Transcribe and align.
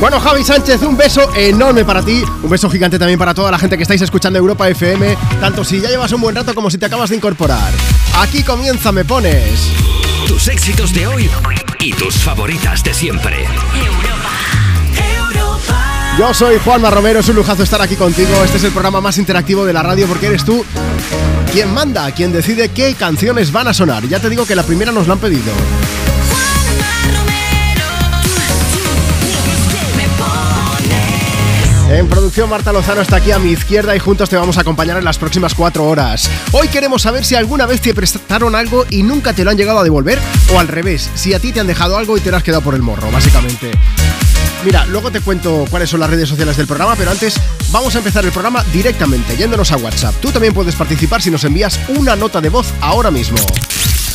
Bueno, 0.00 0.20
Javi 0.20 0.44
Sánchez, 0.44 0.82
un 0.82 0.96
beso 0.96 1.34
enorme 1.34 1.84
para 1.84 2.02
ti, 2.02 2.22
un 2.42 2.48
beso 2.48 2.70
gigante 2.70 3.00
también 3.00 3.18
para 3.18 3.34
toda 3.34 3.50
la 3.50 3.58
gente 3.58 3.76
que 3.76 3.82
estáis 3.82 4.00
escuchando 4.00 4.38
Europa 4.38 4.68
FM, 4.68 5.16
tanto 5.40 5.64
si 5.64 5.80
ya 5.80 5.88
llevas 5.88 6.12
un 6.12 6.20
buen 6.20 6.36
rato 6.36 6.54
como 6.54 6.70
si 6.70 6.78
te 6.78 6.86
acabas 6.86 7.10
de 7.10 7.16
incorporar. 7.16 7.72
Aquí 8.16 8.44
comienza 8.44 8.92
Me 8.92 9.04
Pones. 9.04 9.70
Tus 10.28 10.46
éxitos 10.46 10.94
de 10.94 11.06
hoy 11.08 11.28
y 11.80 11.92
tus 11.92 12.14
favoritas 12.16 12.84
de 12.84 12.94
siempre. 12.94 13.44
Yo 16.16 16.32
soy 16.32 16.58
Juanma 16.58 16.90
Romero, 16.90 17.20
es 17.20 17.28
un 17.28 17.36
lujazo 17.36 17.64
estar 17.64 17.82
aquí 17.82 17.96
contigo. 17.96 18.30
Este 18.44 18.56
es 18.56 18.64
el 18.64 18.72
programa 18.72 19.00
más 19.00 19.18
interactivo 19.18 19.64
de 19.64 19.72
la 19.72 19.82
radio 19.82 20.06
porque 20.06 20.26
eres 20.26 20.44
tú 20.44 20.64
quien 21.52 21.72
manda, 21.72 22.10
quien 22.12 22.32
decide 22.32 22.68
qué 22.68 22.94
canciones 22.94 23.52
van 23.52 23.68
a 23.68 23.74
sonar. 23.74 24.06
Ya 24.08 24.20
te 24.20 24.28
digo 24.28 24.46
que 24.46 24.54
la 24.54 24.62
primera 24.62 24.92
nos 24.92 25.06
la 25.06 25.14
han 25.14 25.18
pedido. 25.18 25.52
En 31.90 32.06
producción, 32.06 32.50
Marta 32.50 32.70
Lozano 32.70 33.00
está 33.00 33.16
aquí 33.16 33.32
a 33.32 33.38
mi 33.38 33.50
izquierda 33.50 33.96
y 33.96 33.98
juntos 33.98 34.28
te 34.28 34.36
vamos 34.36 34.58
a 34.58 34.60
acompañar 34.60 34.98
en 34.98 35.04
las 35.04 35.16
próximas 35.16 35.54
cuatro 35.54 35.84
horas. 35.84 36.30
Hoy 36.52 36.68
queremos 36.68 37.02
saber 37.02 37.24
si 37.24 37.34
alguna 37.34 37.64
vez 37.64 37.80
te 37.80 37.94
prestaron 37.94 38.54
algo 38.54 38.84
y 38.90 39.02
nunca 39.02 39.32
te 39.32 39.42
lo 39.42 39.50
han 39.50 39.56
llegado 39.56 39.78
a 39.78 39.84
devolver, 39.84 40.18
o 40.54 40.60
al 40.60 40.68
revés, 40.68 41.10
si 41.14 41.32
a 41.32 41.40
ti 41.40 41.50
te 41.50 41.60
han 41.60 41.66
dejado 41.66 41.96
algo 41.96 42.18
y 42.18 42.20
te 42.20 42.30
lo 42.30 42.36
has 42.36 42.42
quedado 42.42 42.62
por 42.62 42.74
el 42.74 42.82
morro, 42.82 43.10
básicamente. 43.10 43.70
Mira, 44.64 44.84
luego 44.86 45.10
te 45.12 45.20
cuento 45.20 45.64
cuáles 45.70 45.88
son 45.88 46.00
las 46.00 46.10
redes 46.10 46.28
sociales 46.28 46.56
del 46.56 46.66
programa, 46.66 46.96
pero 46.96 47.10
antes 47.10 47.40
vamos 47.70 47.94
a 47.94 47.98
empezar 47.98 48.24
el 48.24 48.32
programa 48.32 48.64
directamente, 48.72 49.36
yéndonos 49.36 49.70
a 49.70 49.76
WhatsApp. 49.76 50.14
Tú 50.20 50.32
también 50.32 50.52
puedes 50.52 50.74
participar 50.74 51.22
si 51.22 51.30
nos 51.30 51.44
envías 51.44 51.78
una 51.88 52.16
nota 52.16 52.40
de 52.40 52.48
voz 52.48 52.72
ahora 52.80 53.10
mismo. 53.10 53.38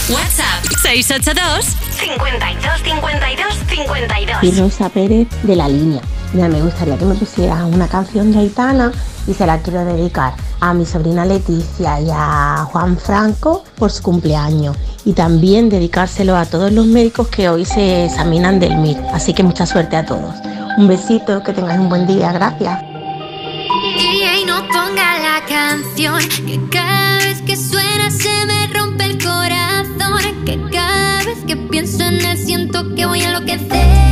WhatsApp 0.09 0.65
682 0.81 1.65
52 1.97 2.81
52 2.83 3.47
52. 3.69 4.43
Y 4.43 4.59
Rosa 4.59 4.89
Pérez 4.89 5.27
de 5.43 5.55
la 5.55 5.69
línea. 5.69 6.01
Mira, 6.33 6.49
me 6.49 6.61
gustaría 6.61 6.97
que 6.97 7.05
me 7.05 7.15
pusieras 7.15 7.63
una 7.63 7.87
canción 7.87 8.33
de 8.33 8.39
Aitana 8.39 8.91
y 9.27 9.33
se 9.33 9.45
la 9.45 9.59
quiero 9.59 9.85
dedicar 9.85 10.33
a 10.59 10.73
mi 10.73 10.85
sobrina 10.85 11.25
Leticia 11.25 11.99
y 11.99 12.09
a 12.11 12.67
Juan 12.71 12.97
Franco 12.97 13.63
por 13.77 13.91
su 13.91 14.03
cumpleaños. 14.03 14.77
Y 15.05 15.13
también 15.13 15.69
dedicárselo 15.69 16.37
a 16.37 16.45
todos 16.45 16.71
los 16.71 16.85
médicos 16.85 17.27
que 17.27 17.49
hoy 17.49 17.65
se 17.65 18.05
examinan 18.05 18.59
del 18.59 18.77
MIR. 18.77 18.97
Así 19.13 19.33
que 19.33 19.43
mucha 19.43 19.65
suerte 19.65 19.97
a 19.97 20.05
todos. 20.05 20.35
Un 20.77 20.87
besito, 20.87 21.43
que 21.43 21.53
tengáis 21.53 21.79
un 21.79 21.89
buen 21.89 22.07
día. 22.07 22.31
Gracias. 22.31 22.81
Y 23.99 24.45
no 24.45 24.59
ponga 24.67 25.19
la 25.19 25.45
canción 25.47 26.19
que 26.45 26.59
cada 26.71 27.17
vez 27.17 27.41
que 27.41 27.55
suena 27.57 28.09
se 28.09 28.45
me 28.45 28.67
rompe 28.73 29.05
el 29.05 29.21
corazón. 29.21 30.45
Que 30.45 30.59
cada 30.71 31.23
vez 31.23 31.39
que 31.45 31.57
pienso 31.57 32.03
en 32.03 32.25
él 32.25 32.37
siento 32.37 32.95
que 32.95 33.05
voy 33.05 33.21
a 33.21 33.27
enloquecer 33.27 34.02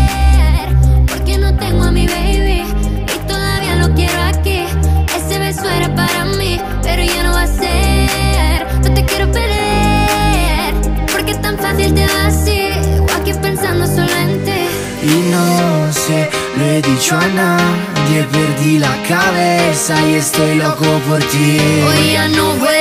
Y 15.04 15.32
no 15.32 15.92
sé, 15.92 16.30
lo 16.58 16.66
he 16.66 16.82
dicho 16.82 17.18
a 17.18 17.28
nadie, 17.28 18.24
perdí 18.32 18.78
la 18.78 18.96
cabeza 19.08 19.96
y 20.08 20.16
estoy 20.16 20.56
loco 20.56 20.86
por 21.08 21.20
ti. 21.24 21.58
Hoy 21.88 22.12
ya 22.14 22.28
no 22.28 22.56
voy 22.58 22.81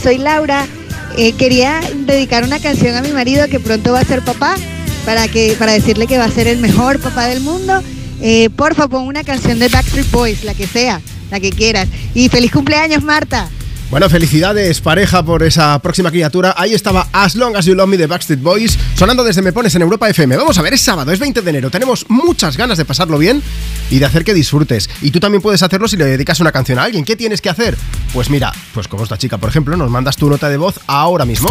soy 0.00 0.18
Laura. 0.18 0.66
Eh, 1.16 1.32
quería 1.32 1.80
dedicar 2.06 2.44
una 2.44 2.60
canción 2.60 2.96
a 2.96 3.02
mi 3.02 3.10
marido 3.10 3.48
que 3.48 3.60
pronto 3.60 3.92
va 3.92 4.00
a 4.00 4.04
ser 4.04 4.22
papá 4.22 4.56
para 5.04 5.28
que 5.28 5.56
para 5.58 5.72
decirle 5.72 6.06
que 6.06 6.18
va 6.18 6.24
a 6.24 6.30
ser 6.30 6.46
el 6.46 6.58
mejor 6.58 7.00
papá 7.00 7.26
del 7.26 7.40
mundo. 7.40 7.82
Eh, 8.22 8.50
porfa, 8.50 8.88
pon 8.88 9.06
una 9.06 9.24
canción 9.24 9.58
de 9.58 9.68
Backstreet 9.68 10.10
Boys, 10.10 10.44
la 10.44 10.54
que 10.54 10.66
sea, 10.66 11.00
la 11.30 11.40
que 11.40 11.50
quieras. 11.50 11.88
Y 12.14 12.28
feliz 12.28 12.52
cumpleaños, 12.52 13.02
Marta. 13.02 13.48
Bueno, 13.90 14.08
felicidades 14.08 14.80
pareja 14.80 15.24
por 15.24 15.42
esa 15.42 15.76
próxima 15.80 16.12
criatura. 16.12 16.54
Ahí 16.56 16.74
estaba 16.74 17.08
As 17.12 17.34
Long 17.34 17.56
As 17.56 17.64
You 17.64 17.74
Love 17.74 17.88
Me 17.88 17.96
de 17.96 18.06
Backstreet 18.06 18.40
Boys, 18.40 18.78
sonando 19.00 19.24
desde 19.24 19.40
Me 19.40 19.54
Pones 19.54 19.74
en 19.74 19.80
Europa 19.80 20.10
FM. 20.10 20.36
Vamos 20.36 20.58
a 20.58 20.62
ver, 20.62 20.74
es 20.74 20.82
sábado, 20.82 21.10
es 21.10 21.18
20 21.18 21.40
de 21.40 21.48
enero. 21.48 21.70
Tenemos 21.70 22.04
muchas 22.10 22.58
ganas 22.58 22.76
de 22.76 22.84
pasarlo 22.84 23.16
bien 23.16 23.42
y 23.88 23.98
de 23.98 24.04
hacer 24.04 24.24
que 24.24 24.34
disfrutes. 24.34 24.90
Y 25.00 25.10
tú 25.10 25.20
también 25.20 25.40
puedes 25.40 25.62
hacerlo 25.62 25.88
si 25.88 25.96
le 25.96 26.04
dedicas 26.04 26.38
una 26.40 26.52
canción 26.52 26.78
a 26.78 26.82
alguien. 26.82 27.06
¿Qué 27.06 27.16
tienes 27.16 27.40
que 27.40 27.48
hacer? 27.48 27.78
Pues 28.12 28.28
mira, 28.28 28.52
pues 28.74 28.88
como 28.88 29.04
esta 29.04 29.16
chica, 29.16 29.38
por 29.38 29.48
ejemplo, 29.48 29.74
nos 29.74 29.90
mandas 29.90 30.18
tu 30.18 30.28
nota 30.28 30.50
de 30.50 30.58
voz 30.58 30.78
ahora 30.86 31.24
mismo. 31.24 31.48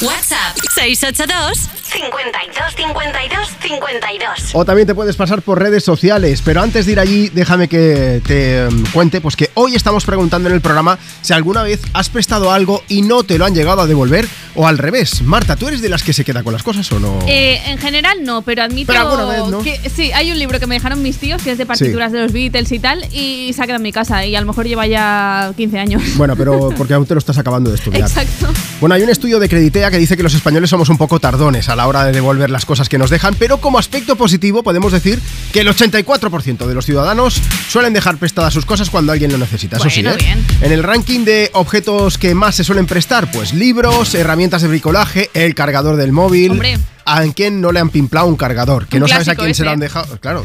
WhatsApp 0.00 0.56
682 0.76 1.68
52 1.90 2.74
52 2.76 3.48
52. 3.60 4.50
O 4.52 4.64
también 4.64 4.86
te 4.86 4.94
puedes 4.94 5.16
pasar 5.16 5.42
por 5.42 5.58
redes 5.58 5.82
sociales, 5.82 6.40
pero 6.44 6.62
antes 6.62 6.86
de 6.86 6.92
ir 6.92 7.00
allí, 7.00 7.28
déjame 7.30 7.66
que 7.66 8.22
te 8.24 8.68
mm, 8.70 8.92
cuente 8.92 9.20
pues 9.20 9.34
que 9.34 9.50
hoy 9.54 9.74
estamos 9.74 10.04
preguntando 10.04 10.48
en 10.48 10.54
el 10.54 10.60
programa 10.60 10.98
si 11.22 11.32
alguna 11.32 11.62
vez 11.62 11.80
has 11.94 12.10
prestado 12.10 12.52
algo 12.52 12.84
y 12.88 13.02
no 13.02 13.24
te 13.24 13.38
lo 13.38 13.44
han 13.44 13.54
llegado 13.54 13.80
a 13.80 13.86
devolver 13.86 14.28
o 14.54 14.68
al 14.68 14.78
revés. 14.78 15.22
Marta, 15.22 15.56
¿tú 15.56 15.66
eres 15.66 15.80
de 15.80 15.88
las 15.88 16.02
que 16.02 16.12
se 16.12 16.24
queda 16.24 16.42
con 16.42 16.52
las 16.52 16.62
cosas 16.62 16.90
o 16.92 17.00
no? 17.00 17.18
Eh, 17.26 17.60
en 17.66 17.78
general 17.78 18.18
no, 18.22 18.42
pero 18.42 18.62
admito 18.62 18.92
Pero 18.92 19.08
alguna 19.08 19.24
vez, 19.26 19.50
¿no? 19.50 19.62
que 19.62 19.80
sí, 19.88 20.12
hay 20.12 20.30
un 20.30 20.38
libro 20.38 20.60
que 20.60 20.66
me 20.66 20.74
dejaron 20.74 21.02
mis 21.02 21.18
tíos 21.18 21.42
que 21.42 21.52
es 21.52 21.58
de 21.58 21.66
partituras 21.66 22.12
de 22.12 22.20
los 22.20 22.32
Beatles 22.32 22.70
y 22.70 22.78
tal 22.78 23.04
y 23.12 23.52
se 23.52 23.62
ha 23.62 23.64
quedado 23.64 23.78
en 23.78 23.82
mi 23.82 23.92
casa 23.92 24.24
y 24.24 24.36
a 24.36 24.40
lo 24.40 24.46
mejor 24.46 24.66
lleva 24.66 24.86
ya 24.86 25.52
15 25.56 25.78
años. 25.78 26.02
Bueno, 26.16 26.36
pero 26.36 26.68
porque 26.76 26.94
aún 26.94 27.06
te 27.06 27.14
lo 27.14 27.18
estás 27.18 27.38
acabando 27.38 27.70
de 27.70 27.76
estudiar. 27.76 28.02
Exacto. 28.02 28.48
Bueno, 28.80 28.94
hay 28.94 29.02
un 29.02 29.10
estudio 29.10 29.40
de 29.40 29.48
Creditea 29.48 29.87
que 29.90 29.98
dice 29.98 30.16
que 30.16 30.22
los 30.22 30.34
españoles 30.34 30.70
somos 30.70 30.88
un 30.88 30.98
poco 30.98 31.20
tardones 31.20 31.68
a 31.68 31.76
la 31.76 31.86
hora 31.86 32.04
de 32.04 32.12
devolver 32.12 32.50
las 32.50 32.64
cosas 32.64 32.88
que 32.88 32.98
nos 32.98 33.10
dejan, 33.10 33.34
pero 33.38 33.58
como 33.58 33.78
aspecto 33.78 34.16
positivo 34.16 34.62
podemos 34.62 34.92
decir 34.92 35.20
que 35.52 35.60
el 35.60 35.68
84% 35.68 36.66
de 36.66 36.74
los 36.74 36.86
ciudadanos 36.86 37.40
suelen 37.68 37.92
dejar 37.92 38.16
prestadas 38.16 38.54
sus 38.54 38.66
cosas 38.66 38.90
cuando 38.90 39.12
alguien 39.12 39.32
lo 39.32 39.38
necesita. 39.38 39.76
Eso 39.76 39.90
sí, 39.90 40.00
¿eh? 40.00 40.16
bien. 40.18 40.44
En 40.60 40.72
el 40.72 40.82
ranking 40.82 41.24
de 41.24 41.50
objetos 41.54 42.18
que 42.18 42.34
más 42.34 42.54
se 42.54 42.64
suelen 42.64 42.86
prestar, 42.86 43.30
pues 43.30 43.54
libros, 43.54 44.14
herramientas 44.14 44.62
de 44.62 44.68
bricolaje, 44.68 45.30
el 45.34 45.54
cargador 45.54 45.96
del 45.96 46.12
móvil. 46.12 46.52
Hombre. 46.52 46.78
¿A 47.16 47.24
quién 47.32 47.60
no 47.60 47.72
le 47.72 47.80
han 47.80 47.90
pimplado 47.90 48.26
un 48.26 48.36
cargador? 48.36 48.86
Que 48.86 48.96
Un 48.96 49.02
no 49.02 49.08
sabes 49.08 49.28
a 49.28 49.34
quién 49.34 49.54
se 49.54 49.62
lo 49.64 49.70
ese. 49.70 49.74
han 49.74 49.80
dejado. 49.80 50.18
Claro. 50.20 50.44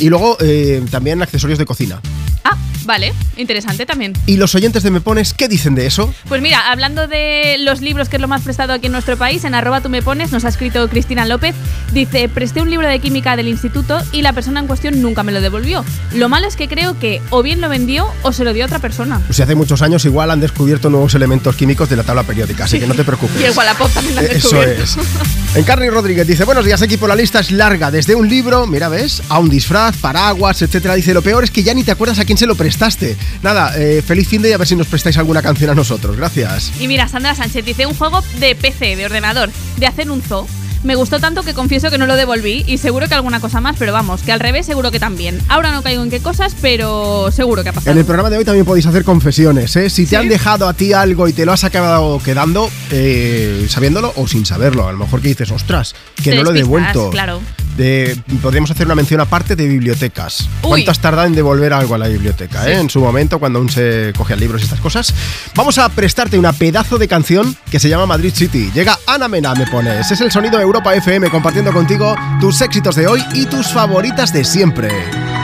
Y 0.00 0.08
luego 0.08 0.36
eh, 0.40 0.82
también 0.90 1.22
accesorios 1.22 1.58
de 1.58 1.64
cocina. 1.64 2.00
Ah, 2.46 2.56
vale, 2.84 3.14
interesante 3.38 3.86
también. 3.86 4.12
¿Y 4.26 4.36
los 4.36 4.54
oyentes 4.54 4.82
de 4.82 4.90
Me 4.90 5.00
Pones 5.00 5.32
qué 5.32 5.48
dicen 5.48 5.74
de 5.74 5.86
eso? 5.86 6.12
Pues 6.28 6.42
mira, 6.42 6.70
hablando 6.70 7.06
de 7.08 7.56
los 7.60 7.80
libros, 7.80 8.10
que 8.10 8.16
es 8.16 8.20
lo 8.22 8.28
más 8.28 8.42
prestado 8.42 8.74
aquí 8.74 8.86
en 8.86 8.92
nuestro 8.92 9.16
país, 9.16 9.44
en 9.44 9.54
arroba 9.54 9.80
tú 9.80 9.88
me 9.88 10.02
pones, 10.02 10.30
nos 10.30 10.44
ha 10.44 10.48
escrito 10.48 10.86
Cristina 10.90 11.24
López, 11.24 11.54
dice, 11.94 12.28
presté 12.28 12.60
un 12.60 12.68
libro 12.68 12.86
de 12.86 12.98
química 12.98 13.34
del 13.36 13.48
instituto 13.48 13.98
y 14.12 14.20
la 14.20 14.34
persona 14.34 14.60
en 14.60 14.66
cuestión 14.66 15.00
nunca 15.00 15.22
me 15.22 15.32
lo 15.32 15.40
devolvió. 15.40 15.84
Lo 16.12 16.28
malo 16.28 16.46
es 16.46 16.56
que 16.56 16.68
creo 16.68 16.98
que 16.98 17.22
o 17.30 17.42
bien 17.42 17.62
lo 17.62 17.70
vendió 17.70 18.06
o 18.22 18.32
se 18.32 18.44
lo 18.44 18.52
dio 18.52 18.64
a 18.64 18.66
otra 18.66 18.78
persona. 18.78 19.20
Pues 19.26 19.40
hace 19.40 19.54
muchos 19.54 19.80
años 19.80 20.04
igual 20.04 20.30
han 20.30 20.40
descubierto 20.40 20.90
nuevos 20.90 21.14
elementos 21.14 21.56
químicos 21.56 21.88
de 21.88 21.96
la 21.96 22.02
tabla 22.02 22.24
periódica, 22.24 22.64
así 22.64 22.78
que 22.78 22.86
no 22.86 22.94
te 22.94 23.04
preocupes. 23.04 23.40
Y 23.40 23.44
el 23.44 23.56
Wallapop 23.56 23.90
también 23.90 24.16
lo 24.16 24.20
ha 24.20 24.24
Eso 24.24 24.60
descubierto. 24.60 24.82
es. 24.82 25.56
Encarni 25.56 25.88
Rodríguez 25.94 26.26
dice, 26.26 26.44
buenos 26.44 26.64
días 26.64 26.82
equipo, 26.82 27.06
la 27.06 27.14
lista 27.14 27.38
es 27.38 27.52
larga, 27.52 27.92
desde 27.92 28.16
un 28.16 28.28
libro, 28.28 28.66
mira 28.66 28.88
ves, 28.88 29.22
a 29.28 29.38
un 29.38 29.48
disfraz, 29.48 29.96
paraguas, 29.96 30.60
etcétera. 30.60 30.96
Dice, 30.96 31.14
lo 31.14 31.22
peor 31.22 31.44
es 31.44 31.52
que 31.52 31.62
ya 31.62 31.72
ni 31.72 31.84
te 31.84 31.92
acuerdas 31.92 32.18
a 32.18 32.24
quién 32.24 32.36
se 32.36 32.46
lo 32.46 32.56
prestaste. 32.56 33.16
Nada, 33.42 33.72
eh, 33.76 34.02
feliz 34.04 34.26
fin 34.26 34.42
de 34.42 34.50
y 34.50 34.52
a 34.52 34.58
ver 34.58 34.66
si 34.66 34.74
nos 34.74 34.88
prestáis 34.88 35.16
alguna 35.18 35.40
canción 35.40 35.70
a 35.70 35.74
nosotros. 35.74 36.16
Gracias. 36.16 36.72
Y 36.80 36.88
mira, 36.88 37.06
Sandra 37.06 37.36
Sánchez 37.36 37.64
dice 37.64 37.86
un 37.86 37.94
juego 37.94 38.22
de 38.40 38.56
PC, 38.56 38.96
de 38.96 39.06
ordenador, 39.06 39.50
de 39.76 39.86
hacer 39.86 40.10
un 40.10 40.20
zoo. 40.20 40.48
Me 40.84 40.94
gustó 40.96 41.18
tanto 41.18 41.42
que 41.42 41.54
confieso 41.54 41.90
que 41.90 41.96
no 41.96 42.06
lo 42.06 42.14
devolví 42.14 42.62
y 42.66 42.76
seguro 42.76 43.08
que 43.08 43.14
alguna 43.14 43.40
cosa 43.40 43.58
más, 43.60 43.76
pero 43.78 43.92
vamos, 43.92 44.22
que 44.22 44.32
al 44.32 44.38
revés 44.38 44.66
seguro 44.66 44.90
que 44.90 45.00
también. 45.00 45.40
Ahora 45.48 45.72
no 45.72 45.82
caigo 45.82 46.02
en 46.02 46.10
qué 46.10 46.20
cosas, 46.20 46.54
pero 46.60 47.30
seguro 47.32 47.62
que 47.62 47.70
ha 47.70 47.72
pasado. 47.72 47.92
En 47.92 47.98
el 47.98 48.04
programa 48.04 48.28
de 48.28 48.36
hoy 48.36 48.44
también 48.44 48.66
podéis 48.66 48.84
hacer 48.84 49.02
confesiones, 49.02 49.74
¿eh? 49.76 49.88
Si 49.88 50.04
te 50.06 50.18
han 50.18 50.28
dejado 50.28 50.68
a 50.68 50.74
ti 50.74 50.92
algo 50.92 51.26
y 51.26 51.32
te 51.32 51.46
lo 51.46 51.52
has 51.52 51.64
acabado 51.64 52.18
quedando, 52.22 52.70
eh, 52.90 53.66
sabiéndolo 53.68 54.12
o 54.16 54.28
sin 54.28 54.44
saberlo. 54.44 54.86
A 54.86 54.92
lo 54.92 54.98
mejor 54.98 55.22
que 55.22 55.28
dices, 55.28 55.50
ostras, 55.50 55.94
que 56.22 56.30
Te 56.32 56.36
no 56.36 56.42
lo 56.44 56.50
he 56.50 56.54
devuelto. 56.54 57.08
claro. 57.10 57.40
De, 57.76 58.16
podríamos 58.42 58.70
hacer 58.70 58.86
una 58.86 58.94
mención 58.94 59.20
aparte 59.20 59.56
de 59.56 59.66
bibliotecas. 59.66 60.48
Uy. 60.62 60.68
¿Cuánto 60.68 60.90
has 60.90 61.00
tardado 61.00 61.26
en 61.26 61.34
devolver 61.34 61.72
algo 61.72 61.94
a 61.94 61.98
la 61.98 62.08
biblioteca? 62.08 62.68
eh? 62.70 62.78
En 62.78 62.88
su 62.88 63.00
momento, 63.00 63.38
cuando 63.38 63.58
aún 63.58 63.68
se 63.68 64.12
cogían 64.16 64.38
libros 64.40 64.60
y 64.60 64.64
estas 64.64 64.80
cosas. 64.80 65.12
Vamos 65.54 65.78
a 65.78 65.88
prestarte 65.88 66.38
una 66.38 66.52
pedazo 66.52 66.98
de 66.98 67.08
canción 67.08 67.56
que 67.70 67.80
se 67.80 67.88
llama 67.88 68.06
Madrid 68.06 68.32
City. 68.34 68.70
Llega 68.74 68.98
Ana 69.06 69.28
Mena, 69.28 69.54
me 69.54 69.66
pones. 69.66 70.10
Es 70.10 70.20
el 70.20 70.30
sonido 70.30 70.56
de 70.58 70.62
Europa 70.62 70.94
FM 70.94 71.30
compartiendo 71.30 71.72
contigo 71.72 72.14
tus 72.40 72.60
éxitos 72.60 72.94
de 72.96 73.06
hoy 73.06 73.24
y 73.34 73.46
tus 73.46 73.72
favoritas 73.72 74.32
de 74.32 74.44
siempre. 74.44 75.43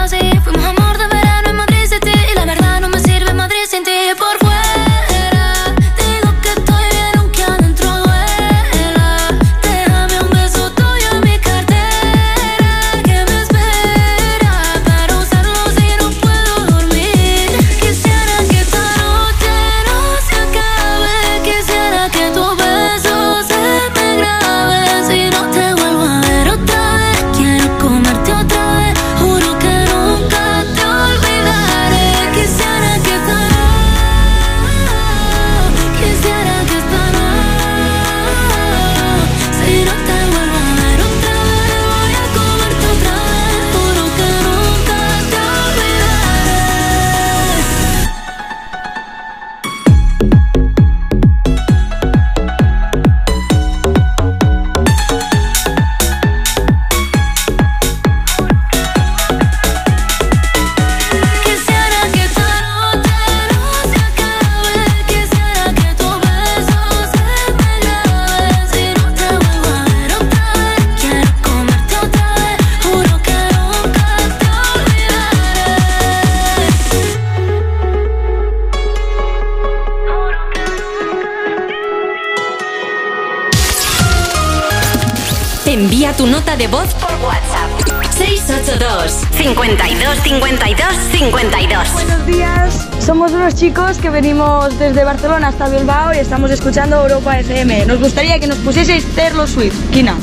Envía 86.11 86.17
tu 86.17 86.27
nota 86.27 86.57
de 86.57 86.67
voz 86.67 86.93
por 86.95 87.11
WhatsApp. 87.23 87.69
682 88.17 89.11
52 89.37 90.19
52 90.23 90.95
52 91.11 91.93
Buenos 91.93 92.25
días, 92.25 92.87
somos 92.99 93.31
unos 93.31 93.55
chicos 93.55 93.97
que 93.97 94.09
venimos 94.09 94.77
desde 94.77 95.03
Barcelona 95.03 95.49
hasta 95.49 95.69
Bilbao 95.69 96.13
y 96.13 96.17
estamos 96.17 96.51
escuchando 96.51 97.01
Europa 97.01 97.39
FM. 97.39 97.85
Nos 97.85 97.99
gustaría 97.99 98.39
que 98.39 98.47
nos 98.47 98.57
pusieseis 98.59 99.05
Taylor 99.15 99.47
Swift. 99.47 99.75
Kina. 99.91 100.17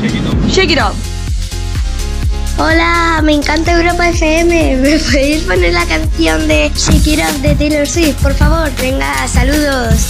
Shake 0.00 0.14
it 0.14 0.26
up. 0.26 0.50
Shake 0.50 0.72
it 0.72 0.78
up. 0.78 0.94
Hola, 2.58 3.20
me 3.22 3.34
encanta 3.34 3.72
Europa 3.72 4.08
FM. 4.08 4.76
¿Me 4.82 4.98
podéis 4.98 5.42
poner 5.44 5.72
la 5.72 5.84
canción 5.86 6.48
de 6.48 6.72
Shake 6.74 7.06
It 7.06 7.20
Up 7.20 7.40
de 7.42 7.54
Taylor 7.54 7.86
Swift, 7.86 8.20
por 8.22 8.34
favor? 8.34 8.70
Venga, 8.80 9.28
saludos. 9.28 10.09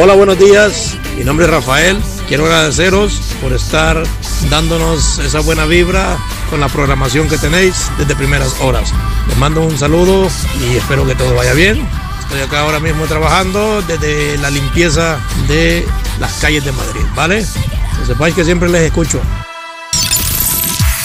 Hola, 0.00 0.14
buenos 0.14 0.38
días. 0.38 0.96
Mi 1.18 1.24
nombre 1.24 1.44
es 1.44 1.52
Rafael. 1.52 2.02
Quiero 2.26 2.46
agradeceros 2.46 3.20
por 3.42 3.52
estar 3.52 4.02
dándonos 4.48 5.18
esa 5.18 5.40
buena 5.40 5.66
vibra 5.66 6.16
con 6.48 6.60
la 6.60 6.68
programación 6.68 7.28
que 7.28 7.36
tenéis 7.36 7.90
desde 7.98 8.16
primeras 8.16 8.58
horas. 8.60 8.90
Les 9.28 9.36
mando 9.36 9.60
un 9.60 9.78
saludo 9.78 10.28
y 10.60 10.76
espero 10.76 11.06
que 11.06 11.14
todo 11.14 11.34
vaya 11.34 11.52
bien. 11.52 11.86
Estoy 12.20 12.40
acá 12.40 12.60
ahora 12.60 12.80
mismo 12.80 13.04
trabajando 13.04 13.82
desde 13.82 14.38
la 14.38 14.48
limpieza 14.48 15.20
de 15.46 15.86
las 16.18 16.32
calles 16.40 16.64
de 16.64 16.72
Madrid, 16.72 17.04
¿vale? 17.14 17.44
Que 17.98 18.06
sepáis 18.06 18.34
que 18.34 18.44
siempre 18.44 18.70
les 18.70 18.82
escucho. 18.82 19.20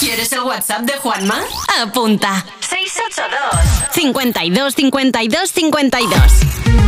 ¿Quieres 0.00 0.32
el 0.32 0.40
WhatsApp 0.40 0.80
de 0.82 0.94
Juanma? 0.94 1.40
Apunta. 1.82 2.42
682 2.60 3.92
52 3.92 4.74
52 4.74 5.50
52 5.50 6.87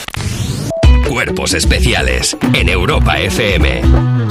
Cuerpos 1.07 1.53
especiales 1.53 2.37
en 2.53 2.69
Europa 2.69 3.19
FM. 3.19 3.81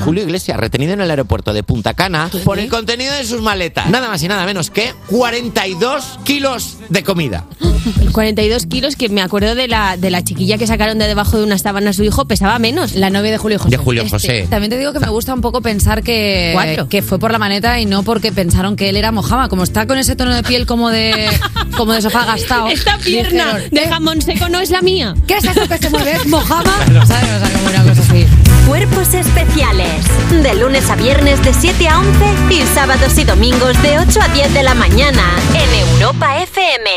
Julio 0.04 0.22
Iglesias, 0.22 0.56
retenido 0.58 0.94
en 0.94 1.00
el 1.02 1.10
aeropuerto 1.10 1.52
de 1.52 1.62
Punta 1.62 1.94
Cana 1.94 2.30
por 2.44 2.58
el 2.58 2.68
contenido 2.68 3.12
de 3.14 3.24
sus 3.24 3.42
maletas. 3.42 3.88
Nada 3.90 4.08
más 4.08 4.22
y 4.22 4.28
nada 4.28 4.46
menos 4.46 4.70
que 4.70 4.94
42 5.08 6.20
kilos 6.24 6.78
de 6.88 7.02
comida. 7.02 7.44
42 8.12 8.66
kilos, 8.66 8.96
que 8.96 9.08
me 9.08 9.22
acuerdo 9.22 9.54
de 9.54 9.68
la, 9.68 9.96
de 9.96 10.10
la 10.10 10.22
chiquilla 10.24 10.58
que 10.58 10.66
sacaron 10.66 10.98
de 10.98 11.06
debajo 11.06 11.38
de 11.38 11.44
una 11.44 11.58
sábana 11.58 11.90
a 11.90 11.92
su 11.92 12.02
hijo, 12.02 12.26
pesaba 12.26 12.58
menos. 12.58 12.94
La 12.94 13.10
novia 13.10 13.30
de 13.30 13.38
Julio 13.38 13.58
José. 13.58 13.70
De 13.70 13.76
Julio 13.76 14.08
José. 14.08 14.46
También 14.50 14.70
te 14.70 14.78
digo 14.78 14.92
que 14.92 15.00
me 15.00 15.08
gusta 15.08 15.34
un 15.34 15.40
poco 15.40 15.60
pensar 15.60 16.02
que, 16.02 16.50
Cuatro. 16.54 16.88
que 16.88 17.02
fue 17.02 17.18
por 17.18 17.30
la 17.32 17.38
maneta 17.38 17.78
y 17.80 17.86
no 17.86 18.02
porque 18.02 18.32
pensaron 18.32 18.76
que 18.76 18.88
él 18.88 18.96
era 18.96 19.12
Mojama. 19.12 19.48
Como 19.48 19.62
está 19.64 19.86
con 19.86 19.98
ese 19.98 20.16
tono 20.16 20.34
de 20.34 20.42
piel 20.42 20.66
como 20.66 20.90
de, 20.90 21.28
como 21.76 21.92
de 21.92 22.02
sofá 22.02 22.24
gastado. 22.24 22.66
Esta 22.70 22.98
pierna 22.98 23.54
dijeron, 23.54 23.70
de 23.70 23.88
jamón 23.88 24.22
seco 24.22 24.48
no 24.48 24.60
es 24.60 24.70
la 24.70 24.82
mía. 24.82 25.14
¿Qué 25.26 25.36
es 25.36 25.44
eso 25.44 25.68
que 25.68 25.78
se 25.78 25.90
mueve? 25.90 26.12
¿Es 26.12 26.26
Mojama? 26.30 26.59
¿Sabes? 26.64 27.02
O 27.02 27.06
sea, 27.06 27.50
como 27.52 27.68
una 27.68 27.82
cosa 27.82 28.02
así. 28.02 28.26
Cuerpos 28.66 29.14
especiales. 29.14 30.04
De 30.42 30.54
lunes 30.54 30.88
a 30.90 30.96
viernes 30.96 31.42
de 31.42 31.52
7 31.54 31.88
a 31.88 31.98
11 31.98 32.10
y 32.50 32.62
sábados 32.74 33.18
y 33.18 33.24
domingos 33.24 33.80
de 33.82 33.98
8 33.98 34.20
a 34.22 34.28
10 34.28 34.54
de 34.54 34.62
la 34.62 34.74
mañana 34.74 35.22
en 35.54 35.88
Europa 35.90 36.38
FM. 36.42 36.90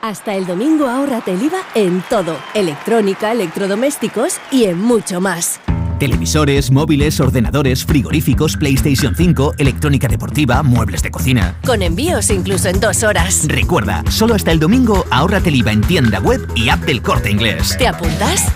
Hasta 0.00 0.34
el 0.34 0.46
domingo 0.46 0.86
ahórrate 0.88 1.32
el 1.32 1.42
IVA 1.42 1.58
en 1.74 2.02
todo, 2.08 2.36
electrónica, 2.54 3.32
electrodomésticos 3.32 4.38
y 4.50 4.64
en 4.64 4.80
mucho 4.80 5.20
más. 5.20 5.60
Televisores, 5.98 6.70
móviles, 6.70 7.20
ordenadores, 7.20 7.84
frigoríficos, 7.84 8.56
PlayStation 8.56 9.14
5, 9.16 9.54
electrónica 9.58 10.08
deportiva, 10.08 10.62
muebles 10.62 11.02
de 11.02 11.10
cocina. 11.10 11.56
Con 11.64 11.82
envíos 11.82 12.30
incluso 12.30 12.68
en 12.68 12.80
dos 12.80 13.02
horas. 13.02 13.46
Recuerda, 13.48 14.04
solo 14.10 14.34
hasta 14.34 14.52
el 14.52 14.60
domingo 14.60 15.04
ahórrate 15.10 15.48
el 15.48 15.56
IVA 15.56 15.72
en 15.72 15.80
tienda 15.82 16.20
web 16.20 16.46
y 16.54 16.68
app 16.68 16.80
del 16.84 17.02
corte 17.02 17.30
inglés. 17.30 17.76
¿Te 17.78 17.88
apuntas? 17.88 18.52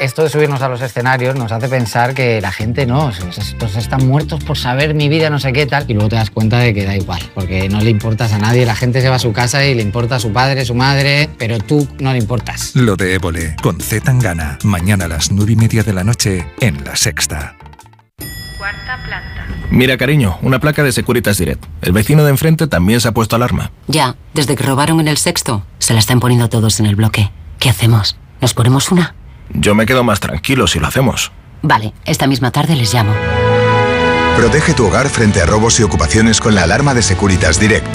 Esto 0.00 0.22
de 0.22 0.30
subirnos 0.30 0.62
a 0.62 0.68
los 0.68 0.80
escenarios 0.80 1.36
nos 1.36 1.52
hace 1.52 1.68
pensar 1.68 2.14
que 2.14 2.40
la 2.40 2.50
gente 2.50 2.86
no, 2.86 3.10
estos 3.10 3.76
están 3.76 4.08
muertos 4.08 4.42
por 4.42 4.56
saber 4.56 4.94
mi 4.94 5.10
vida, 5.10 5.28
no 5.28 5.38
sé 5.38 5.52
qué 5.52 5.66
tal, 5.66 5.84
y 5.88 5.94
luego 5.94 6.08
te 6.08 6.16
das 6.16 6.30
cuenta 6.30 6.58
de 6.58 6.72
que 6.72 6.86
da 6.86 6.96
igual, 6.96 7.20
porque 7.34 7.68
no 7.68 7.80
le 7.80 7.90
importas 7.90 8.32
a 8.32 8.38
nadie, 8.38 8.64
la 8.64 8.74
gente 8.74 9.02
se 9.02 9.10
va 9.10 9.16
a 9.16 9.20
su 9.20 9.32
casa 9.32 9.64
y 9.64 9.74
le 9.74 9.82
importa 9.82 10.16
a 10.16 10.18
su 10.18 10.32
padre, 10.32 10.64
su 10.64 10.74
madre, 10.74 11.28
pero 11.38 11.58
tú 11.58 11.86
no 12.00 12.12
le 12.12 12.18
importas. 12.18 12.74
Lo 12.74 12.96
de 12.96 13.14
Évole, 13.14 13.56
con 13.62 13.78
Z 13.78 14.06
Tangana, 14.06 14.58
mañana 14.64 15.04
a 15.04 15.08
las 15.08 15.30
nueve 15.30 15.52
y 15.52 15.56
media 15.56 15.82
de 15.82 15.92
la 15.92 16.02
noche 16.02 16.46
en 16.60 16.82
La 16.82 16.96
Sexta. 16.96 17.56
Cuarta 18.58 18.98
planta. 19.04 19.46
Mira, 19.70 19.98
cariño, 19.98 20.38
una 20.40 20.60
placa 20.60 20.82
de 20.82 20.92
Securitas 20.92 21.36
Direct. 21.36 21.64
El 21.82 21.92
vecino 21.92 22.24
de 22.24 22.30
enfrente 22.30 22.66
también 22.66 23.00
se 23.00 23.08
ha 23.08 23.12
puesto 23.12 23.36
alarma. 23.36 23.70
Ya, 23.86 24.16
desde 24.32 24.56
que 24.56 24.64
robaron 24.64 24.98
en 25.00 25.08
el 25.08 25.18
sexto, 25.18 25.62
se 25.78 25.92
la 25.92 25.98
están 25.98 26.20
poniendo 26.20 26.48
todos 26.48 26.80
en 26.80 26.86
el 26.86 26.96
bloque. 26.96 27.30
¿Qué 27.58 27.68
hacemos? 27.68 28.16
¿Nos 28.40 28.54
ponemos 28.54 28.90
una? 28.90 29.14
Yo 29.54 29.74
me 29.74 29.86
quedo 29.86 30.04
más 30.04 30.20
tranquilo 30.20 30.66
si 30.66 30.78
lo 30.78 30.86
hacemos. 30.86 31.32
Vale, 31.62 31.92
esta 32.04 32.26
misma 32.26 32.50
tarde 32.50 32.76
les 32.76 32.92
llamo. 32.94 33.12
Protege 34.36 34.74
tu 34.74 34.86
hogar 34.86 35.08
frente 35.08 35.40
a 35.42 35.46
robos 35.46 35.80
y 35.80 35.82
ocupaciones 35.82 36.40
con 36.40 36.54
la 36.54 36.62
alarma 36.62 36.94
de 36.94 37.02
Securitas 37.02 37.60
Direct. 37.60 37.86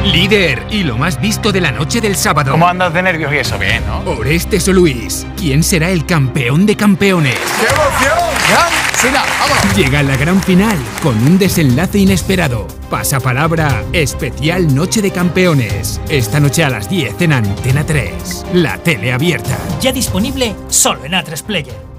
Líder 0.04 0.66
y 0.70 0.82
lo 0.82 0.96
más 0.96 1.20
visto 1.20 1.52
de 1.52 1.60
la 1.60 1.70
noche 1.70 2.00
del 2.00 2.16
sábado. 2.16 2.52
¿Cómo 2.52 2.66
andas 2.66 2.92
de 2.94 3.02
nervios 3.02 3.32
y 3.32 3.36
eso? 3.36 3.58
Bien, 3.58 3.82
¿no? 3.86 3.98
Orestes 4.10 4.66
o 4.68 4.72
Luis. 4.72 5.26
¿Quién 5.36 5.62
será 5.62 5.90
el 5.90 6.06
campeón 6.06 6.64
de 6.64 6.76
campeones? 6.76 7.36
¡Qué 7.60 7.66
emoción! 7.66 8.18
¡Gran 8.48 8.70
final! 8.94 9.28
¡Vámonos! 9.38 9.76
Llega 9.76 10.02
la 10.02 10.16
gran 10.16 10.42
final 10.42 10.76
con 11.02 11.16
un 11.22 11.38
desenlace 11.38 11.98
inesperado. 11.98 12.66
Pasapalabra, 12.88 13.84
especial 13.92 14.74
Noche 14.74 15.02
de 15.02 15.12
Campeones. 15.12 16.00
Esta 16.08 16.40
noche 16.40 16.64
a 16.64 16.70
las 16.70 16.88
10 16.88 17.20
en 17.20 17.32
Antena 17.34 17.84
3. 17.84 18.46
La 18.54 18.78
tele 18.78 19.12
abierta. 19.12 19.58
Ya 19.80 19.92
disponible 19.92 20.56
solo 20.68 21.04
en 21.04 21.12
A3 21.12 21.42
Player. 21.44 21.89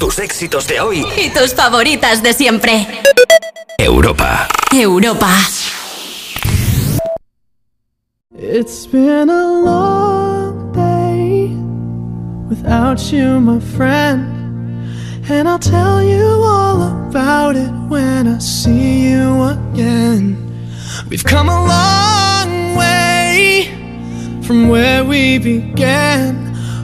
Tus 0.00 0.18
éxitos 0.18 0.66
de 0.66 0.80
hoy. 0.80 1.04
Y 1.18 1.28
tus 1.28 1.54
favoritas 1.54 2.22
de 2.22 2.32
siempre. 2.32 2.86
Europa. 3.76 4.48
Europa. 4.72 5.28
It's 8.34 8.86
been 8.86 9.28
a 9.28 9.62
long 9.62 10.72
day 10.72 11.54
without 12.48 13.12
you, 13.12 13.40
my 13.40 13.60
friend. 13.76 14.24
And 15.28 15.46
I'll 15.46 15.58
tell 15.58 16.02
you 16.02 16.24
all 16.44 16.80
about 17.10 17.56
it 17.56 17.70
when 17.90 18.26
I 18.26 18.38
see 18.38 19.10
you 19.10 19.42
again. 19.42 20.38
We've 21.10 21.22
come 21.22 21.50
a 21.50 21.66
long 21.66 22.74
way 22.74 23.68
from 24.40 24.70
where 24.70 25.04
we 25.04 25.38
began. 25.38 26.49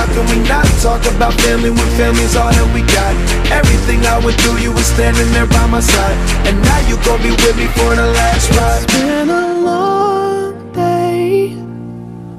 How 0.00 0.06
can 0.06 0.24
we 0.30 0.48
not 0.48 0.64
talk 0.80 1.04
about 1.14 1.34
family 1.42 1.68
when 1.68 1.86
family's 2.00 2.34
all 2.34 2.50
that 2.50 2.68
we 2.72 2.80
got? 2.96 3.12
Everything 3.52 4.00
I 4.06 4.16
went 4.24 4.40
through, 4.40 4.56
you 4.56 4.72
were 4.72 4.88
standing 4.96 5.30
there 5.34 5.46
by 5.46 5.66
my 5.66 5.80
side. 5.80 6.16
And 6.48 6.56
now 6.62 6.80
you 6.88 6.96
gon' 7.04 7.20
be 7.20 7.28
with 7.28 7.56
me 7.58 7.66
for 7.76 7.94
the 7.94 8.06
last 8.06 8.48
ride. 8.56 8.84
It's 8.84 8.94
been 8.94 9.28
a 9.28 9.60
long 9.60 10.72
day 10.72 11.54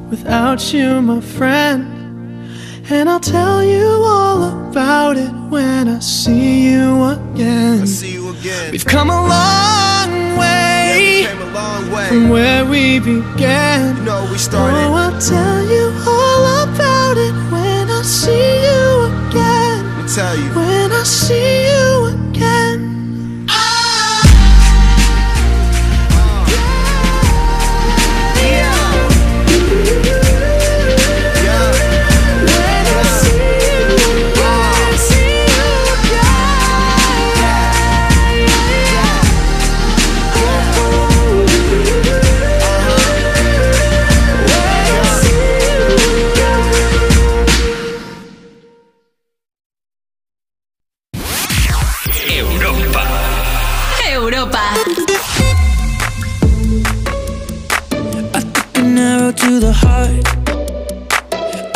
without 0.10 0.74
you, 0.74 1.04
my 1.04 1.22
friend. 1.22 2.01
And 2.94 3.08
I'll 3.10 3.22
tell 3.22 3.64
you 3.64 3.88
all 4.04 4.68
about 4.70 5.16
it 5.16 5.32
when 5.50 5.88
I 5.88 6.00
see 6.00 6.70
you 6.72 7.06
again. 7.06 7.88
See 7.88 8.12
you 8.12 8.32
again. 8.32 8.74
We've 8.74 8.86
come 8.86 9.10
a 9.10 9.22
long 9.36 10.38
way, 10.38 11.26
came 11.26 11.42
a 11.42 11.54
long 11.54 11.90
way. 11.90 12.08
from 12.10 12.28
where 12.28 12.66
we 12.66 13.00
began. 13.00 13.96
You 13.96 14.04
know 14.04 14.28
we 14.30 14.38
started. 14.38 14.76
Oh, 14.76 14.94
I'll 14.94 15.22
tell 15.22 15.64
you 15.72 15.94
all 16.06 16.44
about 16.68 17.16
it 17.16 17.34
when 17.50 17.90
I 17.90 18.02
see 18.04 18.60
you 18.68 18.84
again. 19.30 19.88
Let 19.88 20.04
me 20.04 20.14
tell 20.14 20.36
you. 20.38 20.50
When 20.54 20.92
I 20.92 21.04
see 21.04 21.68
you 21.72 21.91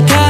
Wanna 0.00 0.08
feel 0.08 0.25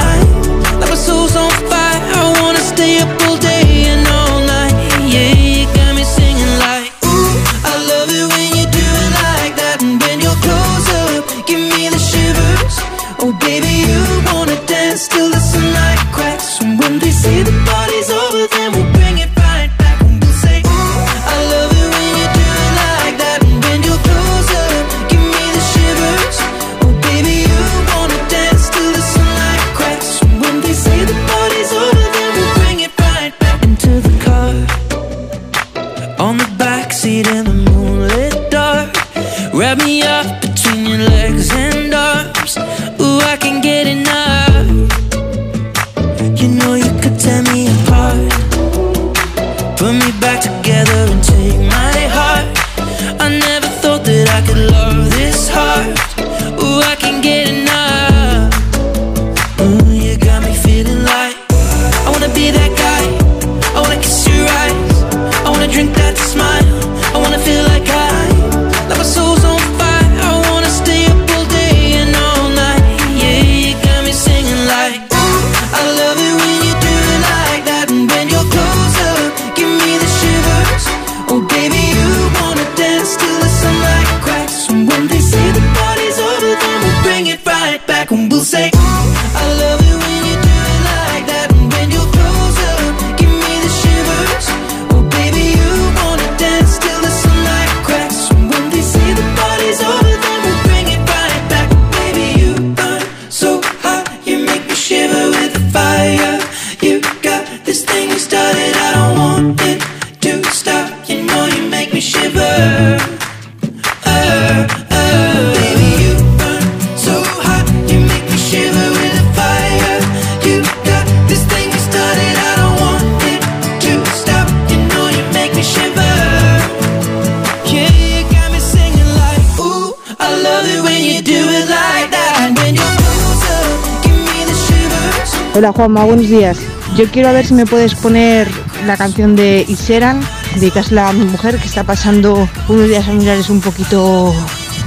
días. 136.29 136.59
Yo 136.97 137.11
quiero 137.11 137.29
a 137.29 137.33
ver 137.33 137.47
si 137.47 137.55
me 137.55 137.67
puedes 137.67 137.95
poner 137.95 138.49
la 138.87 138.97
canción 138.97 139.37
de 139.37 139.65
Iseran, 139.69 140.21
dedicársela 140.55 141.09
a 141.09 141.12
mi 141.12 141.25
mujer 141.25 141.59
que 141.59 141.67
está 141.67 141.85
pasando 141.85 142.49
unos 142.69 142.89
días 142.89 143.05
familiares 143.05 143.51
un 143.51 143.61
poquito 143.61 144.35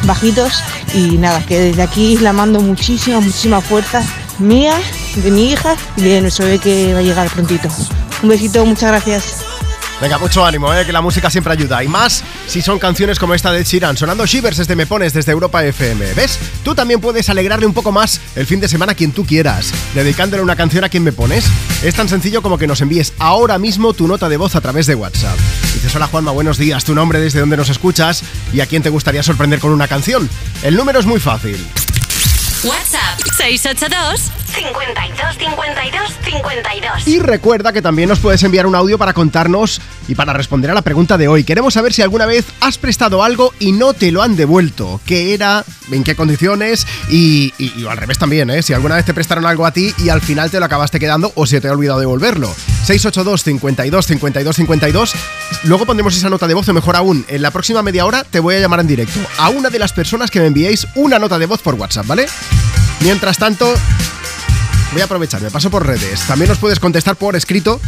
bajitos 0.03 0.63
y 0.93 1.17
nada, 1.17 1.45
que 1.45 1.59
desde 1.59 1.81
aquí 1.81 2.17
la 2.17 2.33
mando 2.33 2.61
muchísima, 2.61 3.19
muchísima 3.19 3.61
fuerza 3.61 4.01
mía, 4.39 4.73
de 5.15 5.31
mi 5.31 5.51
hija 5.51 5.75
y 5.97 6.03
de 6.03 6.21
nuestro 6.21 6.45
bebé 6.45 6.59
que 6.59 6.93
va 6.93 6.99
a 6.99 7.03
llegar 7.03 7.29
prontito. 7.29 7.67
Un 8.23 8.29
besito, 8.29 8.65
muchas 8.65 8.89
gracias. 8.91 9.45
Venga, 10.01 10.17
mucho 10.17 10.45
ánimo, 10.45 10.73
¿eh? 10.73 10.85
que 10.85 10.93
la 10.93 11.01
música 11.01 11.29
siempre 11.29 11.51
ayuda. 11.51 11.83
Y 11.83 11.89
más 11.89 12.23
si 12.49 12.63
son 12.63 12.79
canciones 12.79 13.19
como 13.19 13.35
esta 13.35 13.51
de 13.51 13.63
Sheeran, 13.63 13.95
sonando 13.95 14.25
Shivers 14.25 14.57
desde 14.57 14.75
Me 14.75 14.87
Pones, 14.87 15.13
desde 15.13 15.31
Europa 15.31 15.63
FM. 15.63 16.13
¿Ves? 16.15 16.39
Tú 16.63 16.73
también 16.73 16.99
puedes 16.99 17.29
alegrarle 17.29 17.67
un 17.67 17.75
poco 17.75 17.91
más 17.91 18.19
el 18.35 18.47
fin 18.47 18.59
de 18.59 18.67
semana 18.67 18.93
a 18.93 18.95
quien 18.95 19.11
tú 19.11 19.23
quieras, 19.23 19.71
dedicándole 19.93 20.41
una 20.41 20.55
canción 20.55 20.83
a 20.83 20.89
quien 20.89 21.03
me 21.03 21.11
pones. 21.11 21.45
Es 21.83 21.93
tan 21.93 22.09
sencillo 22.09 22.41
como 22.41 22.57
que 22.57 22.65
nos 22.65 22.81
envíes 22.81 23.13
ahora 23.19 23.59
mismo 23.59 23.93
tu 23.93 24.07
nota 24.07 24.29
de 24.29 24.37
voz 24.37 24.55
a 24.55 24.61
través 24.61 24.87
de 24.87 24.95
WhatsApp. 24.95 25.37
Dices, 25.75 25.95
hola 25.95 26.07
Juanma, 26.07 26.31
buenos 26.31 26.57
días, 26.57 26.83
tu 26.83 26.95
nombre, 26.95 27.19
desde 27.19 27.39
dónde 27.39 27.57
nos 27.57 27.69
escuchas 27.69 28.23
y 28.51 28.61
a 28.61 28.65
quién 28.65 28.81
te 28.81 28.89
gustaría 28.89 29.21
sorprender 29.21 29.59
con 29.59 29.71
una 29.71 29.87
canción. 29.87 30.27
El 30.63 30.75
número 30.75 30.99
es 30.99 31.05
muy 31.05 31.19
fácil. 31.19 31.63
WhatsApp 32.63 33.28
682 33.39 34.19
52 34.53 35.37
52 35.37 36.11
52. 36.25 37.07
Y 37.07 37.19
recuerda 37.19 37.71
que 37.71 37.81
también 37.81 38.09
nos 38.09 38.19
puedes 38.19 38.43
enviar 38.43 38.65
un 38.67 38.75
audio 38.75 38.97
para 38.97 39.13
contarnos 39.13 39.79
y 40.09 40.15
para 40.15 40.33
responder 40.33 40.69
a 40.71 40.73
la 40.73 40.81
pregunta 40.81 41.17
de 41.17 41.29
hoy. 41.29 41.45
Queremos 41.45 41.73
saber 41.75 41.93
si 41.93 42.01
alguna 42.01 42.25
vez 42.25 42.45
has 42.59 42.77
prestado 42.77 43.23
algo 43.23 43.53
y 43.59 43.71
no 43.71 43.93
te 43.93 44.11
lo 44.11 44.23
han 44.23 44.35
devuelto. 44.35 44.99
¿Qué 45.05 45.33
era? 45.33 45.63
¿En 45.89 46.03
qué 46.03 46.15
condiciones? 46.15 46.85
Y, 47.09 47.53
y- 47.57 47.71
y 47.79 47.87
al 47.87 47.95
revés 47.95 48.17
también, 48.17 48.49
¿eh? 48.49 48.61
Si 48.61 48.73
alguna 48.73 48.95
vez 48.95 49.05
te 49.05 49.13
prestaron 49.13 49.45
algo 49.45 49.65
a 49.65 49.71
ti 49.71 49.93
y 49.99 50.09
al 50.09 50.19
final 50.19 50.51
te 50.51 50.59
lo 50.59 50.65
acabaste 50.65 50.99
quedando 50.99 51.31
o 51.35 51.45
se 51.45 51.61
te 51.61 51.69
ha 51.69 51.71
olvidado 51.71 52.01
devolverlo. 52.01 52.53
682 52.83 53.41
52 53.43 54.05
52 54.05 54.55
52. 54.57 55.13
Luego 55.63 55.85
pondremos 55.85 56.13
esa 56.17 56.29
nota 56.29 56.45
de 56.45 56.55
voz 56.55 56.67
o 56.67 56.73
mejor 56.73 56.97
aún, 56.97 57.23
en 57.29 57.41
la 57.41 57.51
próxima 57.51 57.81
media 57.83 58.05
hora 58.05 58.25
te 58.25 58.41
voy 58.41 58.55
a 58.55 58.59
llamar 58.59 58.81
en 58.81 58.87
directo 58.87 59.19
a 59.37 59.47
una 59.47 59.69
de 59.69 59.79
las 59.79 59.93
personas 59.93 60.29
que 60.29 60.41
me 60.41 60.47
enviéis 60.47 60.85
una 60.95 61.19
nota 61.19 61.39
de 61.39 61.45
voz 61.45 61.61
por 61.61 61.75
WhatsApp, 61.75 62.05
¿vale? 62.07 62.27
Mientras 63.01 63.37
tanto, 63.37 63.73
Voy 64.91 65.01
a 65.01 65.05
aprovechar, 65.05 65.39
me 65.39 65.51
paso 65.51 65.69
por 65.69 65.85
redes. 65.85 66.21
También 66.25 66.49
nos 66.49 66.57
puedes 66.57 66.79
contestar 66.79 67.15
por 67.15 67.35
escrito 67.35 67.79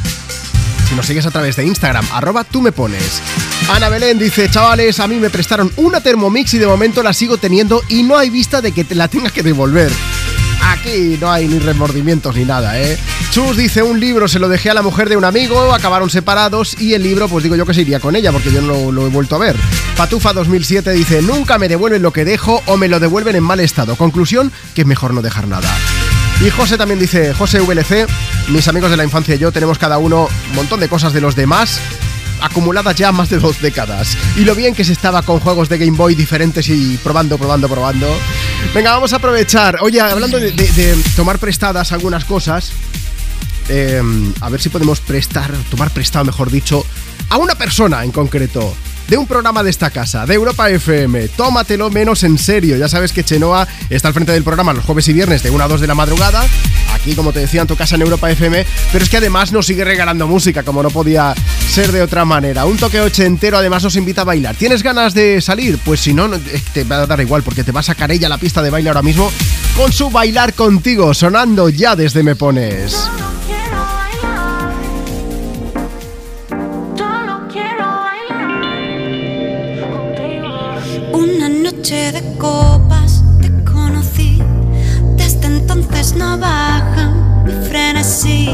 si 0.92 0.96
nos 0.98 1.06
sigues 1.06 1.26
a 1.26 1.32
través 1.32 1.56
de 1.56 1.66
Instagram, 1.66 2.06
arroba 2.12 2.44
tú 2.44 2.62
me 2.62 2.74
pones. 2.74 3.22
Ana 3.70 3.88
Belén 3.88 4.20
dice, 4.20 4.52
chavales, 4.52 5.00
a 5.00 5.08
mí 5.08 5.16
me 5.16 5.30
prestaron 5.30 5.72
una 5.78 6.02
Thermomix 6.02 6.54
y 6.54 6.58
de 6.58 6.68
momento 6.68 7.02
la 7.02 7.14
sigo 7.14 7.38
teniendo 7.38 7.82
y 7.88 8.04
no 8.04 8.18
hay 8.18 8.30
vista 8.30 8.62
de 8.62 8.74
que 8.74 8.84
te 8.84 8.94
la 8.94 9.08
tenga 9.08 9.30
que 9.30 9.42
devolver. 9.42 9.90
Aquí 10.62 11.18
no 11.20 11.32
hay 11.32 11.48
ni 11.48 11.60
remordimientos 11.60 12.36
ni 12.36 12.46
nada, 12.46 12.80
¿eh? 12.80 12.98
Chus 13.32 13.58
dice, 13.58 13.82
un 13.82 14.00
libro 14.00 14.28
se 14.28 14.40
lo 14.40 14.50
dejé 14.50 14.70
a 14.70 14.74
la 14.74 14.82
mujer 14.82 15.10
de 15.10 15.18
un 15.18 15.26
amigo, 15.26 15.74
acabaron 15.74 16.10
separados 16.10 16.80
y 16.80 16.94
el 16.94 17.04
libro, 17.04 17.28
pues 17.30 17.44
digo 17.44 17.56
yo 17.56 17.66
que 17.66 17.74
se 17.74 17.82
iría 17.82 18.00
con 18.00 18.16
ella 18.16 18.32
porque 18.32 18.52
yo 18.52 18.62
no 18.62 18.92
lo, 18.92 19.08
he 19.08 19.10
vuelto 19.10 19.36
a 19.36 19.40
ver. 19.40 19.56
Patufa 19.96 20.34
2007 20.34 20.92
dice, 20.92 21.22
nunca 21.22 21.58
me 21.58 21.70
devuelven 21.70 22.02
lo 22.02 22.12
que 22.12 22.26
dejo 22.26 22.62
o 22.66 22.78
me 22.78 22.88
lo 22.88 23.00
devuelven 23.00 23.36
en 23.36 23.44
mal 23.44 23.60
estado. 23.60 23.96
Conclusión, 23.96 24.52
que 24.76 24.82
es 24.82 24.88
mejor 24.88 25.14
no 25.14 25.22
dejar 25.22 25.48
nada. 25.48 25.70
Y 26.46 26.50
José 26.50 26.78
también 26.78 27.00
dice, 27.00 27.34
José 27.34 27.60
VLC, 27.62 28.08
mis 28.50 28.68
amigos 28.68 28.92
de 28.92 28.98
la 28.98 29.04
infancia 29.04 29.36
y 29.36 29.38
yo 29.38 29.52
tenemos 29.52 29.78
cada 29.78 29.98
uno 29.98 30.28
un 30.50 30.56
montón 30.56 30.80
de 30.80 30.90
cosas 30.90 31.14
de 31.14 31.22
los 31.22 31.36
demás 31.36 31.80
acumuladas 32.42 32.96
ya 32.96 33.12
más 33.12 33.30
de 33.30 33.40
dos 33.40 33.62
décadas. 33.62 34.18
Y 34.36 34.44
lo 34.44 34.56
bien 34.56 34.76
que 34.76 34.84
se 34.84 34.94
estaba 34.94 35.22
con 35.22 35.40
juegos 35.40 35.70
de 35.70 35.78
Game 35.78 35.98
Boy 35.98 36.16
diferentes 36.16 36.68
y 36.70 36.98
probando, 36.98 37.38
probando, 37.38 37.70
probando. 37.70 38.08
Venga, 38.74 38.92
vamos 38.92 39.14
a 39.14 39.18
aprovechar. 39.18 39.78
Oye, 39.82 40.02
hablando 40.02 40.40
de 40.40 40.98
tomar 41.16 41.40
prestadas 41.40 41.92
algunas 41.92 42.26
cosas, 42.26 42.74
eh, 43.70 44.02
a 44.42 44.50
ver 44.50 44.62
si 44.62 44.70
podemos 44.70 45.00
prestar, 45.00 45.52
tomar 45.70 45.92
prestado, 45.92 46.26
mejor 46.26 46.52
dicho, 46.52 46.86
a 47.30 47.38
una 47.38 47.56
persona 47.56 48.04
en 48.04 48.12
concreto. 48.12 48.76
De 49.12 49.18
un 49.18 49.28
programa 49.28 49.62
de 49.62 49.70
esta 49.70 49.90
casa, 49.90 50.26
de 50.26 50.36
Europa 50.36 50.70
FM. 50.70 51.28
Tómatelo 51.28 51.90
menos 51.90 52.24
en 52.24 52.38
serio. 52.38 52.78
Ya 52.78 52.88
sabes 52.88 53.12
que 53.12 53.26
Chenoa 53.26 53.68
está 53.90 54.08
al 54.08 54.14
frente 54.14 54.32
del 54.32 54.46
programa 54.46 54.72
los 54.72 54.86
jueves 54.86 55.06
y 55.10 55.12
viernes 55.12 55.44
de 55.44 55.50
1 55.50 55.62
a 55.62 55.68
2 55.68 55.82
de 55.82 55.88
la 55.88 55.96
madrugada. 55.96 56.46
Aquí, 56.94 57.14
como 57.14 57.34
te 57.34 57.40
decía, 57.40 57.60
en 57.60 57.68
tu 57.68 57.76
casa 57.76 57.96
en 57.96 58.04
Europa 58.04 58.32
FM. 58.32 58.66
Pero 58.90 59.04
es 59.04 59.10
que 59.10 59.18
además 59.18 59.52
nos 59.52 59.66
sigue 59.66 59.84
regalando 59.84 60.28
música, 60.28 60.64
como 60.64 60.82
no 60.82 60.92
podía 60.92 61.36
ser 61.70 61.92
de 61.92 62.02
otra 62.02 62.24
manera. 62.24 62.64
Un 62.64 62.78
toque 62.78 63.02
ochentero, 63.02 63.58
además 63.58 63.84
nos 63.84 63.98
invita 63.98 64.22
a 64.22 64.24
bailar. 64.24 64.56
¿Tienes 64.56 64.82
ganas 64.82 65.14
de 65.14 65.42
salir? 65.42 65.78
Pues 65.84 66.00
si 66.00 66.14
no, 66.14 66.34
eh, 66.34 66.40
te 66.74 66.86
va 66.86 67.02
a 67.02 67.06
dar 67.06 67.20
igual, 67.20 67.44
porque 67.44 67.66
te 67.66 67.74
va 67.74 67.82
a 67.82 67.84
sacar 67.84 68.14
ella 68.14 68.30
la 68.30 68.38
pista 68.38 68.62
de 68.62 68.70
baile 68.70 68.92
ahora 68.92 69.02
mismo 69.02 69.30
con 69.76 69.92
su 69.92 70.10
bailar 70.10 70.54
contigo, 70.54 71.14
sonando 71.14 71.68
ya 71.68 71.98
desde 71.98 72.24
Me 72.24 72.38
Pones. 72.38 73.10
De 81.92 82.38
copas 82.38 83.22
te 83.42 83.50
conocí. 83.66 84.42
Desde 85.18 85.48
entonces 85.48 86.16
no 86.16 86.38
baja 86.38 87.12
mi 87.44 87.52
frenesí. 87.68 88.50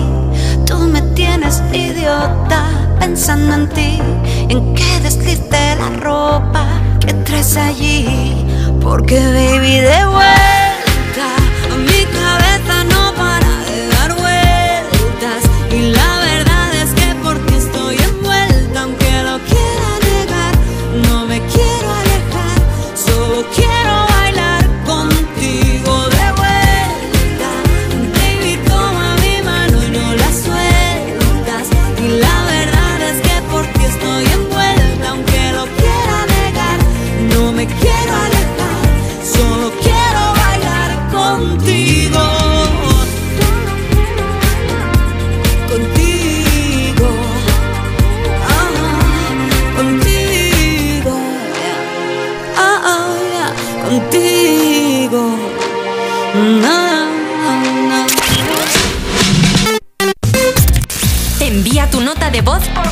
Tú 0.65 0.80
me 0.80 1.04
tienes 1.13 1.62
idiota 1.71 2.65
pensando 3.00 3.54
en 3.54 3.69
ti. 3.69 4.00
En 4.50 4.73
qué 4.73 5.00
deslice 5.04 5.76
la 5.78 5.89
ropa 6.00 6.65
que 7.00 7.13
traes 7.13 7.56
allí. 7.58 8.08
Porque, 8.82 9.19
baby, 9.19 9.82
de 9.82 10.06
vuelta. 10.08 10.56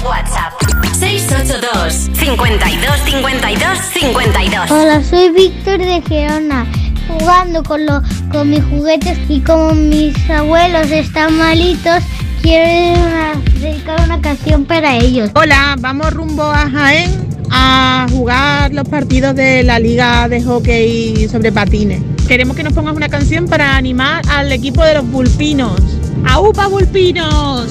WhatsApp. 0.06 0.54
682 1.00 1.94
52 2.14 3.00
52 3.06 3.78
52. 3.94 4.72
Hola, 4.72 5.04
soy 5.04 5.30
Víctor 5.32 5.80
de 5.80 6.02
Gerona, 6.08 6.66
jugando 7.08 7.64
con, 7.64 7.86
lo- 7.86 8.02
con 8.32 8.50
mis 8.50 8.64
juguetes 8.66 9.18
y 9.30 9.40
como 9.42 9.74
mis 9.74 10.16
abuelos 10.30 10.90
están 10.92 11.38
malitos, 11.38 12.04
quiero 12.42 13.00
una- 13.02 13.34
dedicar 13.60 14.02
una 14.06 14.22
canción 14.22 14.66
para 14.66 14.96
ellos. 14.98 15.32
Hola, 15.36 15.76
vamos 15.80 16.14
rumbo 16.14 16.44
a 16.44 16.70
Jaén 16.70 17.26
a 17.52 18.06
jugar 18.12 18.74
los 18.74 18.88
partidos 18.88 19.36
de 19.36 19.64
la 19.64 19.80
Liga 19.80 20.28
de 20.30 20.42
Hockey 20.44 21.28
sobre 21.30 21.52
patines. 21.52 22.02
Queremos 22.28 22.56
que 22.56 22.64
nos 22.64 22.74
pongas 22.74 22.96
una 22.96 23.10
canción 23.10 23.48
para 23.48 23.76
animar 23.76 24.22
al 24.30 24.52
equipo 24.52 24.84
de 24.84 24.96
los 24.96 25.10
Bulpinos. 25.10 25.80
¡Aupa, 26.28 26.68
Bulpinos! 26.68 27.68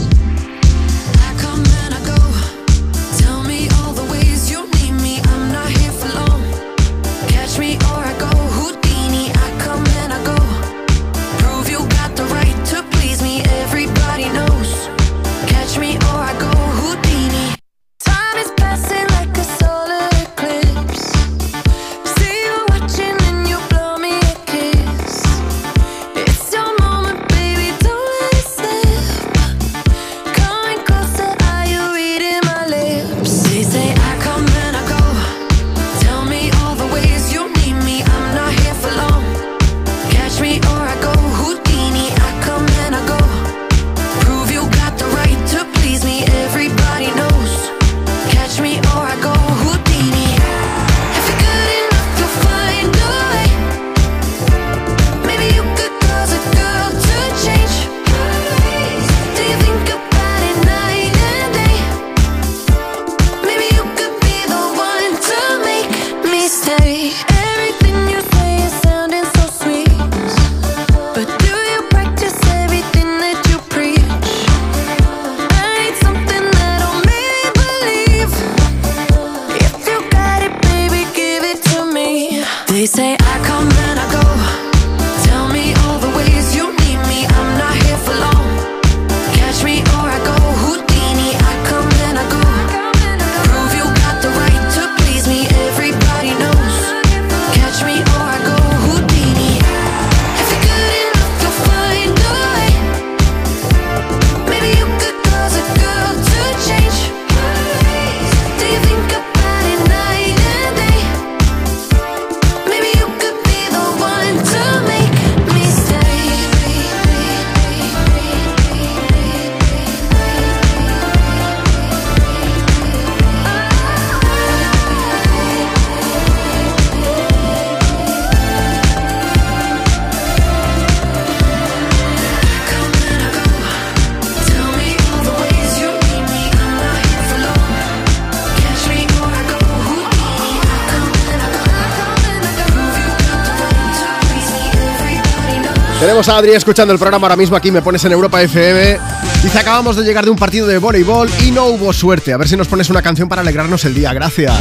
Tenemos 146.14 146.28
a 146.28 146.36
Adri 146.36 146.52
escuchando 146.52 146.92
el 146.92 146.98
programa 147.00 147.26
ahora 147.26 147.34
mismo 147.34 147.56
aquí, 147.56 147.72
me 147.72 147.82
pones 147.82 148.04
en 148.04 148.12
Europa 148.12 148.40
FM. 148.40 149.00
Dice, 149.42 149.58
acabamos 149.58 149.96
de 149.96 150.04
llegar 150.04 150.24
de 150.24 150.30
un 150.30 150.36
partido 150.36 150.64
de 150.64 150.78
voleibol 150.78 151.28
y 151.44 151.50
no 151.50 151.64
hubo 151.64 151.92
suerte. 151.92 152.32
A 152.32 152.36
ver 152.36 152.46
si 152.46 152.56
nos 152.56 152.68
pones 152.68 152.88
una 152.88 153.02
canción 153.02 153.28
para 153.28 153.40
alegrarnos 153.40 153.84
el 153.84 153.94
día. 153.94 154.12
Gracias. 154.12 154.54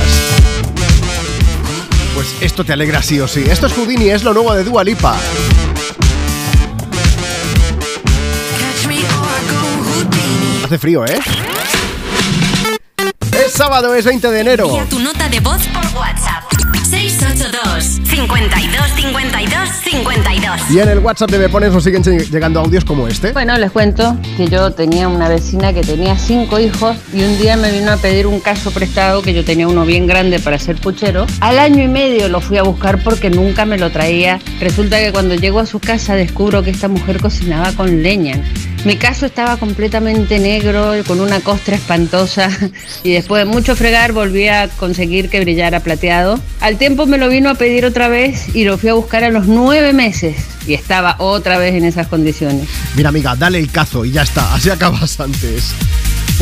Pues 2.16 2.34
esto 2.42 2.64
te 2.64 2.74
alegra 2.74 3.04
sí 3.04 3.20
o 3.20 3.28
sí. 3.28 3.46
Esto 3.48 3.68
es 3.68 3.74
Houdini, 3.74 4.10
es 4.10 4.24
lo 4.24 4.34
nuevo 4.34 4.52
de 4.56 4.64
Dua 4.64 4.84
Lipa. 4.84 5.16
Hace 10.66 10.80
frío, 10.80 11.06
¿eh? 11.06 11.20
Es 13.46 13.52
sábado, 13.52 13.94
es 13.94 14.06
20 14.06 14.32
de 14.32 14.40
enero. 14.40 14.66
Envía 14.66 14.90
tu 14.90 14.98
nota 14.98 15.30
de 15.30 15.40
voz 15.40 15.62
por 15.68 15.86
WhatsApp. 16.00 16.23
682 17.10 18.00
52 18.06 18.92
52 18.96 19.70
52 19.70 20.72
Y 20.72 20.80
en 20.80 20.88
el 20.88 21.00
WhatsApp 21.00 21.32
de 21.32 21.40
Me 21.40 21.50
Pones 21.50 21.74
nos 21.74 21.84
siguen 21.84 22.02
llegando 22.02 22.62
audios 22.62 22.86
como 22.86 23.10
este. 23.10 23.34
Bueno, 23.34 23.58
les 23.58 23.72
cuento 23.72 24.18
que 24.38 24.48
yo 24.48 24.72
tenía 24.72 25.10
una 25.10 25.28
vecina 25.28 25.74
que 25.74 25.82
tenía 25.82 26.18
cinco 26.18 26.60
hijos 26.60 26.96
y 27.14 27.24
un 27.24 27.38
día 27.38 27.58
me 27.58 27.72
vino 27.72 27.92
a 27.92 27.98
pedir 27.98 28.26
un 28.26 28.40
caso 28.40 28.72
prestado 28.72 29.22
que 29.22 29.34
yo 29.34 29.44
tenía 29.44 29.68
uno 29.68 29.86
bien 29.86 30.08
grande 30.08 30.40
para 30.40 30.58
ser 30.60 30.78
puchero. 30.78 31.28
Al 31.42 31.60
año 31.60 31.84
y 31.84 31.90
medio 31.90 32.30
lo 32.30 32.40
fui 32.40 32.58
a 32.58 32.64
buscar 32.64 33.04
porque 33.04 33.30
nunca 33.30 33.66
me 33.66 33.78
lo 33.78 33.92
traía. 33.92 34.40
Resulta 34.62 34.98
que 35.00 35.12
cuando 35.12 35.36
llego 35.36 35.60
a 35.60 35.66
su 35.66 35.80
casa 35.80 36.16
descubro 36.16 36.64
que 36.64 36.70
esta 36.70 36.88
mujer 36.88 37.20
cocinaba 37.20 37.74
con 37.74 38.02
leña. 38.02 38.42
Mi 38.86 38.98
caso 38.98 39.26
estaba 39.26 39.56
completamente 39.56 40.40
negro, 40.40 40.92
con 41.08 41.22
una 41.22 41.40
costra 41.40 41.76
espantosa 41.76 42.50
y 43.04 43.14
después 43.14 43.46
de 43.46 43.50
mucho 43.50 43.78
fregar 43.78 44.12
volví 44.12 44.50
a 44.50 44.68
conseguir 44.68 45.30
que 45.30 45.40
brillara 45.40 45.80
plateado. 45.80 46.38
Al 46.60 46.78
tiempo 46.78 47.06
me 47.06 47.18
lo 47.18 47.30
vino 47.30 47.50
a 47.50 47.56
pedir 47.56 47.86
otra 47.86 48.10
vez 48.10 48.54
y 48.54 48.66
lo 48.66 48.78
fui 48.78 48.90
a 48.90 48.94
buscar 48.94 49.24
a 49.24 49.30
los 49.30 49.48
nueve 49.48 49.94
meses 49.94 50.36
y 50.68 50.74
estaba 50.74 51.16
otra 51.20 51.58
vez 51.58 51.76
en 51.76 51.86
esas 51.86 52.08
condiciones. 52.08 52.68
Mira, 52.96 53.08
amiga, 53.08 53.38
dale 53.38 53.58
el 53.58 53.72
cazo 53.72 54.04
y 54.04 54.12
ya 54.12 54.24
está. 54.24 54.54
Así 54.54 54.70
acabas 54.70 55.18
antes. 55.18 55.74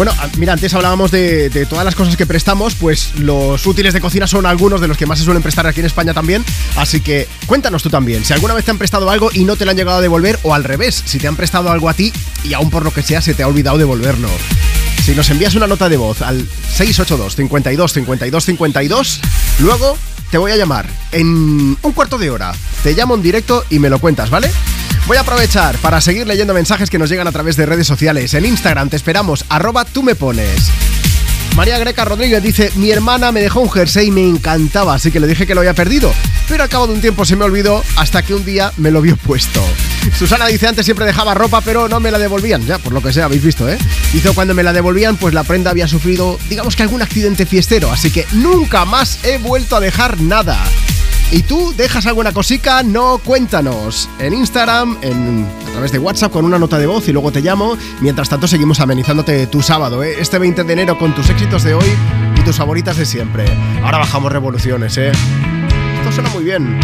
Bueno, 0.02 0.16
mira, 0.40 0.54
antes 0.54 0.74
hablábamos 0.74 1.12
de, 1.12 1.52
de 1.52 1.68
todas 1.68 1.86
las 1.86 1.94
cosas 1.94 2.18
que 2.18 2.26
prestamos, 2.26 2.74
pues 2.74 3.14
los 3.20 3.64
útiles 3.68 3.94
de 3.94 4.02
cocina 4.02 4.26
son 4.26 4.48
algunos 4.48 4.82
de 4.82 4.88
los 4.88 4.98
que 4.98 5.06
más 5.06 5.20
se 5.20 5.26
suelen 5.26 5.44
prestar 5.44 5.68
aquí 5.68 5.80
en 5.80 5.86
España 5.86 6.12
también, 6.12 6.44
así 6.76 7.02
que 7.02 7.28
cuéntanos 7.46 7.84
tú 7.84 7.92
también, 7.92 8.26
si 8.26 8.34
alguna 8.34 8.56
vez 8.56 8.66
te 8.66 8.72
han 8.72 8.80
prestado 8.80 9.12
algo 9.12 9.30
y 9.32 9.46
no 9.46 9.58
te 9.58 9.64
lo 9.64 9.70
han 9.70 9.78
llegado 9.78 10.00
a 10.00 10.02
devolver, 10.02 10.40
o 10.42 10.56
al 10.56 10.64
revés, 10.64 11.04
si 11.06 11.20
te 11.20 11.28
han 11.28 11.36
prestado 11.36 11.70
algo 11.70 11.88
a 11.88 11.94
ti 11.94 12.12
y 12.44 12.56
aún 12.56 12.72
por 12.72 12.84
lo 12.84 12.92
que 12.92 13.04
sea 13.04 13.22
se 13.22 13.36
te 13.36 13.44
ha 13.44 13.48
olvidado 13.48 13.78
devolverlo. 13.78 14.28
Si 15.06 15.14
nos 15.14 15.30
envías 15.30 15.54
una 15.54 15.68
nota 15.68 15.88
de 15.88 15.98
voz 15.98 16.24
al 16.24 16.48
682 16.74 17.36
52 17.36 17.94
52 17.94 18.46
52, 18.46 19.22
luego 19.60 20.00
te 20.32 20.38
voy 20.38 20.52
a 20.52 20.56
llamar 20.56 20.88
en 21.12 21.78
un 21.82 21.91
cuarto 21.94 22.17
de 22.17 22.30
hora. 22.30 22.54
Te 22.84 22.94
llamo 22.94 23.15
en 23.15 23.22
directo 23.22 23.65
y 23.70 23.80
me 23.80 23.89
lo 23.89 24.00
cuentas, 24.00 24.30
¿vale? 24.30 24.50
Voy 25.06 25.17
a 25.17 25.22
aprovechar 25.22 25.78
para 25.80 26.00
seguir 26.00 26.26
leyendo 26.26 26.54
mensajes 26.54 26.89
que 26.89 26.98
nos 26.98 27.10
llegan 27.10 27.28
a 27.28 27.32
través 27.32 27.58
de 27.58 27.65
redes 27.65 27.86
sociales. 27.86 28.34
En 28.34 28.46
Instagram 28.46 28.89
te 28.89 28.96
esperamos, 28.96 29.46
arroba 29.50 29.84
tú 29.84 30.04
me 30.04 30.15
pones. 30.15 30.72
María 31.56 31.78
Greca 31.80 32.06
Rodríguez 32.06 32.41
dice, 32.41 32.72
mi 32.76 32.91
hermana 32.91 33.34
me 33.34 33.41
dejó 33.41 33.60
un 33.60 33.70
jersey 33.70 34.08
y 34.08 34.12
me 34.12 34.26
encantaba, 34.26 34.94
así 34.94 35.12
que 35.12 35.20
le 35.20 35.28
dije 35.28 35.46
que 35.46 35.54
lo 35.54 35.62
había 35.62 35.74
perdido. 35.74 36.13
Pero 36.48 36.63
al 36.63 36.70
cabo 36.70 36.88
de 36.88 36.94
un 36.94 37.02
tiempo 37.02 37.26
se 37.26 37.36
me 37.36 37.44
olvidó 37.44 37.84
hasta 37.98 38.24
que 38.24 38.34
un 38.34 38.46
día 38.46 38.72
me 38.78 38.89
lo 38.89 39.02
vio 39.02 39.17
puesto. 39.17 39.62
Susana 40.18 40.48
dice, 40.48 40.68
antes 40.68 40.86
siempre 40.86 41.06
dejaba 41.06 41.34
ropa, 41.34 41.62
pero 41.62 41.88
no 41.88 42.00
me 42.00 42.12
la 42.12 42.20
devolvían. 42.20 42.66
Ya, 42.66 42.78
por 42.78 42.94
lo 42.94 43.02
que 43.02 43.14
sea, 43.14 43.26
habéis 43.26 43.44
visto, 43.44 43.68
¿eh? 43.70 43.78
Hizo 44.14 44.34
cuando 44.34 44.54
me 44.54 44.64
la 44.64 44.74
devolvían, 44.74 45.18
pues 45.18 45.34
la 45.34 45.44
prenda 45.44 45.72
había 45.72 45.88
sufrido, 45.88 46.38
digamos 46.50 46.76
que 46.76 46.84
algún 46.84 47.02
accidente 47.02 47.46
fiestero, 47.46 47.92
así 47.92 48.12
que 48.12 48.26
nunca 48.34 48.86
más 48.86 49.24
he 49.24 49.38
vuelto 49.38 49.76
a 49.76 49.80
dejar 49.80 50.20
nada. 50.22 50.64
¿Y 51.32 51.44
tú 51.44 51.74
dejas 51.78 52.06
alguna 52.08 52.34
cosica? 52.34 52.84
No, 52.84 53.18
cuéntanos. 53.20 54.10
En 54.20 54.34
Instagram, 54.34 54.98
en, 55.02 55.48
a 55.66 55.72
través 55.72 55.94
de 55.94 55.98
WhatsApp 55.98 56.30
con 56.32 56.44
una 56.44 56.60
nota 56.60 56.78
de 56.78 56.88
voz 56.88 57.08
y 57.08 57.14
luego 57.14 57.32
te 57.32 57.40
llamo. 57.40 57.78
Mientras 58.02 58.28
tanto 58.28 58.48
seguimos 58.48 58.82
amenizándote 58.82 59.48
tu 59.48 59.62
sábado, 59.62 60.04
¿eh? 60.04 60.16
Este 60.20 60.40
20 60.40 60.66
de 60.66 60.74
enero 60.74 60.98
con 61.00 61.16
tus 61.16 61.30
éxitos 61.30 61.64
de 61.64 61.74
hoy 61.74 61.88
y 62.36 62.42
tus 62.42 62.58
favoritas 62.58 62.98
de 62.98 63.06
siempre. 63.06 63.46
Ahora 63.82 64.00
bajamos 64.00 64.30
revoluciones, 64.30 64.98
¿eh? 64.98 65.14
Esto 66.00 66.12
suena 66.12 66.30
muy 66.32 66.44
bien. 66.44 66.78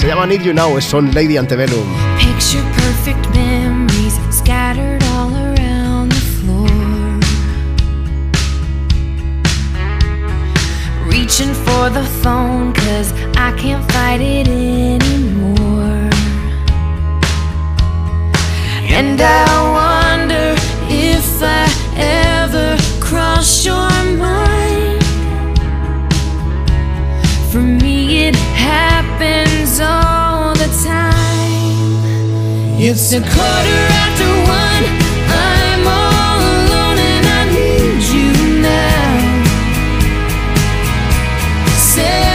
Se 0.00 0.06
llama 0.06 0.24
Need 0.24 0.40
You 0.40 0.54
Now, 0.54 0.80
son 0.80 1.12
Lady 1.12 1.36
Antebellum. 1.36 1.86
Picture 2.18 2.64
perfect 2.72 3.28
memories 3.34 4.18
scattered 4.30 5.02
all 5.12 5.30
around 5.30 6.08
the 6.08 6.20
floor. 6.38 6.70
Reaching 11.06 11.52
for 11.52 11.90
the 11.90 12.02
phone, 12.22 12.72
cause 12.72 13.12
I 13.36 13.52
can't 13.58 13.84
fight 13.92 14.22
it 14.22 14.48
anymore. 14.48 16.08
And 18.88 19.20
I 19.20 20.16
wonder 20.16 20.54
if 20.88 21.42
I 21.42 21.68
ever 21.98 22.78
your 23.66 24.16
mind. 24.16 25.04
For 27.52 27.60
me, 27.60 28.28
it 28.28 28.36
happens 29.70 29.80
all 29.80 30.54
the 30.54 30.68
time. 30.84 31.20
It's 32.78 33.12
a 33.12 33.20
quarter 33.20 33.86
after 34.04 34.28
one. 34.48 34.84
I'm 35.28 35.86
all 35.86 36.40
alone 36.40 36.98
and 36.98 37.26
I 37.26 37.44
need 37.52 38.02
you 38.02 38.32
now. 38.62 39.44
Said 41.76 42.29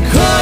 the 0.00 0.10
cold. 0.10 0.37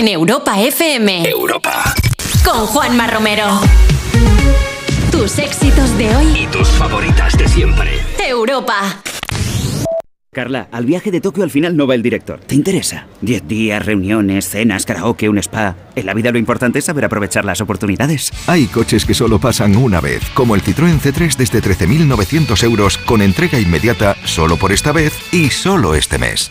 En 0.00 0.08
Europa 0.08 0.58
FM. 0.58 1.28
Europa. 1.28 1.94
Con 2.42 2.64
Juanma 2.64 3.06
Romero. 3.06 3.60
Tus 5.12 5.38
éxitos 5.38 5.98
de 5.98 6.16
hoy. 6.16 6.26
Y 6.40 6.46
tus 6.46 6.68
favoritas 6.68 7.36
de 7.36 7.46
siempre. 7.46 7.90
Europa. 8.26 9.02
Carla, 10.32 10.68
al 10.72 10.86
viaje 10.86 11.10
de 11.10 11.20
Tokio 11.20 11.44
al 11.44 11.50
final 11.50 11.76
no 11.76 11.86
va 11.86 11.96
el 11.96 12.02
director. 12.02 12.40
¿Te 12.40 12.54
interesa? 12.54 13.08
Diez 13.20 13.46
días, 13.46 13.84
reuniones, 13.84 14.48
cenas, 14.48 14.86
karaoke, 14.86 15.28
un 15.28 15.36
spa. 15.36 15.76
En 15.94 16.06
la 16.06 16.14
vida 16.14 16.32
lo 16.32 16.38
importante 16.38 16.78
es 16.78 16.86
saber 16.86 17.04
aprovechar 17.04 17.44
las 17.44 17.60
oportunidades. 17.60 18.32
Hay 18.46 18.68
coches 18.68 19.04
que 19.04 19.12
solo 19.12 19.38
pasan 19.38 19.76
una 19.76 20.00
vez, 20.00 20.22
como 20.32 20.54
el 20.54 20.62
Citroën 20.62 20.98
C3 20.98 21.36
desde 21.36 21.60
13.900 21.60 22.64
euros 22.64 22.96
con 22.96 23.20
entrega 23.20 23.60
inmediata 23.60 24.16
solo 24.24 24.56
por 24.56 24.72
esta 24.72 24.92
vez 24.92 25.12
y 25.30 25.50
solo 25.50 25.94
este 25.94 26.16
mes. 26.16 26.50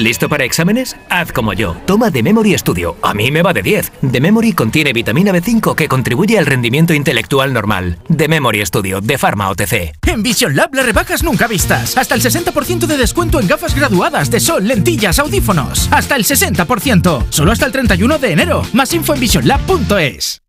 ¿Listo 0.00 0.30
para 0.30 0.44
exámenes? 0.44 0.96
Haz 1.10 1.30
como 1.30 1.52
yo. 1.52 1.76
Toma 1.86 2.10
The 2.10 2.22
Memory 2.22 2.56
Studio. 2.56 2.96
A 3.02 3.12
mí 3.12 3.30
me 3.30 3.42
va 3.42 3.52
de 3.52 3.62
10. 3.62 3.92
The 4.10 4.20
Memory 4.20 4.54
contiene 4.54 4.94
vitamina 4.94 5.30
B5 5.30 5.74
que 5.74 5.88
contribuye 5.88 6.38
al 6.38 6.46
rendimiento 6.46 6.94
intelectual 6.94 7.52
normal. 7.52 7.98
The 8.16 8.26
Memory 8.26 8.64
Studio 8.64 9.02
de 9.02 9.18
Pharma 9.18 9.50
OTC. 9.50 9.92
En 10.06 10.22
Vision 10.22 10.56
Lab 10.56 10.74
las 10.74 10.86
rebajas 10.86 11.22
nunca 11.22 11.46
vistas. 11.46 11.98
Hasta 11.98 12.14
el 12.14 12.22
60% 12.22 12.86
de 12.86 12.96
descuento 12.96 13.40
en 13.40 13.46
gafas 13.46 13.74
graduadas 13.74 14.30
de 14.30 14.40
sol, 14.40 14.66
lentillas, 14.66 15.18
audífonos. 15.18 15.88
Hasta 15.92 16.16
el 16.16 16.24
60%. 16.24 17.26
Solo 17.28 17.52
hasta 17.52 17.66
el 17.66 17.72
31 17.72 18.18
de 18.18 18.32
enero. 18.32 18.62
Más 18.72 18.94
info 18.94 19.12
en 19.12 19.20
visionlab.es. 19.20 20.40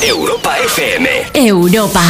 Europa 0.00 0.56
FM. 0.64 1.08
Europa. 1.34 2.02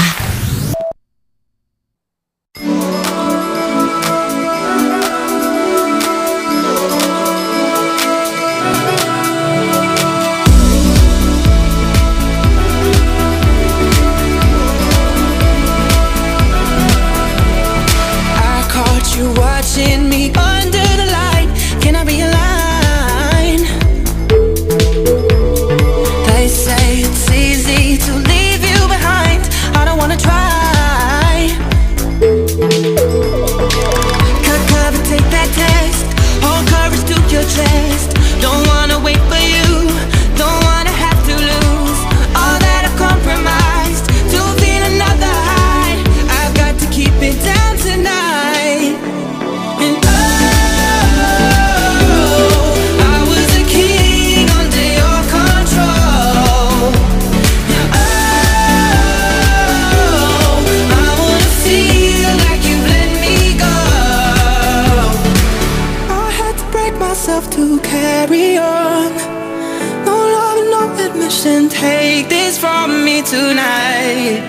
Tonight. 73.22 74.42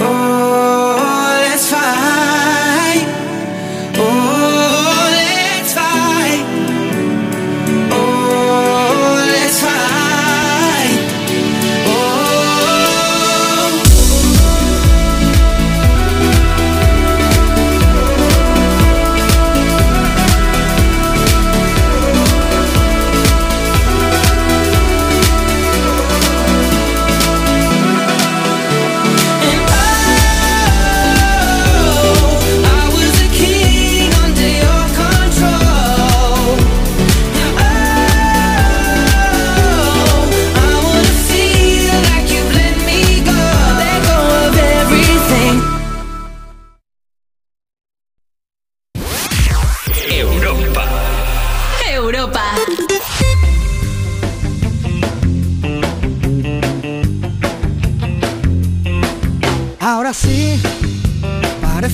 Oh, 0.00 0.33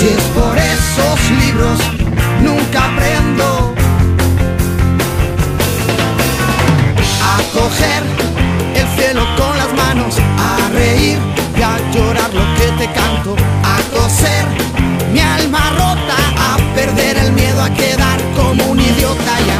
Si 0.00 0.08
es 0.08 0.22
por 0.34 0.56
esos 0.56 1.30
libros, 1.42 1.78
nunca 2.42 2.86
aprendo 2.86 3.74
a 7.22 7.36
coger 7.52 8.02
el 8.76 8.88
cielo 8.96 9.26
con 9.36 9.58
las 9.58 9.70
manos, 9.74 10.16
a 10.38 10.70
reír 10.72 11.18
y 11.54 11.60
a 11.60 11.76
llorar 11.92 12.32
lo 12.32 12.40
que 12.56 12.72
te 12.78 12.90
canto, 12.94 13.36
a 13.62 13.76
coser 13.94 14.46
mi 15.12 15.20
alma 15.20 15.70
rota, 15.72 16.16
a 16.48 16.56
perder 16.74 17.18
el 17.18 17.32
miedo 17.34 17.62
a 17.62 17.68
quedar 17.68 18.18
como 18.34 18.70
un 18.70 18.80
idiota 18.80 19.38
y 19.46 19.50
a 19.50 19.59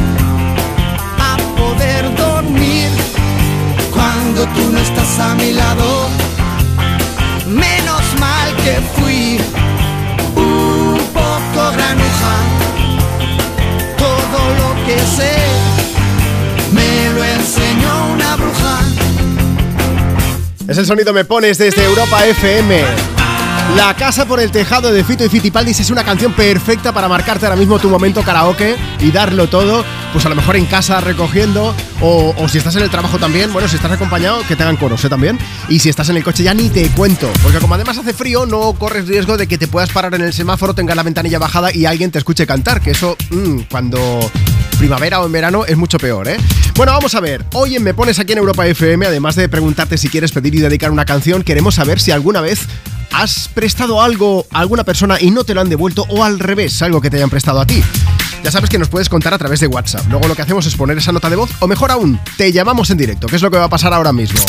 cuando 4.33 4.53
tú 4.53 4.71
no 4.71 4.79
estás 4.79 5.19
a 5.19 5.35
mi 5.35 5.51
lado. 5.51 6.07
Menos 7.47 8.01
mal 8.19 8.55
que 8.57 8.79
fui 8.95 9.39
un 10.35 10.97
poco 11.13 11.71
granuja 11.73 12.35
todo 13.97 14.39
lo 14.59 14.85
que 14.85 14.97
sé 14.99 15.35
me 16.71 17.13
lo 17.13 17.23
enseñó 17.23 18.13
una 18.13 18.35
bruja. 18.37 18.79
Es 20.67 20.77
el 20.77 20.85
sonido 20.85 21.11
Me 21.13 21.25
Pones 21.25 21.57
desde 21.57 21.83
Europa 21.83 22.25
FM. 22.25 22.83
La 23.75 23.93
casa 23.95 24.25
por 24.25 24.39
el 24.39 24.51
tejado 24.51 24.91
de 24.91 25.03
Fito 25.03 25.25
y 25.25 25.29
Fitipaldis 25.29 25.81
es 25.81 25.89
una 25.89 26.03
canción 26.03 26.33
perfecta 26.33 26.93
para 26.93 27.09
marcarte 27.09 27.45
ahora 27.45 27.57
mismo 27.57 27.79
tu 27.79 27.89
momento 27.89 28.21
karaoke 28.21 28.77
y 28.99 29.11
darlo 29.11 29.47
todo, 29.47 29.83
pues 30.13 30.25
a 30.25 30.29
lo 30.29 30.35
mejor 30.35 30.55
en 30.55 30.65
casa 30.65 31.01
recogiendo 31.01 31.75
o, 32.01 32.47
si 32.49 32.57
estás 32.57 32.75
en 32.75 32.83
el 32.83 32.89
trabajo 32.89 33.19
también, 33.19 33.53
bueno, 33.53 33.67
si 33.67 33.75
estás 33.75 33.91
acompañado, 33.91 34.41
que 34.47 34.55
te 34.55 34.63
hagan 34.63 34.77
coros 34.77 35.03
¿eh? 35.05 35.09
también. 35.09 35.37
Y 35.69 35.79
si 35.79 35.89
estás 35.89 36.09
en 36.09 36.17
el 36.17 36.23
coche 36.23 36.43
ya 36.43 36.53
ni 36.53 36.69
te 36.69 36.87
cuento, 36.89 37.31
porque 37.43 37.59
como 37.59 37.75
además 37.75 37.97
hace 37.97 38.13
frío, 38.13 38.45
no 38.45 38.73
corres 38.73 39.07
riesgo 39.07 39.37
de 39.37 39.47
que 39.47 39.57
te 39.57 39.67
puedas 39.67 39.89
parar 39.91 40.13
en 40.15 40.21
el 40.21 40.33
semáforo, 40.33 40.73
tengas 40.73 40.95
la 40.95 41.03
ventanilla 41.03 41.39
bajada 41.39 41.73
y 41.73 41.85
alguien 41.85 42.11
te 42.11 42.17
escuche 42.17 42.47
cantar, 42.47 42.81
que 42.81 42.91
eso 42.91 43.15
mm, 43.29 43.61
cuando 43.69 44.19
primavera 44.77 45.21
o 45.21 45.25
en 45.25 45.31
verano 45.31 45.65
es 45.65 45.77
mucho 45.77 45.97
peor, 45.99 46.27
¿eh? 46.27 46.37
Bueno, 46.75 46.91
vamos 46.93 47.13
a 47.13 47.19
ver. 47.19 47.45
Hoy 47.53 47.75
en 47.75 47.83
Me 47.83 47.93
Pones 47.93 48.17
aquí 48.17 48.31
en 48.31 48.39
Europa 48.39 48.65
FM, 48.65 49.05
además 49.05 49.35
de 49.35 49.47
preguntarte 49.47 49.97
si 49.97 50.09
quieres 50.09 50.31
pedir 50.31 50.55
y 50.55 50.59
dedicar 50.59 50.91
una 50.91 51.05
canción, 51.05 51.43
queremos 51.43 51.75
saber 51.75 51.99
si 51.99 52.11
alguna 52.11 52.41
vez 52.41 52.61
has 53.13 53.49
prestado 53.49 54.01
algo 54.01 54.47
a 54.51 54.59
alguna 54.59 54.83
persona 54.83 55.17
y 55.21 55.31
no 55.31 55.43
te 55.43 55.53
lo 55.53 55.61
han 55.61 55.69
devuelto 55.69 56.05
o 56.09 56.23
al 56.23 56.39
revés, 56.39 56.81
algo 56.81 57.01
que 57.01 57.09
te 57.09 57.17
hayan 57.17 57.29
prestado 57.29 57.59
a 57.59 57.65
ti. 57.67 57.83
Ya 58.43 58.49
sabes 58.51 58.69
que 58.69 58.79
nos 58.79 58.89
puedes 58.89 59.07
contar 59.07 59.33
a 59.33 59.37
través 59.37 59.59
de 59.59 59.67
WhatsApp. 59.67 60.05
Luego 60.09 60.27
lo 60.27 60.35
que 60.35 60.41
hacemos 60.41 60.65
es 60.65 60.75
poner 60.75 60.97
esa 60.97 61.11
nota 61.11 61.29
de 61.29 61.35
voz 61.35 61.51
o 61.59 61.67
mejor 61.67 61.91
aún, 61.91 62.19
te 62.37 62.51
llamamos 62.51 62.89
en 62.89 62.97
directo, 62.97 63.27
que 63.27 63.35
es 63.35 63.41
lo 63.41 63.51
que 63.51 63.57
va 63.57 63.65
a 63.65 63.69
pasar 63.69 63.93
ahora 63.93 64.11
mismo. 64.11 64.39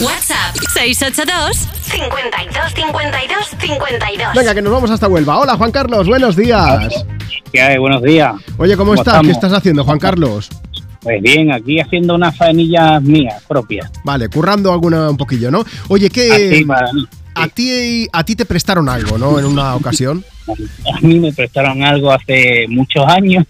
WhatsApp 0.00 0.54
682 0.72 1.56
52 1.82 2.74
52 2.74 3.48
52. 3.58 4.34
Venga, 4.36 4.54
que 4.54 4.62
nos 4.62 4.72
vamos 4.72 4.90
hasta 4.92 5.08
Huelva. 5.08 5.38
Hola, 5.38 5.56
Juan 5.56 5.72
Carlos, 5.72 6.06
buenos 6.06 6.36
días. 6.36 7.04
¿Qué 7.52 7.60
hay? 7.60 7.78
Buenos 7.78 8.02
días. 8.02 8.34
Oye, 8.56 8.76
¿cómo, 8.76 8.90
¿Cómo 8.92 8.94
estás? 8.94 9.14
estamos? 9.14 9.26
¿Qué 9.26 9.32
estás 9.32 9.52
haciendo, 9.52 9.84
Juan 9.84 9.98
Carlos? 9.98 10.48
Pues 11.02 11.20
bien, 11.20 11.50
aquí 11.52 11.80
haciendo 11.80 12.14
unas 12.14 12.36
faenillas 12.36 13.02
mías 13.02 13.42
propias. 13.48 13.90
Vale, 14.04 14.28
currando 14.28 14.72
alguna 14.72 15.10
un 15.10 15.16
poquillo, 15.16 15.50
¿no? 15.50 15.64
Oye, 15.88 16.08
¿qué 16.10 16.30
Así 16.52 16.64
para 16.64 16.92
mí. 16.92 17.08
a 17.34 17.48
ti 17.48 18.08
a 18.12 18.22
ti 18.24 18.36
te 18.36 18.44
prestaron 18.44 18.88
algo, 18.88 19.18
¿no? 19.18 19.38
En 19.40 19.44
una 19.46 19.74
ocasión. 19.74 20.24
A 20.52 21.00
mí 21.00 21.18
me 21.18 21.32
prestaron 21.32 21.82
algo 21.82 22.12
hace 22.12 22.66
muchos 22.68 23.06
años. 23.06 23.44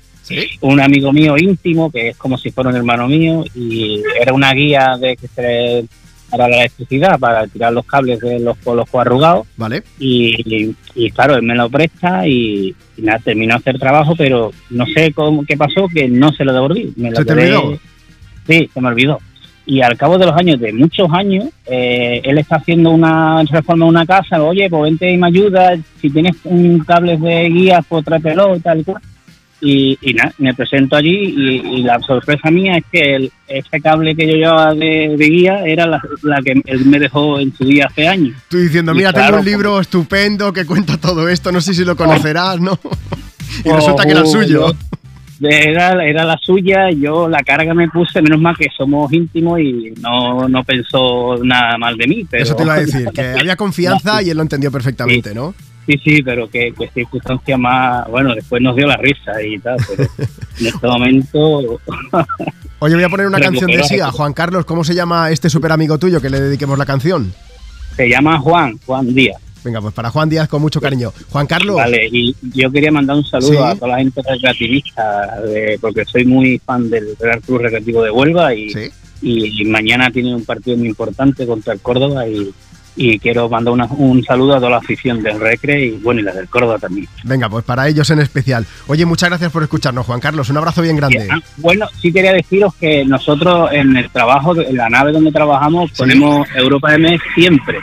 Un 0.60 0.78
amigo 0.78 1.10
mío 1.10 1.36
íntimo, 1.38 1.90
que 1.90 2.10
es 2.10 2.16
como 2.16 2.36
si 2.36 2.50
fuera 2.50 2.68
un 2.68 2.76
hermano 2.76 3.08
mío, 3.08 3.44
y 3.54 4.02
era 4.20 4.34
una 4.34 4.52
guía 4.52 4.98
de 5.00 5.16
que 5.16 5.26
se 5.26 5.84
para 6.30 6.48
la 6.48 6.58
electricidad, 6.58 7.18
para 7.18 7.46
tirar 7.46 7.72
los 7.72 7.86
cables 7.86 8.20
de 8.20 8.38
los 8.38 8.56
polos 8.58 8.86
arrugados. 8.92 9.46
Vale. 9.56 9.82
Y, 9.98 10.74
y 10.94 11.10
claro, 11.10 11.36
él 11.36 11.42
me 11.42 11.54
lo 11.54 11.70
presta 11.70 12.26
y, 12.26 12.74
y 12.96 13.02
nada, 13.02 13.18
terminó 13.20 13.54
de 13.54 13.60
hacer 13.60 13.78
trabajo, 13.78 14.14
pero 14.16 14.52
no 14.70 14.84
sé 14.86 15.12
cómo 15.12 15.44
qué 15.46 15.56
pasó, 15.56 15.88
que 15.88 16.08
no 16.08 16.32
se 16.32 16.44
lo 16.44 16.52
devolví. 16.52 16.92
Me 16.96 17.10
lo 17.10 17.16
¿Se 17.16 17.24
te 17.24 17.32
olvidó? 17.32 17.78
Sí, 18.46 18.70
se 18.72 18.80
me 18.80 18.88
olvidó. 18.88 19.18
Y 19.70 19.82
al 19.82 19.98
cabo 19.98 20.16
de 20.16 20.24
los 20.24 20.34
años, 20.34 20.58
de 20.58 20.72
muchos 20.72 21.08
años, 21.12 21.44
eh, 21.66 22.22
él 22.24 22.38
está 22.38 22.56
haciendo 22.56 22.88
una 22.90 23.42
reforma 23.44 23.84
en 23.84 23.88
una 23.90 24.06
casa. 24.06 24.42
Oye, 24.42 24.66
pues 24.70 24.82
vente 24.84 25.10
y 25.12 25.18
me 25.18 25.26
ayuda. 25.26 25.76
Si 26.00 26.08
tienes 26.08 26.36
un 26.44 26.78
cable 26.80 27.18
de 27.18 27.50
guía, 27.50 27.84
pues 27.86 28.02
tráetelo 28.02 28.56
y 28.56 28.60
tal 28.60 28.80
y 28.80 28.84
cual. 28.84 29.02
Y, 29.60 29.98
y 30.00 30.14
nada, 30.14 30.32
me 30.38 30.54
presento 30.54 30.96
allí 30.96 31.34
y, 31.36 31.78
y 31.80 31.82
la 31.82 31.98
sorpresa 32.00 32.48
mía 32.50 32.78
es 32.78 32.84
que 32.90 33.16
el, 33.16 33.32
ese 33.48 33.80
cable 33.82 34.14
que 34.16 34.26
yo 34.26 34.36
llevaba 34.36 34.72
de, 34.72 35.16
de 35.18 35.28
guía 35.28 35.64
era 35.66 35.84
la, 35.84 36.00
la 36.22 36.40
que 36.42 36.52
él 36.64 36.86
me 36.86 36.98
dejó 37.00 37.38
en 37.40 37.52
su 37.54 37.64
día 37.64 37.88
hace 37.90 38.06
años. 38.08 38.36
Tú 38.48 38.56
diciendo, 38.56 38.94
mira, 38.94 39.12
claro, 39.12 39.26
tengo 39.36 39.40
un 39.40 39.44
libro 39.46 39.80
estupendo 39.80 40.52
que 40.52 40.64
cuenta 40.64 40.96
todo 40.96 41.28
esto, 41.28 41.50
no 41.52 41.60
sé 41.60 41.74
si 41.74 41.84
lo 41.84 41.94
conocerás, 41.96 42.58
¿no? 42.60 42.78
y 43.64 43.68
Oh, 43.68 43.76
resulta 43.76 44.04
que 44.04 44.12
era 44.12 44.20
el 44.20 44.26
suyo. 44.28 44.68
yo- 44.70 44.74
Era, 45.40 46.04
era 46.04 46.24
la 46.24 46.36
suya, 46.38 46.90
yo 46.90 47.28
la 47.28 47.38
carga 47.38 47.72
me 47.72 47.88
puse, 47.88 48.20
menos 48.20 48.40
mal 48.40 48.56
que 48.56 48.66
somos 48.76 49.12
íntimos 49.12 49.60
y 49.60 49.92
no, 50.00 50.48
no 50.48 50.64
pensó 50.64 51.36
nada 51.42 51.78
mal 51.78 51.96
de 51.96 52.06
mí. 52.06 52.26
Pero, 52.28 52.42
Eso 52.42 52.56
te 52.56 52.64
iba 52.64 52.74
a 52.74 52.80
decir, 52.80 53.08
que 53.14 53.34
había 53.38 53.56
confianza 53.56 54.22
y 54.22 54.30
él 54.30 54.36
lo 54.36 54.42
entendió 54.42 54.72
perfectamente, 54.72 55.34
¿no? 55.34 55.54
Sí, 55.86 55.98
sí, 56.04 56.22
pero 56.22 56.50
que, 56.50 56.74
que 56.78 56.88
circunstancia 56.88 57.56
más. 57.56 58.06
Bueno, 58.08 58.34
después 58.34 58.60
nos 58.60 58.76
dio 58.76 58.86
la 58.86 58.96
risa 58.96 59.42
y 59.42 59.58
tal, 59.58 59.78
pero 59.88 60.02
en 60.60 60.66
este 60.66 60.86
momento. 60.86 61.80
Oye, 62.80 62.94
voy 62.94 63.04
a 63.04 63.08
poner 63.08 63.26
una 63.26 63.40
canción 63.40 63.70
de. 63.70 63.82
Sia. 63.84 64.10
Juan 64.10 64.34
Carlos, 64.34 64.66
¿cómo 64.66 64.84
se 64.84 64.94
llama 64.94 65.30
este 65.30 65.48
super 65.48 65.72
amigo 65.72 65.98
tuyo 65.98 66.20
que 66.20 66.28
le 66.28 66.40
dediquemos 66.40 66.78
la 66.78 66.84
canción? 66.84 67.32
Se 67.96 68.06
llama 68.06 68.38
Juan, 68.38 68.78
Juan 68.84 69.14
Díaz. 69.14 69.40
Venga, 69.68 69.82
pues 69.82 69.92
para 69.92 70.08
Juan 70.10 70.30
Díaz 70.30 70.48
con 70.48 70.62
mucho 70.62 70.80
cariño. 70.80 71.12
Juan 71.28 71.46
Carlos. 71.46 71.76
Vale, 71.76 72.08
y 72.10 72.34
yo 72.54 72.70
quería 72.72 72.90
mandar 72.90 73.16
un 73.16 73.24
saludo 73.26 73.50
Sí. 73.52 73.56
a 73.58 73.74
toda 73.74 73.88
la 73.88 73.98
gente 73.98 74.22
recreativista, 74.26 75.40
de- 75.42 75.78
porque 75.78 76.06
soy 76.06 76.24
muy 76.24 76.58
fan 76.64 76.88
del 76.88 77.14
Real 77.20 77.42
Club 77.42 77.58
Recreativo 77.58 78.02
de 78.02 78.10
Huelva 78.10 78.54
y, 78.54 78.72
y 79.20 79.64
mañana 79.66 80.10
tienen 80.10 80.34
un 80.36 80.44
partido 80.46 80.78
muy 80.78 80.88
importante 80.88 81.46
contra 81.46 81.74
el 81.74 81.80
Córdoba 81.80 82.26
y, 82.26 82.50
y 82.96 83.18
quiero 83.18 83.46
mandar 83.50 83.74
una- 83.74 83.84
un 83.84 84.24
saludo 84.24 84.54
a 84.54 84.56
toda 84.56 84.70
la 84.70 84.76
afición 84.78 85.22
del 85.22 85.38
Recre 85.38 85.84
y 85.84 85.90
bueno, 85.98 86.20
y 86.20 86.24
la 86.24 86.32
del 86.32 86.48
Córdoba 86.48 86.78
también. 86.78 87.06
Venga, 87.24 87.50
pues 87.50 87.62
para 87.64 87.86
ellos 87.88 88.08
en 88.08 88.20
especial. 88.20 88.64
Oye, 88.86 89.04
muchas 89.04 89.28
gracias 89.28 89.52
por 89.52 89.62
escucharnos, 89.62 90.06
Juan 90.06 90.18
Carlos. 90.20 90.48
Un 90.48 90.56
abrazo 90.56 90.80
bien 90.80 90.96
grande. 90.96 91.28
Ah, 91.30 91.38
Bueno, 91.58 91.86
sí 92.00 92.10
quería 92.10 92.32
deciros 92.32 92.74
que 92.76 93.04
nosotros 93.04 93.68
en 93.72 93.96
el 93.98 94.08
trabajo, 94.08 94.58
en 94.58 94.76
la 94.78 94.88
nave 94.88 95.12
donde 95.12 95.30
trabajamos, 95.30 95.90
ponemos 95.92 96.48
Europa 96.56 96.94
M 96.94 97.18
siempre. 97.34 97.80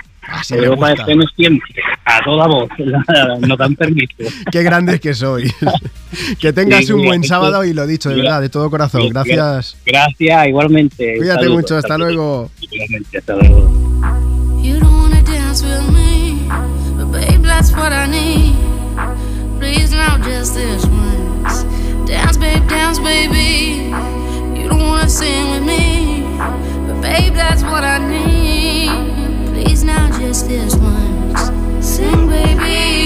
Me 0.51 0.57
Europa 0.57 0.89
gusta. 0.89 1.03
FM 1.03 1.25
siempre, 1.35 1.73
a 2.05 2.23
toda 2.23 2.47
voz, 2.47 2.69
nos 3.39 3.57
dan 3.57 3.75
permiso. 3.75 4.13
Qué 4.51 4.63
grandes 4.63 4.99
que 4.99 5.13
soy. 5.13 5.51
que 6.39 6.53
tengas 6.53 6.85
Sí, 6.85 6.93
un 6.93 7.03
buen 7.05 7.23
sábado 7.23 7.63
y 7.63 7.73
lo 7.73 7.85
dicho, 7.87 8.09
de 8.09 8.15
verdad, 8.17 8.41
de 8.41 8.49
todo 8.49 8.69
corazón. 8.69 9.09
Gracias. 9.09 9.77
Gracias, 9.85 10.47
igualmente. 10.47 11.17
Cuídate 11.17 11.41
saludo, 11.43 11.55
mucho, 11.61 11.77
hasta 11.77 11.97
luego. 11.97 12.51
Igualmente, 12.61 13.17
hasta 13.17 13.35
luego. 13.35 14.61
You 14.61 14.79
don't 14.79 14.91
wanna 14.93 15.21
dance 15.23 15.63
with 15.63 15.87
me, 15.93 16.39
but 16.97 17.11
babe, 17.11 17.43
that's 17.43 17.71
what 17.71 17.91
I 17.93 18.07
need. 18.07 18.55
Please 19.59 19.91
now, 19.91 20.17
just 20.17 20.55
this 20.55 20.85
once. 20.85 21.63
Dance, 22.07 22.37
babe, 22.37 22.67
dance, 22.67 22.99
baby. 22.99 23.91
You 24.59 24.69
don't 24.69 24.81
wanna 24.81 25.07
sing 25.09 25.51
with 25.51 25.63
me, 25.63 26.23
but 26.87 27.01
babe, 27.01 27.33
that's 27.35 27.61
what 27.63 27.83
I 27.83 27.99
need. 27.99 28.34
Now, 29.85 30.09
just 30.19 30.47
this 30.47 30.75
once. 30.77 31.85
Sing, 31.85 32.27
baby. 32.27 33.04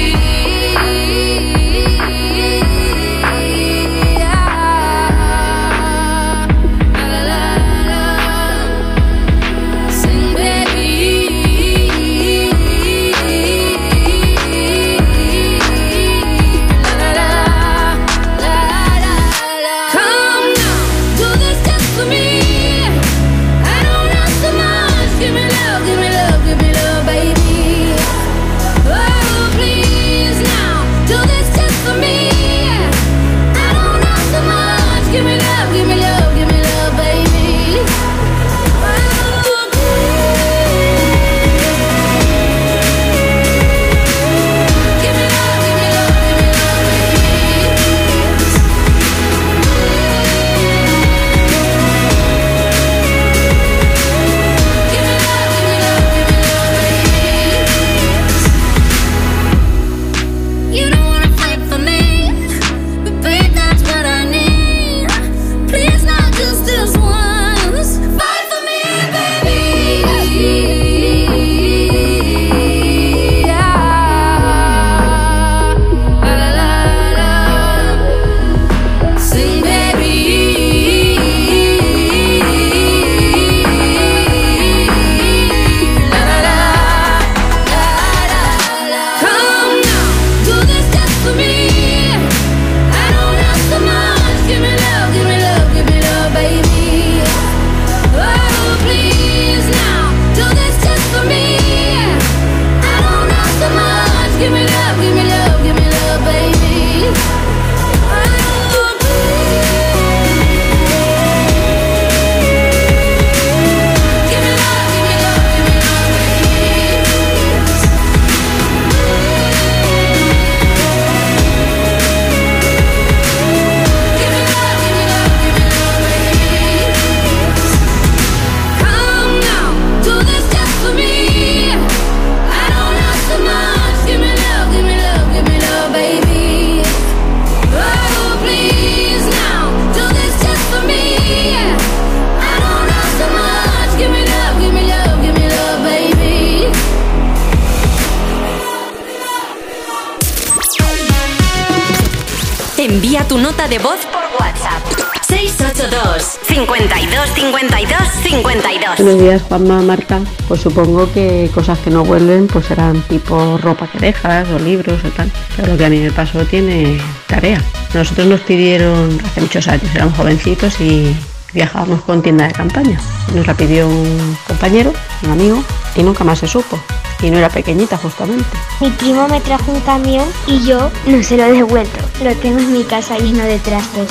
Envía 153.02 153.26
tu 153.26 153.38
nota 153.38 153.70
de 153.70 153.80
voz 153.80 154.06
por 154.08 154.24
WhatsApp. 154.42 154.84
682 155.26 156.38
52 156.44 157.30
52 157.34 157.98
52. 158.24 158.98
Buenos 158.98 159.22
días, 159.22 159.42
Juanma, 159.44 159.82
Marta. 159.82 160.20
Pues 160.50 160.60
supongo 160.60 161.10
que 161.14 161.50
cosas 161.56 161.80
que 161.80 161.92
no 161.92 162.04
vuelven 162.04 162.48
pues 162.48 162.66
serán 162.66 163.02
tipo 163.04 163.58
ropa 163.58 163.88
que 163.88 164.00
dejas 164.00 164.50
o 164.50 164.60
libros 164.60 165.02
o 165.06 165.10
tal. 165.12 165.32
Pero 165.56 165.72
lo 165.72 165.78
que 165.78 165.86
a 165.86 165.90
mí 165.90 166.00
me 166.00 166.12
pasó 166.12 166.44
tiene 166.44 167.00
tarea. 167.26 167.64
Nosotros 167.94 168.28
nos 168.28 168.42
pidieron 168.42 169.18
hace 169.26 169.40
muchos 169.40 169.70
años, 169.70 169.96
éramos 169.96 170.18
jovencitos 170.18 170.82
y 170.82 171.16
viajábamos 171.54 172.02
con 172.02 172.22
tienda 172.22 172.48
de 172.48 172.52
campaña. 172.54 173.00
Nos 173.34 173.48
la 173.48 173.54
pidió 173.54 173.88
un 173.88 174.38
compañero, 174.46 174.92
un 175.24 175.32
amigo, 175.32 175.64
y 175.96 176.04
nunca 176.04 176.26
más 176.26 176.40
se 176.40 176.50
supo. 176.50 176.78
Y 177.22 177.30
no 177.30 177.38
era 177.38 177.50
pequeñita 177.50 177.98
justamente. 177.98 178.46
Mi 178.80 178.90
primo 178.92 179.28
me 179.28 179.42
trajo 179.42 179.72
un 179.72 179.82
camión 179.82 180.28
y 180.48 180.66
yo 180.66 180.90
no 181.06 181.22
se 181.22 181.38
lo 181.38 181.44
he 181.46 181.52
devuelto. 181.52 182.00
Lo 182.24 182.34
tengo 182.36 182.60
en 182.60 182.72
mi 182.72 182.84
casa 182.84 183.18
lleno 183.18 183.44
de 183.44 183.60
trastos. 183.60 184.08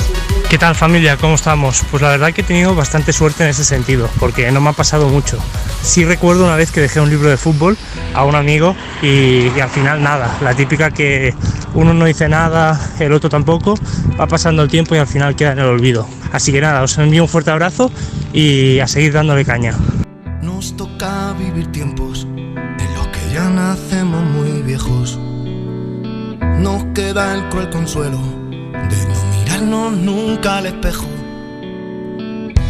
¿Qué 0.49 0.57
tal 0.57 0.75
familia? 0.75 1.17
¿Cómo 1.17 1.35
estamos? 1.35 1.83
Pues 1.91 2.01
la 2.01 2.09
verdad 2.09 2.33
que 2.33 2.41
he 2.41 2.43
tenido 2.43 2.75
bastante 2.75 3.13
suerte 3.13 3.43
en 3.43 3.49
ese 3.49 3.63
sentido, 3.63 4.09
porque 4.19 4.51
no 4.51 4.61
me 4.61 4.69
ha 4.69 4.73
pasado 4.73 5.07
mucho. 5.07 5.37
Sí 5.83 6.05
recuerdo 6.05 6.45
una 6.45 6.55
vez 6.55 6.71
que 6.71 6.81
dejé 6.81 6.99
un 6.99 7.09
libro 7.09 7.29
de 7.29 7.37
fútbol 7.37 7.77
a 8.13 8.25
un 8.25 8.35
amigo 8.35 8.75
y, 9.01 9.51
y 9.55 9.59
al 9.59 9.69
final 9.69 10.01
nada, 10.01 10.37
la 10.41 10.55
típica 10.55 10.91
que 10.91 11.35
uno 11.75 11.93
no 11.93 12.05
dice 12.05 12.27
nada, 12.27 12.79
el 12.99 13.13
otro 13.13 13.29
tampoco, 13.29 13.75
va 14.19 14.25
pasando 14.27 14.63
el 14.63 14.69
tiempo 14.69 14.95
y 14.95 14.97
al 14.97 15.07
final 15.07 15.35
queda 15.35 15.51
en 15.51 15.59
el 15.59 15.65
olvido. 15.65 16.07
Así 16.31 16.51
que 16.51 16.61
nada, 16.61 16.81
os 16.81 16.97
envío 16.97 17.23
un 17.23 17.29
fuerte 17.29 17.51
abrazo 17.51 17.91
y 18.33 18.79
a 18.79 18.87
seguir 18.87 19.13
dándole 19.13 19.45
caña. 19.45 19.75
Nos 20.41 20.75
toca 20.75 21.33
vivir 21.33 21.69
los 22.08 22.08
nacemos 23.69 24.23
muy 24.23 24.63
viejos. 24.63 25.19
Nos 26.57 26.85
queda 26.95 27.35
el 27.35 27.49
cruel 27.49 27.69
consuelo 27.69 28.17
de 28.17 28.99
no 29.09 29.17
mirarnos 29.31 29.91
nunca 29.93 30.57
al 30.57 30.65
espejo. 30.65 31.05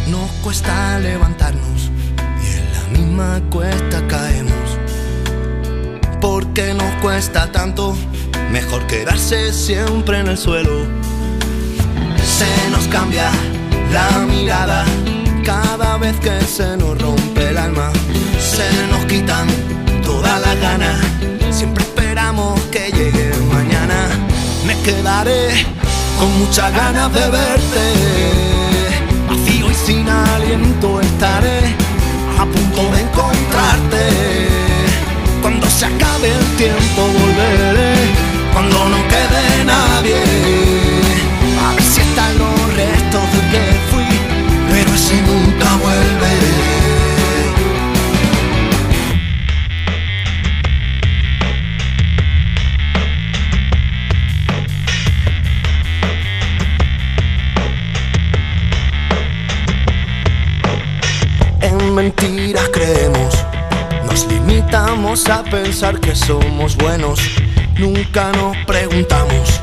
Nos 0.08 0.30
cuesta 0.42 0.98
levantarnos 0.98 1.90
y 2.44 2.46
en 2.58 2.72
la 2.74 2.98
misma 2.98 3.40
cuesta 3.50 4.06
caemos. 4.08 4.68
Porque 6.20 6.74
nos 6.74 6.92
cuesta 7.00 7.50
tanto, 7.50 7.96
mejor 8.52 8.86
quedarse 8.86 9.54
siempre 9.54 10.20
en 10.20 10.26
el 10.26 10.36
suelo. 10.36 10.84
Se 12.38 12.70
nos 12.70 12.86
cambia 12.88 13.30
la 13.90 14.18
mirada 14.26 14.84
cada 15.46 15.96
vez 15.96 16.14
que 16.20 16.38
se 16.42 16.76
nos 16.76 17.00
rompe 17.00 17.48
el 17.48 17.56
alma. 17.56 17.90
Se 18.38 18.68
nos 18.90 19.06
quitan 19.06 19.48
todas 20.10 20.40
las 20.40 20.60
ganas. 20.60 20.98
Siempre 21.50 21.84
esperamos 21.84 22.58
que 22.72 22.90
llegue 22.90 23.30
mañana. 23.56 23.98
Me 24.66 24.74
quedaré 24.82 25.42
con 26.18 26.30
muchas 26.40 26.72
ganas 26.72 27.12
de 27.12 27.24
verte. 27.38 27.84
Vacío 29.28 29.70
y 29.70 29.74
sin 29.74 30.08
aliento 30.08 31.00
estaré 31.00 31.60
a 32.42 32.44
punto 32.54 32.82
de 32.92 32.98
encontrarte. 33.06 34.04
Cuando 35.42 35.66
se 35.78 35.84
acabe 35.86 36.28
el 36.38 36.46
tiempo 36.62 37.00
volveré, 37.20 37.94
cuando 38.52 38.78
no 38.92 38.98
quede 39.12 39.64
nadie. 39.64 40.59
Mentiras 62.02 62.70
creemos, 62.72 63.34
nos 64.06 64.26
limitamos 64.26 65.28
a 65.28 65.42
pensar 65.42 66.00
que 66.00 66.16
somos 66.16 66.74
buenos. 66.78 67.20
Nunca 67.78 68.32
nos 68.32 68.56
preguntamos, 68.66 69.60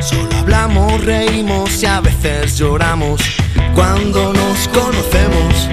solo 0.00 0.28
hablamos, 0.36 1.04
reímos 1.04 1.80
y 1.84 1.86
a 1.86 2.00
veces 2.00 2.58
lloramos. 2.58 3.20
Cuando 3.72 4.32
nos 4.32 4.66
conocemos, 4.68 5.68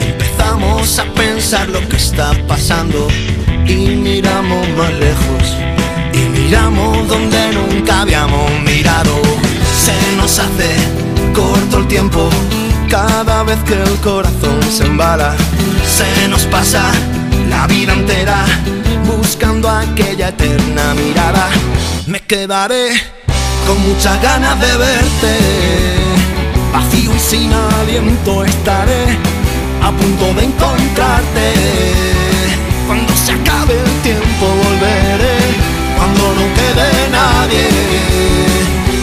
empezamos 0.00 0.98
a 0.98 1.04
pensar 1.12 1.68
lo 1.68 1.86
que 1.90 1.96
está 1.96 2.32
pasando 2.48 3.08
y 3.66 3.74
miramos 3.74 4.66
más 4.78 4.94
lejos 4.94 5.44
y 6.14 6.20
miramos 6.38 7.06
donde 7.06 7.52
nunca 7.52 8.00
habíamos 8.00 8.50
mirado. 8.62 9.14
Se 9.76 10.16
nos 10.16 10.38
hace 10.38 10.70
corto 11.34 11.80
el 11.80 11.86
tiempo 11.86 12.30
cada 12.90 13.44
vez 13.44 13.58
que 13.64 13.74
el 13.74 14.00
corazón 14.00 14.60
se 14.70 14.84
embala. 14.84 15.34
Se 15.86 16.28
nos 16.28 16.44
pasa 16.46 16.82
la 17.48 17.66
vida 17.66 17.92
entera 17.92 18.44
buscando 19.06 19.70
aquella 19.70 20.28
eterna 20.28 20.94
mirada. 20.94 21.48
Me 22.06 22.20
quedaré 22.20 22.90
con 23.66 23.80
muchas 23.88 24.20
ganas 24.20 24.60
de 24.60 24.76
verte. 24.76 25.34
Vacío 26.72 27.14
y 27.14 27.18
sin 27.18 27.52
aliento 27.52 28.44
estaré 28.44 29.16
a 29.82 29.90
punto 29.92 30.34
de 30.34 30.44
encontrarte. 30.44 31.46
Cuando 32.86 33.14
se 33.14 33.32
acabe 33.32 33.74
el 33.78 34.02
tiempo 34.02 34.46
volveré, 34.64 35.38
cuando 35.96 36.22
no 36.34 36.44
quede 36.58 37.08
nadie. 37.10 37.68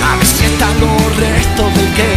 A 0.03 0.15
ver 0.17 0.25
si 0.25 0.45
están 0.45 0.77
los 0.81 1.15
restos 1.15 1.73
del 1.75 1.93
que 1.93 2.16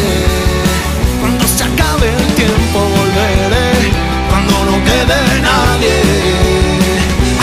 Quede 5.05 5.41
nadie. 5.41 6.01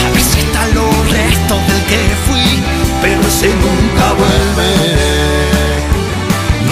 A 0.06 0.10
ver 0.10 0.22
si 0.22 0.40
están 0.40 0.74
los 0.74 1.10
restos 1.10 1.58
del 1.66 1.82
que 1.86 1.98
fui, 2.26 2.62
pero 3.02 3.20
ese 3.20 3.48
nunca 3.48 4.12
vuelve. 4.12 4.68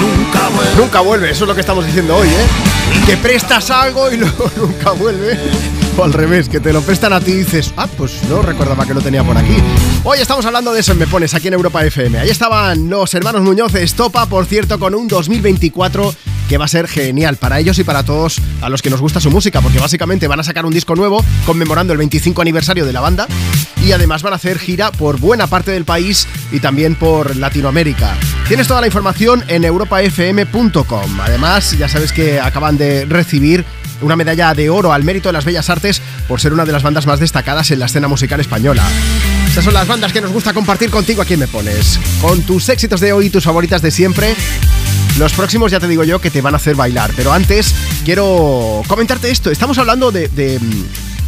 Nunca 0.01 0.49
vuelve. 0.49 0.77
Nunca 0.77 1.01
vuelve, 1.01 1.31
eso 1.31 1.45
es 1.45 1.49
lo 1.49 1.55
que 1.55 1.61
estamos 1.61 1.87
diciendo 1.87 2.17
hoy, 2.17 2.29
¿eh? 2.29 2.47
Que 3.07 3.17
prestas 3.17 3.71
algo 3.71 4.11
y 4.11 4.17
luego 4.19 4.51
nunca 4.57 4.91
vuelve. 4.93 5.39
O 5.99 6.05
al 6.05 6.13
revés, 6.13 6.51
que 6.51 6.61
te 6.61 6.75
lo 6.75 6.83
prestan 6.83 7.15
a 7.15 7.21
ti 7.21 7.31
y 7.31 7.37
dices, 7.37 7.73
ah, 7.77 7.87
pues 7.97 8.23
no 8.29 8.43
recordaba 8.43 8.85
que 8.85 8.93
lo 8.93 9.01
tenía 9.01 9.25
por 9.25 9.39
aquí. 9.39 9.57
Hoy 10.05 10.19
estamos 10.19 10.45
hablando 10.45 10.75
de 10.75 10.81
eso 10.81 10.93
en 10.93 10.99
Me 10.99 11.07
Pones, 11.07 11.33
aquí 11.33 11.49
en 11.49 11.55
Europa 11.55 11.83
FM. 11.85 12.19
Ahí 12.19 12.29
estaban 12.29 12.91
los 12.91 13.15
hermanos 13.15 13.41
Muñoz 13.43 13.73
de 13.73 13.83
Estopa, 13.83 14.27
por 14.27 14.45
cierto, 14.45 14.79
con 14.79 14.95
un 14.95 15.09
2024 15.09 16.15
que 16.49 16.59
va 16.59 16.67
a 16.67 16.69
ser 16.69 16.87
genial 16.87 17.37
para 17.37 17.59
ellos 17.59 17.79
y 17.79 17.85
para 17.85 18.05
todos 18.05 18.41
a 18.61 18.69
los 18.69 18.83
que 18.83 18.91
nos 18.91 19.01
gusta 19.01 19.21
su 19.21 19.31
música, 19.31 19.61
porque 19.61 19.79
básicamente 19.79 20.29
van 20.29 20.41
a 20.41 20.45
sacar 20.45 20.67
un 20.67 20.73
disco 20.73 20.95
nuevo 20.95 21.25
conmemorando 21.45 21.93
el 21.93 21.99
25 21.99 22.43
aniversario 22.43 22.85
de 22.85 22.93
la 22.93 23.01
banda 23.01 23.27
y 23.83 23.93
además 23.93 24.23
van 24.23 24.35
a 24.35 24.37
hacer 24.37 24.59
gira 24.59 24.93
por 24.93 25.19
buena 25.19 25.47
parte 25.47 25.71
del 25.71 25.85
país 25.85 26.29
y 26.53 26.61
también 26.61 26.95
por 26.95 27.37
Latinoamérica. 27.37 28.15
Tienes 28.49 28.69
toda 28.69 28.81
la 28.81 28.87
información 28.87 29.45
en 29.49 29.65
europafm.com. 29.65 31.21
Además, 31.21 31.77
ya 31.79 31.89
sabes 31.89 32.13
que 32.13 32.39
acaban 32.39 32.77
de 32.77 33.07
recibir 33.07 33.65
una 34.01 34.17
medalla 34.17 34.55
de 34.55 34.71
oro 34.71 34.93
al 34.93 35.05
mérito 35.05 35.29
de 35.29 35.35
las 35.35 35.45
bellas 35.45 35.71
artes 35.71 36.03
por 36.29 36.41
ser 36.41 36.53
una 36.53 36.65
de 36.65 36.73
las 36.73 36.83
bandas 36.83 37.07
más 37.07 37.21
destacadas 37.21 37.71
en 37.71 37.79
la 37.79 37.87
escena 37.87 38.09
musical 38.09 38.41
española. 38.41 38.83
Esas 39.49 39.65
son 39.65 39.75
las 39.75 39.89
bandas 39.89 40.13
que 40.13 40.21
nos 40.21 40.33
gusta 40.33 40.53
compartir 40.53 40.91
contigo 40.91 41.23
aquí 41.23 41.37
Me 41.37 41.49
Pones. 41.49 41.99
Con 42.21 42.43
tus 42.43 42.69
éxitos 42.69 43.01
de 43.01 43.13
hoy 43.13 43.27
y 43.27 43.31
tus 43.31 43.45
favoritas 43.45 43.81
de 43.81 43.91
siempre. 43.91 44.35
Los 45.19 45.33
próximos 45.33 45.73
ya 45.73 45.81
te 45.81 45.89
digo 45.89 46.05
yo 46.05 46.21
que 46.21 46.31
te 46.31 46.43
van 46.43 46.55
a 46.55 46.59
hacer 46.59 46.75
bailar. 46.75 47.13
Pero 47.17 47.33
antes 47.33 47.75
quiero 48.05 48.83
comentarte 48.87 49.31
esto. 49.31 49.51
Estamos 49.51 49.79
hablando 49.79 50.13
de, 50.13 50.29
de, 50.29 50.61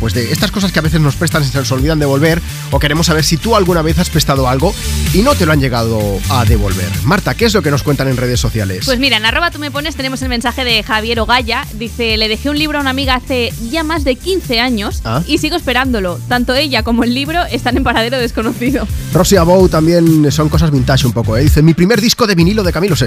pues 0.00 0.14
de 0.14 0.32
estas 0.32 0.50
cosas 0.50 0.72
que 0.72 0.78
a 0.78 0.82
veces 0.82 1.00
nos 1.00 1.16
prestan 1.16 1.42
y 1.42 1.46
se 1.46 1.58
nos 1.58 1.70
olvidan 1.72 1.98
devolver. 1.98 2.40
O 2.70 2.78
queremos 2.78 3.06
saber 3.06 3.24
si 3.24 3.36
tú 3.36 3.56
alguna 3.56 3.82
vez 3.82 3.98
has 3.98 4.10
prestado 4.10 4.48
algo 4.48 4.74
y 5.12 5.22
no 5.22 5.34
te 5.34 5.46
lo 5.46 5.52
han 5.52 5.60
llegado 5.60 6.00
a 6.30 6.44
devolver. 6.44 6.88
Marta, 7.04 7.34
¿qué 7.34 7.46
es 7.46 7.54
lo 7.54 7.62
que 7.62 7.70
nos 7.70 7.82
cuentan 7.82 8.08
en 8.08 8.16
redes 8.16 8.40
sociales? 8.40 8.84
Pues 8.84 8.98
mira, 8.98 9.16
en 9.16 9.24
arroba 9.26 9.50
tú 9.50 9.58
me 9.58 9.70
pones 9.70 9.96
tenemos 9.96 10.22
el 10.22 10.28
mensaje 10.28 10.64
de 10.64 10.82
Javier 10.82 11.20
Ogaya. 11.20 11.66
Dice, 11.74 12.16
le 12.16 12.28
dejé 12.28 12.50
un 12.50 12.58
libro 12.58 12.78
a 12.78 12.80
una 12.80 12.90
amiga 12.90 13.14
hace 13.14 13.52
ya 13.70 13.82
más 13.82 14.04
de 14.04 14.16
15 14.16 14.60
años 14.60 15.00
Ah. 15.04 15.22
y 15.26 15.38
sigo 15.38 15.56
esperándolo. 15.56 16.18
Tanto 16.28 16.54
ella 16.54 16.82
como 16.82 17.04
el 17.04 17.14
libro 17.14 17.44
están 17.46 17.76
en 17.76 17.84
paradero 17.84 18.18
desconocido. 18.18 18.86
Rosy 19.12 19.36
Abou 19.36 19.68
también 19.68 20.30
son 20.30 20.48
cosas 20.48 20.70
vintage 20.70 21.06
un 21.06 21.12
poco, 21.12 21.36
¿eh? 21.36 21.42
Dice, 21.42 21.62
mi 21.62 21.74
primer 21.74 22.00
disco 22.00 22.26
de 22.26 22.34
vinilo 22.34 22.62
de 22.62 22.72
Camilo 22.72 22.94
VI. 22.98 23.06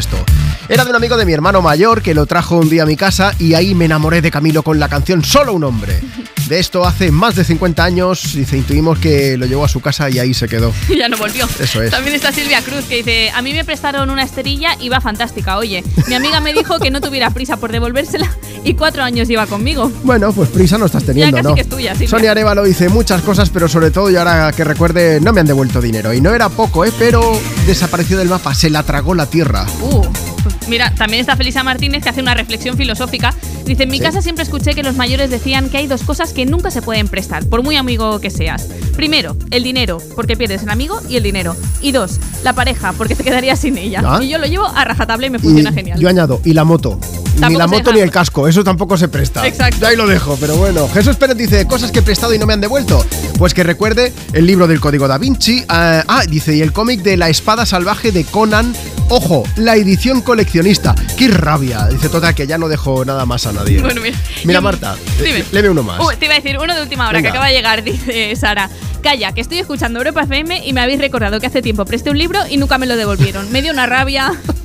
Era 0.69 0.83
de 0.83 0.89
un 0.89 0.95
amigo 0.95 1.17
de 1.17 1.25
mi 1.25 1.33
hermano 1.33 1.61
mayor 1.61 2.01
que 2.01 2.13
lo 2.13 2.25
trajo 2.25 2.57
un 2.57 2.69
día 2.69 2.83
a 2.83 2.85
mi 2.85 2.95
casa 2.95 3.33
y 3.39 3.53
ahí 3.53 3.75
me 3.75 3.85
enamoré 3.85 4.21
de 4.21 4.31
Camilo 4.31 4.63
con 4.63 4.79
la 4.79 4.89
canción 4.89 5.23
Solo 5.23 5.53
un 5.53 5.63
hombre. 5.63 6.01
De 6.51 6.59
esto 6.59 6.85
hace 6.85 7.11
más 7.13 7.35
de 7.35 7.45
50 7.45 7.81
años, 7.81 8.33
dice, 8.35 8.57
intuimos 8.57 8.99
que 8.99 9.37
lo 9.37 9.45
llevó 9.45 9.63
a 9.63 9.69
su 9.69 9.79
casa 9.79 10.09
y 10.09 10.19
ahí 10.19 10.33
se 10.33 10.49
quedó. 10.49 10.73
ya 10.97 11.07
no 11.07 11.15
volvió. 11.15 11.47
Eso 11.61 11.81
es. 11.81 11.91
También 11.91 12.13
está 12.13 12.33
Silvia 12.33 12.61
Cruz 12.61 12.83
que 12.89 12.97
dice, 12.97 13.29
a 13.33 13.41
mí 13.41 13.53
me 13.53 13.63
prestaron 13.63 14.09
una 14.09 14.23
esterilla 14.23 14.75
y 14.77 14.89
va 14.89 14.99
fantástica. 14.99 15.55
Oye, 15.57 15.81
mi 16.09 16.13
amiga 16.13 16.41
me 16.41 16.51
dijo 16.51 16.77
que 16.79 16.91
no 16.91 16.99
tuviera 16.99 17.29
prisa 17.29 17.55
por 17.55 17.71
devolvérsela 17.71 18.29
y 18.65 18.73
cuatro 18.73 19.01
años 19.01 19.29
lleva 19.29 19.47
conmigo. 19.47 19.89
Bueno, 20.03 20.33
pues 20.33 20.49
prisa 20.49 20.77
no 20.77 20.87
estás 20.87 21.05
teniendo, 21.05 21.37
Ya 21.37 21.41
casi 21.41 21.47
¿no? 21.51 21.55
que 21.55 21.61
es 21.61 21.69
tuya, 21.69 21.93
Silvia. 21.93 22.09
Sonia 22.09 22.31
Arevalo 22.31 22.63
dice 22.65 22.89
muchas 22.89 23.21
cosas, 23.21 23.49
pero 23.49 23.69
sobre 23.69 23.89
todo, 23.89 24.11
y 24.11 24.17
ahora 24.17 24.51
que 24.51 24.65
recuerde, 24.65 25.21
no 25.21 25.31
me 25.31 25.39
han 25.39 25.47
devuelto 25.47 25.79
dinero. 25.79 26.13
Y 26.13 26.19
no 26.19 26.35
era 26.35 26.49
poco, 26.49 26.83
¿eh? 26.83 26.91
Pero 26.99 27.31
desapareció 27.65 28.17
del 28.17 28.27
mapa, 28.27 28.53
se 28.55 28.69
la 28.69 28.83
tragó 28.83 29.15
la 29.15 29.25
tierra. 29.27 29.65
Uh, 29.79 30.01
pues 30.43 30.55
mira, 30.67 30.93
también 30.95 31.21
está 31.21 31.35
Felisa 31.37 31.63
Martínez 31.63 32.03
que 32.03 32.09
hace 32.09 32.21
una 32.21 32.33
reflexión 32.33 32.75
filosófica. 32.75 33.33
Dice, 33.65 33.83
en 33.83 33.89
mi 33.89 33.97
Sí. 33.97 34.03
casa 34.03 34.21
siempre 34.21 34.43
escuché 34.43 34.73
que 34.73 34.83
los 34.83 34.95
mayores 34.95 35.29
decían 35.29 35.69
que 35.69 35.77
hay 35.77 35.87
dos 35.87 36.01
cosas 36.03 36.33
que 36.33 36.45
nunca 36.45 36.71
se 36.71 36.81
pueden 36.81 37.07
prestar, 37.07 37.45
por 37.45 37.63
muy 37.63 37.75
amigo 37.75 38.19
que 38.19 38.29
seas. 38.29 38.67
Primero, 38.95 39.35
el 39.51 39.63
dinero, 39.63 39.99
porque 40.15 40.35
pierdes 40.35 40.63
el 40.63 40.69
amigo 40.69 40.99
y 41.07 41.15
el 41.17 41.23
dinero. 41.23 41.55
Y 41.81 41.91
dos, 41.91 42.19
la 42.43 42.53
pareja, 42.53 42.93
porque 42.93 43.15
te 43.15 43.23
quedarías 43.23 43.59
sin 43.59 43.77
ella. 43.77 44.01
¿Ya? 44.01 44.23
Y 44.23 44.29
yo 44.29 44.37
lo 44.37 44.45
llevo 44.47 44.65
a 44.67 44.83
rajatabla 44.83 45.27
y 45.27 45.29
me 45.29 45.39
funciona 45.39 45.69
Y 45.71 45.73
genial. 45.73 45.99
Yo 45.99 46.09
añado, 46.09 46.41
y 46.43 46.53
la 46.53 46.63
moto. 46.63 46.99
Ni 47.35 47.55
la 47.55 47.65
moto 47.65 47.77
deja. 47.85 47.93
ni 47.93 47.99
el 48.01 48.11
casco, 48.11 48.47
eso 48.47 48.63
tampoco 48.63 48.97
se 48.97 49.07
presta. 49.07 49.47
Exacto. 49.47 49.77
Yo 49.79 49.87
ahí 49.87 49.95
lo 49.95 50.05
dejo, 50.05 50.37
pero 50.39 50.57
bueno. 50.57 50.87
Jesús 50.89 51.15
Pérez 51.15 51.37
dice, 51.37 51.65
cosas 51.65 51.91
que 51.91 51.99
he 51.99 52.01
prestado 52.01 52.33
y 52.33 52.37
no 52.37 52.45
me 52.45 52.53
han 52.53 52.61
devuelto. 52.61 53.03
Pues 53.37 53.53
que 53.53 53.63
recuerde 53.63 54.11
el 54.33 54.45
libro 54.45 54.67
del 54.67 54.79
Código 54.79 55.07
Da 55.07 55.17
Vinci. 55.17 55.63
ah, 55.69 56.03
ah, 56.07 56.23
dice, 56.27 56.55
y 56.55 56.61
el 56.61 56.73
cómic 56.73 57.01
de 57.01 57.17
La 57.17 57.29
Espada 57.29 57.65
Salvaje 57.65 58.11
de 58.11 58.25
Conan. 58.25 58.73
Ojo, 59.09 59.43
la 59.57 59.75
edición 59.75 60.21
coleccionista. 60.21 60.95
¡Qué 61.17 61.27
rabia! 61.27 61.87
Dice 61.87 62.07
total 62.09 62.33
que 62.35 62.47
ya 62.47 62.57
no 62.57 62.69
dejo 62.69 63.03
nada 63.03 63.25
más 63.25 63.45
a 63.51 63.53
nadie. 63.53 63.81
Bueno, 63.81 64.01
mira. 64.01 64.17
Mira, 64.43 64.61
Marta, 64.61 64.95
Dime. 65.23 65.43
leve 65.51 65.69
uno 65.69 65.83
más. 65.83 65.99
Uh, 65.99 66.11
te 66.17 66.25
iba 66.25 66.33
a 66.33 66.37
decir 66.37 66.57
uno 66.57 66.75
de 66.75 66.81
última 66.81 67.07
hora 67.07 67.17
Venga. 67.17 67.31
que 67.31 67.37
acaba 67.37 67.47
de 67.47 67.53
llegar, 67.53 67.83
dice 67.85 68.35
Sara. 68.35 68.69
Calla, 69.01 69.31
que 69.31 69.41
estoy 69.41 69.59
escuchando 69.59 69.99
Europa 69.99 70.23
FM 70.23 70.67
y 70.67 70.73
me 70.73 70.81
habéis 70.81 70.99
recordado 70.99 71.39
que 71.39 71.47
hace 71.47 71.61
tiempo 71.61 71.85
presté 71.85 72.11
un 72.11 72.17
libro 72.17 72.39
y 72.49 72.57
nunca 72.57 72.77
me 72.77 72.85
lo 72.85 72.95
devolvieron. 72.95 73.51
Me 73.51 73.61
dio 73.61 73.71
una 73.71 73.85
rabia. 73.87 74.33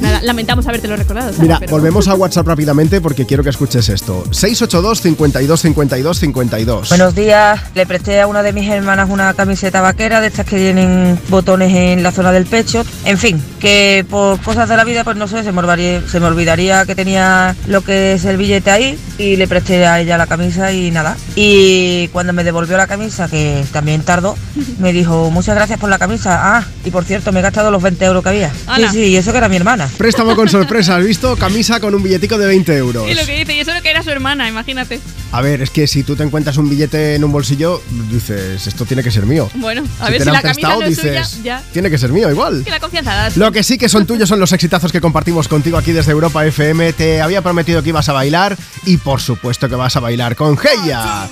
Nada, 0.00 0.20
lamentamos 0.22 0.66
habértelo 0.66 0.96
recordado. 0.96 1.30
Sara, 1.32 1.42
Mira, 1.42 1.58
pero- 1.60 1.72
volvemos 1.72 2.06
a 2.08 2.14
WhatsApp 2.14 2.46
rápidamente 2.46 3.00
porque 3.00 3.24
quiero 3.26 3.42
que 3.42 3.50
escuches 3.50 3.88
esto. 3.88 4.24
682 4.30 5.00
52 5.00 5.60
52 5.60 6.18
52. 6.18 6.88
Buenos 6.90 7.14
días, 7.14 7.60
le 7.74 7.86
presté 7.86 8.20
a 8.20 8.26
una 8.26 8.42
de 8.42 8.52
mis 8.52 8.68
hermanas 8.68 9.08
una 9.10 9.32
camiseta 9.34 9.80
vaquera 9.80 10.20
de 10.20 10.28
estas 10.28 10.46
que 10.46 10.56
tienen 10.56 11.18
botones 11.28 11.72
en 11.74 12.02
la 12.02 12.12
zona 12.12 12.32
del 12.32 12.46
pecho. 12.46 12.84
En 13.04 13.18
fin, 13.18 13.42
que 13.60 14.04
por 14.08 14.40
cosas 14.42 14.68
de 14.68 14.76
la 14.76 14.84
vida, 14.84 15.02
pues 15.04 15.16
no 15.16 15.28
sé, 15.28 15.42
se 15.42 15.52
me 15.52 15.58
olvidaría, 15.60 16.02
se 16.08 16.20
me 16.20 16.26
olvidaría 16.26 16.84
que 16.84 16.94
tenía 16.94 17.54
lo 17.66 17.82
que 17.82 18.14
es 18.14 18.24
el 18.24 18.36
billete 18.36 18.70
ahí 18.70 18.98
y 19.18 19.36
le 19.36 19.48
presté 19.48 19.86
a 19.86 20.00
ella 20.00 20.18
la 20.18 20.26
camisa 20.26 20.72
y 20.72 20.90
nada. 20.90 21.16
Y 21.34 22.08
cuando 22.08 22.32
me 22.32 22.44
devolvió 22.44 22.76
la 22.76 22.86
camisa, 22.86 23.28
que 23.28 23.64
también 23.72 24.02
tardó, 24.02 24.36
me 24.78 24.92
dijo, 24.92 25.30
muchas 25.30 25.54
gracias 25.54 25.78
por 25.78 25.88
la 25.90 25.98
camisa. 25.98 26.56
Ah, 26.58 26.64
y 26.84 26.90
por 26.90 27.04
cierto, 27.04 27.32
me 27.32 27.40
he 27.40 27.42
gastado 27.42 27.70
los 27.70 27.82
20 27.82 28.04
euros 28.04 28.22
que 28.22 28.28
había. 28.28 28.50
Ana. 28.66 28.90
Sí, 28.92 28.98
sí, 28.98 29.04
y 29.06 29.16
eso 29.16 29.32
que 29.32 29.38
era 29.38 29.48
mi 29.48 29.56
hermana. 29.56 29.85
Préstamo 29.96 30.34
con 30.36 30.48
sorpresa, 30.48 30.96
¿has 30.96 31.04
visto? 31.04 31.36
Camisa 31.36 31.80
con 31.80 31.94
un 31.94 32.02
billetico 32.02 32.38
de 32.38 32.46
20 32.46 32.76
euros. 32.76 33.08
Y 33.10 33.14
lo 33.14 33.24
que 33.24 33.38
dice, 33.38 33.54
y 33.54 33.60
eso 33.60 33.72
lo 33.74 33.82
que 33.82 33.90
era 33.90 34.02
su 34.02 34.10
hermana, 34.10 34.48
imagínate. 34.48 35.00
A 35.32 35.40
ver, 35.40 35.62
es 35.62 35.70
que 35.70 35.86
si 35.86 36.02
tú 36.02 36.16
te 36.16 36.22
encuentras 36.22 36.56
un 36.56 36.68
billete 36.68 37.14
en 37.14 37.24
un 37.24 37.32
bolsillo, 37.32 37.82
dices, 38.10 38.66
esto 38.66 38.84
tiene 38.84 39.02
que 39.02 39.10
ser 39.10 39.26
mío. 39.26 39.50
Bueno, 39.54 39.82
a 40.00 40.06
Si 40.06 40.12
ver 40.12 40.20
te 40.20 40.24
si 40.24 40.30
la 40.30 40.38
han 40.38 40.42
camisa 40.42 40.54
prestado, 40.60 40.80
no 40.80 40.86
es 40.86 40.96
dices, 40.96 41.28
suya, 41.28 41.42
ya. 41.42 41.62
Tiene 41.72 41.90
que 41.90 41.98
ser 41.98 42.10
mío 42.12 42.30
igual. 42.30 42.62
Que 42.64 42.70
la 42.70 42.80
confianza 42.80 43.14
das. 43.14 43.36
Lo 43.36 43.50
que 43.52 43.62
sí 43.62 43.78
que 43.78 43.88
son 43.88 44.06
tuyos 44.06 44.28
son 44.28 44.40
los 44.40 44.52
exitazos 44.52 44.92
que 44.92 45.00
compartimos 45.00 45.48
contigo 45.48 45.76
aquí 45.78 45.92
desde 45.92 46.12
Europa 46.12 46.44
FM. 46.46 46.92
Te 46.92 47.20
había 47.20 47.42
prometido 47.42 47.82
que 47.82 47.90
ibas 47.90 48.08
a 48.08 48.12
bailar 48.12 48.56
y 48.84 48.96
por 48.98 49.20
supuesto 49.20 49.68
que 49.68 49.74
vas 49.74 49.96
a 49.96 50.00
bailar 50.00 50.36
con 50.36 50.56
Heya. 50.58 51.28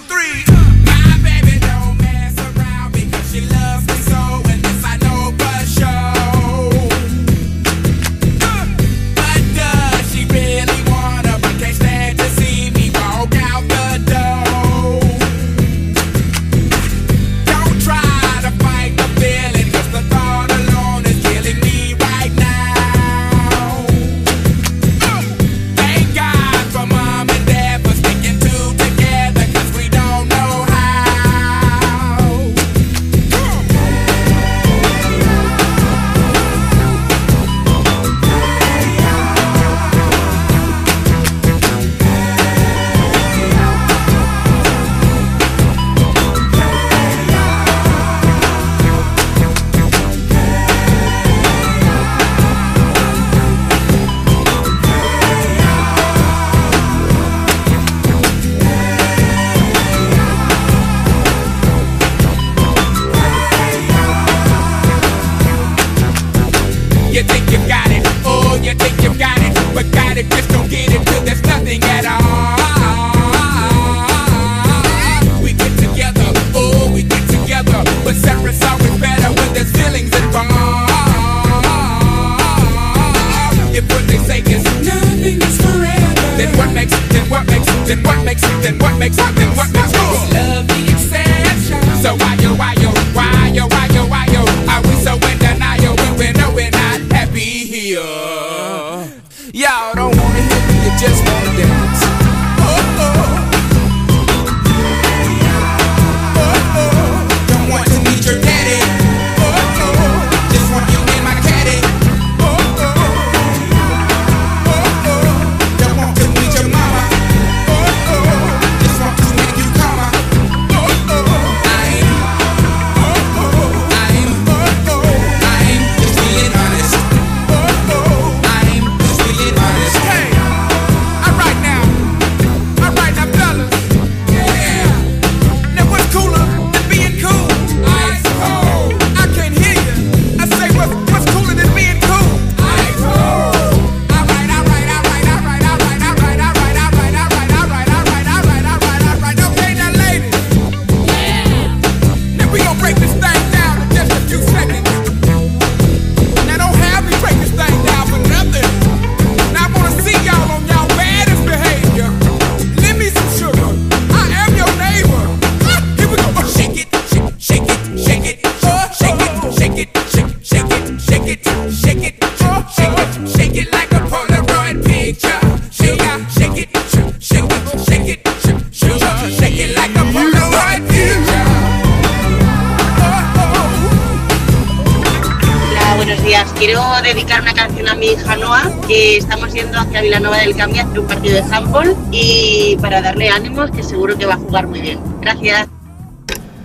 Darle 193.14 193.30
ánimos, 193.30 193.70
que 193.70 193.82
seguro 193.82 194.18
que 194.18 194.26
va 194.26 194.34
a 194.34 194.36
jugar 194.36 194.66
muy 194.66 194.80
bien. 194.80 194.98
Gracias. 195.20 195.68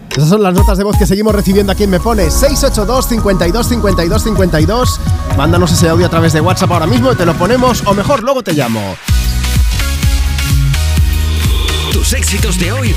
Esas 0.09 0.29
son 0.29 0.41
las 0.41 0.53
notas 0.53 0.77
de 0.77 0.83
voz 0.83 0.97
que 0.97 1.05
seguimos 1.05 1.33
recibiendo 1.33 1.71
aquí 1.71 1.83
en 1.83 1.91
Me 1.91 1.99
Pones 1.99 2.33
682 2.33 3.05
52 3.05 3.67
52 3.67 4.23
52. 4.23 4.99
Mándanos 5.37 5.71
ese 5.71 5.87
audio 5.87 6.07
a 6.07 6.09
través 6.09 6.33
de 6.33 6.41
WhatsApp 6.41 6.71
ahora 6.71 6.87
mismo 6.87 7.11
y 7.11 7.15
te 7.15 7.25
lo 7.25 7.35
ponemos, 7.35 7.83
o 7.85 7.93
mejor, 7.93 8.23
luego 8.23 8.41
te 8.41 8.53
llamo. 8.53 8.81
Tus 11.91 12.13
éxitos 12.13 12.59
de 12.59 12.71
hoy 12.71 12.95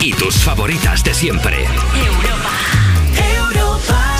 y 0.00 0.12
tus 0.12 0.36
favoritas 0.36 1.04
de 1.04 1.14
siempre. 1.14 1.66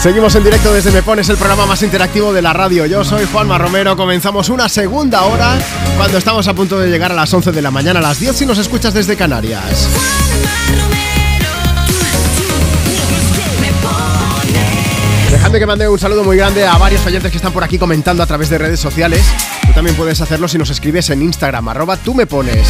Seguimos 0.04 0.34
en 0.34 0.44
directo 0.44 0.70
desde 0.70 0.90
Me 0.90 1.02
Pones, 1.02 1.30
el 1.30 1.38
programa 1.38 1.64
más 1.64 1.82
interactivo 1.82 2.30
de 2.34 2.42
la 2.42 2.52
radio. 2.52 2.84
Yo 2.84 3.02
soy 3.04 3.24
Juanma 3.24 3.56
Romero. 3.56 3.96
Comenzamos 3.96 4.50
una 4.50 4.68
segunda 4.68 5.22
hora 5.22 5.58
cuando 5.96 6.18
estamos 6.18 6.46
a 6.46 6.52
punto 6.52 6.78
de 6.78 6.90
llegar 6.90 7.10
a 7.10 7.14
las 7.14 7.32
11 7.32 7.52
de 7.52 7.62
la 7.62 7.70
mañana, 7.70 8.00
a 8.00 8.02
las 8.02 8.20
10 8.20 8.36
si 8.36 8.44
nos 8.44 8.58
escuchas 8.58 8.92
desde 8.92 9.16
Canarias. 9.16 9.88
Dejadme 15.30 15.58
que 15.58 15.64
mande 15.64 15.88
un 15.88 15.98
saludo 15.98 16.22
muy 16.22 16.36
grande 16.36 16.66
a 16.66 16.76
varios 16.76 17.06
oyentes 17.06 17.30
que 17.30 17.38
están 17.38 17.54
por 17.54 17.64
aquí 17.64 17.78
comentando 17.78 18.22
a 18.22 18.26
través 18.26 18.50
de 18.50 18.58
redes 18.58 18.80
sociales. 18.80 19.24
Tú 19.66 19.72
también 19.72 19.96
puedes 19.96 20.20
hacerlo 20.20 20.48
si 20.48 20.58
nos 20.58 20.68
escribes 20.68 21.08
en 21.08 21.22
Instagram, 21.22 21.66
arroba 21.70 21.96
tú 21.96 22.12
me 22.12 22.26
pones. 22.26 22.68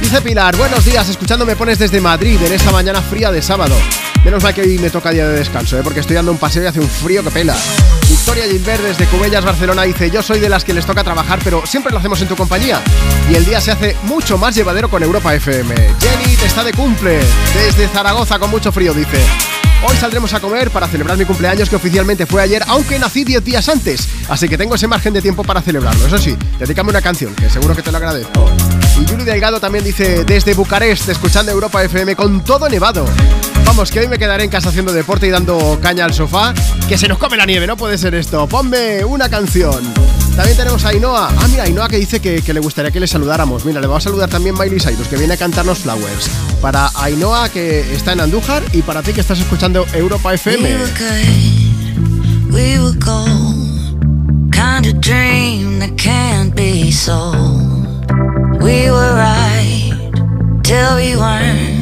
Dice 0.00 0.20
Pilar, 0.20 0.56
buenos 0.56 0.84
días, 0.84 1.08
escuchando 1.08 1.46
me 1.46 1.54
pones 1.54 1.78
desde 1.78 2.00
Madrid 2.00 2.40
en 2.44 2.52
esta 2.52 2.72
mañana 2.72 3.00
fría 3.00 3.30
de 3.30 3.40
sábado. 3.40 3.76
Menos 4.24 4.40
mal 4.40 4.54
que 4.54 4.60
hoy 4.60 4.78
me 4.78 4.88
toca 4.88 5.10
día 5.10 5.26
de 5.26 5.38
descanso, 5.38 5.76
¿eh? 5.76 5.80
porque 5.82 5.98
estoy 5.98 6.14
dando 6.14 6.30
un 6.30 6.38
paseo 6.38 6.62
y 6.62 6.66
hace 6.66 6.78
un 6.78 6.88
frío 6.88 7.24
que 7.24 7.30
pela. 7.32 7.56
Victoria 8.08 8.44
Gilbert 8.44 8.82
desde 8.82 9.06
Cubellas, 9.06 9.44
Barcelona 9.44 9.82
dice, 9.82 10.10
yo 10.10 10.22
soy 10.22 10.38
de 10.38 10.48
las 10.48 10.64
que 10.64 10.72
les 10.72 10.86
toca 10.86 11.02
trabajar, 11.02 11.40
pero 11.42 11.66
siempre 11.66 11.90
lo 11.92 11.98
hacemos 11.98 12.20
en 12.22 12.28
tu 12.28 12.36
compañía. 12.36 12.80
Y 13.28 13.34
el 13.34 13.44
día 13.44 13.60
se 13.60 13.72
hace 13.72 13.96
mucho 14.04 14.38
más 14.38 14.54
llevadero 14.54 14.88
con 14.88 15.02
Europa 15.02 15.34
FM. 15.34 15.74
Jenny 15.74 16.36
te 16.36 16.46
está 16.46 16.62
de 16.62 16.72
cumple, 16.72 17.18
desde 17.52 17.88
Zaragoza 17.88 18.38
con 18.38 18.48
mucho 18.50 18.70
frío, 18.70 18.94
dice. 18.94 19.18
Hoy 19.84 19.96
saldremos 19.96 20.32
a 20.32 20.38
comer 20.38 20.70
para 20.70 20.86
celebrar 20.86 21.18
mi 21.18 21.24
cumpleaños 21.24 21.68
que 21.68 21.74
oficialmente 21.74 22.24
fue 22.24 22.42
ayer, 22.42 22.62
aunque 22.68 23.00
nací 23.00 23.24
10 23.24 23.44
días 23.44 23.68
antes. 23.68 24.08
Así 24.28 24.48
que 24.48 24.56
tengo 24.56 24.76
ese 24.76 24.86
margen 24.86 25.12
de 25.14 25.20
tiempo 25.20 25.42
para 25.42 25.60
celebrarlo. 25.60 26.06
Eso 26.06 26.18
sí, 26.18 26.36
dedícame 26.60 26.90
una 26.90 27.02
canción, 27.02 27.34
que 27.34 27.50
seguro 27.50 27.74
que 27.74 27.82
te 27.82 27.90
lo 27.90 27.96
agradezco. 27.96 28.48
Y 29.00 29.04
Yuri 29.04 29.24
Delgado 29.24 29.58
también 29.58 29.82
dice, 29.82 30.24
desde 30.24 30.54
Bucarest, 30.54 31.08
escuchando 31.08 31.50
Europa 31.50 31.82
FM 31.82 32.14
con 32.14 32.44
todo 32.44 32.68
nevado. 32.68 33.04
Vamos, 33.64 33.90
que 33.90 34.00
hoy 34.00 34.08
me 34.08 34.18
quedaré 34.18 34.44
en 34.44 34.50
casa 34.50 34.68
haciendo 34.68 34.92
deporte 34.92 35.26
y 35.26 35.30
dando 35.30 35.78
caña 35.80 36.04
al 36.04 36.12
sofá. 36.12 36.52
Que 36.88 36.98
se 36.98 37.08
nos 37.08 37.18
come 37.18 37.36
la 37.36 37.46
nieve, 37.46 37.66
no 37.66 37.76
puede 37.76 37.96
ser 37.98 38.14
esto. 38.14 38.46
Ponme 38.46 39.04
una 39.04 39.28
canción. 39.28 39.82
También 40.36 40.56
tenemos 40.56 40.84
a 40.84 40.88
Ainhoa. 40.88 41.28
Ah, 41.36 41.46
mira, 41.50 41.64
Ainhoa 41.64 41.88
que 41.88 41.96
dice 41.98 42.20
que, 42.20 42.42
le 42.52 42.60
gustaría 42.60 42.90
que 42.90 43.00
le 43.00 43.06
saludáramos. 43.06 43.64
Mira, 43.64 43.80
le 43.80 43.86
va 43.86 43.98
a 43.98 44.00
saludar 44.00 44.28
también 44.28 44.56
Miley 44.58 44.80
Cyrus, 44.80 45.08
que 45.08 45.16
viene 45.16 45.34
a 45.34 45.36
cantarnos 45.36 45.78
Flowers. 45.78 46.30
Para 46.60 46.90
Ainhoa, 46.96 47.48
que 47.48 47.94
está 47.94 48.12
en 48.12 48.20
Andújar, 48.20 48.62
y 48.72 48.82
para 48.82 49.02
ti 49.02 49.12
que 49.12 49.20
estás 49.20 49.38
escuchando 49.40 49.86
Europa 49.92 50.34
FM. 50.34 50.62
We 50.62 50.74
were 50.74 50.92
we 52.50 52.78
were. 52.78 52.92
We 58.62 58.90
were 58.90 59.14
right 59.14 59.92
till 60.62 60.94
we 60.94 61.16
weren't. 61.16 61.81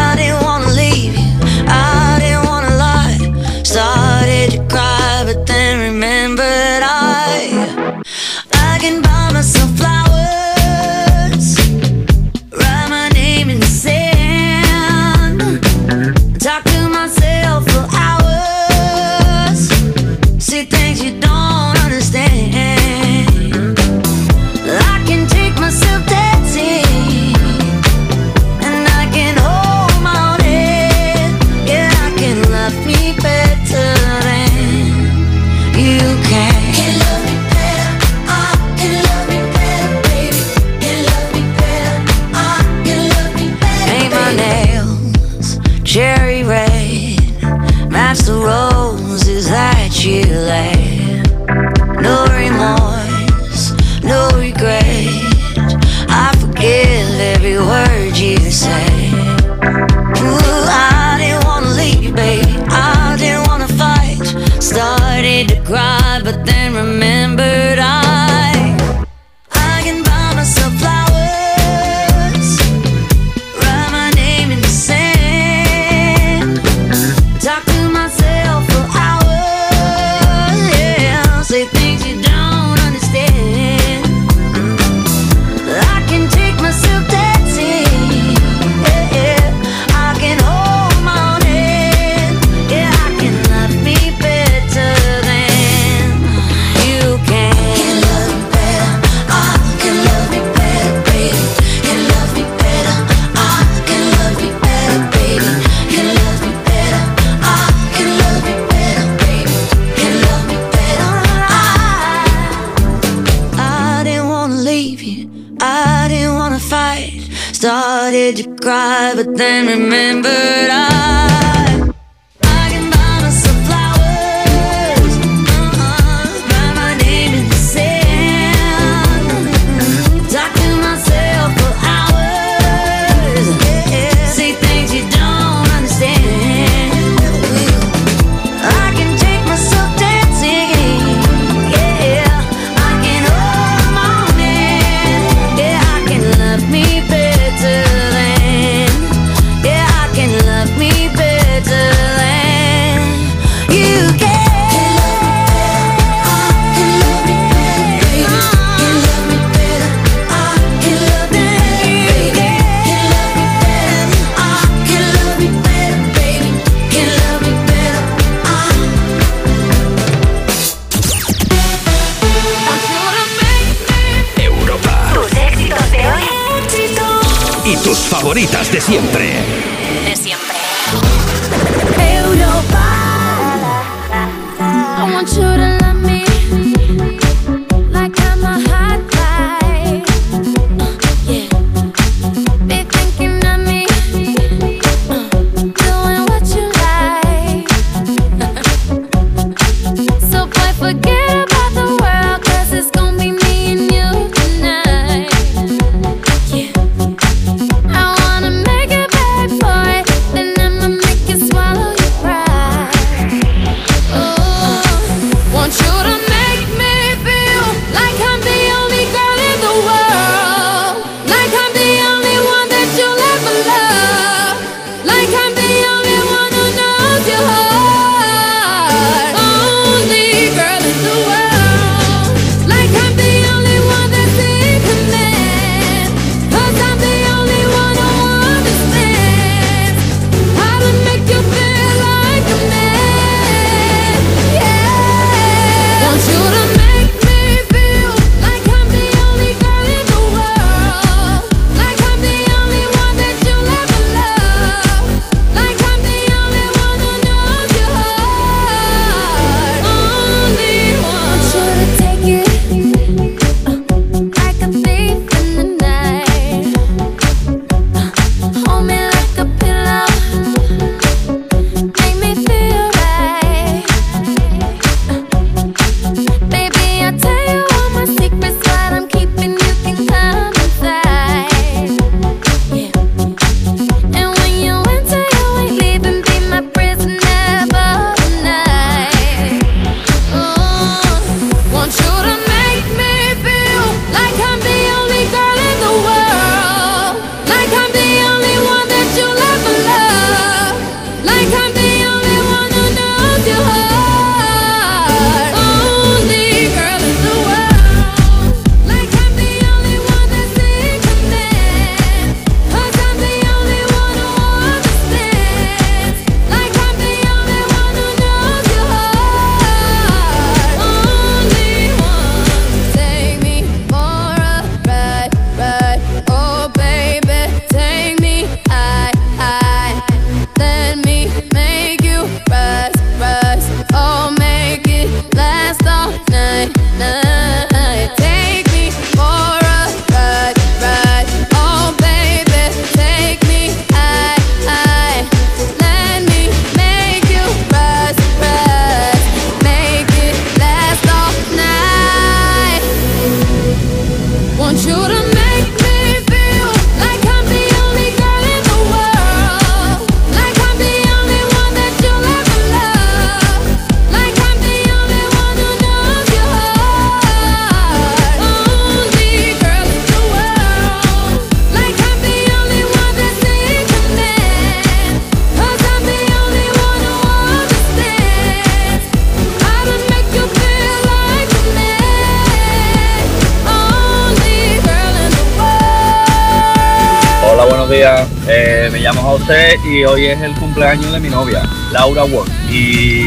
y 390.01 390.05
hoy 390.05 390.25
es 390.25 390.41
el 390.41 390.55
cumpleaños 390.55 391.11
de 391.11 391.19
mi 391.19 391.29
novia, 391.29 391.61
Laura 391.91 392.23
Ward. 392.23 392.49
Y 392.71 393.21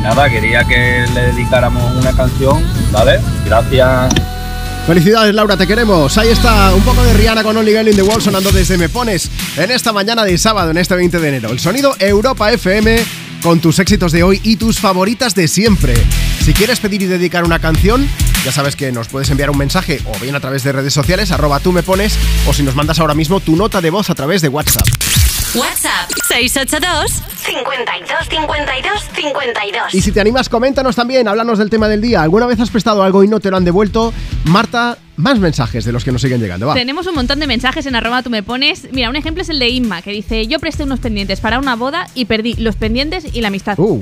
nada, 0.00 0.30
quería 0.30 0.64
que 0.64 1.04
le 1.12 1.20
dedicáramos 1.32 1.94
una 1.96 2.16
canción, 2.16 2.64
¿vale? 2.90 3.20
Gracias. 3.44 4.14
Felicidades 4.86 5.34
Laura, 5.34 5.54
te 5.58 5.66
queremos. 5.66 6.16
Ahí 6.16 6.28
está 6.28 6.74
un 6.74 6.82
poco 6.82 7.04
de 7.04 7.12
Rihanna 7.12 7.42
con 7.42 7.54
Only 7.54 7.72
Girl 7.72 7.88
in 7.88 7.96
the 7.96 8.02
Wall 8.02 8.22
sonando 8.22 8.50
desde 8.52 8.78
Me 8.78 8.88
Pones 8.88 9.30
en 9.58 9.70
esta 9.70 9.92
mañana 9.92 10.24
de 10.24 10.38
sábado, 10.38 10.70
en 10.70 10.78
este 10.78 10.94
20 10.96 11.18
de 11.18 11.28
enero. 11.28 11.50
El 11.50 11.60
sonido 11.60 11.94
Europa 11.98 12.50
FM 12.52 13.04
con 13.42 13.60
tus 13.60 13.78
éxitos 13.78 14.10
de 14.10 14.22
hoy 14.22 14.40
y 14.42 14.56
tus 14.56 14.80
favoritas 14.80 15.34
de 15.34 15.46
siempre. 15.46 15.92
Si 16.42 16.54
quieres 16.54 16.80
pedir 16.80 17.02
y 17.02 17.06
dedicar 17.06 17.44
una 17.44 17.58
canción, 17.58 18.08
ya 18.46 18.52
sabes 18.52 18.76
que 18.76 18.92
nos 18.92 19.08
puedes 19.08 19.28
enviar 19.28 19.50
un 19.50 19.58
mensaje 19.58 20.00
o 20.06 20.18
bien 20.20 20.34
a 20.34 20.40
través 20.40 20.64
de 20.64 20.72
redes 20.72 20.94
sociales, 20.94 21.32
arroba 21.32 21.60
tú 21.60 21.70
me 21.70 21.82
pones, 21.82 22.16
o 22.46 22.54
si 22.54 22.62
nos 22.62 22.74
mandas 22.74 22.98
ahora 22.98 23.14
mismo 23.14 23.40
tu 23.40 23.56
nota 23.56 23.82
de 23.82 23.90
voz 23.90 24.08
a 24.08 24.14
través 24.14 24.40
de 24.40 24.48
WhatsApp. 24.48 24.86
WhatsApp 25.54 25.93
682 26.28 27.22
52 27.44 28.28
52 28.28 29.02
52. 29.14 29.94
Y 29.94 30.00
si 30.00 30.12
te 30.12 30.20
animas, 30.20 30.48
coméntanos 30.48 30.96
también, 30.96 31.28
háblanos 31.28 31.58
del 31.58 31.70
tema 31.70 31.88
del 31.88 32.00
día. 32.00 32.22
¿Alguna 32.22 32.46
vez 32.46 32.58
has 32.60 32.70
prestado 32.70 33.02
algo 33.02 33.22
y 33.22 33.28
no 33.28 33.40
te 33.40 33.50
lo 33.50 33.56
han 33.56 33.64
devuelto? 33.64 34.12
Marta, 34.44 34.98
más 35.16 35.38
mensajes 35.38 35.84
de 35.84 35.92
los 35.92 36.04
que 36.04 36.12
nos 36.12 36.22
siguen 36.22 36.40
llegando. 36.40 36.66
Va. 36.66 36.74
Tenemos 36.74 37.06
un 37.06 37.14
montón 37.14 37.40
de 37.40 37.46
mensajes 37.46 37.86
en 37.86 37.96
arroba 37.96 38.22
tú 38.22 38.30
me 38.30 38.42
pones. 38.42 38.88
Mira, 38.92 39.10
un 39.10 39.16
ejemplo 39.16 39.42
es 39.42 39.48
el 39.48 39.58
de 39.58 39.68
Inma, 39.68 40.02
que 40.02 40.10
dice, 40.10 40.46
yo 40.46 40.58
presté 40.58 40.84
unos 40.84 41.00
pendientes 41.00 41.40
para 41.40 41.58
una 41.58 41.76
boda 41.76 42.08
y 42.14 42.24
perdí 42.24 42.54
los 42.54 42.76
pendientes 42.76 43.26
y 43.32 43.40
la 43.40 43.48
amistad. 43.48 43.78
Uh. 43.78 44.00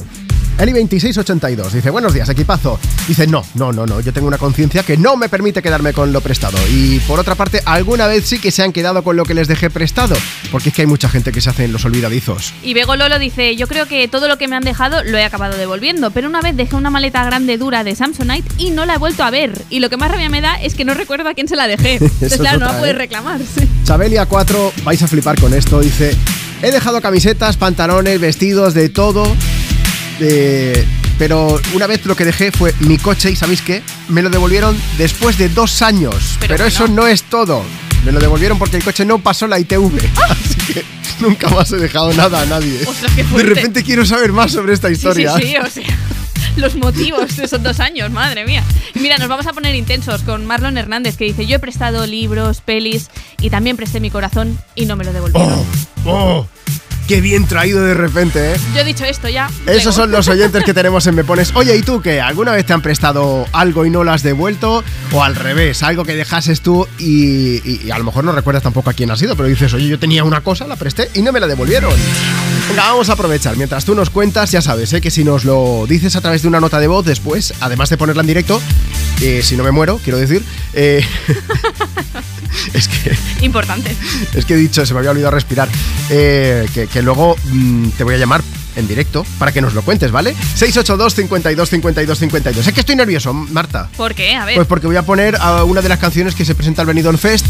Eli2682 0.58 1.70
dice, 1.70 1.90
buenos 1.90 2.14
días, 2.14 2.28
equipazo. 2.28 2.78
Dice, 3.08 3.26
no, 3.26 3.44
no, 3.54 3.72
no, 3.72 3.86
no, 3.86 4.00
yo 4.00 4.12
tengo 4.12 4.28
una 4.28 4.38
conciencia 4.38 4.82
que 4.82 4.96
no 4.96 5.16
me 5.16 5.28
permite 5.28 5.62
quedarme 5.62 5.92
con 5.92 6.12
lo 6.12 6.20
prestado. 6.20 6.58
Y 6.70 7.00
por 7.00 7.18
otra 7.18 7.34
parte, 7.34 7.60
alguna 7.64 8.06
vez 8.06 8.26
sí 8.26 8.38
que 8.38 8.50
se 8.50 8.62
han 8.62 8.72
quedado 8.72 9.02
con 9.02 9.16
lo 9.16 9.24
que 9.24 9.34
les 9.34 9.48
dejé 9.48 9.70
prestado, 9.70 10.14
porque 10.50 10.68
es 10.68 10.74
que 10.74 10.82
hay 10.82 10.86
mucha 10.86 11.08
gente 11.08 11.32
que 11.32 11.40
se 11.40 11.50
hacen 11.50 11.72
los 11.72 11.84
olvidadizos. 11.84 12.52
Y 12.62 12.74
Bego 12.74 12.96
Lolo 12.96 13.18
dice, 13.18 13.56
yo 13.56 13.66
creo 13.66 13.86
que 13.86 14.06
todo 14.08 14.28
lo 14.28 14.38
que 14.38 14.46
me 14.46 14.56
han 14.56 14.62
dejado 14.62 15.02
lo 15.04 15.18
he 15.18 15.24
acabado 15.24 15.56
devolviendo, 15.56 16.10
pero 16.10 16.28
una 16.28 16.40
vez 16.40 16.56
dejé 16.56 16.76
una 16.76 16.90
maleta 16.90 17.24
grande 17.24 17.56
dura 17.58 17.82
de 17.82 17.94
Samsonite 17.94 18.48
y 18.58 18.70
no 18.70 18.84
la 18.84 18.94
he 18.94 18.98
vuelto 18.98 19.24
a 19.24 19.30
ver. 19.30 19.52
Y 19.70 19.80
lo 19.80 19.90
que 19.90 19.96
más 19.96 20.10
rabia 20.10 20.28
me 20.28 20.40
da 20.40 20.54
es 20.56 20.74
que 20.74 20.84
no 20.84 20.94
recuerdo 20.94 21.28
a 21.28 21.34
quién 21.34 21.48
se 21.48 21.56
la 21.56 21.66
dejé. 21.66 21.94
Entonces, 22.00 22.32
es 22.32 22.38
claro, 22.38 22.60
no 22.60 22.66
la 22.66 22.78
puedes 22.78 22.94
¿eh? 22.94 22.98
reclamar. 22.98 23.40
Chabelia 23.84 24.26
4, 24.26 24.72
vais 24.84 25.02
a 25.02 25.08
flipar 25.08 25.40
con 25.40 25.54
esto, 25.54 25.80
dice, 25.80 26.16
he 26.62 26.70
dejado 26.70 27.00
camisetas, 27.00 27.56
pantalones, 27.56 28.20
vestidos, 28.20 28.74
de 28.74 28.88
todo. 28.88 29.24
Pero 31.18 31.60
una 31.74 31.86
vez 31.86 32.04
lo 32.06 32.16
que 32.16 32.24
dejé 32.24 32.52
fue 32.52 32.74
mi 32.80 32.98
coche 32.98 33.30
y 33.30 33.36
¿sabéis 33.36 33.62
qué? 33.62 33.82
Me 34.08 34.22
lo 34.22 34.30
devolvieron 34.30 34.76
después 34.98 35.38
de 35.38 35.48
dos 35.48 35.82
años. 35.82 36.36
Pero, 36.40 36.64
eso 36.64 36.88
no 36.88 37.06
es 37.06 37.22
todo. 37.24 37.62
Me 38.04 38.12
lo 38.12 38.20
devolvieron 38.20 38.58
porque 38.58 38.76
el 38.76 38.84
coche 38.84 39.04
no 39.04 39.18
pasó 39.18 39.46
la 39.46 39.58
ITV. 39.58 39.92
Así 40.30 40.72
que 40.72 40.84
nunca 41.20 41.48
más 41.50 41.70
he 41.72 41.76
dejado 41.76 42.12
nada 42.14 42.42
a 42.42 42.46
nadie. 42.46 42.80
Ostras, 42.86 43.12
qué 43.14 43.22
de 43.22 43.42
repente 43.42 43.82
quiero 43.84 44.04
saber 44.04 44.32
más 44.32 44.52
sobre 44.52 44.74
esta 44.74 44.88
Sí, 44.88 44.94
historia. 44.94 45.34
Sí, 45.36 45.42
sí, 45.42 45.56
o 45.56 45.66
sea, 45.70 45.98
los 46.56 46.74
motivos 46.74 47.36
de 47.36 47.44
esos 47.44 47.62
dos 47.62 47.80
años, 47.80 48.10
madre 48.10 48.44
mía. 48.44 48.64
Mira, 48.94 49.18
nos 49.18 49.28
vamos 49.28 49.46
a 49.46 49.52
poner 49.52 49.74
intensos 49.74 50.22
con 50.22 50.44
Marlon 50.46 50.76
Hernández, 50.76 51.16
que 51.16 51.24
dice, 51.24 51.46
yo 51.46 51.56
he 51.56 51.60
prestado 51.60 52.06
libros, 52.06 52.60
pelis 52.60 53.08
y 53.40 53.50
también 53.50 53.76
presté 53.76 54.00
mi 54.00 54.10
corazón 54.10 54.58
y 54.74 54.86
no 54.86 54.96
me 54.96 55.04
lo 55.04 55.12
devolvieron. 55.12 55.64
¡Oh! 56.04 56.46
¡Qué 57.12 57.20
bien 57.20 57.46
traído 57.46 57.82
de 57.84 57.92
repente, 57.92 58.52
eh! 58.54 58.56
Yo 58.74 58.80
he 58.80 58.84
dicho 58.84 59.04
esto 59.04 59.28
ya. 59.28 59.50
Esos 59.66 59.94
son 59.94 60.10
los 60.10 60.28
oyentes 60.28 60.64
que 60.64 60.72
tenemos 60.74 61.06
en 61.06 61.14
Me 61.14 61.24
Pones. 61.24 61.54
Oye, 61.54 61.76
¿y 61.76 61.82
tú 61.82 62.00
qué? 62.00 62.22
¿Alguna 62.22 62.52
vez 62.52 62.64
te 62.64 62.72
han 62.72 62.80
prestado 62.80 63.46
algo 63.52 63.84
y 63.84 63.90
no 63.90 64.02
lo 64.02 64.12
has 64.12 64.22
devuelto? 64.22 64.82
O 65.12 65.22
al 65.22 65.34
revés, 65.36 65.82
algo 65.82 66.06
que 66.06 66.14
dejases 66.14 66.62
tú 66.62 66.88
y, 66.98 67.56
y- 67.70 67.82
y 67.84 67.90
a 67.90 67.98
lo 67.98 68.04
mejor 68.04 68.24
no 68.24 68.32
recuerdas 68.32 68.62
tampoco 68.62 68.88
a 68.88 68.94
quién 68.94 69.10
ha 69.10 69.16
sido, 69.18 69.36
pero 69.36 69.46
dices, 69.46 69.74
oye, 69.74 69.88
yo 69.88 69.98
tenía 69.98 70.24
una 70.24 70.40
cosa, 70.40 70.66
la 70.66 70.76
presté 70.76 71.10
y 71.12 71.20
no 71.20 71.32
me 71.32 71.40
la 71.40 71.46
devolvieron. 71.48 71.92
Venga, 72.70 72.84
vamos 72.84 73.10
a 73.10 73.12
aprovechar. 73.12 73.58
Mientras 73.58 73.84
tú 73.84 73.94
nos 73.94 74.08
cuentas, 74.08 74.50
ya 74.50 74.62
sabes, 74.62 74.90
¿eh? 74.94 75.02
que 75.02 75.10
si 75.10 75.22
nos 75.22 75.44
lo 75.44 75.84
dices 75.86 76.16
a 76.16 76.22
través 76.22 76.40
de 76.40 76.48
una 76.48 76.60
nota 76.60 76.80
de 76.80 76.86
voz 76.86 77.04
después, 77.04 77.52
además 77.60 77.90
de 77.90 77.98
ponerla 77.98 78.22
en 78.22 78.28
directo, 78.28 78.58
eh, 79.20 79.42
si 79.42 79.54
no 79.58 79.64
me 79.64 79.70
muero, 79.70 80.00
quiero 80.02 80.16
decir, 80.18 80.42
eh, 80.72 81.04
es 82.72 82.88
que 82.88 83.16
Importante. 83.40 83.96
es 84.34 84.44
que 84.44 84.54
he 84.54 84.56
dicho, 84.56 84.84
se 84.84 84.92
me 84.94 84.98
había 85.00 85.10
olvidado 85.10 85.32
respirar. 85.32 85.68
Eh, 86.10 86.68
que, 86.72 86.86
que 86.86 87.02
luego 87.02 87.36
mm, 87.44 87.90
te 87.90 88.04
voy 88.04 88.14
a 88.14 88.18
llamar 88.18 88.42
en 88.76 88.88
directo 88.88 89.26
para 89.38 89.52
que 89.52 89.60
nos 89.60 89.74
lo 89.74 89.82
cuentes, 89.82 90.10
¿vale? 90.10 90.34
682 90.54 91.14
52 91.14 91.68
52 91.68 92.18
52. 92.18 92.66
Es 92.66 92.72
que 92.72 92.80
estoy 92.80 92.96
nervioso, 92.96 93.32
Marta. 93.34 93.88
¿Por 93.96 94.14
qué? 94.14 94.34
A 94.34 94.44
ver. 94.44 94.56
Pues 94.56 94.66
porque 94.66 94.86
voy 94.86 94.96
a 94.96 95.02
poner 95.02 95.36
a 95.36 95.64
una 95.64 95.82
de 95.82 95.88
las 95.88 95.98
canciones 95.98 96.34
que 96.34 96.44
se 96.44 96.54
presenta 96.54 96.82
al 96.82 96.86
Benidorm 96.86 97.18
Fest. 97.18 97.46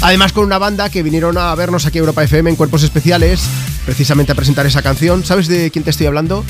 Además 0.00 0.32
con 0.32 0.44
una 0.44 0.58
banda 0.58 0.90
que 0.90 1.02
vinieron 1.02 1.38
a 1.38 1.54
vernos 1.54 1.86
aquí 1.86 1.98
a 1.98 2.00
Europa 2.00 2.24
FM 2.24 2.50
en 2.50 2.56
Cuerpos 2.56 2.82
Especiales, 2.82 3.42
precisamente 3.84 4.32
a 4.32 4.34
presentar 4.34 4.66
esa 4.66 4.82
canción. 4.82 5.24
¿Sabes 5.24 5.46
de 5.46 5.70
quién 5.70 5.84
te 5.84 5.90
estoy 5.90 6.06
hablando? 6.06 6.44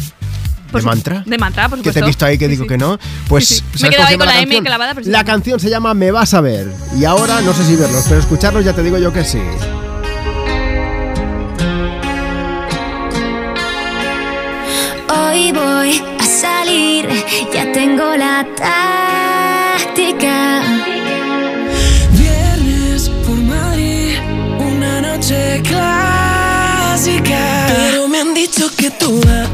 ¿De 0.81 0.87
Mantra? 0.87 1.23
De 1.27 1.39
mantra, 1.39 1.69
por 1.69 1.79
Que 1.79 1.91
supuesto. 1.91 2.01
te 2.01 2.05
he 2.05 2.09
visto 2.09 2.25
ahí 2.27 2.39
que 2.39 2.47
Sí, 2.47 2.51
digo 2.53 2.65
sí. 2.65 2.69
que 2.69 2.79
no. 2.79 2.99
Pues 3.29 3.49
Sí, 3.49 3.55
sí. 3.57 3.63
Me 3.63 3.75
he 3.75 3.79
¿sabes 3.79 3.97
quedado 3.97 3.97
cómo 3.97 4.07
se 4.07 4.13
ahí 4.13 4.19
con 4.19 4.27
la 4.27 4.33
M 4.35 4.43
canción? 4.43 4.65
clavada, 4.65 4.95
pero 4.95 5.05
sí. 5.05 5.11
La 5.11 5.25
canción 5.25 5.61
se 5.61 5.71
llama 5.71 5.95
Me 5.95 6.11
vas 6.11 6.35
a 6.35 6.41
ver. 6.41 6.73
Y 6.99 7.05
ahora 7.05 7.41
no 7.43 7.53
sé 7.53 7.65
si 7.65 7.77
verlos, 7.77 8.05
pero 8.09 8.21
escucharlos 8.21 8.65
ya 8.65 8.73
te 8.73 8.83
digo 8.83 8.99
yo 8.99 9.13
que 9.13 9.25
sí. 9.25 9.39
Hoy 15.09 15.53
voy 15.53 16.03
a 16.19 16.25
salir, 16.25 17.09
ya 17.53 17.71
tengo 17.73 18.17
la 18.17 18.47
táctica. 18.57 20.63
Viernes 22.13 23.09
por 23.27 23.37
Madrid, 23.37 24.17
una 24.59 25.01
noche 25.01 25.63
clásica. 25.65 27.67
Pero 27.69 28.09
me 28.09 28.21
han 28.21 28.35
dicho 28.35 28.69
que 28.77 28.91
tú 28.91 29.21
vas 29.25 29.49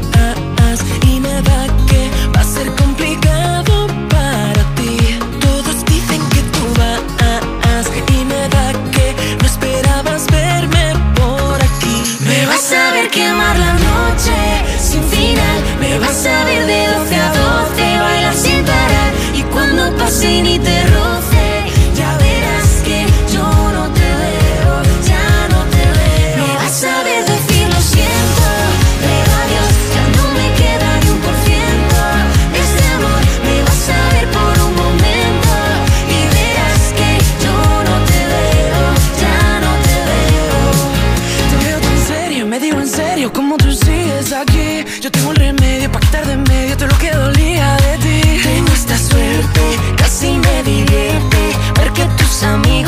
final. 16.13 16.65
Me 16.65 16.68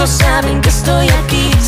No 0.02 0.08
saben 0.08 0.60
que 0.62 0.70
estoy 0.70 1.08
aquí. 1.10 1.61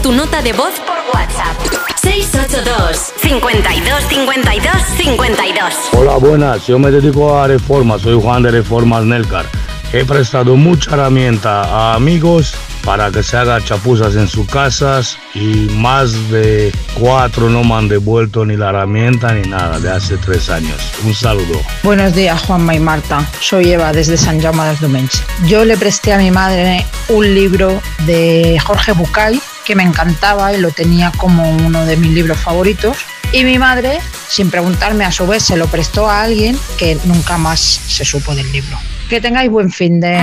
Envía 0.00 0.02
tu 0.02 0.12
nota 0.12 0.42
de 0.42 0.52
voz 0.52 0.74
por 0.80 0.96
WhatsApp. 1.14 1.56
682 2.02 3.12
52 3.18 4.04
52 4.08 4.72
52 4.96 5.74
Hola, 5.92 6.16
buenas. 6.16 6.66
Yo 6.66 6.78
me 6.78 6.90
dedico 6.90 7.38
a 7.38 7.46
reformas. 7.46 8.02
Soy 8.02 8.20
Juan 8.20 8.42
de 8.42 8.50
Reformas 8.50 9.04
Nelcar. 9.04 9.46
He 9.92 10.04
prestado 10.04 10.56
mucha 10.56 10.92
herramienta 10.92 11.62
a 11.62 11.94
amigos 11.94 12.54
para 12.84 13.10
que 13.10 13.22
se 13.22 13.36
hagan 13.36 13.62
chapuzas 13.64 14.14
en 14.14 14.28
sus 14.28 14.46
casas 14.46 15.18
y 15.34 15.68
más 15.74 16.30
de 16.30 16.72
cuatro 16.98 17.50
no 17.50 17.62
me 17.64 17.74
han 17.74 17.88
devuelto 17.88 18.46
ni 18.46 18.56
la 18.56 18.70
herramienta 18.70 19.34
ni 19.34 19.48
nada 19.48 19.78
de 19.80 19.90
hace 19.90 20.16
tres 20.16 20.48
años. 20.48 20.76
Un 21.04 21.14
saludo. 21.14 21.60
Buenos 21.82 22.14
días, 22.14 22.40
Juanma 22.42 22.74
y 22.74 22.80
Marta. 22.80 23.26
Soy 23.40 23.72
Eva 23.72 23.92
desde 23.92 24.16
San 24.16 24.40
Jaume 24.40 24.64
dels 24.64 24.80
Domenys. 24.80 25.22
Yo 25.46 25.64
le 25.64 25.76
presté 25.76 26.12
a 26.12 26.18
mi 26.18 26.30
madre 26.30 26.86
un 27.08 27.34
libro 27.34 27.82
de 28.06 28.58
Jorge 28.64 28.92
Bucay 28.92 29.40
que 29.64 29.74
me 29.74 29.82
encantaba 29.82 30.52
y 30.52 30.60
lo 30.60 30.70
tenía 30.70 31.12
como 31.16 31.50
uno 31.50 31.84
de 31.86 31.96
mis 31.96 32.12
libros 32.12 32.38
favoritos. 32.38 32.96
Y 33.32 33.44
mi 33.44 33.58
madre, 33.58 34.00
sin 34.28 34.50
preguntarme 34.50 35.04
a 35.04 35.12
su 35.12 35.26
vez, 35.26 35.44
se 35.44 35.56
lo 35.56 35.68
prestó 35.68 36.10
a 36.10 36.22
alguien 36.22 36.58
que 36.78 36.98
nunca 37.04 37.38
más 37.38 37.60
se 37.60 38.04
supo 38.04 38.34
del 38.34 38.50
libro. 38.50 38.78
Que 39.08 39.20
tengáis 39.20 39.50
buen 39.50 39.70
fin 39.70 40.00
de... 40.00 40.18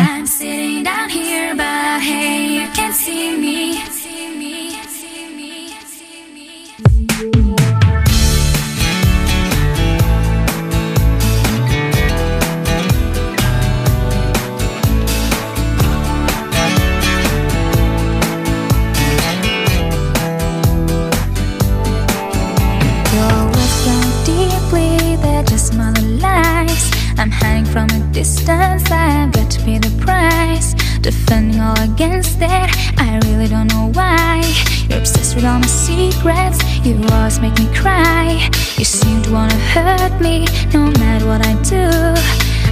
from 27.77 28.01
a 28.01 28.11
distance, 28.11 28.89
I've 28.89 29.31
got 29.31 29.51
to 29.51 29.59
pay 29.61 29.77
the 29.77 29.93
price. 30.03 30.73
Defending 31.01 31.61
all 31.61 31.79
against 31.79 32.39
it, 32.41 32.67
I 32.97 33.19
really 33.25 33.47
don't 33.47 33.67
know 33.67 33.91
why. 33.93 34.41
You're 34.89 34.97
obsessed 34.97 35.35
with 35.35 35.45
all 35.45 35.59
my 35.59 35.67
secrets, 35.67 36.57
you 36.83 36.97
always 37.11 37.39
make 37.39 37.55
me 37.59 37.67
cry. 37.75 38.49
You 38.79 38.85
seem 38.85 39.21
to 39.25 39.31
wanna 39.31 39.59
hurt 39.73 40.19
me, 40.19 40.47
no 40.73 40.89
matter 41.01 41.27
what 41.27 41.45
I 41.45 41.53
do. 41.73 41.85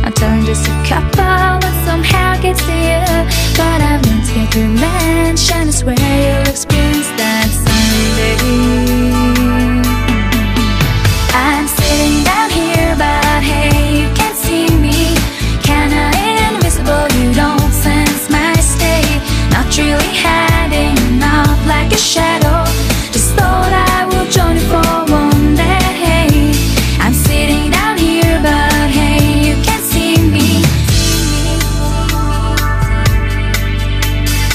I'm 0.03 0.13
telling 0.13 0.43
just 0.43 0.65
a 0.67 0.75
couple, 0.89 1.59
but 1.61 1.75
somehow 1.85 2.41
gets 2.41 2.65
to 2.65 2.75
you. 2.89 3.05
But 3.59 3.79
I've 3.89 4.01
learned 4.07 4.25
to 4.29 4.33
get 4.33 4.55
revenge, 4.55 5.51
and 5.53 5.69
I 5.69 5.75
swear 5.81 6.15
you'll 6.25 6.49
experience 6.49 7.09
that 7.21 7.49
someday. 7.65 8.37
I'm 11.45 11.67
sitting 11.77 12.23
down 12.23 12.44
really 19.77 20.13
hiding, 20.15 21.19
not 21.19 21.57
like 21.67 21.91
a 21.91 21.97
shadow. 21.97 22.63
Just 23.11 23.35
thought 23.35 23.73
I 23.73 24.05
would 24.05 24.31
join 24.31 24.55
you 24.55 24.65
for 24.71 25.11
one 25.11 25.55
day. 25.55 26.53
I'm 26.99 27.13
sitting 27.13 27.71
down 27.71 27.97
here, 27.97 28.39
but 28.41 28.89
hey, 28.89 29.19
you 29.47 29.55
can't 29.63 29.83
see 29.83 30.15
me. 30.15 30.63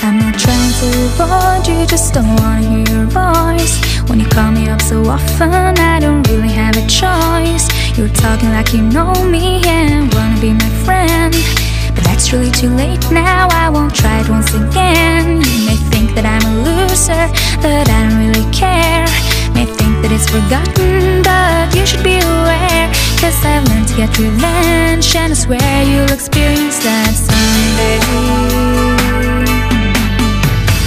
I'm 0.03 0.19
not 0.19 0.39
trying 0.39 0.73
to 0.81 0.89
avoid 1.13 1.69
you, 1.69 1.87
just 1.87 2.15
don't 2.15 2.35
wanna 2.41 2.63
hear 2.63 2.87
your 2.89 3.07
voice. 3.07 3.77
When 4.09 4.21
you 4.21 4.27
call 4.27 4.51
me 4.53 4.69
up 4.69 4.81
so 4.81 5.05
often, 5.05 5.53
I 5.79 6.01
don't 6.01 6.27
really 6.29 6.49
have 6.49 6.77
a 6.77 6.87
choice. 6.87 7.69
You're 7.97 8.15
talking 8.25 8.51
like 8.51 8.73
you 8.73 8.83
know 8.83 9.13
me 9.25 9.61
and 9.67 10.13
wanna 10.15 10.41
be 10.41 10.53
my 10.55 10.71
friend. 10.85 11.35
But 12.31 12.39
really 12.39 12.53
too 12.53 12.71
late 12.77 13.11
now, 13.11 13.49
I 13.51 13.69
won't 13.69 13.93
try 13.93 14.21
it 14.21 14.29
once 14.29 14.55
again. 14.55 15.43
You 15.43 15.67
may 15.67 15.75
think 15.91 16.15
that 16.15 16.23
I'm 16.23 16.47
a 16.47 16.55
loser, 16.63 17.27
that 17.59 17.91
I 17.91 18.07
don't 18.07 18.23
really 18.23 18.47
care. 18.55 19.03
May 19.51 19.67
think 19.67 19.99
that 20.03 20.15
it's 20.15 20.31
forgotten, 20.31 21.27
but 21.27 21.75
you 21.75 21.83
should 21.83 22.05
be 22.07 22.23
aware. 22.23 22.87
Cause 23.19 23.35
I've 23.43 23.67
learned 23.67 23.89
to 23.89 23.97
get 23.99 24.15
revenge, 24.15 25.11
and 25.17 25.33
I 25.33 25.39
swear 25.43 25.83
you'll 25.83 26.13
experience 26.15 26.79
that 26.87 27.11
someday. 27.19 27.99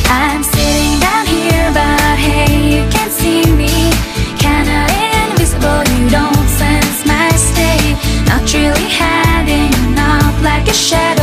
I'm 0.07 0.47
sitting 0.47 0.95
down 1.03 1.27
here, 1.27 1.67
but 1.75 2.15
hey, 2.23 2.55
you 2.71 2.87
can't 2.87 3.11
see 3.11 3.43
me. 3.51 3.91
Kinda 4.39 4.87
invisible, 5.27 5.83
you 5.91 6.07
don't 6.07 6.47
sense 6.55 7.03
my 7.03 7.27
state. 7.35 7.99
Not 8.31 8.47
really 8.55 8.87
hiding, 8.87 9.75
not 9.91 10.39
like 10.39 10.71
a 10.71 10.73
shadow. 10.73 11.22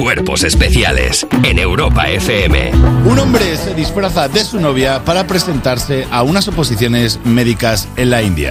Cuerpos 0.00 0.44
especiales 0.44 1.26
en 1.42 1.58
Europa 1.58 2.08
FM. 2.08 2.72
Un 3.04 3.18
hombre 3.18 3.54
se 3.58 3.74
disfraza 3.74 4.28
de 4.28 4.42
su 4.44 4.58
novia 4.58 5.04
para 5.04 5.26
presentarse 5.26 6.06
a 6.10 6.22
unas 6.22 6.48
oposiciones 6.48 7.20
médicas 7.24 7.86
en 7.98 8.08
la 8.08 8.22
India. 8.22 8.48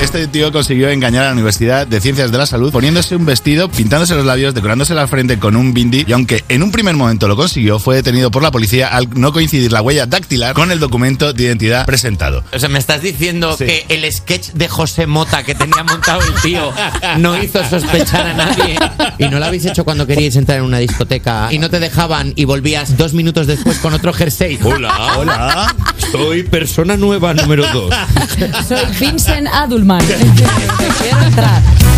Este 0.00 0.28
tío 0.28 0.52
consiguió 0.52 0.88
engañar 0.90 1.24
a 1.24 1.26
la 1.26 1.32
Universidad 1.32 1.88
de 1.88 2.00
Ciencias 2.00 2.30
de 2.30 2.38
la 2.38 2.46
Salud 2.46 2.70
poniéndose 2.70 3.16
un 3.16 3.26
vestido, 3.26 3.68
pintándose 3.68 4.14
los 4.14 4.24
labios, 4.24 4.54
decorándose 4.54 4.94
la 4.94 5.08
frente 5.08 5.36
con 5.40 5.56
un 5.56 5.74
bindi 5.74 6.04
y 6.06 6.12
aunque 6.12 6.44
en 6.48 6.62
un 6.62 6.70
primer 6.70 6.94
momento 6.94 7.26
lo 7.26 7.34
consiguió, 7.34 7.80
fue 7.80 7.96
detenido 7.96 8.30
por 8.30 8.44
la 8.44 8.52
policía 8.52 8.86
al 8.86 9.08
no 9.18 9.32
coincidir 9.32 9.72
la 9.72 9.82
huella 9.82 10.06
dactilar 10.06 10.54
con 10.54 10.70
el 10.70 10.78
documento 10.78 11.32
de 11.32 11.42
identidad 11.42 11.86
presentado. 11.86 12.44
O 12.52 12.58
sea, 12.60 12.68
me 12.68 12.78
estás 12.78 13.02
diciendo 13.02 13.56
que 13.58 13.84
el 13.88 14.10
sketch 14.12 14.50
de 14.52 14.68
José 14.68 15.08
Mota 15.08 15.42
que 15.42 15.56
tenía 15.56 15.82
montado 15.82 16.20
el 16.20 16.40
tío 16.40 16.72
no 17.18 17.36
hizo 17.42 17.68
sospechar 17.68 18.28
a 18.28 18.34
nadie. 18.34 18.78
Y 19.18 19.28
no 19.28 19.40
lo 19.40 19.46
habéis 19.46 19.66
hecho 19.66 19.84
cuando 19.84 20.06
queríais 20.06 20.36
entrar 20.36 20.58
en 20.58 20.64
una 20.64 20.83
discoteca 20.86 21.52
y 21.52 21.58
no 21.58 21.70
te 21.70 21.80
dejaban 21.80 22.32
y 22.36 22.44
volvías 22.44 22.96
dos 22.96 23.14
minutos 23.14 23.46
después 23.46 23.78
con 23.78 23.94
otro 23.94 24.12
jersey. 24.12 24.58
Hola, 24.64 25.14
hola. 25.16 25.74
Soy 26.12 26.42
persona 26.42 26.96
nueva 26.96 27.34
número 27.34 27.64
2. 27.72 27.94
Soy 28.68 28.84
Vincent 29.00 29.48
Adulman. 29.52 30.04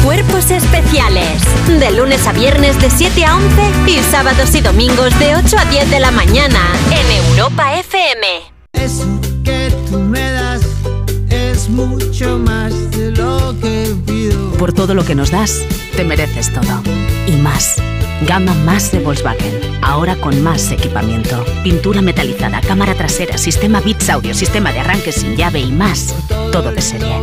Cuerpos 0.04 0.50
especiales. 0.50 1.42
De 1.78 1.90
lunes 1.92 2.26
a 2.26 2.32
viernes 2.32 2.80
de 2.80 2.90
7 2.90 3.24
a 3.24 3.36
11 3.36 3.46
y 3.88 3.98
sábados 4.10 4.54
y 4.54 4.60
domingos 4.60 5.18
de 5.18 5.36
8 5.36 5.56
a 5.58 5.64
10 5.64 5.90
de 5.90 6.00
la 6.00 6.10
mañana 6.10 6.60
en 6.90 7.10
Europa 7.28 7.78
FM. 7.78 8.26
Eso 8.72 9.06
que 9.44 9.72
tú 9.90 9.98
me 9.98 10.20
das 10.20 10.35
es 11.66 11.70
mucho 11.70 12.38
más 12.38 12.90
de 12.90 13.10
lo 13.12 13.54
que 13.60 13.94
pido. 14.06 14.52
Por 14.52 14.72
todo 14.72 14.94
lo 14.94 15.04
que 15.04 15.14
nos 15.14 15.30
das, 15.30 15.62
te 15.96 16.04
mereces 16.04 16.52
todo. 16.52 16.82
Y 17.26 17.32
más. 17.32 17.76
Gama 18.26 18.54
más 18.64 18.92
de 18.92 19.00
Volkswagen. 19.00 19.60
Ahora 19.82 20.16
con 20.16 20.42
más 20.42 20.70
equipamiento. 20.70 21.44
Pintura 21.62 22.02
metalizada, 22.02 22.60
cámara 22.60 22.94
trasera, 22.94 23.36
sistema 23.38 23.80
Bits 23.80 24.08
Audio, 24.10 24.34
sistema 24.34 24.72
de 24.72 24.80
arranque 24.80 25.12
sin 25.12 25.36
llave 25.36 25.60
y 25.60 25.72
más. 25.72 26.14
Todo 26.52 26.72
de 26.72 26.80
serie. 26.80 27.20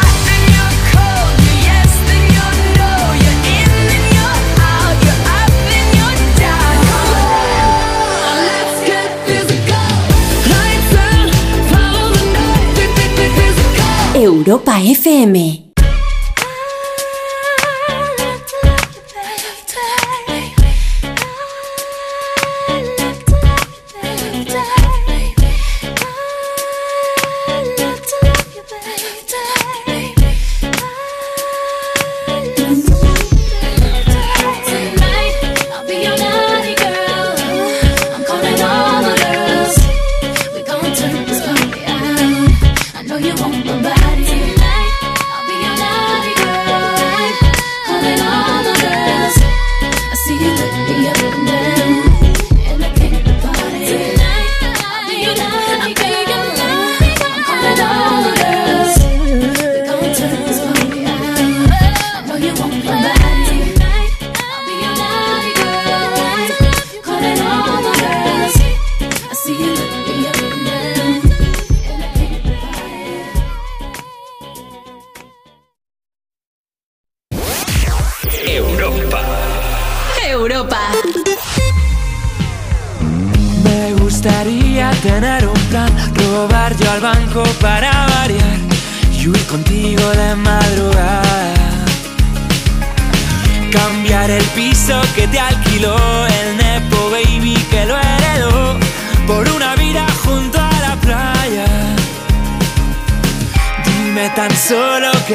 Europa 14.41 14.73
FM. 14.81 15.70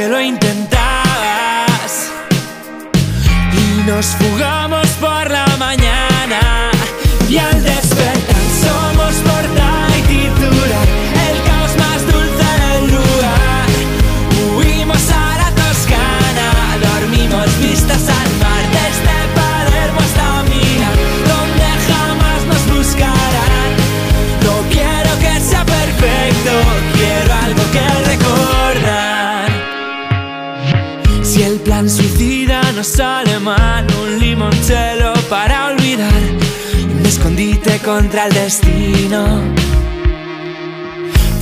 Lo 0.08 0.20
intentabas. 0.20 2.10
Y 3.52 3.88
nos 3.88 4.06
fugamos 4.06 4.86
por 5.00 5.30
la 5.30 5.46
mañana 5.58 6.15
contra 37.96 38.26
el 38.26 38.34
destino. 38.34 39.40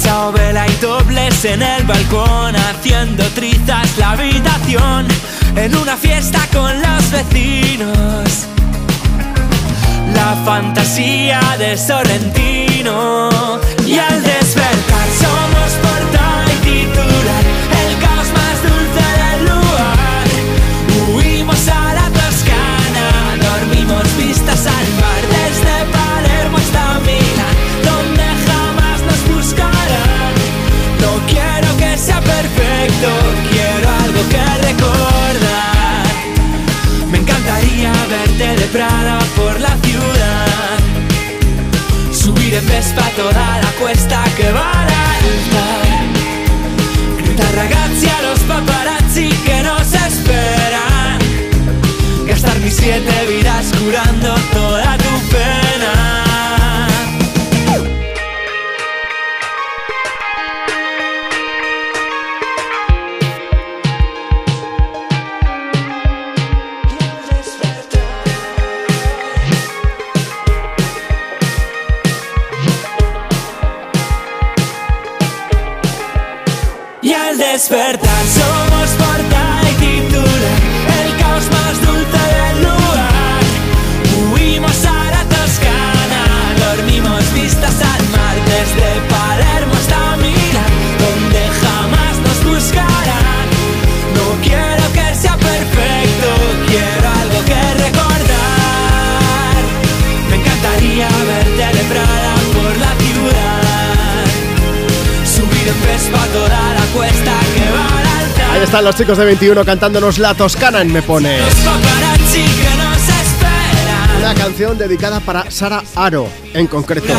Chao 0.00 0.32
y 0.32 0.80
dobles 0.80 1.44
en 1.44 1.62
el 1.62 1.82
balcón 1.84 2.54
Haciendo 2.54 3.24
trizas 3.30 3.98
la 3.98 4.12
habitación 4.12 5.08
En 5.56 5.74
una 5.74 5.96
fiesta 5.96 6.46
con 6.52 6.72
los 6.80 7.10
vecinos 7.10 8.46
La 10.14 10.36
fantasía 10.44 11.40
de 11.58 11.76
Sorrentino 11.76 13.30
Y 13.86 13.98
al 13.98 14.22
despertar 14.22 14.93
Vespa 42.68 43.08
toda 43.16 43.60
la 43.60 43.70
cuesta 43.80 44.24
que 44.36 44.50
va 44.52 44.70
a 44.72 44.82
alta. 44.82 45.66
Gritar 47.18 47.54
ragazzi 47.54 48.08
a 48.08 48.22
los 48.22 48.40
paparazzi 48.40 49.28
que 49.46 49.62
nos 49.62 49.92
esperan 49.92 51.18
Gastar 52.26 52.58
mis 52.60 52.74
siete 52.74 53.26
vidas 53.28 53.66
curando 53.78 54.34
al 77.74 78.03
están 108.64 108.84
los 108.84 108.96
chicos 108.96 109.18
de 109.18 109.26
21 109.26 109.62
cantándonos 109.64 110.18
La 110.18 110.34
Toscana 110.34 110.80
en 110.80 110.90
Me 110.90 111.02
Pone. 111.02 111.38
Una 114.18 114.34
canción 114.34 114.78
dedicada 114.78 115.20
para 115.20 115.50
Sara 115.50 115.82
Aro, 115.94 116.28
en 116.54 116.66
concreto. 116.66 117.12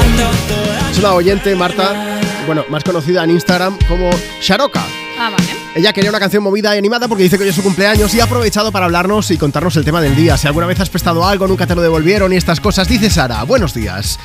Es 0.92 0.98
una 0.98 1.14
oyente, 1.14 1.54
Marta, 1.56 2.20
bueno, 2.48 2.66
más 2.70 2.84
conocida 2.84 3.24
en 3.24 3.30
Instagram 3.30 3.78
como 3.88 4.10
Sharoka. 4.42 4.84
Ah, 5.20 5.30
vale. 5.30 5.48
Ella 5.76 5.94
quería 5.94 6.10
una 6.10 6.20
canción 6.20 6.42
movida 6.42 6.74
y 6.74 6.80
animada 6.80 7.08
porque 7.08 7.24
dice 7.24 7.38
que 7.38 7.44
hoy 7.44 7.50
es 7.50 7.56
su 7.56 7.64
cumpleaños 7.64 8.14
y 8.16 8.22
ha 8.22 8.24
aprovechado 8.24 8.72
para 8.72 8.86
hablarnos 8.86 9.30
y 9.30 9.38
contarnos 9.38 9.76
el 9.78 9.86
tema 9.86 10.02
del 10.02 10.16
día. 10.16 10.38
Si 10.38 10.48
alguna 10.48 10.66
vez 10.66 10.80
has 10.80 10.90
prestado 10.90 11.26
algo, 11.26 11.48
nunca 11.48 11.68
te 11.68 11.76
lo 11.76 11.82
devolvieron 11.82 12.34
y 12.34 12.38
estas 12.38 12.60
cosas. 12.60 12.88
Dice 12.88 13.10
Sara, 13.12 13.44
buenos 13.44 13.74
días. 13.74 14.18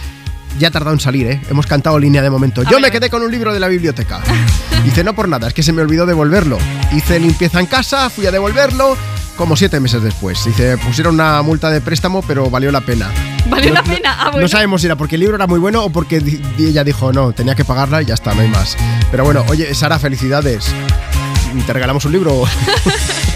Ya 0.58 0.68
ha 0.68 0.70
tardado 0.70 0.92
en 0.94 1.00
salir, 1.00 1.26
¿eh? 1.26 1.40
Hemos 1.50 1.66
cantado 1.66 1.98
línea 1.98 2.22
de 2.22 2.28
momento. 2.30 2.62
Yo 2.64 2.80
me 2.80 2.90
quedé 2.90 3.08
con 3.08 3.22
un 3.22 3.30
libro 3.30 3.52
de 3.52 3.60
la 3.60 3.68
biblioteca. 3.68 4.20
Dice, 4.84 5.04
no 5.04 5.14
por 5.14 5.28
nada, 5.28 5.48
es 5.48 5.54
que 5.54 5.62
se 5.62 5.72
me 5.72 5.82
olvidó 5.82 6.06
devolverlo. 6.06 6.58
Hice 6.92 7.18
limpieza 7.20 7.60
en 7.60 7.66
casa, 7.66 8.08
fui 8.10 8.26
a 8.26 8.30
devolverlo, 8.30 8.96
como 9.36 9.56
siete 9.56 9.78
meses 9.80 10.02
después. 10.02 10.44
Dice, 10.44 10.76
pusieron 10.78 11.14
una 11.14 11.40
multa 11.42 11.70
de 11.70 11.80
préstamo, 11.80 12.22
pero 12.22 12.50
valió 12.50 12.70
la 12.72 12.80
pena. 12.82 13.08
Valió 13.48 13.68
No- 13.70 13.74
la 13.74 13.82
pena. 13.82 14.16
Ah, 14.18 14.24
bueno. 14.30 14.42
No 14.42 14.48
sabemos 14.48 14.80
si 14.82 14.86
era 14.86 14.96
porque 14.96 15.14
el 15.16 15.20
libro 15.20 15.36
era 15.36 15.46
muy 15.46 15.58
bueno 15.58 15.84
o 15.84 15.90
porque 15.90 16.22
ella 16.58 16.84
dijo, 16.84 17.12
no, 17.12 17.32
tenía 17.32 17.54
que 17.54 17.64
pagarla 17.64 18.02
y 18.02 18.06
ya 18.06 18.14
está, 18.14 18.34
no 18.34 18.42
hay 18.42 18.48
más. 18.48 18.76
Pero 19.10 19.24
bueno, 19.24 19.44
oye, 19.48 19.72
Sara, 19.74 19.98
felicidades. 19.98 20.66
Te 21.66 21.72
regalamos 21.72 22.04
un 22.04 22.12
libro. 22.12 22.44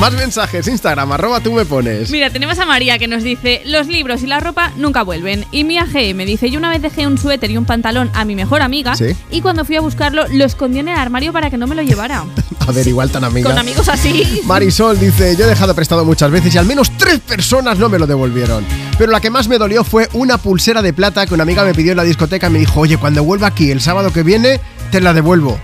Más 0.00 0.12
mensajes, 0.12 0.66
Instagram, 0.68 1.12
arroba 1.12 1.40
tú 1.40 1.52
me 1.52 1.64
pones. 1.64 2.10
Mira, 2.10 2.28
tenemos 2.28 2.58
a 2.58 2.66
María 2.66 2.98
que 2.98 3.06
nos 3.06 3.22
dice, 3.22 3.62
los 3.64 3.86
libros 3.86 4.22
y 4.22 4.26
la 4.26 4.40
ropa 4.40 4.72
nunca 4.76 5.02
vuelven. 5.02 5.46
Y 5.52 5.64
Mia 5.64 5.86
G 5.86 6.14
me 6.14 6.26
dice, 6.26 6.50
yo 6.50 6.58
una 6.58 6.68
vez 6.68 6.82
dejé 6.82 7.06
un 7.06 7.16
suéter 7.16 7.50
y 7.50 7.56
un 7.56 7.64
pantalón 7.64 8.10
a 8.12 8.24
mi 8.24 8.34
mejor 8.34 8.60
amiga 8.60 8.96
Sí. 8.96 9.06
y 9.30 9.40
cuando 9.40 9.64
fui 9.64 9.76
a 9.76 9.80
buscarlo 9.80 10.24
lo 10.30 10.44
escondió 10.44 10.80
en 10.80 10.88
el 10.88 10.96
armario 10.98 11.32
para 11.32 11.48
que 11.48 11.56
no 11.56 11.66
me 11.66 11.74
lo 11.74 11.82
llevara. 11.82 12.24
A 12.66 12.72
ver, 12.72 12.86
igual 12.88 13.10
tan 13.10 13.24
amiga. 13.24 13.48
Con 13.50 13.58
amigos 13.58 13.88
así. 13.88 14.40
Marisol 14.46 14.98
dice, 14.98 15.36
yo 15.36 15.44
he 15.44 15.48
dejado 15.48 15.74
prestado 15.74 16.04
muchas 16.04 16.30
veces 16.30 16.54
y 16.54 16.58
al 16.58 16.64
menos 16.66 16.90
tres 16.96 17.20
personas 17.20 17.78
no 17.78 17.88
me 17.90 17.98
lo 17.98 18.06
devolvieron. 18.06 18.64
Pero 18.98 19.12
la 19.12 19.20
que 19.20 19.28
más 19.30 19.48
me 19.48 19.58
dolió 19.58 19.84
fue 19.84 20.08
una 20.14 20.38
pulsera 20.38 20.80
de 20.82 20.92
plata 20.92 21.26
que 21.26 21.34
una 21.34 21.42
amiga 21.44 21.62
me 21.64 21.74
pidió 21.74 21.92
en 21.92 21.98
la 21.98 22.04
discoteca 22.04 22.46
y 22.48 22.50
me 22.50 22.58
dijo, 22.58 22.80
oye, 22.80 22.96
cuando 22.96 23.22
vuelva 23.22 23.48
aquí 23.48 23.70
el 23.70 23.80
sábado 23.82 24.12
que 24.12 24.22
viene, 24.22 24.60
te 24.90 25.00
la 25.00 25.12
devuelvo. 25.12 25.58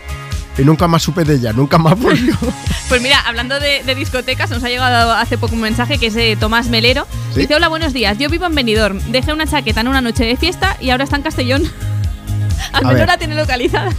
Y 0.58 0.62
nunca 0.62 0.86
más 0.88 1.02
supe 1.02 1.24
de 1.24 1.36
ella, 1.36 1.52
nunca 1.52 1.78
más 1.78 1.98
volvió. 1.98 2.36
Pues 2.90 3.00
mira, 3.00 3.20
hablando 3.20 3.60
de, 3.60 3.84
de 3.84 3.94
discotecas, 3.94 4.50
nos 4.50 4.64
ha 4.64 4.68
llegado 4.68 5.12
hace 5.12 5.38
poco 5.38 5.54
un 5.54 5.60
mensaje 5.60 5.98
que 5.98 6.06
es 6.08 6.14
de 6.14 6.34
Tomás 6.34 6.66
Melero. 6.66 7.06
¿Sí? 7.32 7.42
Dice, 7.42 7.54
hola, 7.54 7.68
buenos 7.68 7.92
días, 7.92 8.18
yo 8.18 8.28
vivo 8.28 8.46
en 8.46 8.54
Benidorm, 8.56 8.98
dejé 9.12 9.32
una 9.32 9.46
chaqueta 9.46 9.80
en 9.82 9.86
una 9.86 10.00
noche 10.00 10.24
de 10.24 10.36
fiesta 10.36 10.76
y 10.80 10.90
ahora 10.90 11.04
está 11.04 11.14
en 11.14 11.22
Castellón. 11.22 11.62
Al 12.72 12.84
A 12.84 12.88
menos 12.92 13.06
la 13.06 13.16
tiene 13.16 13.36
localizada. 13.36 13.90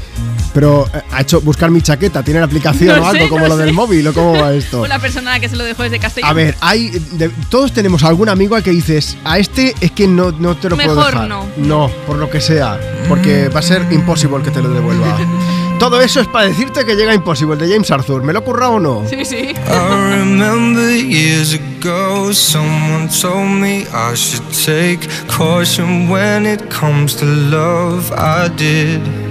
Pero 0.54 0.86
eh, 0.94 1.02
ha 1.14 1.22
hecho 1.22 1.40
buscar 1.40 1.72
mi 1.72 1.82
chaqueta, 1.82 2.22
tiene 2.22 2.42
la 2.42 2.48
aplicación 2.48 2.96
No 2.98 3.04
o 3.04 3.06
algo 3.08 3.24
sé, 3.24 3.30
como 3.30 3.44
no 3.44 3.48
lo 3.48 3.56
del 3.58 3.70
sé. 3.70 3.74
móvil 3.74 4.06
o 4.10 4.14
cómo 4.14 4.34
va 4.34 4.52
esto. 4.52 4.82
O 4.82 4.88
la 4.88 5.00
persona 5.00 5.40
que 5.40 5.48
se 5.48 5.56
lo 5.56 5.64
dejó 5.64 5.84
desde 5.84 5.98
Castellón. 6.00 6.30
A 6.30 6.34
ver, 6.34 6.58
hay 6.60 6.90
de- 6.90 7.30
todos 7.50 7.72
tenemos 7.72 8.04
algún 8.04 8.28
amigo 8.28 8.58
al 8.58 8.64
que 8.64 8.72
dices, 8.72 9.16
a 9.24 9.40
este 9.40 9.74
es 9.80 9.92
que 9.92 10.06
no, 10.06 10.32
no 10.34 10.58
te 10.58 10.68
lo 10.70 10.76
puedo 10.76 10.96
Mejor 10.96 11.14
dejar. 11.14 11.28
no. 11.30 11.46
No, 11.56 11.90
por 12.06 12.18
lo 12.18 12.30
que 12.30 12.42
sea, 12.42 12.78
porque 13.08 13.48
va 13.48 13.62
a 13.62 13.64
ser 13.64 13.88
imposible 13.92 14.44
que 14.44 14.52
te 14.52 14.62
lo 14.62 14.68
devuelva. 14.70 15.18
Todo 15.82 16.00
eso 16.00 16.22
es 16.22 16.28
para 16.28 16.46
decirte 16.46 16.86
que 16.86 16.96
llega 16.96 17.12
Impossible 17.12 17.56
de 17.56 17.68
James 17.68 17.90
Arthur. 17.90 18.22
¿Me 18.22 18.34
lo 18.34 18.42
ocurra 18.42 18.70
o 18.70 18.80
no? 18.80 19.04
Sí, 19.10 19.26
sí. 19.26 19.56
I 19.68 20.16
remember 20.16 20.92
years 20.92 21.56
ago, 21.56 22.32
someone 22.36 23.10
told 23.10 23.60
me 23.60 23.88
I 23.92 24.14
should 24.14 24.44
take 24.64 25.10
caution 25.28 26.08
when 26.08 26.46
it 26.46 26.62
comes 26.70 27.16
to 27.16 27.26
love. 27.26 28.12
I 28.12 28.50
did. 28.50 29.31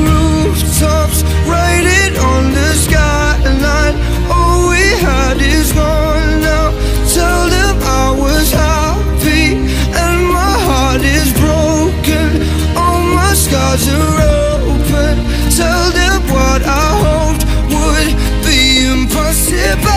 doors 13.71 13.87
are 13.87 14.21
open. 14.67 15.15
Tell 15.55 15.91
them 15.91 16.21
what 16.27 16.61
I 16.63 16.87
hoped 17.05 17.43
would 17.71 18.11
be 18.45 18.85
impossible. 18.91 19.91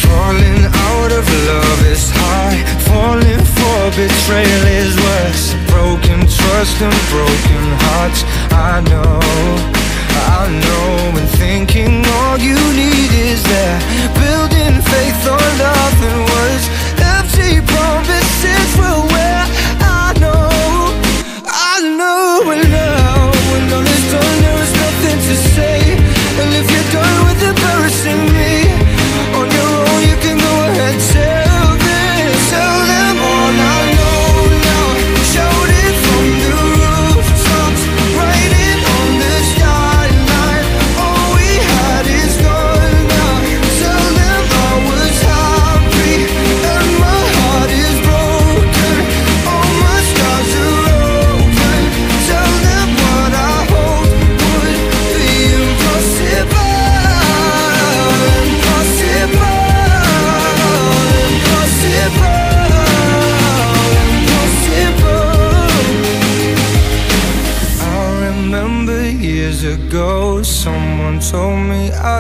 Falling 0.02 0.64
out 0.90 1.12
of 1.12 1.26
love 1.48 1.82
is 1.92 2.06
high. 2.12 2.60
Falling 2.88 3.44
for 3.56 3.92
betrayal 3.92 4.66
is 4.82 4.96
worse. 4.96 5.46
Broken 5.68 6.20
trust 6.22 6.82
and 6.82 7.00
broken 7.12 7.64
hearts, 7.84 8.24
I 8.52 8.82
know. 8.90 9.83
I 10.16 10.48
know 10.50 11.14
thinking 11.38 12.06
all 12.06 12.38
you 12.38 12.58
need 12.74 13.12
is 13.32 13.42
that. 13.44 13.80
Building 14.16 14.82
faith 14.82 15.22
on 15.28 15.50
nothing 15.58 16.20
words. 16.34 16.83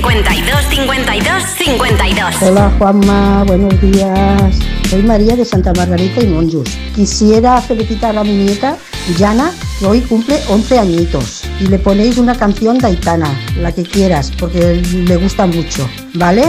52 0.00 0.64
52 0.70 1.42
52. 1.42 2.42
Hola 2.42 2.70
Juanma, 2.78 3.42
buenos 3.44 3.80
días. 3.80 4.54
Soy 4.88 5.02
María 5.02 5.34
de 5.34 5.44
Santa 5.44 5.72
Margarita 5.72 6.22
y 6.22 6.28
Monjus. 6.28 6.70
Quisiera 6.94 7.60
felicitar 7.60 8.16
a 8.16 8.22
mi 8.22 8.30
nieta, 8.30 8.76
Yana, 9.16 9.50
que 9.80 9.86
hoy 9.86 10.00
cumple 10.02 10.40
11 10.48 10.78
añitos. 10.78 11.42
Y 11.58 11.66
le 11.66 11.80
ponéis 11.80 12.16
una 12.16 12.36
canción 12.36 12.78
de 12.78 12.86
Aitana, 12.86 13.28
la 13.56 13.72
que 13.72 13.82
quieras, 13.82 14.30
porque 14.38 14.76
le 14.76 15.16
gusta 15.16 15.46
mucho. 15.46 15.90
¿Vale? 16.14 16.44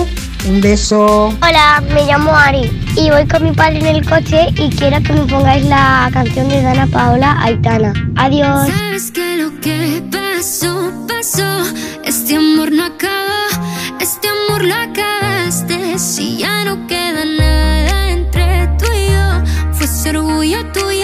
Un 0.47 0.61
beso. 0.61 1.34
Hola, 1.41 1.84
me 1.91 2.05
llamo 2.05 2.35
Ari 2.35 2.69
y 2.95 3.09
voy 3.09 3.27
con 3.27 3.43
mi 3.43 3.51
padre 3.51 3.80
en 3.80 3.88
el 3.88 4.07
coche 4.07 4.49
y 4.57 4.69
quiero 4.69 5.01
que 5.01 5.13
me 5.13 5.26
pongáis 5.26 5.65
la 5.65 6.07
canción 6.13 6.47
de 6.49 6.61
Dana 6.61 6.85
Paola 6.85 7.35
Aitana. 7.41 7.93
Adiós. 8.15 8.69
¿Sabes 8.69 9.11
lo 9.39 9.59
que 9.59 10.03
pasó, 10.39 10.93
pasó. 11.05 11.63
Este 12.05 12.37
amor 12.37 12.71
no 12.71 12.85
acaba, 12.85 13.47
este 13.99 14.29
amor 14.29 14.63
lo 14.63 14.73
acabaste. 14.73 15.99
Si 15.99 16.37
ya 16.37 16.63
no 16.63 16.87
queda 16.87 17.25
nada 17.25 18.11
entre 18.11 18.67
tú 18.77 18.85
y 18.85 19.11
yo, 19.11 19.73
fue 19.73 19.85
ese 19.85 20.09
orgullo 20.11 20.65
tuyo. 20.71 20.98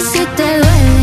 si 0.00 0.24
te 0.36 0.58
duele. 0.58 1.01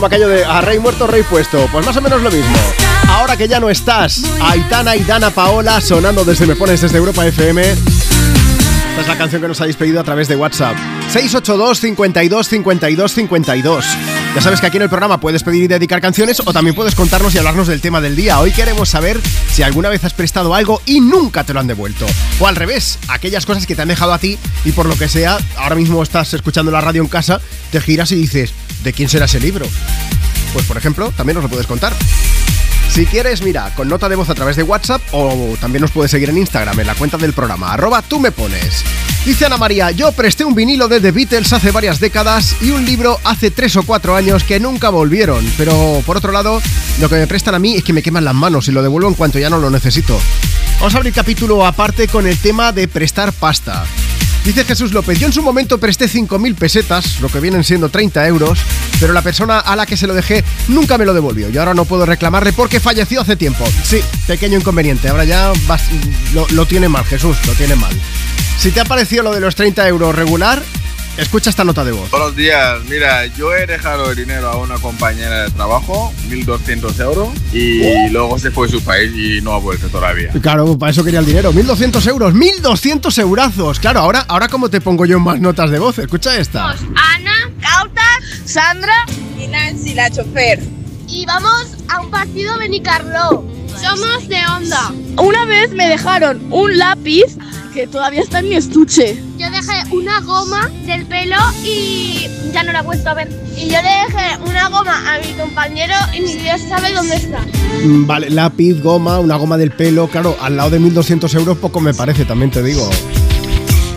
Como 0.00 0.08
de 0.16 0.46
a 0.46 0.62
rey 0.62 0.78
muerto, 0.78 1.06
rey 1.06 1.22
puesto. 1.22 1.68
Pues 1.70 1.84
más 1.84 1.94
o 1.94 2.00
menos 2.00 2.22
lo 2.22 2.30
mismo. 2.30 2.56
Ahora 3.10 3.36
que 3.36 3.46
ya 3.46 3.60
no 3.60 3.68
estás, 3.68 4.22
Aitana 4.40 4.96
y 4.96 5.04
Dana 5.04 5.28
Paola 5.28 5.78
sonando 5.82 6.24
desde 6.24 6.46
Me 6.46 6.56
Pones 6.56 6.80
desde 6.80 6.96
Europa 6.96 7.26
FM. 7.26 7.60
Esta 7.60 9.00
es 9.02 9.06
la 9.06 9.18
canción 9.18 9.42
que 9.42 9.48
nos 9.48 9.60
habéis 9.60 9.76
pedido 9.76 10.00
a 10.00 10.02
través 10.02 10.26
de 10.26 10.36
WhatsApp. 10.36 10.74
682 11.10 11.80
52 11.80 12.48
52 12.48 13.12
52. 13.12 13.84
Ya 14.34 14.40
sabes 14.40 14.62
que 14.62 14.68
aquí 14.68 14.78
en 14.78 14.84
el 14.84 14.88
programa 14.88 15.20
puedes 15.20 15.42
pedir 15.42 15.64
y 15.64 15.68
dedicar 15.68 16.00
canciones 16.00 16.40
o 16.46 16.50
también 16.50 16.74
puedes 16.74 16.94
contarnos 16.94 17.34
y 17.34 17.38
hablarnos 17.38 17.66
del 17.68 17.82
tema 17.82 18.00
del 18.00 18.16
día. 18.16 18.40
Hoy 18.40 18.52
queremos 18.52 18.88
saber 18.88 19.20
si 19.50 19.62
alguna 19.62 19.90
vez 19.90 20.02
has 20.04 20.14
prestado 20.14 20.54
algo 20.54 20.80
y 20.86 21.02
nunca 21.02 21.44
te 21.44 21.52
lo 21.52 21.60
han 21.60 21.66
devuelto. 21.66 22.06
O 22.38 22.46
al 22.46 22.56
revés, 22.56 22.98
aquellas 23.08 23.44
cosas 23.44 23.66
que 23.66 23.76
te 23.76 23.82
han 23.82 23.88
dejado 23.88 24.14
a 24.14 24.18
ti 24.18 24.38
y 24.64 24.72
por 24.72 24.86
lo 24.86 24.96
que 24.96 25.08
sea, 25.08 25.36
ahora 25.58 25.74
mismo 25.74 26.02
estás 26.02 26.32
escuchando 26.32 26.72
la 26.72 26.80
radio 26.80 27.02
en 27.02 27.08
casa, 27.08 27.38
te 27.70 27.82
giras 27.82 28.12
y 28.12 28.16
dices, 28.16 28.54
¿de 28.82 28.92
quién 28.92 29.08
será 29.08 29.26
ese 29.26 29.40
libro? 29.40 29.66
Pues 30.52 30.66
por 30.66 30.76
ejemplo, 30.76 31.12
también 31.16 31.34
nos 31.34 31.44
lo 31.44 31.50
puedes 31.50 31.66
contar. 31.66 31.92
Si 32.92 33.06
quieres, 33.06 33.42
mira, 33.42 33.72
con 33.76 33.88
nota 33.88 34.08
de 34.08 34.16
voz 34.16 34.30
a 34.30 34.34
través 34.34 34.56
de 34.56 34.64
WhatsApp 34.64 35.00
o 35.12 35.56
también 35.60 35.80
nos 35.80 35.92
puedes 35.92 36.10
seguir 36.10 36.28
en 36.28 36.38
Instagram, 36.38 36.80
en 36.80 36.88
la 36.88 36.96
cuenta 36.96 37.16
del 37.18 37.32
programa, 37.32 37.72
arroba 37.72 38.02
tú 38.02 38.18
me 38.18 38.32
pones. 38.32 38.84
Dice 39.24 39.46
Ana 39.46 39.58
María, 39.58 39.92
yo 39.92 40.10
presté 40.12 40.44
un 40.44 40.54
vinilo 40.54 40.88
de 40.88 41.00
The 41.00 41.12
Beatles 41.12 41.52
hace 41.52 41.70
varias 41.70 42.00
décadas 42.00 42.56
y 42.60 42.70
un 42.70 42.84
libro 42.84 43.20
hace 43.22 43.52
tres 43.52 43.76
o 43.76 43.84
cuatro 43.84 44.16
años 44.16 44.42
que 44.42 44.58
nunca 44.58 44.90
volvieron. 44.90 45.44
Pero 45.56 46.02
por 46.04 46.16
otro 46.16 46.32
lado, 46.32 46.60
lo 46.98 47.08
que 47.08 47.14
me 47.16 47.26
prestan 47.28 47.54
a 47.54 47.60
mí 47.60 47.76
es 47.76 47.84
que 47.84 47.92
me 47.92 48.02
queman 48.02 48.24
las 48.24 48.34
manos 48.34 48.66
y 48.66 48.72
lo 48.72 48.82
devuelvo 48.82 49.08
en 49.08 49.14
cuanto 49.14 49.38
ya 49.38 49.50
no 49.50 49.58
lo 49.58 49.70
necesito. 49.70 50.18
Vamos 50.80 50.94
a 50.94 50.96
abrir 50.96 51.12
capítulo 51.12 51.64
aparte 51.64 52.08
con 52.08 52.26
el 52.26 52.38
tema 52.38 52.72
de 52.72 52.88
prestar 52.88 53.32
pasta. 53.32 53.84
Dice 54.44 54.64
Jesús 54.64 54.92
López, 54.92 55.18
yo 55.18 55.26
en 55.26 55.34
su 55.34 55.42
momento 55.42 55.78
presté 55.78 56.06
5.000 56.06 56.54
pesetas, 56.54 57.20
lo 57.20 57.28
que 57.28 57.40
vienen 57.40 57.62
siendo 57.62 57.90
30 57.90 58.26
euros, 58.26 58.58
pero 58.98 59.12
la 59.12 59.20
persona 59.20 59.58
a 59.58 59.76
la 59.76 59.84
que 59.84 59.98
se 59.98 60.06
lo 60.06 60.14
dejé 60.14 60.42
nunca 60.68 60.96
me 60.96 61.04
lo 61.04 61.12
devolvió 61.12 61.50
y 61.50 61.58
ahora 61.58 61.74
no 61.74 61.84
puedo 61.84 62.06
reclamarle 62.06 62.54
porque 62.54 62.80
falleció 62.80 63.20
hace 63.20 63.36
tiempo. 63.36 63.64
Sí, 63.84 64.00
pequeño 64.26 64.58
inconveniente, 64.58 65.08
ahora 65.08 65.24
ya 65.24 65.52
lo 66.52 66.66
tiene 66.66 66.88
mal 66.88 67.04
Jesús, 67.04 67.36
lo 67.46 67.52
tiene 67.52 67.76
mal. 67.76 67.92
Si 68.58 68.70
te 68.70 68.80
ha 68.80 68.84
parecido 68.84 69.24
lo 69.24 69.32
de 69.32 69.40
los 69.40 69.54
30 69.54 69.86
euros 69.88 70.14
regular, 70.14 70.62
escucha 71.20 71.50
esta 71.50 71.64
nota 71.64 71.84
de 71.84 71.92
voz. 71.92 72.10
Buenos 72.10 72.34
días, 72.34 72.82
mira, 72.88 73.26
yo 73.26 73.54
he 73.54 73.66
dejado 73.66 74.10
el 74.10 74.16
dinero 74.16 74.48
a 74.48 74.56
una 74.56 74.76
compañera 74.78 75.44
de 75.44 75.50
trabajo, 75.50 76.12
1.200 76.28 77.00
euros, 77.00 77.28
y 77.52 78.08
luego 78.10 78.38
se 78.38 78.50
fue 78.50 78.66
a 78.66 78.70
su 78.70 78.82
país 78.82 79.12
y 79.14 79.40
no 79.42 79.52
ha 79.52 79.58
vuelto 79.58 79.88
todavía. 79.88 80.30
Claro, 80.40 80.78
para 80.78 80.90
eso 80.92 81.04
quería 81.04 81.20
el 81.20 81.26
dinero. 81.26 81.52
1.200 81.52 82.06
euros, 82.08 82.34
1.200 82.34 83.18
eurazos. 83.18 83.78
Claro, 83.80 84.00
ahora, 84.00 84.24
ahora 84.28 84.48
¿cómo 84.48 84.70
te 84.70 84.80
pongo 84.80 85.04
yo 85.06 85.20
más 85.20 85.40
notas 85.40 85.70
de 85.70 85.78
voz? 85.78 85.98
Escucha 85.98 86.36
esta. 86.38 86.70
Ana, 86.70 87.50
Cautas, 87.60 88.04
Sandra 88.44 89.04
y 89.38 89.46
Nancy, 89.46 89.94
la 89.94 90.10
chofer. 90.10 90.60
Y 91.06 91.26
vamos 91.26 91.76
a 91.88 92.00
un 92.00 92.10
partido 92.10 92.56
Benicarló. 92.58 93.59
Somos 93.80 94.28
de 94.28 94.38
Onda. 94.56 94.92
Una 95.18 95.44
vez 95.44 95.70
me 95.72 95.88
dejaron 95.88 96.40
un 96.50 96.78
lápiz 96.78 97.36
que 97.74 97.86
todavía 97.86 98.20
está 98.20 98.40
en 98.40 98.48
mi 98.48 98.54
estuche. 98.56 99.22
Yo 99.38 99.50
dejé 99.50 99.84
una 99.92 100.20
goma 100.20 100.68
del 100.86 101.06
pelo 101.06 101.36
y 101.64 102.28
ya 102.52 102.62
no 102.62 102.72
la 102.72 102.80
he 102.80 102.82
vuelto 102.82 103.10
a 103.10 103.14
ver. 103.14 103.28
Y 103.56 103.68
yo 103.68 103.78
le 103.82 103.90
dejé 104.06 104.38
una 104.44 104.68
goma 104.68 105.14
a 105.14 105.18
mi 105.18 105.32
compañero 105.34 105.94
y 106.16 106.20
ni 106.20 106.34
Dios 106.34 106.60
sabe 106.68 106.92
dónde 106.92 107.16
está. 107.16 107.40
Mm, 107.84 108.06
Vale, 108.06 108.30
lápiz, 108.30 108.80
goma, 108.82 109.18
una 109.20 109.36
goma 109.36 109.56
del 109.56 109.70
pelo. 109.70 110.08
Claro, 110.08 110.36
al 110.40 110.56
lado 110.56 110.70
de 110.70 110.80
1.200 110.80 111.32
euros 111.34 111.58
poco 111.58 111.80
me 111.80 111.94
parece, 111.94 112.24
también 112.24 112.50
te 112.50 112.62
digo. 112.62 112.88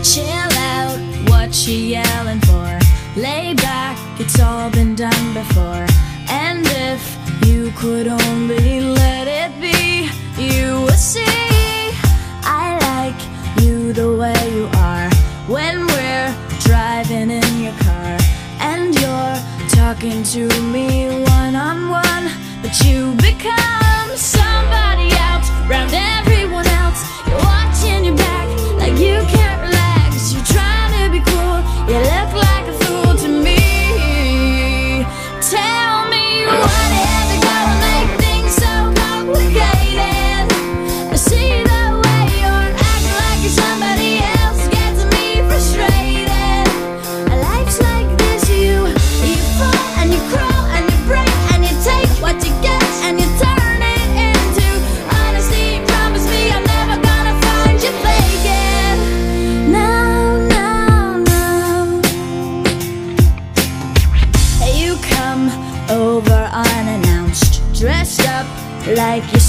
Chill 0.02 0.24
out, 0.24 1.28
what 1.30 1.50
she 1.52 1.88
yelling 1.90 2.40
for? 2.42 2.78
Lay 3.16 3.54
back, 3.54 3.96
it's 4.18 4.38
all 4.40 4.70
been 4.70 4.94
done 4.94 5.34
before. 5.34 5.86
And 6.28 6.66
if 6.66 7.00
you 7.46 7.70
could 7.80 8.08
only 8.08 8.80
see 10.96 11.24
I 12.42 12.78
like 12.90 13.64
you 13.64 13.92
the 13.92 14.16
way 14.16 14.34
you 14.54 14.66
are. 14.78 15.10
When 15.48 15.86
we're 15.86 16.34
driving 16.60 17.30
in 17.30 17.60
your 17.60 17.76
car 17.80 18.18
and 18.60 18.94
you're 18.94 19.36
talking 19.70 20.22
to 20.34 20.48
me 20.62 21.08
one 21.24 21.56
on 21.56 21.88
one, 21.90 22.30
but 22.62 22.74
you 22.84 23.14
become 23.16 24.08
somebody 24.16 25.10
else 25.12 25.50
round 25.68 25.92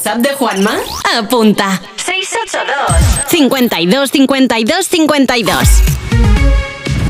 WhatsApp 0.00 0.18
de 0.18 0.34
Juanma? 0.34 0.78
Apunta. 1.18 1.78
682 1.96 2.90
52 3.28 4.10
52 4.10 4.86
52 4.86 5.68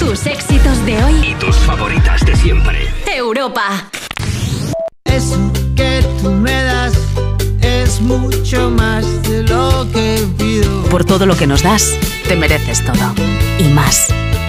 Tus 0.00 0.26
éxitos 0.26 0.84
de 0.84 1.04
hoy 1.04 1.14
Y 1.30 1.34
tus 1.34 1.54
favoritas 1.58 2.26
de 2.26 2.34
siempre. 2.34 2.88
Europa. 3.06 3.88
Eso 5.04 5.38
que 5.76 6.04
tú 6.20 6.30
me 6.30 6.64
das 6.64 6.94
es 7.62 8.00
mucho 8.00 8.70
más 8.70 9.04
de 9.22 9.44
lo 9.44 9.86
que 9.92 10.26
pido. 10.36 10.82
Por 10.86 11.04
todo 11.04 11.26
lo 11.26 11.36
que 11.36 11.46
nos 11.46 11.62
das, 11.62 11.94
te 12.26 12.34
mereces 12.34 12.84
todo. 12.84 13.14
Y 13.60 13.68
más. 13.68 14.08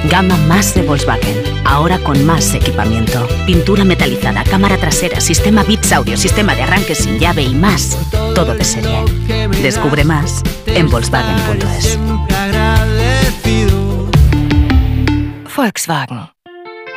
Gama 0.09 0.35
más 0.47 0.73
de 0.73 0.81
Volkswagen. 0.81 1.37
Ahora 1.65 1.99
con 1.99 2.25
más 2.25 2.53
equipamiento. 2.53 3.27
Pintura 3.45 3.83
metalizada, 3.83 4.43
cámara 4.43 4.77
trasera, 4.77 5.21
sistema 5.21 5.63
Bits 5.63 5.91
Audio, 5.91 6.17
sistema 6.17 6.55
de 6.55 6.63
arranque 6.63 6.95
sin 6.95 7.19
llave 7.19 7.43
y 7.43 7.53
más. 7.53 7.97
Todo 8.33 8.53
de 8.55 8.63
serie. 8.63 9.03
Descubre 9.61 10.03
más 10.03 10.41
en 10.65 10.89
Volkswagen.es. 10.89 11.99
Volkswagen. 15.55 16.40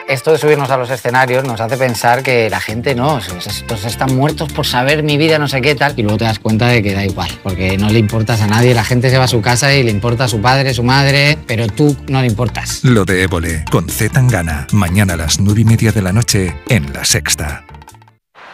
Esto 0.08 0.32
de 0.32 0.38
subirnos 0.38 0.70
a 0.70 0.76
los 0.76 0.90
escenarios 0.90 1.44
nos 1.44 1.60
hace 1.60 1.78
pensar 1.78 2.22
que 2.22 2.50
la 2.50 2.60
gente 2.60 2.94
no, 2.94 3.18
estos 3.18 3.84
están 3.84 4.14
muertos 4.14 4.52
por 4.52 4.66
saber 4.66 5.02
mi 5.02 5.16
vida, 5.16 5.38
no 5.38 5.48
sé 5.48 5.62
qué 5.62 5.74
tal, 5.74 5.94
y 5.96 6.02
luego 6.02 6.18
te 6.18 6.24
das 6.24 6.38
cuenta 6.38 6.68
de 6.68 6.82
que 6.82 6.92
da 6.92 7.04
igual, 7.04 7.30
porque 7.42 7.78
no 7.78 7.88
le 7.88 8.00
importas 8.00 8.42
a 8.42 8.46
nadie, 8.46 8.74
la 8.74 8.84
gente 8.84 9.08
se 9.08 9.16
va 9.16 9.24
a 9.24 9.28
su 9.28 9.40
casa 9.40 9.72
y 9.74 9.82
le 9.82 9.90
importa 9.90 10.24
a 10.24 10.28
su 10.28 10.42
padre, 10.42 10.74
su 10.74 10.82
madre, 10.82 11.38
pero 11.46 11.68
tú 11.68 11.96
no 12.08 12.20
le 12.20 12.26
importas. 12.26 12.84
Lo 12.84 13.06
de 13.06 13.22
Évole, 13.22 13.64
con 13.70 13.88
Z 13.88 14.12
Tangana. 14.12 14.66
Mañana 14.72 15.14
a 15.14 15.16
las 15.16 15.40
nueve 15.40 15.62
y 15.62 15.64
media 15.64 15.90
de 15.90 16.02
la 16.02 16.12
noche 16.12 16.54
en 16.68 16.92
La 16.92 17.04
Sexta. 17.04 17.64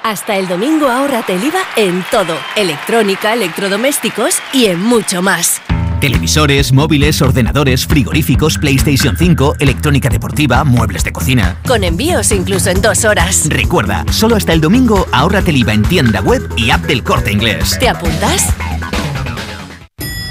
Hasta 0.04 0.36
el 0.36 0.46
domingo 0.46 0.88
ahórrate 0.88 1.34
el 1.34 1.44
IVA 1.44 1.60
en 1.76 2.04
todo, 2.10 2.38
electrónica, 2.56 3.34
electrodomésticos 3.34 4.36
y 4.52 4.66
en 4.66 4.80
mucho 4.80 5.20
más. 5.20 5.60
Televisores, 6.00 6.72
móviles, 6.72 7.20
ordenadores, 7.20 7.86
frigoríficos, 7.86 8.56
PlayStation 8.56 9.16
5, 9.18 9.56
electrónica 9.58 10.08
deportiva, 10.08 10.64
muebles 10.64 11.04
de 11.04 11.12
cocina. 11.12 11.58
Con 11.66 11.84
envíos 11.84 12.32
incluso 12.32 12.70
en 12.70 12.80
dos 12.80 13.04
horas. 13.04 13.46
Recuerda, 13.50 14.06
solo 14.10 14.36
hasta 14.36 14.54
el 14.54 14.62
domingo 14.62 15.06
ahórrate 15.12 15.50
el 15.50 15.58
IVA 15.58 15.74
en 15.74 15.82
tienda 15.82 16.22
web 16.22 16.48
y 16.56 16.70
app 16.70 16.84
del 16.86 17.04
corte 17.04 17.32
inglés. 17.32 17.76
¿Te 17.78 17.88
apuntas? 17.90 18.54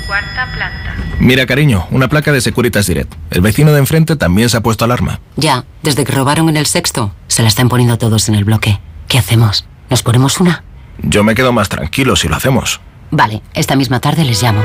Cuarta 0.07 0.51
planta. 0.55 0.95
Mira, 1.19 1.45
cariño, 1.45 1.85
una 1.91 2.07
placa 2.07 2.31
de 2.31 2.41
Securitas 2.41 2.87
Direct. 2.87 3.13
El 3.29 3.41
vecino 3.41 3.71
de 3.71 3.77
enfrente 3.77 4.15
también 4.15 4.49
se 4.49 4.57
ha 4.57 4.61
puesto 4.61 4.85
alarma. 4.85 5.19
Ya, 5.35 5.65
desde 5.83 6.03
que 6.03 6.13
robaron 6.13 6.49
en 6.49 6.57
el 6.57 6.65
sexto, 6.65 7.13
se 7.27 7.43
la 7.43 7.47
están 7.47 7.69
poniendo 7.69 7.99
todos 7.99 8.27
en 8.27 8.33
el 8.33 8.43
bloque. 8.43 8.79
¿Qué 9.07 9.19
hacemos? 9.19 9.67
¿Nos 9.91 10.01
ponemos 10.01 10.39
una? 10.39 10.63
Yo 11.03 11.23
me 11.23 11.35
quedo 11.35 11.53
más 11.53 11.69
tranquilo 11.69 12.15
si 12.15 12.27
lo 12.27 12.37
hacemos. 12.37 12.81
Vale, 13.11 13.43
esta 13.53 13.75
misma 13.75 13.99
tarde 13.99 14.23
les 14.23 14.41
llamo. 14.41 14.61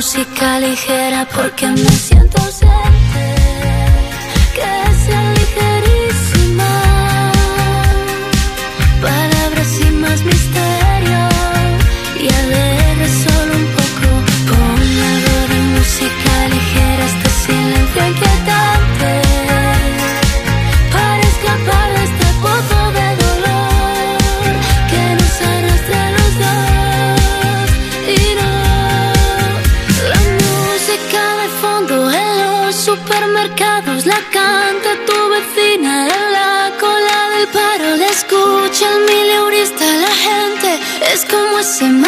Música 0.00 0.58
ligera 0.60 1.28
porque 1.28 1.66
me 1.66 1.90
siento 1.90 2.29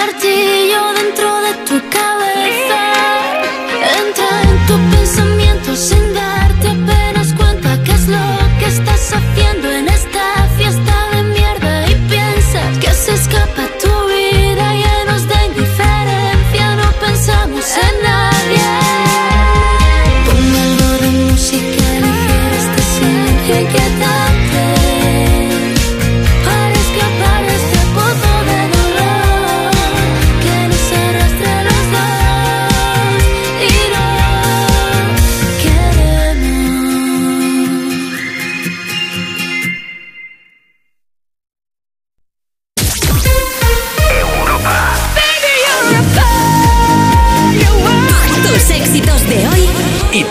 martillo 0.04 0.82
dentro 0.94 1.28
de 1.42 1.52
tu 1.66 1.91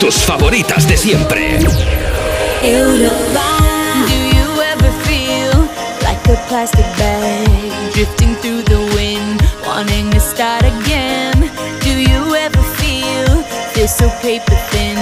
tus 0.02 0.16
favoritas 0.16 0.88
de 0.88 0.98
siempre. 0.98 1.60
Europa. 2.64 3.46
Do 4.08 4.18
you 4.36 4.62
ever 4.64 4.92
feel 5.06 5.54
like 6.02 6.28
a 6.28 6.44
plastic 6.48 6.88
bag 6.98 7.94
drifting 7.94 8.34
through 8.38 8.64
the 8.64 8.80
wind, 8.96 9.40
wanting 9.64 10.10
to 10.10 10.20
start 10.20 10.64
again? 10.64 11.52
Do 11.82 12.00
you 12.00 12.36
ever 12.36 12.64
feel 12.82 13.44
this 13.76 13.96
so 13.96 14.10
paper 14.24 14.58
thin, 14.72 14.98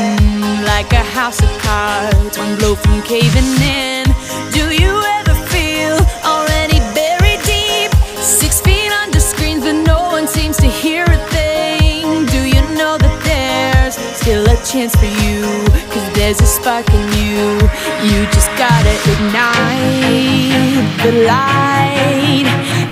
like 0.66 0.92
a 0.92 1.06
house 1.16 1.42
of 1.42 1.50
cards, 1.60 2.38
one 2.38 2.58
blow 2.58 2.76
from 2.76 3.02
caving 3.04 3.56
in? 3.62 4.04
Do 4.52 4.70
you 4.70 5.02
ever 5.02 5.19
chance 14.72 14.96
for 14.96 15.06
you 15.06 15.42
Cause 15.90 16.14
there's 16.14 16.40
a 16.42 16.46
spark 16.46 16.88
in 16.94 17.02
you. 17.18 17.58
You 18.06 18.26
just 18.28 18.52
gotta 18.56 18.94
ignite 19.14 20.86
the 21.02 21.12
light 21.26 22.46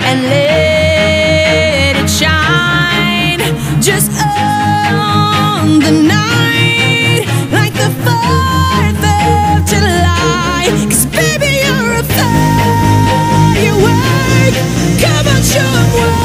And 0.08 0.24
let 0.24 1.96
it 2.02 2.10
shine. 2.10 3.42
Just 3.80 4.10
on 4.12 5.80
the 5.80 5.92
night 5.92 7.26
Like 7.52 7.74
the 7.74 7.92
4th 8.06 9.04
of 9.14 9.66
July. 9.70 10.72
Cause 10.90 11.06
baby 11.06 11.62
you're 11.62 11.94
a 11.94 12.04
firework 12.18 13.54
Come 15.04 15.28
on 15.28 15.42
show 15.44 15.76
them 15.94 16.17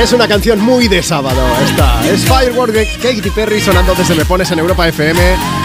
Es 0.00 0.12
una 0.12 0.26
canción 0.26 0.60
muy 0.60 0.88
de 0.88 1.00
sábado 1.00 1.40
esta. 1.64 2.04
Es 2.10 2.24
Firework 2.24 2.72
de 2.72 2.86
Katy 2.96 3.30
Perry 3.30 3.60
sonando 3.60 3.94
desde 3.94 4.16
Me 4.16 4.24
Pones 4.24 4.50
en 4.50 4.58
Europa 4.58 4.88
FM. 4.88 5.20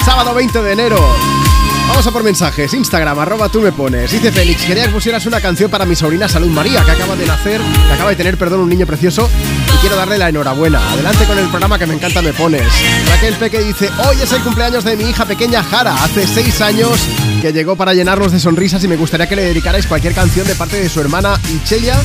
Sábado 0.06 0.36
20 0.36 0.62
de 0.62 0.72
enero. 0.74 1.47
Vamos 1.88 2.06
a 2.06 2.12
por 2.12 2.24
mensajes. 2.24 2.74
Instagram, 2.74 3.18
arroba 3.20 3.50
tú 3.50 3.62
me 3.62 3.72
pones. 3.72 4.12
Dice 4.12 4.32
Félix, 4.32 4.66
quería 4.66 4.86
que 4.86 4.90
pusieras 4.90 5.26
una 5.26 5.42
canción 5.42 5.72
para 5.72 5.86
mi 5.86 5.96
sobrina 5.96 6.28
Salud 6.28 6.50
María, 6.50 6.84
que 6.84 6.92
acaba 6.92 7.16
de 7.16 7.26
nacer, 7.26 7.62
que 7.62 7.94
acaba 7.94 8.10
de 8.10 8.16
tener, 8.16 8.38
perdón, 8.38 8.62
un 8.62 8.70
niño 8.70 8.86
precioso. 8.86 9.30
Y 9.76 9.78
quiero 9.80 9.96
darle 9.96 10.18
la 10.18 10.30
enhorabuena. 10.30 10.80
Adelante 10.92 11.26
con 11.26 11.38
el 11.38 11.48
programa 11.48 11.80
que 11.80 11.88
me 11.88 11.94
encanta 11.96 12.22
Me 12.22 12.34
Pones. 12.34 12.68
Raquel 13.10 13.36
Peque 13.36 13.60
dice, 13.60 13.90
hoy 14.08 14.18
es 14.22 14.32
el 14.32 14.42
cumpleaños 14.42 14.84
de 14.84 14.96
mi 14.96 15.06
hija 15.06 15.26
pequeña 15.26 15.64
Jara. 15.64 15.96
Hace 16.04 16.28
seis 16.28 16.62
años 16.62 17.00
que 17.42 17.54
llegó 17.54 17.76
para 17.76 17.94
llenarnos 17.94 18.32
de 18.32 18.40
sonrisas 18.40 18.84
y 18.84 18.88
me 18.88 18.98
gustaría 18.98 19.28
que 19.28 19.36
le 19.36 19.44
dedicarais 19.44 19.88
cualquier 19.88 20.14
canción 20.14 20.46
de 20.46 20.56
parte 20.56 20.82
de 20.82 20.90
su 20.90 21.00
hermana 21.00 21.40
Ichella 21.54 21.98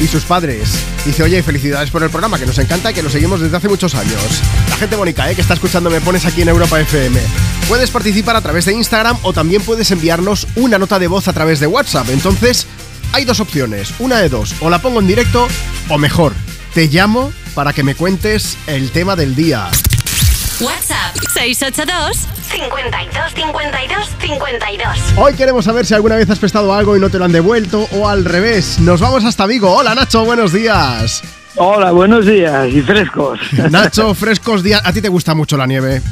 y 0.00 0.06
sus 0.06 0.24
padres. 0.24 0.70
Dice, 1.04 1.22
oye, 1.22 1.42
felicidades 1.42 1.90
por 1.90 2.02
el 2.02 2.10
programa, 2.10 2.38
que 2.38 2.46
nos 2.46 2.58
encanta 2.58 2.90
y 2.90 2.94
que 2.94 3.02
lo 3.02 3.10
seguimos 3.10 3.40
desde 3.40 3.56
hace 3.56 3.68
muchos 3.68 3.94
años. 3.94 4.40
La 4.68 4.76
gente 4.76 4.96
bonita, 4.96 5.30
¿eh? 5.30 5.34
que 5.34 5.42
está 5.42 5.54
escuchando 5.54 5.90
Me 5.90 6.00
Pones 6.00 6.24
aquí 6.24 6.42
en 6.42 6.48
Europa 6.48 6.80
FM. 6.80 7.20
Puedes 7.68 7.90
participar 7.90 8.36
a 8.36 8.40
través 8.40 8.64
de 8.64 8.72
Instagram 8.72 9.18
o 9.22 9.32
también 9.32 9.62
puedes 9.62 9.90
enviarnos 9.90 10.46
una 10.56 10.78
nota 10.78 10.98
de 10.98 11.06
voz 11.06 11.28
a 11.28 11.32
través 11.32 11.60
de 11.60 11.66
WhatsApp. 11.66 12.08
Entonces, 12.10 12.66
hay 13.12 13.24
dos 13.24 13.40
opciones, 13.40 13.92
una 13.98 14.18
de 14.18 14.28
dos, 14.28 14.54
o 14.60 14.70
la 14.70 14.80
pongo 14.80 15.00
en 15.00 15.06
directo 15.06 15.46
o 15.88 15.98
mejor, 15.98 16.32
te 16.74 16.86
llamo 16.86 17.32
para 17.54 17.72
que 17.72 17.82
me 17.82 17.94
cuentes 17.94 18.56
el 18.66 18.90
tema 18.90 19.16
del 19.16 19.34
día. 19.34 19.70
WhatsApp 20.60 21.16
682 21.32 22.28
52 22.50 23.34
52 23.34 24.08
52. 24.20 24.88
Hoy 25.16 25.34
queremos 25.34 25.64
saber 25.64 25.86
si 25.86 25.94
alguna 25.94 26.16
vez 26.16 26.28
has 26.28 26.38
prestado 26.38 26.74
algo 26.74 26.96
y 26.96 27.00
no 27.00 27.08
te 27.08 27.18
lo 27.18 27.24
han 27.24 27.32
devuelto 27.32 27.88
o 27.92 28.08
al 28.08 28.26
revés. 28.26 28.78
Nos 28.78 29.00
vamos 29.00 29.24
hasta 29.24 29.46
Vigo. 29.46 29.72
Hola 29.74 29.94
Nacho, 29.94 30.24
buenos 30.26 30.52
días. 30.52 31.22
Hola, 31.56 31.92
buenos 31.92 32.26
días 32.26 32.68
y 32.68 32.82
frescos. 32.82 33.40
Nacho, 33.70 34.14
frescos 34.14 34.62
días. 34.62 34.82
¿A 34.84 34.92
ti 34.92 35.00
te 35.00 35.08
gusta 35.08 35.34
mucho 35.34 35.56
la 35.56 35.66
nieve? 35.66 36.02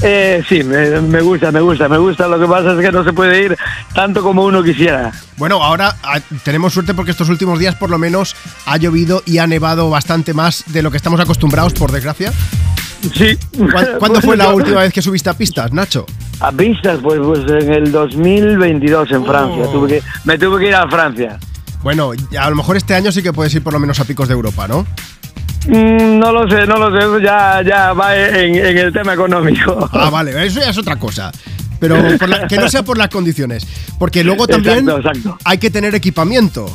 Eh, 0.00 0.42
sí, 0.48 0.62
me, 0.62 1.00
me 1.02 1.20
gusta, 1.20 1.52
me 1.52 1.60
gusta, 1.60 1.88
me 1.88 1.98
gusta. 1.98 2.26
Lo 2.26 2.40
que 2.40 2.46
pasa 2.46 2.72
es 2.72 2.80
que 2.80 2.90
no 2.90 3.04
se 3.04 3.12
puede 3.12 3.42
ir 3.42 3.56
tanto 3.92 4.22
como 4.22 4.44
uno 4.44 4.62
quisiera. 4.62 5.12
Bueno, 5.36 5.62
ahora 5.62 5.94
ah, 6.02 6.20
tenemos 6.42 6.72
suerte 6.72 6.94
porque 6.94 7.10
estos 7.10 7.28
últimos 7.28 7.58
días 7.58 7.74
por 7.74 7.90
lo 7.90 7.98
menos 7.98 8.34
ha 8.64 8.78
llovido 8.78 9.22
y 9.26 9.38
ha 9.38 9.46
nevado 9.46 9.90
bastante 9.90 10.32
más 10.32 10.64
de 10.68 10.80
lo 10.80 10.90
que 10.90 10.96
estamos 10.96 11.20
acostumbrados, 11.20 11.74
por 11.74 11.92
desgracia. 11.92 12.32
Sí. 13.14 13.36
¿Cuándo, 13.72 13.98
cuándo 13.98 14.20
fue 14.20 14.36
la 14.36 14.48
última 14.52 14.80
vez 14.80 14.92
que 14.92 15.02
subiste 15.02 15.30
a 15.30 15.34
pistas, 15.34 15.72
Nacho? 15.72 16.06
A 16.40 16.50
pistas, 16.52 16.98
pues, 17.02 17.18
pues 17.22 17.40
en 17.50 17.72
el 17.72 17.90
2022 17.92 19.10
en 19.12 19.24
Francia. 19.24 19.64
Oh. 19.66 19.72
Tuve 19.72 19.88
que, 19.88 20.02
me 20.24 20.38
tuve 20.38 20.60
que 20.60 20.68
ir 20.68 20.74
a 20.74 20.88
Francia. 20.88 21.38
Bueno, 21.82 22.12
a 22.38 22.50
lo 22.50 22.56
mejor 22.56 22.76
este 22.76 22.94
año 22.94 23.12
sí 23.12 23.22
que 23.22 23.32
puedes 23.32 23.54
ir 23.54 23.62
por 23.62 23.72
lo 23.72 23.78
menos 23.78 23.98
a 24.00 24.04
picos 24.04 24.26
de 24.28 24.34
Europa, 24.34 24.66
¿no? 24.66 24.86
Mm, 25.66 26.18
no 26.18 26.32
lo 26.32 26.48
sé, 26.48 26.66
no 26.66 26.76
lo 26.76 26.90
sé. 26.90 26.98
Eso 26.98 27.18
ya, 27.18 27.62
ya 27.62 27.92
va 27.92 28.16
en, 28.16 28.54
en 28.54 28.78
el 28.78 28.92
tema 28.92 29.14
económico. 29.14 29.88
Ah, 29.92 30.10
vale, 30.10 30.46
eso 30.46 30.60
ya 30.60 30.70
es 30.70 30.78
otra 30.78 30.96
cosa. 30.96 31.30
Pero 31.80 31.96
por 32.18 32.28
la- 32.28 32.48
que 32.48 32.56
no 32.56 32.68
sea 32.68 32.82
por 32.82 32.98
las 32.98 33.08
condiciones. 33.08 33.66
Porque 33.98 34.24
luego 34.24 34.46
también 34.48 34.78
Exacto, 34.88 35.08
exacto. 35.08 35.38
hay 35.44 35.58
que 35.58 35.70
tener 35.70 35.94
equipamiento. 35.94 36.68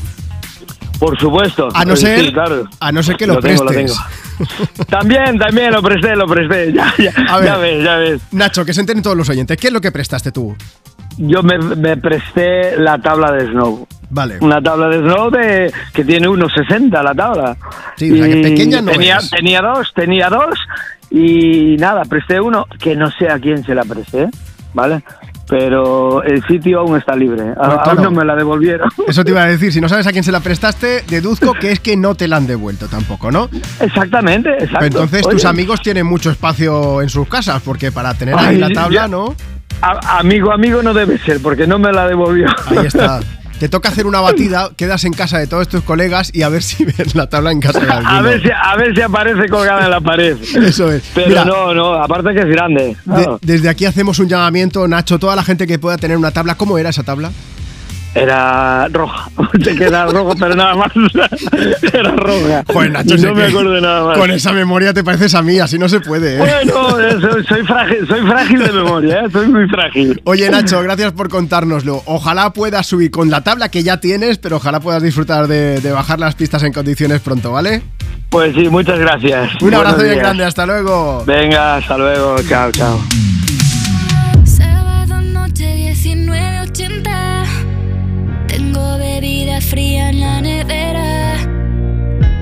Por 1.04 1.20
supuesto. 1.20 1.68
A 1.74 1.84
no 1.84 1.96
Sí, 1.98 2.06
ser, 2.06 2.32
claro. 2.32 2.64
a 2.80 2.92
no 2.94 3.04
ser 3.04 3.18
que 3.18 3.28
lo, 3.28 3.34
Lo 3.36 3.40
tengo, 3.42 3.64
lo 3.64 3.70
prestes. 3.72 3.98
También, 4.88 5.38
también 5.38 5.72
lo 5.74 5.82
presté, 5.82 6.16
lo 6.16 6.26
presté. 6.28 6.72
Ya, 6.74 6.94
ya, 6.98 7.12
A 7.30 7.38
ver. 7.40 7.46
ya 7.48 7.58
ves, 7.58 7.84
ya 7.84 7.96
ves. 7.98 8.22
Nacho, 8.32 8.64
que 8.66 8.74
se 8.74 8.80
enteren 8.80 9.04
todos 9.04 9.18
los 9.18 9.28
oyentes. 9.30 9.58
¿Qué 9.58 9.68
es 9.68 9.74
lo 9.74 9.82
que 9.82 9.92
prestaste 9.92 10.32
tú? 10.32 10.56
Yo 11.18 11.44
me, 11.44 11.58
me 11.58 11.98
presté 11.98 12.78
la 12.78 12.98
tabla 13.00 13.32
de 13.34 13.48
snow. 13.52 13.86
Vale. 14.10 14.38
Una 14.40 14.62
tabla 14.62 14.88
de 14.88 15.00
snow 15.00 15.30
de, 15.30 15.74
que 15.94 16.06
tiene 16.06 16.28
unos 16.28 16.52
60 16.54 17.04
la 17.04 17.14
tabla. 17.14 17.58
Sí, 17.98 18.12
o 18.12 18.16
sea, 18.16 18.28
que 18.28 18.42
pequeña 18.42 18.82
no 18.82 18.92
tenía, 18.92 19.18
es. 19.18 19.30
tenía 19.30 19.62
dos, 19.62 19.92
tenía 19.94 20.30
dos 20.30 20.58
y 21.12 21.76
nada, 21.78 22.04
presté 22.06 22.40
uno 22.40 22.66
que 22.80 22.96
no 22.96 23.12
sé 23.12 23.30
a 23.30 23.38
quién 23.40 23.64
se 23.66 23.76
la 23.76 23.84
presté, 23.84 24.30
¿vale? 24.74 25.04
Pero 25.48 26.24
el 26.24 26.42
sitio 26.46 26.80
aún 26.80 26.98
está 26.98 27.16
libre. 27.16 27.44
A- 27.58 27.84
aún 27.90 28.02
no 28.02 28.12
me 28.12 28.24
la 28.24 28.36
devolvieron. 28.36 28.90
Eso 29.08 29.24
te 29.24 29.32
iba 29.32 29.44
a 29.44 29.48
decir. 29.48 29.74
Si 29.74 29.82
no 29.82 29.90
sabes 29.90 30.08
a 30.08 30.12
quién 30.12 30.24
se 30.24 30.32
la 30.32 30.40
prestaste, 30.40 31.04
deduzco 31.10 31.54
que 31.54 31.72
es 31.72 31.80
que 31.80 31.98
no 31.98 32.16
te 32.16 32.28
la 32.28 32.38
han 32.38 32.48
devuelto 32.48 32.88
tampoco, 32.88 33.30
¿no? 33.32 33.50
Exactamente, 33.80 34.50
exacto. 34.52 34.78
Pero 34.80 34.86
entonces 35.04 35.28
tus 35.28 35.46
amigos 35.46 35.82
tienen 35.82 36.06
mucho 36.06 36.32
espacio 36.32 37.02
en 37.02 37.10
sus 37.10 37.28
casas, 37.28 37.62
porque 37.64 37.92
para 37.92 38.14
tener 38.14 38.36
ahí 38.36 38.56
Ay, 38.56 38.58
la 38.58 38.70
tabla, 38.70 39.02
ya. 39.02 39.08
¿no? 39.08 39.36
a- 39.82 40.20
amigo, 40.20 40.52
amigo 40.54 40.82
no 40.82 40.94
debe 40.94 41.18
ser 41.20 41.42
porque 41.42 41.68
no 41.68 41.78
me 41.78 41.92
la 41.92 42.08
devolvió. 42.08 42.48
Ahí 42.68 42.86
está. 42.86 43.20
Te 43.64 43.70
toca 43.70 43.88
hacer 43.88 44.06
una 44.08 44.20
batida, 44.20 44.72
quedas 44.76 45.06
en 45.06 45.14
casa 45.14 45.38
de 45.38 45.48
todos 45.48 45.70
tus 45.70 45.84
colegas 45.84 46.32
y 46.34 46.42
a 46.42 46.50
ver 46.50 46.62
si 46.62 46.84
ves 46.84 47.16
la 47.16 47.28
tabla 47.30 47.50
en 47.54 47.62
casa 47.62 47.80
de 47.80 47.90
alguno. 47.90 48.10
A 48.10 48.22
ver, 48.22 48.42
si, 48.44 48.50
a 48.52 48.76
ver 48.76 48.94
si 48.94 49.02
aparece 49.02 49.48
colgada 49.48 49.86
en 49.86 49.90
la 49.90 50.02
pared. 50.02 50.36
Eso 50.62 50.92
es. 50.92 51.02
Pero 51.16 51.30
Mira, 51.30 51.46
no, 51.46 51.74
no, 51.74 51.94
aparte 51.94 52.34
que 52.34 52.42
es 52.42 52.48
grande. 52.48 52.98
de- 53.06 53.38
desde 53.42 53.70
aquí 53.70 53.86
hacemos 53.86 54.20
un 54.20 54.28
llamamiento, 54.28 54.86
Nacho, 54.86 55.18
toda 55.18 55.38
la 55.38 55.44
gente 55.46 55.66
que 55.66 55.80
pueda 55.80 55.96
tener 55.98 56.18
una 56.18 56.32
tabla. 56.32 56.56
¿Cómo 56.56 56.78
era 56.78 56.90
esa 56.90 57.04
tabla? 57.04 57.32
Era 58.16 58.88
roja. 58.90 59.30
Te 59.64 59.76
queda 59.76 60.06
rojo, 60.06 60.36
pero 60.40 60.56
nada 60.56 60.76
más. 60.76 60.92
Era 61.94 62.12
roja. 62.12 62.64
Joder, 62.72 62.92
Nacho, 62.92 63.18
no 63.18 63.34
me 63.36 63.46
acuerdo 63.46 63.72
de 63.72 63.82
nada 63.82 64.06
más. 64.06 64.18
Con 64.18 64.32
esa 64.32 64.52
memoria 64.52 64.94
te 64.94 65.04
pareces 65.04 65.34
a 65.36 65.42
mí, 65.42 65.60
así 65.60 65.80
no 65.80 65.90
se 65.90 66.00
puede. 66.00 66.36
¿eh? 66.36 66.38
Bueno, 66.38 67.00
eh, 67.00 67.18
soy, 67.20 67.44
soy 67.46 67.64
frágil, 67.66 68.08
soy 68.08 68.22
frágil 68.22 68.60
de 68.60 68.72
memoria, 68.72 69.22
¿eh? 69.22 69.30
soy 69.32 69.48
muy 69.48 69.68
frágil. 69.68 70.22
Oye, 70.26 70.50
Nacho, 70.50 70.82
gracias 70.82 71.12
por 71.14 71.30
contárnoslo. 71.30 72.04
Ojalá 72.06 72.54
puedas 72.54 72.86
subir 72.86 73.10
con 73.12 73.30
la 73.30 73.42
tabla 73.42 73.70
que 73.70 73.84
ya 73.84 74.00
tienes, 74.00 74.38
pero 74.38 74.58
ojalá 74.58 74.80
puedas 74.80 75.02
disfrutar 75.02 75.48
de, 75.48 75.80
de 75.82 75.92
bajar 75.92 76.20
las 76.20 76.36
pistas 76.36 76.64
en 76.64 76.74
condiciones 76.74 77.20
pronto, 77.22 77.52
¿vale? 77.52 77.82
Pues 78.30 78.56
sí, 78.56 78.68
muchas 78.70 78.98
gracias. 79.00 79.62
Un 79.62 79.74
abrazo 79.74 80.04
bien 80.04 80.18
grande, 80.18 80.44
hasta 80.44 80.66
luego. 80.66 81.24
Venga, 81.26 81.76
hasta 81.78 81.98
luego. 81.98 82.36
Chao, 82.48 82.72
chao. 82.72 83.00
Fría 89.62 90.10
en 90.10 90.20
la 90.20 90.42
nevera. 90.42 91.36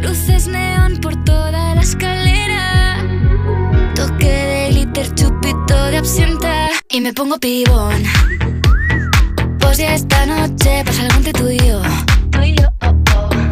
Luces 0.02 0.48
neón 0.48 0.98
por 0.98 1.16
toda 1.24 1.76
la 1.76 1.82
escalera. 1.82 2.98
Toque 3.96 4.28
de 4.30 4.70
glitter, 4.70 5.14
chupito 5.16 5.86
de 5.92 5.98
absenta. 5.98 6.70
Y 6.90 7.02
me 7.02 7.14
pongo 7.14 7.38
pibón. 7.38 8.04
Que 9.82 9.96
esta 9.96 10.28
noche 10.28 10.84
pasa 10.86 11.02
algo 11.02 11.16
entre 11.16 11.34
tú 11.34 11.50
y 11.50 11.58
yo. 11.58 11.82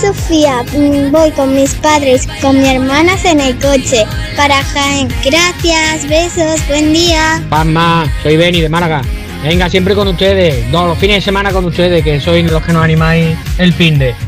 Sofía. 0.00 0.64
Mm, 0.72 1.10
Voy 1.10 1.30
con 1.32 1.54
mis 1.54 1.74
padres, 1.74 2.28
con 2.40 2.60
mi 2.60 2.68
hermanas 2.68 3.24
en 3.24 3.40
el 3.40 3.56
coche 3.56 4.04
para 4.36 4.62
Jaén. 4.62 5.08
Gracias, 5.24 6.08
besos, 6.08 6.66
buen 6.68 6.92
día. 6.92 7.42
Pasma, 7.48 8.06
soy 8.22 8.36
Beni 8.36 8.60
de 8.60 8.68
Málaga. 8.68 9.02
Venga, 9.42 9.68
siempre 9.68 9.94
con 9.94 10.08
ustedes, 10.08 10.70
los 10.70 10.98
fines 10.98 11.16
de 11.16 11.20
semana 11.22 11.52
con 11.52 11.64
ustedes, 11.64 12.04
que 12.04 12.20
sois 12.20 12.50
los 12.50 12.62
que 12.62 12.72
nos 12.72 12.84
animáis 12.84 13.36
el 13.58 13.72
fin 13.72 13.98
de. 13.98 14.27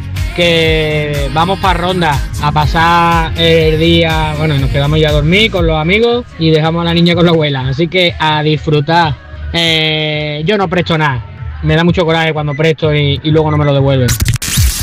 Vamos 1.32 1.58
para 1.60 1.78
ronda 1.78 2.18
a 2.42 2.52
pasar 2.52 3.32
el 3.38 3.78
día, 3.78 4.34
bueno, 4.38 4.58
nos 4.58 4.70
quedamos 4.70 4.98
ya 4.98 5.10
a 5.10 5.12
dormir 5.12 5.50
con 5.50 5.66
los 5.66 5.76
amigos 5.76 6.26
y 6.38 6.50
dejamos 6.50 6.82
a 6.82 6.84
la 6.84 6.94
niña 6.94 7.14
con 7.14 7.24
la 7.24 7.30
abuela. 7.30 7.68
Así 7.68 7.88
que 7.88 8.14
a 8.18 8.42
disfrutar. 8.42 9.14
Eh, 9.52 10.42
yo 10.44 10.56
no 10.58 10.68
presto 10.68 10.98
nada. 10.98 11.24
Me 11.62 11.76
da 11.76 11.84
mucho 11.84 12.04
coraje 12.04 12.32
cuando 12.32 12.54
presto 12.54 12.94
y, 12.94 13.20
y 13.22 13.30
luego 13.30 13.50
no 13.50 13.56
me 13.56 13.64
lo 13.64 13.74
devuelven. 13.74 14.08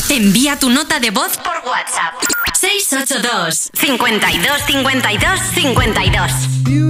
Envía 0.10 0.58
tu 0.58 0.70
nota 0.70 1.00
de 1.00 1.12
voz 1.12 1.38
por 1.38 1.56
WhatsApp. 1.70 2.14
682 2.54 3.70
52 3.74 4.62
52 4.66 5.40
52 5.54 6.87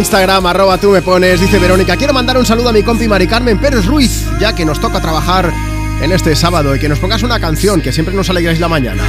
Instagram, 0.00 0.46
arroba 0.46 0.78
tú 0.78 0.90
me 0.90 1.02
pones, 1.02 1.38
dice 1.40 1.58
Verónica. 1.58 1.94
Quiero 1.94 2.14
mandar 2.14 2.38
un 2.38 2.46
saludo 2.46 2.70
a 2.70 2.72
mi 2.72 2.82
compi 2.82 3.06
Mari 3.06 3.26
Carmen 3.26 3.58
Pérez 3.58 3.84
Ruiz, 3.84 4.24
ya 4.40 4.54
que 4.54 4.64
nos 4.64 4.80
toca 4.80 4.98
trabajar 4.98 5.52
en 6.00 6.10
este 6.10 6.34
sábado 6.34 6.74
y 6.74 6.78
que 6.78 6.88
nos 6.88 6.98
pongas 6.98 7.22
una 7.22 7.38
canción 7.38 7.82
que 7.82 7.92
siempre 7.92 8.14
nos 8.14 8.30
alegráis 8.30 8.58
la 8.60 8.68
mañana. 8.68 9.02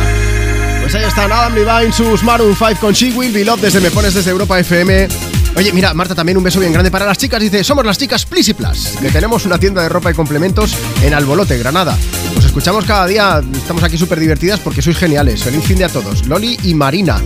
Pues 0.82 0.94
ahí 0.94 1.06
están 1.06 1.32
Adam 1.32 1.56
Levine, 1.56 1.94
sus 1.94 2.24
Maroon 2.24 2.58
5 2.58 2.82
con 2.82 2.94
She 2.94 3.14
Will 3.14 3.32
Be 3.32 3.46
Love 3.46 3.62
desde 3.62 3.80
Me 3.80 3.90
Pones 3.90 4.14
desde 4.14 4.32
Europa 4.32 4.60
FM. 4.60 5.08
Oye, 5.56 5.72
mira, 5.72 5.94
Marta, 5.94 6.14
también 6.14 6.38
un 6.38 6.44
beso 6.44 6.60
bien 6.60 6.74
grande 6.74 6.92
para 6.92 7.06
las 7.06 7.18
chicas. 7.18 7.40
Dice, 7.40 7.64
somos 7.64 7.86
las 7.86 7.98
chicas 7.98 8.26
Plus, 8.26 8.54
que 9.00 9.10
tenemos 9.12 9.46
una 9.46 9.58
tienda 9.58 9.82
de 9.82 9.88
ropa 9.88 10.12
y 10.12 10.14
complementos 10.14 10.76
en 11.02 11.14
Albolote, 11.14 11.58
Granada. 11.58 11.98
Os 12.38 12.44
escuchamos 12.44 12.84
cada 12.84 13.08
día, 13.08 13.42
estamos 13.54 13.82
aquí 13.84 13.98
súper 13.98 14.20
divertidas 14.20 14.60
porque 14.60 14.82
sois 14.82 14.98
geniales. 14.98 15.42
Feliz 15.42 15.64
fin 15.64 15.78
de 15.78 15.86
a 15.86 15.90
todos. 15.90 16.28
Loli 16.28 16.60
y 16.64 16.74
Marina. 16.74 17.22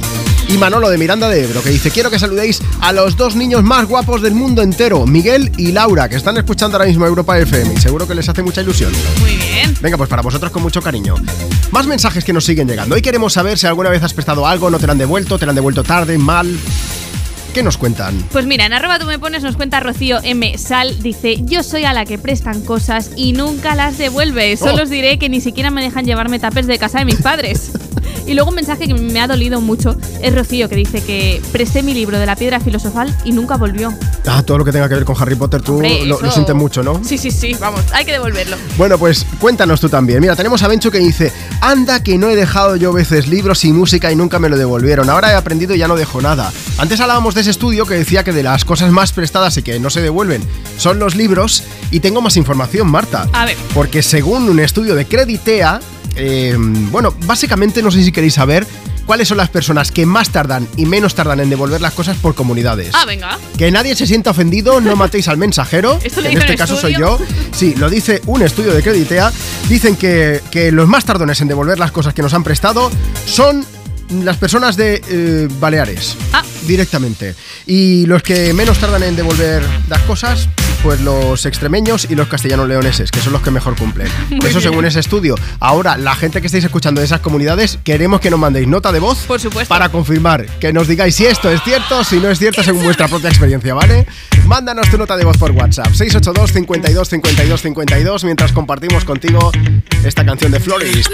Y 0.48 0.58
Manolo 0.58 0.90
de 0.90 0.98
Miranda 0.98 1.28
de 1.28 1.44
Ebro, 1.44 1.62
que 1.64 1.70
dice, 1.72 1.90
quiero 1.90 2.12
que 2.12 2.20
saludéis 2.20 2.62
a 2.80 2.94
los 2.94 3.18
dos 3.18 3.36
niños 3.36 3.64
más 3.64 3.86
guapos 3.88 4.22
del 4.22 4.36
mundo 4.36 4.62
entero, 4.62 5.06
Miguel 5.08 5.52
y 5.58 5.72
Laura, 5.72 6.08
que 6.08 6.16
están 6.16 6.38
escuchando 6.38 6.78
ahora 6.78 6.88
mismo 6.88 7.06
Europa 7.06 7.38
FM 7.40 7.74
y 7.74 7.78
seguro 7.78 8.08
que 8.08 8.14
les 8.16 8.30
hace 8.30 8.44
mucha 8.44 8.62
ilusión. 8.62 8.94
Muy 9.22 9.36
bien. 9.38 9.76
Venga, 9.82 9.98
pues 9.98 10.08
para 10.10 10.22
vosotros 10.22 10.52
con 10.52 10.62
mucho 10.62 10.82
cariño. 10.82 11.16
Más 11.72 11.88
mensajes 11.88 12.24
que 12.24 12.32
nos 12.32 12.46
siguen 12.46 12.68
llegando. 12.68 12.94
Hoy 12.96 13.02
queremos 13.02 13.34
saber 13.34 13.58
si 13.58 13.66
alguna 13.66 13.90
vez 13.90 14.04
has 14.04 14.14
prestado 14.14 14.46
algo, 14.46 14.70
no 14.70 14.78
te 14.80 14.86
lo 14.86 14.92
han 14.92 14.98
devuelto, 15.00 15.40
te 15.40 15.46
lo 15.46 15.50
han 15.52 15.56
devuelto 15.56 15.84
tarde, 15.84 16.18
mal. 16.20 16.56
¿Qué 17.54 17.64
nos 17.64 17.78
cuentan? 17.78 18.14
Pues 18.34 18.46
mira, 18.46 18.66
en 18.66 18.74
arroba 18.74 19.00
tú 19.00 19.06
me 19.06 19.18
pones 19.18 19.42
nos 19.42 19.56
cuenta 19.56 19.80
Rocío 19.80 20.20
M. 20.24 20.58
Sal, 20.58 21.02
dice, 21.02 21.38
yo 21.44 21.64
soy 21.64 21.86
a 21.86 21.94
la 21.94 22.04
que 22.06 22.18
prestan 22.18 22.62
cosas 22.62 23.12
y 23.16 23.32
nunca 23.32 23.76
las 23.76 23.98
devuelve. 23.98 24.58
Solo 24.58 24.80
Oh. 24.82 24.84
os 24.84 24.90
diré 24.90 25.18
que 25.20 25.30
ni 25.30 25.40
siquiera 25.40 25.72
me 25.72 25.82
dejan 25.82 26.06
llevarme 26.06 26.38
tapes 26.38 26.68
de 26.68 26.78
casa 26.78 27.00
de 27.00 27.06
mis 27.06 27.16
padres. 27.16 27.72
Y 28.26 28.34
luego 28.34 28.50
un 28.50 28.56
mensaje 28.56 28.88
que 28.88 28.94
me 28.94 29.20
ha 29.20 29.28
dolido 29.28 29.62
mucho 29.62 29.96
es 30.22 30.34
Rocío, 30.34 30.68
que 30.70 30.76
dice 30.76 31.02
que 31.04 31.42
presté 31.52 31.84
mi 31.84 31.94
libro 31.94 32.20
de 32.20 32.26
la 32.26 32.36
piedra 32.36 32.60
filosofal 32.60 33.16
y 33.24 33.32
nunca 33.32 33.58
volvió. 33.58 33.94
Ah, 34.26 34.42
todo 34.44 34.58
lo 34.58 34.66
que 34.66 34.72
tenga 34.72 34.90
que 34.90 34.96
ver 34.96 35.06
con 35.06 35.16
Harry 35.20 35.36
Potter, 35.36 35.62
tú 35.62 35.76
Hombre, 35.76 36.06
lo, 36.06 36.20
lo 36.20 36.32
sientes 36.32 36.56
mucho, 36.56 36.82
¿no? 36.84 37.02
Sí, 37.04 37.18
sí, 37.18 37.32
sí, 37.32 37.56
vamos, 37.60 37.82
hay 37.94 38.06
que 38.06 38.12
devolverlo. 38.12 38.58
Bueno, 38.78 38.98
pues 38.98 39.26
cuéntanos 39.40 39.80
tú 39.80 39.90
también. 39.90 40.20
Mira, 40.22 40.36
tenemos 40.36 40.64
a 40.64 40.68
Bencho 40.68 40.90
que 40.92 41.00
dice, 41.00 41.32
anda 41.62 42.02
que 42.02 42.18
no 42.18 42.30
he 42.30 42.36
dejado 42.36 42.76
yo 42.76 42.92
veces 42.94 43.28
libros 43.28 43.64
y 43.66 43.72
música 43.72 44.12
y 44.12 44.16
nunca 44.16 44.40
me 44.40 44.50
lo 44.50 44.58
devolvieron. 44.58 45.10
Ahora 45.10 45.32
he 45.32 45.36
aprendido 45.36 45.76
y 45.76 45.78
ya 45.78 45.88
no 45.88 45.96
dejo 45.96 46.22
nada. 46.22 46.52
Antes 46.78 47.00
hablábamos 47.00 47.36
de 47.36 47.42
ese 47.42 47.52
estudio 47.52 47.86
que 47.86 47.96
decía 47.96 48.24
que 48.24 48.32
de 48.34 48.44
las 48.44 48.66
cosas 48.66 48.92
más 48.92 49.12
prestadas 49.12 49.58
y 49.58 49.64
que 49.64 49.80
no 49.80 49.90
se 49.90 50.02
devuelven 50.02 50.44
son 50.78 51.00
los 51.00 51.16
libros 51.16 51.64
y 51.92 52.00
tengo 52.00 52.22
más 52.22 52.38
información, 52.38 52.88
Marta. 52.88 53.28
A 53.34 53.46
ver. 53.46 53.56
Porque 53.74 54.02
según 54.02 54.50
un 54.50 54.60
estudio 54.60 54.96
de 54.96 55.06
Creditea, 55.06 55.80
eh, 56.16 56.56
bueno, 56.58 57.14
básicamente 57.26 57.82
no 57.82 57.92
sé 57.92 58.04
si 58.04 58.12
queréis 58.12 58.36
saber 58.36 58.66
cuáles 59.06 59.28
son 59.28 59.38
las 59.38 59.50
personas 59.50 59.92
que 59.92 60.06
más 60.06 60.30
tardan 60.30 60.68
y 60.76 60.86
menos 60.86 61.16
tardan 61.16 61.40
en 61.40 61.50
devolver 61.50 61.82
las 61.82 61.94
cosas 61.94 62.18
por 62.18 62.36
comunidades. 62.36 62.92
Ah, 62.94 63.06
venga. 63.06 63.38
Que 63.58 63.72
nadie 63.72 63.96
se 63.96 64.08
sienta 64.08 64.32
ofendido, 64.32 64.82
no 64.82 64.96
matéis 64.96 65.28
al 65.28 65.38
mensajero. 65.38 66.00
¿Esto 66.04 66.22
lo 66.22 66.30
en 66.30 66.38
este 66.38 66.56
caso 66.56 66.78
soy 66.78 66.96
yo. 66.98 67.20
Sí, 67.52 67.76
lo 67.76 67.90
dice 67.90 68.22
un 68.26 68.42
estudio 68.42 68.74
de 68.74 68.82
Creditea. 68.82 69.32
Dicen 69.70 69.96
que, 69.96 70.42
que 70.52 70.72
los 70.72 70.88
más 70.88 71.06
tardones 71.06 71.42
en 71.42 71.48
devolver 71.48 71.80
las 71.80 71.92
cosas 71.92 72.14
que 72.14 72.22
nos 72.22 72.34
han 72.34 72.44
prestado 72.44 72.92
son 73.26 73.66
las 74.24 74.38
personas 74.38 74.76
de 74.76 75.02
eh, 75.08 75.48
Baleares. 75.60 76.16
Ah. 76.34 76.44
Directamente. 76.68 77.36
Y 77.66 78.06
los 78.06 78.24
que 78.24 78.54
menos 78.54 78.80
tardan 78.80 79.04
en 79.04 79.16
devolver 79.16 79.64
las 79.88 80.02
cosas, 80.02 80.50
pues 80.86 81.02
los 81.02 81.48
extremeños 81.48 82.06
y 82.12 82.14
los 82.14 82.28
castellanos 82.28 82.68
leoneses, 82.68 83.10
que 83.10 83.20
son 83.20 83.34
los 83.34 83.42
que 83.42 83.50
mejor 83.50 83.76
cumplen. 83.76 84.08
Muy 84.30 84.38
Eso 84.38 84.60
bien. 84.60 84.62
según 84.62 84.86
ese 84.86 85.00
estudio. 85.00 85.34
Ahora, 85.60 85.98
la 85.98 86.14
gente 86.14 86.42
que 86.42 86.46
estáis 86.46 86.64
escuchando 86.64 87.02
de 87.02 87.06
esas 87.06 87.22
comunidades, 87.22 87.80
queremos 87.84 88.22
que 88.22 88.30
nos 88.30 88.40
mandéis 88.40 88.68
nota 88.68 88.92
de 88.92 89.00
voz 89.00 89.18
Por 89.26 89.40
supuesto. 89.40 89.68
para 89.68 89.90
confirmar, 89.90 90.46
que 90.60 90.72
nos 90.74 90.88
digáis 90.88 91.16
si 91.16 91.26
esto 91.26 91.50
es 91.50 91.60
cierto, 91.64 92.04
si 92.04 92.18
no 92.20 92.30
es 92.30 92.38
cierto, 92.38 92.62
según 92.62 92.84
vuestra 92.84 93.08
propia 93.08 93.30
experiencia, 93.30 93.74
¿vale? 93.74 94.06
Mándanos 94.46 94.88
tu 94.92 95.00
nota 95.00 95.18
de 95.18 95.26
voz 95.26 95.38
por 95.38 95.50
WhatsApp, 95.54 95.88
682 95.92 96.52
52 96.52 97.10
52 97.10 97.62
52, 97.64 98.24
mientras 98.26 98.52
compartimos 98.52 99.06
contigo 99.06 99.52
esta 100.04 100.24
canción 100.24 100.52
de 100.52 100.60
Floris. 100.60 101.10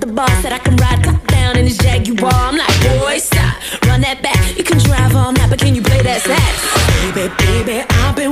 the 0.00 0.06
boss 0.06 0.42
that 0.42 0.52
I 0.52 0.58
can 0.58 0.76
ride 0.76 1.02
top 1.04 1.26
down 1.28 1.56
in 1.56 1.66
his 1.66 1.78
Jaguar. 1.78 2.32
I'm 2.32 2.56
like, 2.56 2.76
boy, 3.00 3.18
stop, 3.18 3.56
run 3.86 4.00
that 4.02 4.22
back. 4.22 4.56
You 4.56 4.64
can 4.64 4.78
drive 4.78 5.14
all 5.16 5.32
night, 5.32 5.50
but 5.50 5.58
can 5.58 5.74
you 5.74 5.82
play 5.82 6.02
that 6.02 6.22
sax? 6.22 6.54
Baby, 7.14 7.32
baby, 7.38 7.84
I've 8.02 8.16
been 8.16 8.31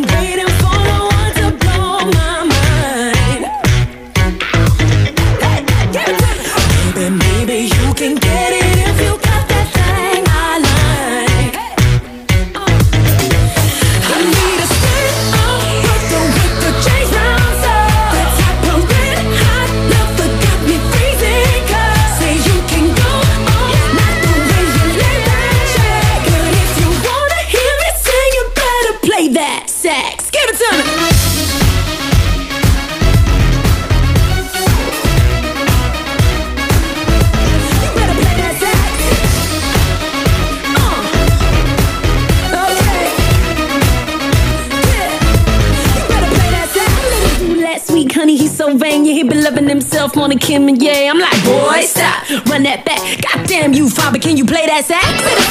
he 49.22 49.28
been 49.28 49.44
loving 49.44 49.68
himself 49.68 50.16
more 50.16 50.28
than 50.28 50.38
Kim 50.38 50.68
and 50.68 50.80
yeah. 50.80 51.10
I'm 51.10 51.18
like, 51.18 51.44
boy, 51.44 51.82
stop, 51.84 52.24
run 52.48 52.62
that 52.64 52.84
back. 52.84 53.01
Goddamn 53.20 53.74
you, 53.74 53.90
father, 53.90 54.18
can 54.18 54.36
you 54.36 54.44
play 54.44 54.64
that 54.66 54.84
sax? 54.84 55.05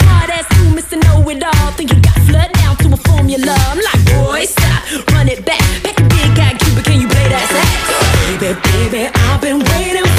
Hard 0.09 0.29
ass 0.31 0.49
you, 0.57 0.73
Mr. 0.73 0.97
Know 0.97 1.29
It 1.29 1.43
All. 1.43 1.71
Think 1.77 1.93
you 1.93 2.01
got 2.01 2.17
flood 2.25 2.51
down 2.53 2.75
to 2.77 2.93
a 2.93 2.97
formula. 3.09 3.53
I'm 3.69 3.77
like, 3.77 4.01
boy, 4.09 4.45
stop, 4.45 4.81
run 5.13 5.29
it 5.29 5.45
back. 5.45 5.61
Back 5.83 5.99
a 5.99 6.05
big 6.09 6.29
guy, 6.33 6.57
Cuba, 6.57 6.81
can 6.81 7.01
you 7.01 7.07
play 7.07 7.27
that 7.29 7.45
sax? 7.53 8.41
Baby, 8.41 8.57
baby, 8.89 9.11
I've 9.13 9.41
been 9.41 9.59
waiting 9.59 10.18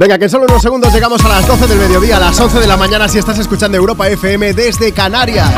Venga, 0.00 0.16
que 0.16 0.24
en 0.24 0.30
solo 0.30 0.46
unos 0.48 0.62
segundos 0.62 0.94
llegamos 0.94 1.22
a 1.26 1.28
las 1.28 1.46
12 1.46 1.66
del 1.66 1.78
mediodía, 1.78 2.16
a 2.16 2.20
las 2.20 2.40
11 2.40 2.58
de 2.58 2.66
la 2.66 2.78
mañana 2.78 3.06
si 3.06 3.18
estás 3.18 3.38
escuchando 3.38 3.76
Europa 3.76 4.08
FM 4.08 4.54
desde 4.54 4.92
Canarias. 4.92 5.52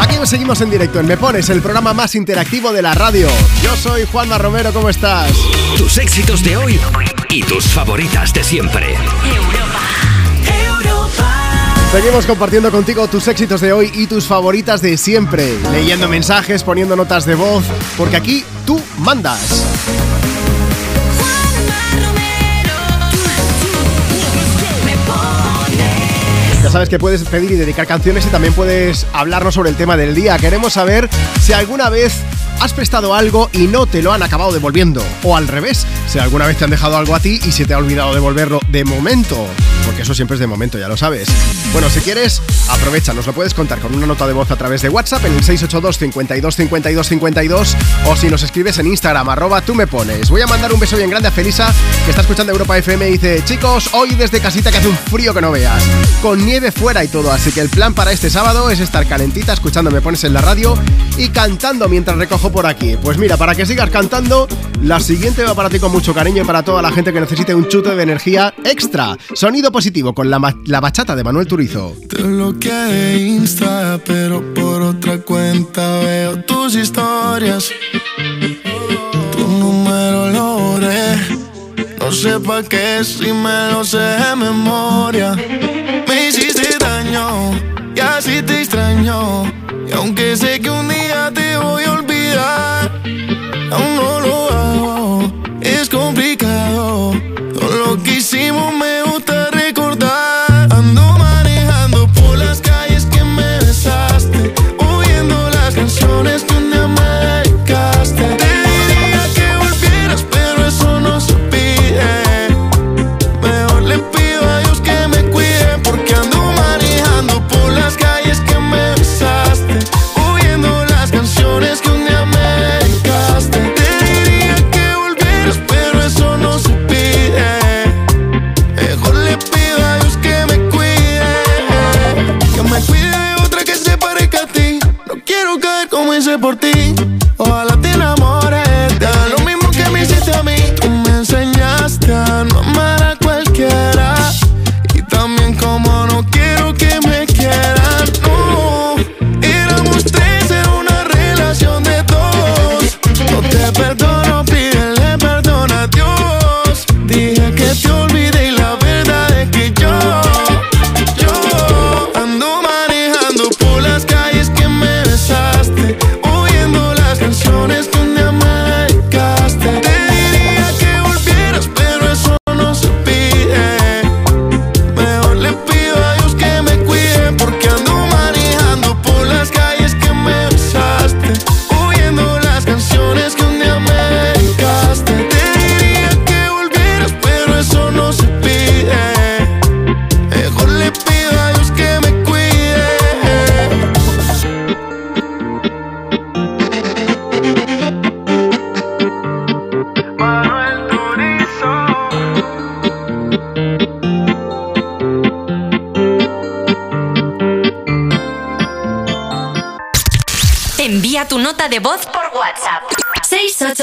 Aquí 0.00 0.16
nos 0.16 0.28
seguimos 0.28 0.60
en 0.62 0.68
directo 0.68 0.98
en 0.98 1.06
Me 1.06 1.16
Pones, 1.16 1.48
el 1.48 1.62
programa 1.62 1.94
más 1.94 2.16
interactivo 2.16 2.72
de 2.72 2.82
la 2.82 2.92
radio. 2.94 3.28
Yo 3.62 3.76
soy 3.76 4.04
Juanma 4.10 4.36
Romero, 4.36 4.72
¿cómo 4.72 4.88
estás? 4.88 5.30
Tus 5.76 5.96
éxitos 5.98 6.42
de 6.42 6.56
hoy 6.56 6.80
y 7.30 7.44
tus 7.44 7.66
favoritas 7.66 8.34
de 8.34 8.42
siempre. 8.42 8.96
Seguimos 11.92 12.26
compartiendo 12.26 12.72
contigo 12.72 13.06
tus 13.06 13.28
éxitos 13.28 13.60
de 13.60 13.72
hoy 13.72 13.92
y 13.94 14.08
tus 14.08 14.26
favoritas 14.26 14.82
de 14.82 14.96
siempre, 14.96 15.56
leyendo 15.70 16.08
mensajes, 16.08 16.64
poniendo 16.64 16.96
notas 16.96 17.26
de 17.26 17.36
voz, 17.36 17.62
porque 17.96 18.16
aquí 18.16 18.44
tú 18.66 18.80
mandas. 18.98 20.23
Ya 26.64 26.70
sabes 26.70 26.88
que 26.88 26.98
puedes 26.98 27.22
pedir 27.24 27.50
y 27.50 27.56
dedicar 27.56 27.86
canciones 27.86 28.24
y 28.24 28.30
también 28.30 28.54
puedes 28.54 29.06
hablarnos 29.12 29.52
sobre 29.52 29.68
el 29.68 29.76
tema 29.76 29.98
del 29.98 30.14
día. 30.14 30.38
Queremos 30.38 30.72
saber 30.72 31.10
si 31.42 31.52
alguna 31.52 31.90
vez 31.90 32.22
has 32.58 32.72
prestado 32.72 33.14
algo 33.14 33.50
y 33.52 33.66
no 33.66 33.84
te 33.84 34.00
lo 34.00 34.14
han 34.14 34.22
acabado 34.22 34.50
devolviendo. 34.50 35.04
O 35.24 35.36
al 35.36 35.46
revés, 35.46 35.86
si 36.08 36.18
alguna 36.18 36.46
vez 36.46 36.56
te 36.56 36.64
han 36.64 36.70
dejado 36.70 36.96
algo 36.96 37.14
a 37.14 37.20
ti 37.20 37.38
y 37.44 37.52
se 37.52 37.66
te 37.66 37.74
ha 37.74 37.78
olvidado 37.78 38.14
devolverlo 38.14 38.60
de 38.68 38.82
momento. 38.86 39.46
Porque 39.84 40.02
eso 40.02 40.14
siempre 40.14 40.34
es 40.34 40.40
de 40.40 40.46
momento, 40.46 40.78
ya 40.78 40.88
lo 40.88 40.96
sabes. 40.96 41.28
Bueno, 41.72 41.90
si 41.90 42.00
quieres, 42.00 42.40
aprovecha, 42.68 43.12
nos 43.12 43.26
lo 43.26 43.32
puedes 43.32 43.54
contar 43.54 43.80
con 43.80 43.94
una 43.94 44.06
nota 44.06 44.26
de 44.26 44.32
voz 44.32 44.50
a 44.50 44.56
través 44.56 44.82
de 44.82 44.88
WhatsApp 44.88 45.24
en 45.26 45.34
el 45.34 45.44
682 45.44 45.98
52 45.98 46.56
52 46.56 47.08
52 47.08 47.76
o 48.06 48.16
si 48.16 48.28
nos 48.28 48.42
escribes 48.42 48.78
en 48.78 48.86
Instagram, 48.86 49.28
arroba 49.28 49.60
tú 49.60 49.74
me 49.74 49.86
pones. 49.86 50.30
Voy 50.30 50.42
a 50.42 50.46
mandar 50.46 50.72
un 50.72 50.80
beso 50.80 50.96
bien 50.96 51.10
grande 51.10 51.28
a 51.28 51.30
Felisa, 51.30 51.72
que 52.04 52.10
está 52.10 52.22
escuchando 52.22 52.52
Europa 52.52 52.78
FM 52.78 53.08
y 53.08 53.12
dice, 53.12 53.42
chicos, 53.44 53.90
hoy 53.92 54.14
desde 54.14 54.40
casita 54.40 54.70
que 54.70 54.78
hace 54.78 54.88
un 54.88 54.96
frío 54.96 55.34
que 55.34 55.40
no 55.40 55.50
veas, 55.50 55.82
con 56.22 56.44
nieve 56.44 56.72
fuera 56.72 57.04
y 57.04 57.08
todo, 57.08 57.30
así 57.30 57.52
que 57.52 57.60
el 57.60 57.68
plan 57.68 57.94
para 57.94 58.12
este 58.12 58.30
sábado 58.30 58.70
es 58.70 58.80
estar 58.80 59.06
calentita 59.06 59.52
escuchando 59.52 59.90
Me 59.90 60.00
Pones 60.00 60.24
en 60.24 60.32
la 60.34 60.40
radio 60.40 60.76
y 61.16 61.28
cantando 61.28 61.88
mientras 61.88 62.16
recojo 62.16 62.50
por 62.50 62.66
aquí. 62.66 62.96
Pues 63.02 63.18
mira, 63.18 63.36
para 63.36 63.54
que 63.54 63.66
sigas 63.66 63.90
cantando, 63.90 64.48
la 64.82 65.00
siguiente 65.00 65.44
va 65.44 65.54
para 65.54 65.70
ti 65.70 65.78
con 65.78 65.92
mucho 65.92 66.12
cariño 66.14 66.42
y 66.42 66.46
para 66.46 66.62
toda 66.62 66.82
la 66.82 66.92
gente 66.92 67.12
que 67.12 67.20
necesite 67.20 67.54
un 67.54 67.68
chute 67.68 67.94
de 67.94 68.02
energía 68.02 68.54
extra. 68.64 69.16
Sonido 69.32 69.70
positivo 69.70 69.83
con 70.14 70.30
la, 70.30 70.40
la 70.64 70.80
bachata 70.80 71.14
de 71.14 71.22
Manuel 71.22 71.46
Turizo. 71.46 71.94
Te 72.08 72.22
bloqueé 72.22 72.72
de 72.72 73.18
Insta, 73.18 74.00
pero 74.04 74.42
por 74.54 74.80
otra 74.80 75.18
cuenta 75.18 75.98
veo 76.00 76.42
tus 76.44 76.74
historias. 76.74 77.70
Tu 79.32 79.46
número 79.46 80.30
lo 80.30 80.58
borré. 80.58 81.16
No 81.98 82.10
sé 82.12 82.40
pa' 82.40 82.62
qué 82.62 83.04
si 83.04 83.30
me 83.32 83.72
lo 83.72 83.84
sé 83.84 83.98
de 83.98 84.36
memoria. 84.36 85.34
Me 86.08 86.28
hiciste 86.28 86.78
daño 86.78 87.52
y 87.94 88.00
así 88.00 88.40
te 88.42 88.60
extraño. 88.62 89.44
Y 89.86 89.92
aunque 89.92 90.34
sé 90.36 90.60
que 90.60 90.63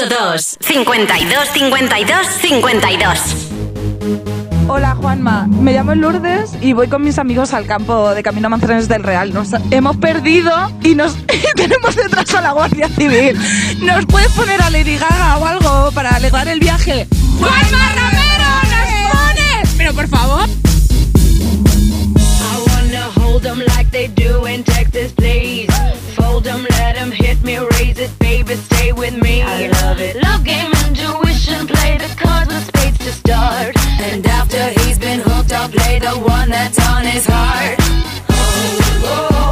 682 0.08 0.58
52 0.60 1.48
52 1.52 2.26
52 2.26 3.20
Hola 4.68 4.96
Juanma, 4.96 5.46
me 5.46 5.72
llamo 5.72 5.94
Lourdes 5.94 6.50
y 6.60 6.72
voy 6.72 6.88
con 6.88 7.02
mis 7.02 7.18
amigos 7.18 7.52
al 7.52 7.66
campo 7.66 8.12
de 8.12 8.22
Camino 8.24 8.48
a 8.48 8.50
Manzanares 8.50 8.88
del 8.88 9.04
Real. 9.04 9.32
Nos 9.32 9.50
hemos 9.70 9.96
perdido 9.98 10.50
y 10.82 10.96
nos 10.96 11.16
y 11.32 11.54
tenemos 11.54 11.94
detrás 11.94 12.34
a 12.34 12.40
la 12.40 12.50
Guardia 12.52 12.88
Civil. 12.88 13.38
¿Nos 13.80 14.04
puedes 14.06 14.32
poner 14.32 14.60
a 14.62 14.70
Lady 14.70 14.96
Gaga 14.96 15.36
o 15.38 15.46
algo 15.46 15.92
para 15.92 16.10
alegrar 16.10 16.48
el 16.48 16.58
viaje? 16.58 17.06
¡Juanma 17.38 17.92
Romero, 17.94 18.50
nos 18.70 19.12
pones! 19.12 19.74
Pero 19.76 19.92
por 19.94 20.08
favor. 20.08 20.48
I 22.16 22.70
wanna 22.70 23.06
hold 23.20 23.46
'em 23.46 23.60
like 23.76 23.90
they 23.92 24.08
do 24.08 24.46
in 24.48 24.64
Texas, 24.64 25.12
please. 25.12 25.68
Fold 26.16 26.46
'em, 26.48 26.64
let 26.64 26.96
'em 26.96 27.12
hit 27.12 27.40
me, 27.44 27.58
raise 27.78 28.02
it, 28.02 28.10
stay 28.58 28.92
with 28.92 29.16
me. 29.22 29.42
I 29.42 29.68
love 29.68 30.00
it. 30.00 30.16
Love 30.22 30.44
game, 30.44 30.70
intuition, 30.86 31.66
play 31.66 31.96
the 31.98 32.12
cards 32.16 32.52
with 32.52 32.66
spades 32.66 32.98
to 32.98 33.12
start. 33.12 33.76
And 34.00 34.26
after 34.26 34.62
he's 34.80 34.98
been 34.98 35.20
hooked, 35.20 35.52
I'll 35.52 35.68
play 35.68 35.98
the 35.98 36.10
one 36.10 36.50
that's 36.50 36.78
on 36.88 37.04
his 37.04 37.26
heart. 37.26 37.78
I'll 39.04 39.51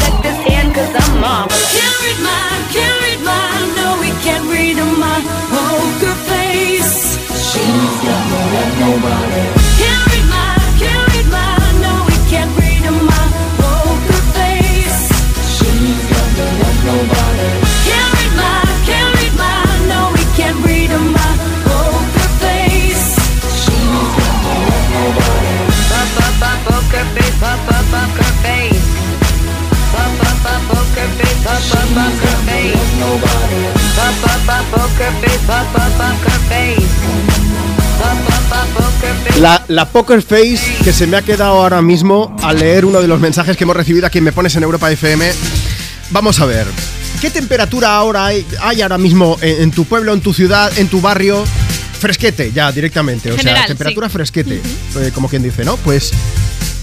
Check 0.91 0.99
this 0.99 1.07
hand, 1.07 1.07
cause 1.07 1.09
I'm 1.09 1.21
marvelous. 1.21 1.79
Can't 1.79 2.01
read 2.01 2.23
my, 2.23 2.67
can't 2.71 3.01
read 3.03 3.21
my, 3.23 3.73
no, 3.75 3.99
we 3.99 4.09
can't 4.23 4.45
read 4.51 4.77
my 4.99 5.21
poker 5.49 6.15
face. 6.27 7.15
She's 7.51 8.01
got 8.03 8.29
no 8.29 8.39
love, 8.53 8.79
nobody. 8.79 9.60
Face. 36.49 36.85
Poker 38.73 39.13
face. 39.23 39.39
La, 39.41 39.63
la 39.67 39.85
poker 39.89 40.21
face 40.21 40.59
que 40.83 40.91
se 40.93 41.07
me 41.07 41.17
ha 41.17 41.21
quedado 41.21 41.61
ahora 41.61 41.81
mismo 41.81 42.35
al 42.41 42.59
leer 42.59 42.85
uno 42.85 43.01
de 43.01 43.07
los 43.07 43.19
mensajes 43.19 43.57
que 43.57 43.63
hemos 43.63 43.75
recibido 43.75 44.07
aquí 44.07 44.17
en 44.17 44.23
Me 44.23 44.31
Pones 44.31 44.55
en 44.55 44.63
Europa 44.63 44.91
FM. 44.91 45.31
Vamos 46.09 46.39
a 46.39 46.45
ver. 46.45 46.67
¿Qué 47.19 47.29
temperatura 47.29 47.95
ahora 47.95 48.25
hay, 48.25 48.45
hay 48.61 48.81
ahora 48.81 48.97
mismo 48.97 49.37
en, 49.41 49.61
en 49.63 49.71
tu 49.71 49.85
pueblo, 49.85 50.13
en 50.13 50.21
tu 50.21 50.33
ciudad, 50.33 50.71
en 50.77 50.87
tu 50.87 51.01
barrio? 51.01 51.43
Fresquete, 51.99 52.51
ya 52.51 52.71
directamente. 52.71 53.31
O 53.31 53.37
General, 53.37 53.59
sea, 53.59 53.67
temperatura 53.67 54.07
sí. 54.07 54.13
fresquete, 54.13 54.61
eh, 54.99 55.11
como 55.13 55.29
quien 55.29 55.43
dice, 55.43 55.63
¿no? 55.63 55.77
Pues 55.77 56.11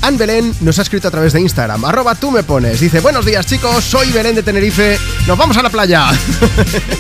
Anne 0.01 0.17
Belén 0.17 0.55
nos 0.61 0.79
ha 0.79 0.83
escrito 0.83 1.09
a 1.09 1.11
través 1.11 1.33
de 1.33 1.41
Instagram, 1.41 1.85
arroba 1.85 2.15
tú 2.15 2.31
me 2.31 2.43
pones. 2.43 2.81
Dice, 2.81 3.01
buenos 3.01 3.25
días 3.27 3.45
chicos, 3.47 3.85
soy 3.85 4.11
Belén 4.11 4.35
de 4.37 4.43
Tenerife, 4.43 4.99
nos 5.27 5.37
vamos 5.37 5.57
a 5.57 5.63
la 5.63 5.71
playa. 5.71 6.07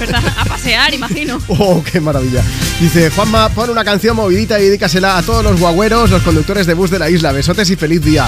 ¿Verdad? 0.00 0.22
A 0.36 0.44
pasear, 0.44 0.92
imagino. 0.94 1.38
Oh, 1.48 1.82
qué 1.82 2.00
maravilla. 2.00 2.42
Dice, 2.80 3.10
Juanma, 3.10 3.48
pon 3.50 3.70
una 3.70 3.84
canción 3.84 4.16
movidita 4.16 4.58
y 4.60 4.64
dedícasela 4.64 5.16
a 5.16 5.22
todos 5.22 5.42
los 5.44 5.58
guagüeros, 5.60 6.10
los 6.10 6.22
conductores 6.22 6.66
de 6.66 6.74
bus 6.74 6.90
de 6.90 6.98
la 6.98 7.08
isla. 7.08 7.32
Besotes 7.32 7.70
y 7.70 7.76
feliz 7.76 8.02
día. 8.02 8.26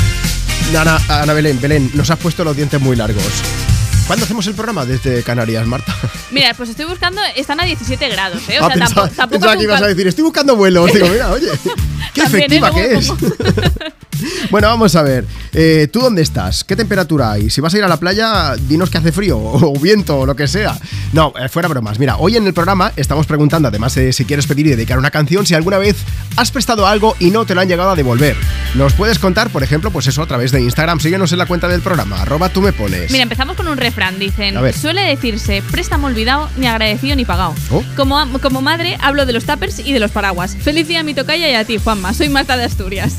Ana, 0.79 0.99
Ana 1.09 1.33
Belén, 1.33 1.61
Belén, 1.61 1.91
nos 1.95 2.11
has 2.11 2.19
puesto 2.19 2.45
los 2.45 2.57
dientes 2.57 2.81
muy 2.81 2.97
largos. 2.97 3.25
¿Cuándo 4.07 4.25
hacemos 4.25 4.47
el 4.47 4.55
programa 4.55 4.85
desde 4.87 5.23
Canarias, 5.23 5.67
Marta? 5.67 5.95
Mira, 6.31 6.55
pues 6.55 6.71
estoy 6.71 6.87
buscando, 6.87 7.21
están 7.37 7.61
a 7.61 7.65
17 7.65 8.09
grados, 8.09 8.43
¿eh? 8.49 8.59
O 8.61 8.65
Ah, 8.65 8.69
sea, 8.69 8.75
pensaba, 8.77 8.95
tampoco, 9.03 9.17
tampoco 9.17 9.31
pensaba 9.41 9.57
que 9.57 9.63
ibas 9.65 9.83
a 9.83 9.87
decir, 9.87 10.07
estoy 10.09 10.25
buscando 10.25 10.57
vuelos. 10.57 10.93
Digo, 10.93 11.07
mira, 11.09 11.31
oye, 11.31 11.49
qué 12.15 12.23
También, 12.23 12.53
¿eh? 12.53 12.57
efectiva 12.57 12.75
que 12.75 12.95
es. 12.95 13.09
Bueno, 14.51 14.69
vamos 14.69 14.97
a 14.97 15.03
ver. 15.03 15.25
Eh, 15.53 15.89
¿Tú 15.93 16.01
dónde 16.01 16.23
estás? 16.23 16.65
¿Qué 16.65 16.75
temperatura 16.75 17.33
hay? 17.33 17.51
Si 17.51 17.61
vas 17.61 17.73
a 17.75 17.79
ir 17.79 17.85
a 17.85 17.89
la 17.89 17.99
playa, 17.99 18.55
dinos 18.57 18.91
que 18.91 18.99
hace 18.99 19.13
frío 19.13 19.39
o 19.43 19.79
viento 19.79 20.19
o 20.19 20.27
lo 20.27 20.35
que 20.35 20.49
sea. 20.49 20.77
No, 21.13 21.33
eh, 21.39 21.49
fuera 21.49 21.69
bromas. 21.69 21.99
Mira, 21.99 22.17
hoy 22.17 22.37
en 22.37 22.47
el 22.47 22.55
programa 22.55 22.93
estamos 22.97 23.27
preguntando, 23.27 23.69
además 23.69 23.95
de 23.95 24.13
si 24.13 24.25
quieres 24.25 24.47
pedir 24.47 24.67
y 24.67 24.71
dedicar 24.71 24.99
una 24.99 25.11
canción, 25.11 25.47
si 25.47 25.55
alguna 25.55 25.79
vez 25.79 25.97
has 26.37 26.51
prestado 26.51 26.87
algo 26.87 27.17
y 27.19 27.31
no 27.31 27.45
te 27.45 27.55
lo 27.55 27.61
han 27.61 27.69
llegado 27.69 27.91
a 27.91 27.97
devolver. 27.97 28.37
Nos 28.75 28.93
puedes 28.95 29.19
contar, 29.19 29.51
por 29.51 29.63
ejemplo, 29.63 29.91
pues 29.91 30.07
eso 30.07 30.23
a 30.23 30.27
través 30.27 30.53
de 30.53 30.61
Instagram. 30.61 31.01
Síguenos 31.01 31.33
en 31.33 31.39
la 31.39 31.47
cuenta 31.47 31.69
del 31.69 31.81
programa, 31.81 32.23
arroba 32.23 32.49
tú 32.49 32.63
me 32.63 32.73
pones. 32.73 33.11
Mira, 33.11 33.23
empezamos 33.23 33.57
con 33.57 33.69
un 33.69 33.77
refrán. 33.77 34.19
Dicen, 34.19 34.57
A 34.57 34.61
ver. 34.61 34.77
suele 34.77 35.03
decirse, 35.03 35.63
préstamo 35.71 36.07
olvidado, 36.07 36.49
ni 36.57 36.67
agradecido 36.67 37.17
ni 37.17 37.25
pagado. 37.25 37.55
Oh. 37.71 37.83
Como 37.97 38.63
madre, 38.63 38.97
hablo 39.01 39.27
de 39.27 39.33
los 39.33 39.45
tuppers 39.45 39.79
y 39.81 39.93
de 39.93 40.01
los 40.01 40.11
paraguas. 40.11 40.57
Feliz 40.57 40.89
día 40.89 41.01
a 41.01 41.03
mi 41.03 41.15
tocaya 41.15 41.49
y 41.51 41.55
a 41.55 41.65
ti, 41.65 41.79
Juanma. 41.79 42.15
Soy 42.15 42.29
Marta 42.29 42.57
de 42.57 42.65
Asturias. 42.65 43.15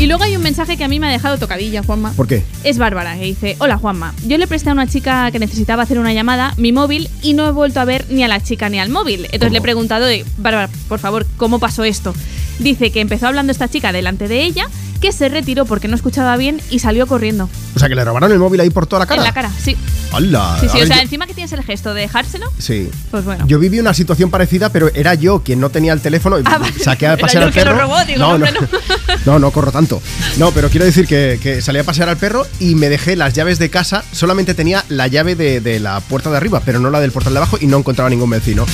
Y 0.00 0.06
luego 0.06 0.24
hay 0.24 0.34
un 0.34 0.42
mensaje 0.42 0.78
que 0.78 0.84
a 0.84 0.88
mí 0.88 0.98
me 0.98 1.08
ha 1.08 1.10
dejado 1.10 1.36
tocadilla, 1.36 1.82
Juanma. 1.82 2.14
¿Por 2.14 2.26
qué? 2.26 2.42
Es 2.64 2.78
Bárbara, 2.78 3.18
que 3.18 3.24
dice, 3.26 3.56
hola 3.58 3.76
Juanma, 3.76 4.14
yo 4.26 4.38
le 4.38 4.46
presté 4.46 4.70
a 4.70 4.72
una 4.72 4.86
chica 4.86 5.30
que 5.30 5.38
necesitaba 5.38 5.82
hacer 5.82 5.98
una 5.98 6.14
llamada 6.14 6.54
mi 6.56 6.72
móvil 6.72 7.10
y 7.20 7.34
no 7.34 7.46
he 7.46 7.50
vuelto 7.50 7.80
a 7.80 7.84
ver 7.84 8.06
ni 8.08 8.24
a 8.24 8.28
la 8.28 8.40
chica 8.42 8.70
ni 8.70 8.80
al 8.80 8.88
móvil. 8.88 9.26
Entonces 9.26 9.52
le 9.52 9.58
he 9.58 9.60
preguntado, 9.60 10.06
"Oye, 10.06 10.24
Bárbara, 10.38 10.70
por 10.88 11.00
favor, 11.00 11.26
¿cómo 11.36 11.58
pasó 11.58 11.84
esto? 11.84 12.14
Dice 12.58 12.90
que 12.90 13.02
empezó 13.02 13.26
hablando 13.26 13.52
esta 13.52 13.68
chica 13.68 13.92
delante 13.92 14.26
de 14.26 14.42
ella, 14.42 14.68
que 15.00 15.12
se 15.12 15.28
retiró 15.28 15.64
porque 15.64 15.88
no 15.88 15.96
escuchaba 15.96 16.36
bien 16.36 16.60
y 16.70 16.78
salió 16.80 17.06
corriendo. 17.06 17.48
O 17.74 17.78
sea, 17.78 17.88
que 17.88 17.94
le 17.94 18.04
robaron 18.04 18.30
el 18.32 18.38
móvil 18.38 18.60
ahí 18.60 18.70
por 18.70 18.86
toda 18.86 19.00
la 19.00 19.06
cara. 19.06 19.20
En 19.22 19.24
la 19.26 19.32
cara, 19.32 19.50
sí. 19.58 19.76
¡Hala! 20.12 20.56
Sí, 20.60 20.68
sí, 20.68 20.80
o 20.82 20.86
sea, 20.86 20.96
yo- 20.96 21.02
encima 21.02 21.26
que 21.26 21.34
tienes 21.34 21.52
el 21.52 21.62
gesto 21.62 21.94
de 21.94 22.02
dejárselo, 22.02 22.46
Sí. 22.58 22.90
pues 23.10 23.24
bueno. 23.24 23.46
Yo 23.46 23.58
viví 23.58 23.78
una 23.78 23.94
situación 23.94 24.30
parecida, 24.30 24.68
pero 24.70 24.90
era 24.94 25.14
yo 25.14 25.40
quien 25.42 25.60
no 25.60 25.70
tenía 25.70 25.92
el 25.92 26.00
teléfono 26.00 26.38
y 26.38 26.42
Ah, 26.44 26.60
saqué 26.82 27.06
a 27.06 27.16
pasear 27.16 27.44
al 27.44 27.52
perro. 27.52 27.78
robó, 27.78 27.96
digo, 28.04 28.18
no, 28.18 28.38
no, 28.38 28.46
no, 29.26 29.38
no 29.38 29.50
corro 29.52 29.72
tanto. 29.72 30.02
No, 30.36 30.50
pero 30.50 30.68
quiero 30.68 30.84
decir 30.84 31.06
que, 31.06 31.38
que 31.42 31.62
salí 31.62 31.78
a 31.78 31.84
pasear 31.84 32.08
al 32.08 32.16
perro 32.16 32.46
y 32.58 32.74
me 32.74 32.88
dejé 32.88 33.16
las 33.16 33.32
llaves 33.32 33.58
de 33.58 33.70
casa. 33.70 34.04
Solamente 34.12 34.54
tenía 34.54 34.84
la 34.88 35.06
llave 35.06 35.34
de, 35.36 35.60
de 35.60 35.80
la 35.80 36.00
puerta 36.00 36.30
de 36.30 36.36
arriba, 36.36 36.60
pero 36.64 36.80
no 36.80 36.90
la 36.90 37.00
del 37.00 37.12
portal 37.12 37.32
de 37.32 37.38
abajo 37.38 37.56
y 37.60 37.66
no 37.66 37.78
encontraba 37.78 38.10
ningún 38.10 38.30
vecino. 38.30 38.66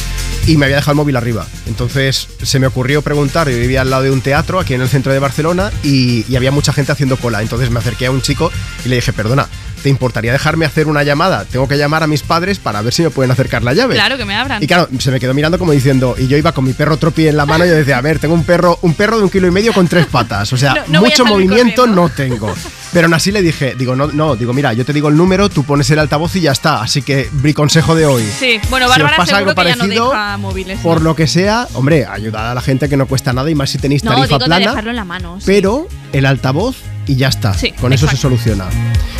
Y 0.47 0.57
me 0.57 0.67
había 0.67 0.77
dejado 0.77 0.93
el 0.93 0.97
móvil 0.97 1.17
arriba. 1.17 1.45
Entonces 1.67 2.29
se 2.43 2.61
me 2.61 2.69
ocurrió 2.69 3.03
preguntar. 3.03 3.49
Yo 3.49 3.59
vivía 3.59 3.81
al 3.81 3.91
lado 3.91 4.05
de 4.05 4.11
un 4.11 4.21
teatro 4.21 4.61
aquí 4.61 4.75
en 4.75 4.81
el 4.81 4.89
centro 4.89 5.13
de 5.13 5.19
Barcelona 5.19 5.73
y, 5.83 6.35
había 6.37 6.53
mucha 6.53 6.73
gente 6.73 6.93
haciendo 6.93 7.17
cola. 7.17 7.43
Entonces 7.43 7.71
me 7.71 7.81
acerqué 7.81 8.07
a 8.07 8.11
un 8.11 8.23
chico 8.23 8.53
y 8.85 8.89
le 8.89 8.97
dije, 8.97 9.13
perdona. 9.13 9.49
¿Te 9.83 9.89
importaría 9.91 10.33
dejarme 10.33 10.65
hacer 10.67 10.89
una 10.89 11.03
llamada? 11.05 11.45
Tengo 11.45 11.69
que 11.69 11.77
llamar 11.79 12.03
a 12.03 12.07
mis 12.09 12.23
padres 12.23 12.59
para 12.59 12.83
ver 12.83 12.93
si 12.93 13.03
me 13.03 13.11
pueden 13.11 13.31
acercar 13.31 13.63
la 13.63 13.73
llave. 13.73 13.95
Claro, 13.95 14.17
que 14.17 14.25
me 14.25 14.35
abran. 14.35 14.63
Y 14.63 14.67
claro, 14.67 14.89
se 14.99 15.11
me 15.13 15.21
quedó 15.21 15.33
mirando 15.35 15.59
como 15.59 15.71
diciendo, 15.73 16.17
y 16.19 16.27
yo 16.27 16.37
iba 16.37 16.53
con 16.53 16.65
mi 16.65 16.73
perro 16.73 16.97
tropi 16.97 17.29
en 17.29 17.37
la 17.37 17.47
mano 17.47 17.65
y 17.65 17.69
yo 17.69 17.75
decía, 17.75 17.99
a 17.99 18.01
ver, 18.01 18.19
tengo 18.19 18.35
un 18.35 18.43
perro, 18.45 18.79
un 18.83 18.95
perro 18.95 19.19
de 19.19 19.25
un 19.25 19.31
kilo 19.31 19.47
y 19.47 19.51
medio 19.53 19.73
con 19.73 19.87
tres 19.87 20.07
patas. 20.07 20.53
O 20.53 20.57
sea, 20.57 20.75
No- 20.75 20.83
no 20.89 21.01
mucho 21.03 21.25
movimiento 21.25 21.87
no 21.87 22.09
tengo. 22.09 22.53
Pero 22.93 23.07
aún 23.07 23.15
así 23.15 23.31
le 23.31 23.43
dije, 23.43 23.75
digo, 23.77 23.95
no, 23.95 24.07
no, 24.09 24.35
digo, 24.37 24.53
mira, 24.55 24.73
yo 24.73 24.85
te 24.85 24.93
digo 24.93 25.09
el 25.09 25.17
número, 25.17 25.49
tú 25.51 25.63
pones 25.65 25.89
el 25.91 25.99
altavoz 25.99 26.35
y 26.37 26.41
ya 26.41 26.53
está. 26.53 26.81
Así 26.81 27.03
que, 27.03 27.29
mi 27.43 27.53
consejo 27.53 27.95
de 27.95 28.07
hoy. 28.07 28.25
Sí, 28.39 28.59
bueno, 28.71 28.87
Si 28.87 28.93
os 28.93 28.99
Bárbara 28.99 29.17
pasa 29.19 29.37
algo 29.39 29.55
que 29.55 29.65
ya 29.65 29.71
no 29.77 29.79
parecido, 29.79 30.11
deja 30.11 30.37
móviles. 30.39 30.81
Por 30.81 30.99
¿no? 30.99 31.05
lo 31.11 31.17
que 31.17 31.27
sea, 31.27 31.69
hombre, 31.75 32.07
ayudad 32.07 32.51
a 32.51 32.55
la 32.55 32.61
gente 32.63 32.89
que 32.89 32.97
no 32.97 33.07
cuesta 33.07 33.33
nada 33.33 33.51
y 33.51 33.55
más 33.55 33.71
si 33.71 33.79
tenéis 33.79 34.03
No, 34.03 34.11
tarifa 34.13 34.27
digo 34.27 34.39
de 34.39 34.45
plana. 34.47 34.67
dejarlo 34.71 34.91
en 34.91 34.97
la 34.97 35.05
mano. 35.05 35.37
sí. 35.39 35.45
Pero 35.47 35.87
el 36.13 36.25
altavoz 36.27 36.77
y 37.07 37.17
ya 37.17 37.29
está. 37.29 37.55
Sí, 37.55 37.73
Con 37.73 37.93
eso 37.93 38.09
se 38.09 38.17
soluciona. 38.17 38.67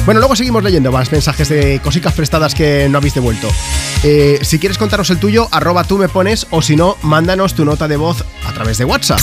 Bueno, 0.05 0.21
luego 0.21 0.37
seguimos 0.37 0.63
leyendo 0.63 0.93
más 0.93 1.11
mensajes 1.13 1.49
de 1.49 1.81
cositas 1.83 2.13
prestadas 2.13 2.55
que 2.55 2.89
no 2.89 2.99
habéis 2.99 3.15
devuelto. 3.15 3.49
Eh, 4.03 4.39
si 4.43 4.59
quieres 4.59 4.79
contaros 4.79 5.11
el 5.11 5.19
tuyo, 5.19 5.49
arroba 5.51 5.85
tú 5.85 5.99
me 5.99 6.09
pones 6.09 6.47
o 6.51 6.63
si 6.63 6.77
no, 6.77 6.97
mándanos 7.03 7.55
tu 7.55 7.65
nota 7.65 7.89
de 7.89 7.97
voz 7.97 8.25
a 8.47 8.53
través 8.53 8.79
de 8.79 8.85
WhatsApp. 8.85 9.21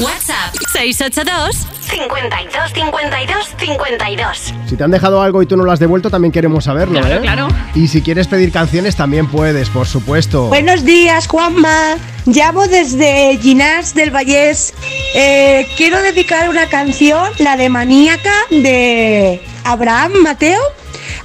WhatsApp 0.00 0.54
682 0.72 1.66
52 1.90 2.72
52 2.72 3.48
52. 3.58 4.54
Si 4.66 4.76
te 4.76 4.84
han 4.84 4.90
dejado 4.90 5.20
algo 5.22 5.42
y 5.42 5.46
tú 5.46 5.56
no 5.56 5.64
lo 5.64 5.72
has 5.72 5.78
devuelto, 5.78 6.10
también 6.10 6.32
queremos 6.32 6.64
saberlo, 6.64 7.00
Claro, 7.00 7.16
¿eh? 7.16 7.20
claro. 7.20 7.48
Y 7.74 7.88
si 7.88 8.00
quieres 8.02 8.26
pedir 8.28 8.50
canciones, 8.52 8.96
también 8.96 9.26
puedes, 9.26 9.68
por 9.70 9.86
supuesto. 9.86 10.44
Buenos 10.48 10.84
días, 10.84 11.26
Juanma. 11.26 11.96
Llamo 12.26 12.66
desde 12.68 13.38
Ginás 13.42 13.94
del 13.94 14.10
Vallés. 14.10 14.72
Eh, 15.14 15.66
quiero 15.76 16.00
dedicar 16.02 16.48
una 16.48 16.66
canción, 16.68 17.30
la 17.38 17.56
de 17.56 17.68
Maníaca, 17.68 18.32
de 18.50 19.42
Abraham 19.64 20.12
Mateo, 20.22 20.60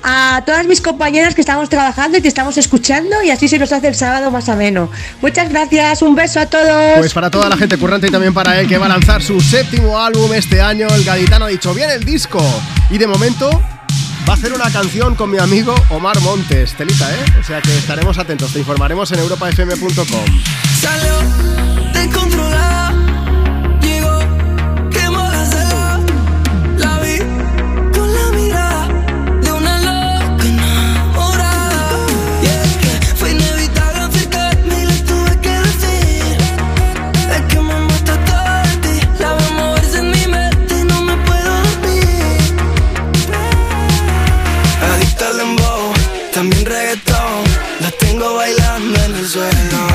a 0.03 0.43
todas 0.45 0.65
mis 0.67 0.81
compañeras 0.81 1.35
que 1.35 1.41
estamos 1.41 1.69
trabajando 1.69 2.17
y 2.17 2.21
que 2.21 2.27
estamos 2.27 2.57
escuchando 2.57 3.21
y 3.23 3.29
así 3.29 3.47
se 3.47 3.59
nos 3.59 3.71
hace 3.71 3.87
el 3.87 3.95
sábado 3.95 4.31
más 4.31 4.49
ameno. 4.49 4.89
Muchas 5.21 5.49
gracias, 5.49 6.01
un 6.01 6.15
beso 6.15 6.39
a 6.39 6.45
todos. 6.45 6.97
Pues 6.97 7.13
para 7.13 7.29
toda 7.29 7.49
la 7.49 7.57
gente 7.57 7.77
currante 7.77 8.07
y 8.07 8.11
también 8.11 8.33
para 8.33 8.59
él 8.59 8.67
que 8.67 8.77
va 8.77 8.85
a 8.85 8.89
lanzar 8.89 9.21
su 9.21 9.39
séptimo 9.39 9.99
álbum 9.99 10.33
este 10.33 10.61
año, 10.61 10.87
el 10.87 11.03
gaditano 11.03 11.45
ha 11.45 11.49
dicho, 11.49 11.73
viene 11.73 11.93
el 11.93 12.03
disco. 12.03 12.39
Y 12.89 12.97
de 12.97 13.07
momento 13.07 13.49
va 14.27 14.33
a 14.33 14.35
hacer 14.35 14.53
una 14.53 14.69
canción 14.71 15.15
con 15.15 15.31
mi 15.31 15.37
amigo 15.37 15.75
Omar 15.89 16.19
Montes. 16.21 16.73
Telita, 16.73 17.11
¿eh? 17.11 17.25
O 17.39 17.43
sea 17.43 17.61
que 17.61 17.75
estaremos 17.77 18.17
atentos, 18.17 18.53
te 18.53 18.59
informaremos 18.59 19.11
en 19.11 19.19
europafm.com. 19.19 20.25
suelo. 49.35 49.94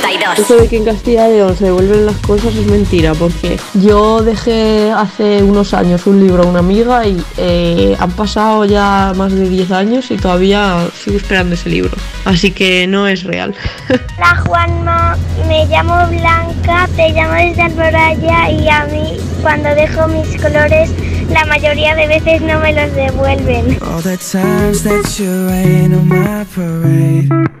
Eso 0.37 0.55
de 0.55 0.67
que 0.67 0.77
en 0.77 0.85
Castilla 0.85 1.27
y 1.29 1.33
León 1.33 1.55
se 1.57 1.65
devuelven 1.65 2.05
las 2.05 2.15
cosas 2.17 2.55
es 2.55 2.65
mentira, 2.67 3.13
porque 3.13 3.57
yo 3.73 4.21
dejé 4.21 4.91
hace 4.91 5.41
unos 5.41 5.73
años 5.73 6.05
un 6.05 6.19
libro 6.19 6.43
a 6.43 6.45
una 6.45 6.59
amiga 6.59 7.05
y 7.07 7.21
eh, 7.37 7.95
han 7.99 8.11
pasado 8.11 8.65
ya 8.65 9.13
más 9.15 9.31
de 9.33 9.49
10 9.49 9.71
años 9.71 10.11
y 10.11 10.17
todavía 10.17 10.87
sigo 10.93 11.17
esperando 11.17 11.55
ese 11.55 11.69
libro. 11.69 11.91
Así 12.25 12.51
que 12.51 12.85
no 12.87 13.07
es 13.07 13.23
real. 13.23 13.55
Hola 14.17 14.43
Juanma, 14.45 15.17
me 15.47 15.65
llamo 15.65 15.95
Blanca, 16.07 16.87
te 16.95 17.09
llamo 17.09 17.33
desde 17.33 17.63
Alboraya 17.63 18.51
y 18.51 18.69
a 18.69 18.85
mí 18.85 19.17
cuando 19.41 19.69
dejo 19.73 20.07
mis 20.07 20.39
colores 20.39 20.91
la 21.29 21.45
mayoría 21.45 21.95
de 21.95 22.07
veces 22.07 22.41
no 22.41 22.59
me 22.59 22.73
los 22.73 22.93
devuelven. 22.93 23.79
All 23.81 24.03
the 24.03 24.17
times 24.17 24.83
that 24.83 25.17
you 25.17 25.47
rain 25.47 25.93
on 25.93 26.07
my 26.07 26.45
parade 26.53 27.60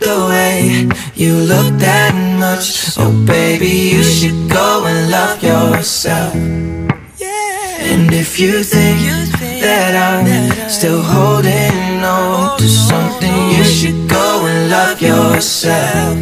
the 0.00 0.26
way 0.28 0.88
you 1.14 1.34
look 1.34 1.78
that 1.78 2.14
much, 2.38 2.96
oh 2.98 3.12
baby, 3.26 3.94
you 3.94 4.02
should 4.02 4.50
go 4.50 4.84
and 4.86 5.10
love 5.10 5.42
yourself. 5.42 6.34
And 7.80 8.12
if 8.12 8.38
you 8.38 8.62
think 8.64 9.00
that 9.62 9.94
I'm 9.96 10.68
still 10.68 11.00
holding 11.00 12.04
on 12.04 12.58
to 12.58 12.68
something, 12.68 13.50
you 13.56 13.64
should 13.64 14.08
go 14.08 14.46
and 14.46 14.70
love 14.70 15.00
yourself. 15.00 16.18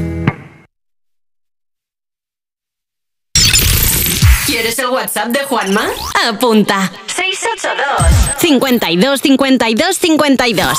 ¿Quieres 4.47 4.79
el 4.79 4.91
WhatsApp 4.91 5.29
de 5.29 5.45
Juanma? 5.45 5.91
Apunta. 6.29 6.93
682 7.07 8.37
52 8.39 9.21
52 9.21 9.99
52 9.99 10.79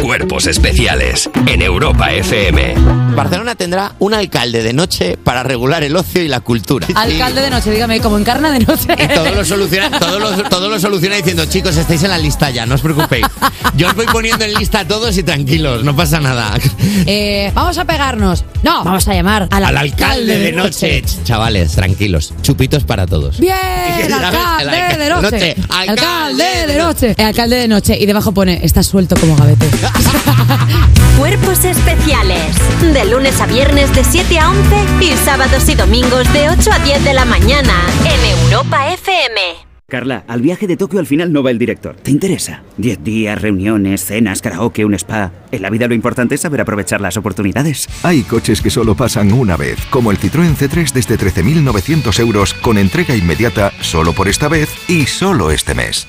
Cuerpos 0.00 0.46
especiales 0.46 1.28
en 1.46 1.62
Europa 1.62 2.12
FM. 2.12 2.74
Barcelona 3.14 3.54
tendrá 3.54 3.94
un 3.98 4.14
alcalde 4.14 4.62
de 4.62 4.72
noche 4.72 5.16
para 5.22 5.42
regular 5.42 5.82
el 5.82 5.96
ocio 5.96 6.22
y 6.22 6.28
la 6.28 6.40
cultura. 6.40 6.86
Alcalde 6.94 7.40
de 7.40 7.50
noche, 7.50 7.70
dígame, 7.70 8.00
como 8.00 8.18
encarna 8.18 8.50
de 8.52 8.60
noche. 8.60 8.94
Y 8.98 9.08
todo 9.08 9.34
lo, 9.34 9.44
soluciona, 9.44 9.98
todo, 9.98 10.18
lo, 10.18 10.30
todo 10.44 10.68
lo 10.68 10.78
soluciona 10.78 11.16
diciendo, 11.16 11.44
chicos, 11.46 11.76
estáis 11.76 12.02
en 12.04 12.10
la 12.10 12.18
lista 12.18 12.50
ya, 12.50 12.66
no 12.66 12.74
os 12.74 12.82
preocupéis. 12.82 13.26
Yo 13.76 13.88
os 13.88 13.94
voy 13.94 14.06
poniendo 14.06 14.44
en 14.44 14.54
lista 14.54 14.80
a 14.80 14.84
todos 14.86 15.16
y 15.16 15.22
tranquilos, 15.22 15.82
no 15.82 15.96
pasa 15.96 16.20
nada. 16.20 16.52
Eh, 17.06 17.50
vamos 17.54 17.78
a 17.78 17.84
pegarnos. 17.84 18.44
No, 18.62 18.84
vamos 18.84 19.06
a 19.08 19.14
llamar 19.14 19.48
al, 19.50 19.64
Al 19.64 19.76
alcalde 19.76 20.38
de 20.38 20.52
noche. 20.52 21.02
Chavales, 21.24 21.72
tranquilos, 21.72 22.32
chupitos 22.42 22.84
para 22.84 23.06
todos. 23.06 23.38
Bien, 23.40 23.54
¿Sabes? 24.08 24.12
alcalde 24.12 25.04
de 25.04 25.10
noche. 25.10 25.56
Alcalde 25.68 25.96
Alcalde 25.96 26.66
de 26.66 26.78
noche. 26.78 27.14
El 27.16 27.24
alcalde 27.26 27.56
de 27.56 27.68
noche. 27.68 27.96
Y 27.98 28.06
debajo 28.06 28.32
pone, 28.32 28.60
está 28.62 28.82
suelto 28.82 29.16
como 29.16 29.36
gavete. 29.36 29.66
Cuerpos 31.18 31.64
especiales. 31.64 32.56
De 32.80 33.04
lunes 33.04 33.40
a 33.40 33.46
viernes 33.46 33.94
de 33.94 34.04
7 34.04 34.38
a 34.38 34.50
11 34.50 34.76
y 35.00 35.12
sábados 35.24 35.68
y 35.68 35.74
domingos 35.74 36.32
de 36.32 36.48
8 36.50 36.70
a 36.72 36.78
10 36.80 37.04
de 37.04 37.14
la 37.14 37.24
mañana 37.24 37.74
en 38.04 38.38
Europa 38.42 38.88
FM. 38.92 39.66
Carla, 39.88 40.24
al 40.26 40.42
viaje 40.42 40.66
de 40.66 40.76
Tokio 40.76 40.98
al 40.98 41.06
final 41.06 41.32
no 41.32 41.44
va 41.44 41.52
el 41.52 41.58
director. 41.58 41.94
¿Te 41.94 42.10
interesa? 42.10 42.64
Diez 42.76 43.02
días, 43.04 43.40
reuniones, 43.40 44.04
cenas, 44.04 44.42
karaoke, 44.42 44.84
un 44.84 44.94
spa. 44.94 45.30
En 45.52 45.62
la 45.62 45.70
vida 45.70 45.86
lo 45.86 45.94
importante 45.94 46.34
es 46.34 46.40
saber 46.40 46.60
aprovechar 46.60 47.00
las 47.00 47.16
oportunidades. 47.16 47.88
Hay 48.02 48.22
coches 48.22 48.60
que 48.60 48.70
solo 48.70 48.96
pasan 48.96 49.32
una 49.32 49.56
vez, 49.56 49.78
como 49.90 50.10
el 50.10 50.18
Citroën 50.18 50.56
C3 50.56 50.92
desde 50.92 51.16
13.900 51.16 52.18
euros 52.18 52.54
con 52.54 52.78
entrega 52.78 53.14
inmediata 53.14 53.72
solo 53.80 54.12
por 54.12 54.26
esta 54.26 54.48
vez 54.48 54.68
y 54.88 55.06
solo 55.06 55.52
este 55.52 55.74
mes. 55.76 56.08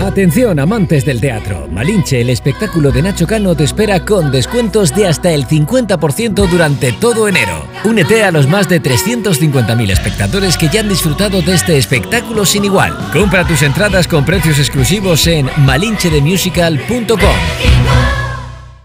Atención 0.00 0.58
amantes 0.58 1.04
del 1.04 1.20
teatro. 1.20 1.68
Malinche, 1.70 2.20
el 2.20 2.30
espectáculo 2.30 2.90
de 2.90 3.02
Nacho 3.02 3.26
Cano 3.26 3.54
te 3.54 3.64
espera 3.64 4.04
con 4.04 4.30
descuentos 4.30 4.94
de 4.94 5.06
hasta 5.06 5.32
el 5.32 5.46
50% 5.46 6.48
durante 6.48 6.92
todo 6.92 7.28
enero. 7.28 7.66
Únete 7.84 8.22
a 8.22 8.30
los 8.30 8.46
más 8.46 8.68
de 8.68 8.82
350.000 8.82 9.90
espectadores 9.90 10.56
que 10.56 10.68
ya 10.68 10.80
han 10.80 10.88
disfrutado 10.88 11.42
de 11.42 11.54
este 11.54 11.78
espectáculo 11.78 12.44
sin 12.44 12.64
igual. 12.64 12.96
Compra 13.12 13.46
tus 13.46 13.62
entradas 13.62 14.06
con 14.06 14.24
precios 14.24 14.58
exclusivos 14.58 15.26
en 15.26 15.48
malinchedemusical.com. 15.58 18.15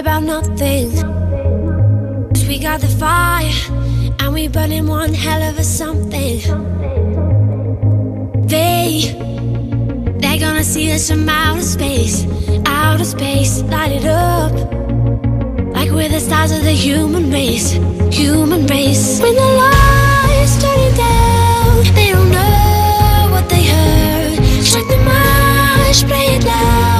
about 0.00 0.22
nothing. 0.22 0.90
'Cause 2.32 2.46
we 2.48 2.58
got 2.58 2.80
the 2.80 2.92
fire, 3.02 3.52
and 4.20 4.32
we 4.32 4.48
burning 4.48 4.86
one 4.86 5.12
hell 5.12 5.42
of 5.42 5.58
a 5.58 5.64
something. 5.80 6.40
They, 8.54 8.86
they're 10.20 10.42
gonna 10.46 10.64
see 10.64 10.86
us 10.92 11.10
from 11.10 11.28
outer 11.28 11.62
space, 11.76 12.16
outer 12.64 13.04
space, 13.04 13.62
light 13.74 13.92
it 13.98 14.06
up. 14.06 14.52
Like 15.76 15.90
we're 15.96 16.08
the 16.08 16.20
stars 16.28 16.50
of 16.52 16.62
the 16.70 16.76
human 16.86 17.30
race, 17.30 17.68
human 18.10 18.66
race. 18.66 19.20
When 19.22 19.34
the 19.34 19.50
lights 19.62 20.54
turning 20.62 20.94
down, 21.08 21.94
they 21.96 22.08
don't 22.14 22.30
know 22.38 23.28
what 23.34 23.46
they 23.52 23.64
heard. 23.74 24.38
Strike 24.64 24.88
the 24.94 25.00
march, 25.12 25.98
play 26.10 26.26
it 26.36 26.44
loud, 26.44 26.99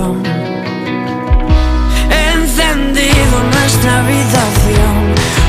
habitación 3.85 4.95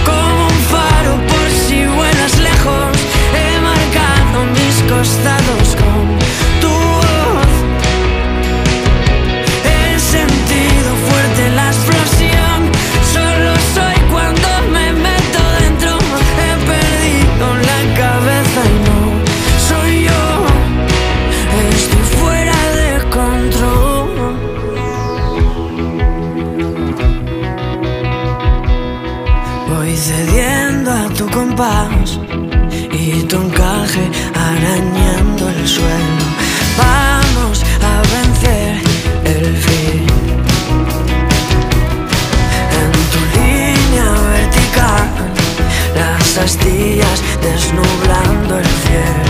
como 0.05 0.47
un 0.47 0.59
faro 0.73 1.15
por 1.27 1.51
si 1.51 1.87
vuelas 1.87 2.39
lejos. 2.39 2.93
He 3.35 3.61
marcado 3.61 4.47
mis 4.57 4.77
costados 4.91 5.62
compás 31.33 32.19
y 32.93 33.23
tu 33.23 33.37
encaje 33.37 34.05
arañando 34.35 35.49
el 35.49 35.67
suelo. 35.67 36.27
Vamos 36.77 37.65
a 37.91 38.03
vencer 38.15 38.81
el 39.25 39.57
fin. 39.57 40.07
En 42.81 42.93
tu 43.13 43.21
línea 43.39 44.11
vertical, 44.37 45.09
las 45.97 46.39
astillas 46.39 47.23
desnublando 47.41 48.59
el 48.59 48.67
cielo. 48.67 49.22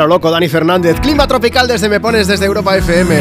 Lo 0.00 0.06
loco 0.06 0.30
Dani 0.30 0.48
Fernández. 0.48 0.98
Clima 1.00 1.26
tropical 1.26 1.68
desde 1.68 1.90
Me 1.90 2.00
Pones 2.00 2.26
desde 2.26 2.46
Europa 2.46 2.74
FM. 2.74 3.14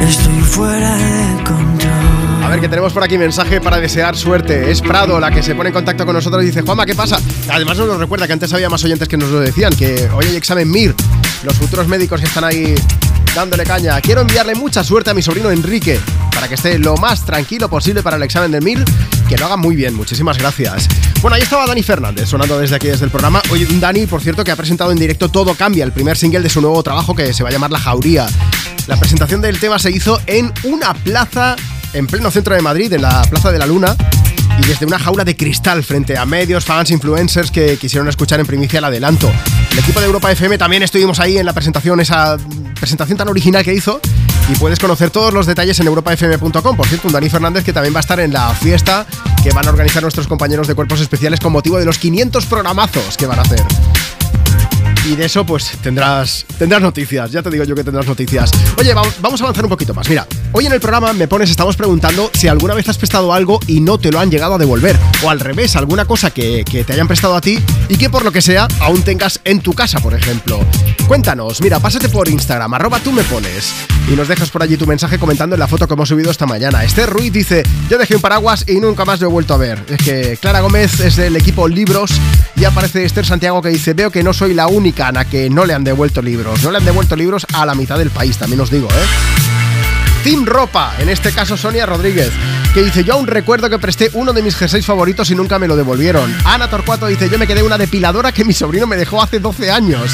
Estoy 0.00 0.40
fuera 0.42 0.96
de 0.96 1.42
control. 1.42 2.44
A 2.44 2.48
ver, 2.48 2.60
que 2.60 2.68
tenemos 2.68 2.92
por 2.92 3.02
aquí 3.02 3.18
mensaje 3.18 3.60
para 3.60 3.80
desear 3.80 4.16
suerte. 4.16 4.70
Es 4.70 4.80
Prado 4.80 5.18
la 5.18 5.32
que 5.32 5.42
se 5.42 5.56
pone 5.56 5.70
en 5.70 5.74
contacto 5.74 6.06
con 6.06 6.14
nosotros 6.14 6.44
y 6.44 6.46
dice, 6.46 6.62
Juanma, 6.62 6.86
¿qué 6.86 6.94
pasa? 6.94 7.18
Además 7.50 7.78
nos 7.78 7.98
recuerda 7.98 8.28
que 8.28 8.32
antes 8.32 8.52
había 8.52 8.70
más 8.70 8.84
oyentes 8.84 9.08
que 9.08 9.16
nos 9.16 9.30
lo 9.30 9.40
decían, 9.40 9.74
que 9.74 10.08
hoy 10.14 10.26
hay 10.26 10.36
examen 10.36 10.70
MIR. 10.70 10.94
Los 11.42 11.56
futuros 11.56 11.88
médicos 11.88 12.20
que 12.20 12.26
están 12.26 12.44
ahí 12.44 12.76
dándole 13.34 13.64
caña. 13.64 14.00
Quiero 14.00 14.20
enviarle 14.20 14.54
mucha 14.54 14.84
suerte 14.84 15.10
a 15.10 15.14
mi 15.14 15.22
sobrino 15.22 15.50
Enrique 15.50 15.98
para 16.32 16.46
que 16.46 16.54
esté 16.54 16.78
lo 16.78 16.96
más 16.96 17.24
tranquilo 17.24 17.68
posible 17.68 18.04
para 18.04 18.16
el 18.16 18.22
examen 18.22 18.52
del 18.52 18.62
MIR. 18.62 18.84
Que 19.28 19.36
lo 19.36 19.46
haga 19.46 19.56
muy 19.56 19.76
bien. 19.76 19.94
Muchísimas 19.94 20.38
gracias. 20.38 20.88
Bueno, 21.20 21.34
ahí 21.34 21.42
estaba 21.42 21.66
Dani 21.66 21.82
Fernández 21.82 22.28
sonando 22.28 22.58
desde 22.58 22.76
aquí, 22.76 22.86
desde 22.86 23.04
el 23.04 23.10
programa. 23.10 23.42
Hoy 23.50 23.64
Dani, 23.64 24.06
por 24.06 24.22
cierto, 24.22 24.42
que 24.42 24.50
ha 24.50 24.56
presentado 24.56 24.90
en 24.90 24.98
directo 24.98 25.28
Todo 25.28 25.54
Cambia, 25.54 25.84
el 25.84 25.92
primer 25.92 26.16
single 26.16 26.40
de 26.40 26.48
su 26.48 26.60
nuevo 26.60 26.82
trabajo 26.82 27.14
que 27.14 27.34
se 27.34 27.42
va 27.42 27.50
a 27.50 27.52
llamar 27.52 27.70
La 27.70 27.78
Jauría. 27.78 28.26
La 28.86 28.96
presentación 28.96 29.42
del 29.42 29.60
tema 29.60 29.78
se 29.78 29.90
hizo 29.90 30.18
en 30.26 30.52
una 30.64 30.94
plaza 30.94 31.56
en 31.92 32.06
pleno 32.06 32.30
centro 32.30 32.54
de 32.54 32.62
Madrid, 32.62 32.92
en 32.92 33.02
la 33.02 33.22
Plaza 33.22 33.52
de 33.52 33.58
la 33.58 33.66
Luna 33.66 33.96
y 34.60 34.66
desde 34.66 34.86
una 34.86 34.98
jaula 34.98 35.24
de 35.24 35.36
cristal 35.36 35.84
frente 35.84 36.16
a 36.16 36.24
medios, 36.24 36.64
fans, 36.64 36.90
influencers 36.90 37.50
que 37.50 37.76
quisieron 37.76 38.08
escuchar 38.08 38.40
en 38.40 38.46
primicia 38.46 38.78
el 38.78 38.84
adelanto. 38.84 39.30
El 39.72 39.78
equipo 39.78 40.00
de 40.00 40.06
Europa 40.06 40.32
FM 40.32 40.58
también 40.58 40.82
estuvimos 40.82 41.20
ahí 41.20 41.38
en 41.38 41.46
la 41.46 41.52
presentación, 41.52 42.00
esa 42.00 42.36
presentación 42.74 43.18
tan 43.18 43.28
original 43.28 43.62
que 43.62 43.74
hizo. 43.74 44.00
Y 44.48 44.56
puedes 44.56 44.78
conocer 44.78 45.10
todos 45.10 45.32
los 45.32 45.46
detalles 45.46 45.78
en 45.80 45.86
europafm.com. 45.86 46.76
Por 46.76 46.86
cierto, 46.86 47.08
un 47.08 47.12
Dani 47.12 47.28
Fernández 47.28 47.64
que 47.64 47.72
también 47.72 47.94
va 47.94 47.98
a 47.98 48.00
estar 48.00 48.18
en 48.18 48.32
la 48.32 48.48
fiesta 48.54 49.06
que 49.42 49.50
van 49.50 49.66
a 49.66 49.70
organizar 49.70 50.02
nuestros 50.02 50.26
compañeros 50.26 50.66
de 50.66 50.74
cuerpos 50.74 51.00
especiales 51.00 51.38
con 51.38 51.52
motivo 51.52 51.78
de 51.78 51.84
los 51.84 51.98
500 51.98 52.46
programazos 52.46 53.16
que 53.16 53.26
van 53.26 53.38
a 53.38 53.42
hacer 53.42 53.62
y 55.08 55.16
de 55.16 55.24
eso 55.24 55.46
pues 55.46 55.72
tendrás, 55.82 56.44
tendrás 56.58 56.82
noticias, 56.82 57.32
ya 57.32 57.42
te 57.42 57.50
digo 57.50 57.64
yo 57.64 57.74
que 57.74 57.82
tendrás 57.82 58.06
noticias. 58.06 58.50
Oye, 58.78 58.92
vamos 58.92 59.40
a 59.40 59.44
avanzar 59.44 59.64
un 59.64 59.70
poquito 59.70 59.94
más. 59.94 60.08
Mira, 60.08 60.26
hoy 60.52 60.66
en 60.66 60.72
el 60.72 60.80
programa 60.80 61.12
me 61.14 61.26
pones, 61.26 61.50
estamos 61.50 61.76
preguntando 61.76 62.30
si 62.34 62.46
alguna 62.46 62.74
vez 62.74 62.88
has 62.88 62.98
prestado 62.98 63.32
algo 63.32 63.58
y 63.66 63.80
no 63.80 63.98
te 63.98 64.12
lo 64.12 64.20
han 64.20 64.30
llegado 64.30 64.54
a 64.54 64.58
devolver. 64.58 64.98
O 65.22 65.30
al 65.30 65.40
revés, 65.40 65.76
alguna 65.76 66.04
cosa 66.04 66.30
que, 66.30 66.64
que 66.64 66.84
te 66.84 66.92
hayan 66.92 67.08
prestado 67.08 67.36
a 67.36 67.40
ti 67.40 67.58
y 67.88 67.96
que 67.96 68.10
por 68.10 68.22
lo 68.24 68.32
que 68.32 68.42
sea 68.42 68.68
aún 68.80 69.02
tengas 69.02 69.40
en 69.44 69.60
tu 69.60 69.72
casa, 69.72 69.98
por 70.00 70.12
ejemplo. 70.12 70.60
Cuéntanos, 71.06 71.62
mira, 71.62 71.80
pásate 71.80 72.10
por 72.10 72.28
Instagram, 72.28 72.74
arroba 72.74 73.00
tú 73.00 73.12
me 73.12 73.22
pones 73.22 73.72
y 74.12 74.16
nos 74.16 74.28
dejas 74.28 74.50
por 74.50 74.62
allí 74.62 74.76
tu 74.76 74.86
mensaje 74.86 75.18
comentando 75.18 75.54
en 75.54 75.60
la 75.60 75.66
foto 75.66 75.88
que 75.88 75.94
hemos 75.94 76.08
subido 76.10 76.30
esta 76.30 76.44
mañana. 76.44 76.84
Esther 76.84 77.08
Ruiz 77.08 77.32
dice, 77.32 77.62
yo 77.88 77.96
dejé 77.96 78.16
un 78.16 78.20
paraguas 78.20 78.64
y 78.66 78.78
nunca 78.78 79.06
más 79.06 79.20
lo 79.20 79.28
he 79.28 79.30
vuelto 79.30 79.54
a 79.54 79.56
ver. 79.56 79.82
Es 79.88 80.02
que 80.02 80.36
Clara 80.38 80.60
Gómez 80.60 81.00
es 81.00 81.16
del 81.16 81.34
equipo 81.36 81.66
Libros 81.66 82.12
y 82.56 82.64
aparece 82.64 83.04
Esther 83.04 83.24
Santiago 83.24 83.62
que 83.62 83.70
dice, 83.70 83.94
veo 83.94 84.10
que 84.10 84.22
no 84.22 84.34
soy 84.34 84.52
la 84.52 84.66
única 84.66 84.97
a 85.00 85.24
que 85.24 85.48
no 85.48 85.64
le 85.64 85.74
han 85.74 85.84
devuelto 85.84 86.22
libros. 86.22 86.62
No 86.64 86.72
le 86.72 86.78
han 86.78 86.84
devuelto 86.84 87.14
libros 87.14 87.46
a 87.54 87.64
la 87.64 87.74
mitad 87.74 87.98
del 87.98 88.10
país, 88.10 88.36
también 88.36 88.60
os 88.60 88.70
digo, 88.70 88.88
¿eh? 88.88 90.24
Team 90.24 90.44
Ropa, 90.44 90.94
en 90.98 91.08
este 91.08 91.30
caso 91.30 91.56
Sonia 91.56 91.86
Rodríguez, 91.86 92.30
que 92.74 92.82
dice, 92.82 93.04
yo 93.04 93.14
aún 93.14 93.28
recuerdo 93.28 93.70
que 93.70 93.78
presté 93.78 94.10
uno 94.14 94.32
de 94.32 94.42
mis 94.42 94.56
jerseys 94.56 94.84
favoritos 94.84 95.30
y 95.30 95.36
nunca 95.36 95.58
me 95.60 95.68
lo 95.68 95.76
devolvieron. 95.76 96.34
Ana 96.44 96.68
Torcuato 96.68 97.06
dice, 97.06 97.30
yo 97.30 97.38
me 97.38 97.46
quedé 97.46 97.62
una 97.62 97.78
depiladora 97.78 98.32
que 98.32 98.44
mi 98.44 98.52
sobrino 98.52 98.88
me 98.88 98.96
dejó 98.96 99.22
hace 99.22 99.38
12 99.38 99.70
años. 99.70 100.10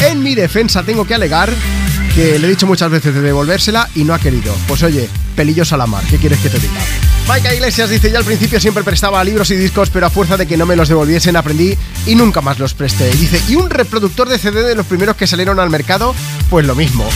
En 0.00 0.22
mi 0.22 0.34
defensa 0.34 0.82
tengo 0.82 1.06
que 1.06 1.14
alegar 1.14 1.50
que 2.16 2.38
le 2.38 2.46
he 2.46 2.50
dicho 2.50 2.66
muchas 2.66 2.90
veces 2.90 3.12
de 3.12 3.20
devolvérsela 3.20 3.90
y 3.94 4.02
no 4.02 4.14
ha 4.14 4.18
querido. 4.18 4.56
Pues 4.66 4.82
oye, 4.82 5.06
pelillos 5.36 5.74
a 5.74 5.76
la 5.76 5.86
mar, 5.86 6.02
¿qué 6.08 6.16
quieres 6.16 6.38
que 6.38 6.48
te 6.48 6.58
diga? 6.58 6.80
Maika 7.28 7.54
Iglesias 7.54 7.90
dice, 7.90 8.10
yo 8.10 8.16
al 8.16 8.24
principio 8.24 8.58
siempre 8.58 8.82
prestaba 8.82 9.22
libros 9.22 9.50
y 9.50 9.56
discos, 9.56 9.90
pero 9.90 10.06
a 10.06 10.10
fuerza 10.10 10.38
de 10.38 10.46
que 10.46 10.56
no 10.56 10.64
me 10.64 10.76
los 10.76 10.88
devolviesen 10.88 11.36
aprendí 11.36 11.76
y 12.06 12.14
nunca 12.14 12.40
más 12.40 12.58
los 12.58 12.72
presté. 12.72 13.10
Dice, 13.10 13.42
¿y 13.48 13.56
un 13.56 13.68
reproductor 13.68 14.30
de 14.30 14.38
CD 14.38 14.62
de 14.62 14.74
los 14.74 14.86
primeros 14.86 15.14
que 15.16 15.26
salieron 15.26 15.60
al 15.60 15.68
mercado? 15.68 16.14
Pues 16.48 16.66
lo 16.66 16.74
mismo. 16.74 17.06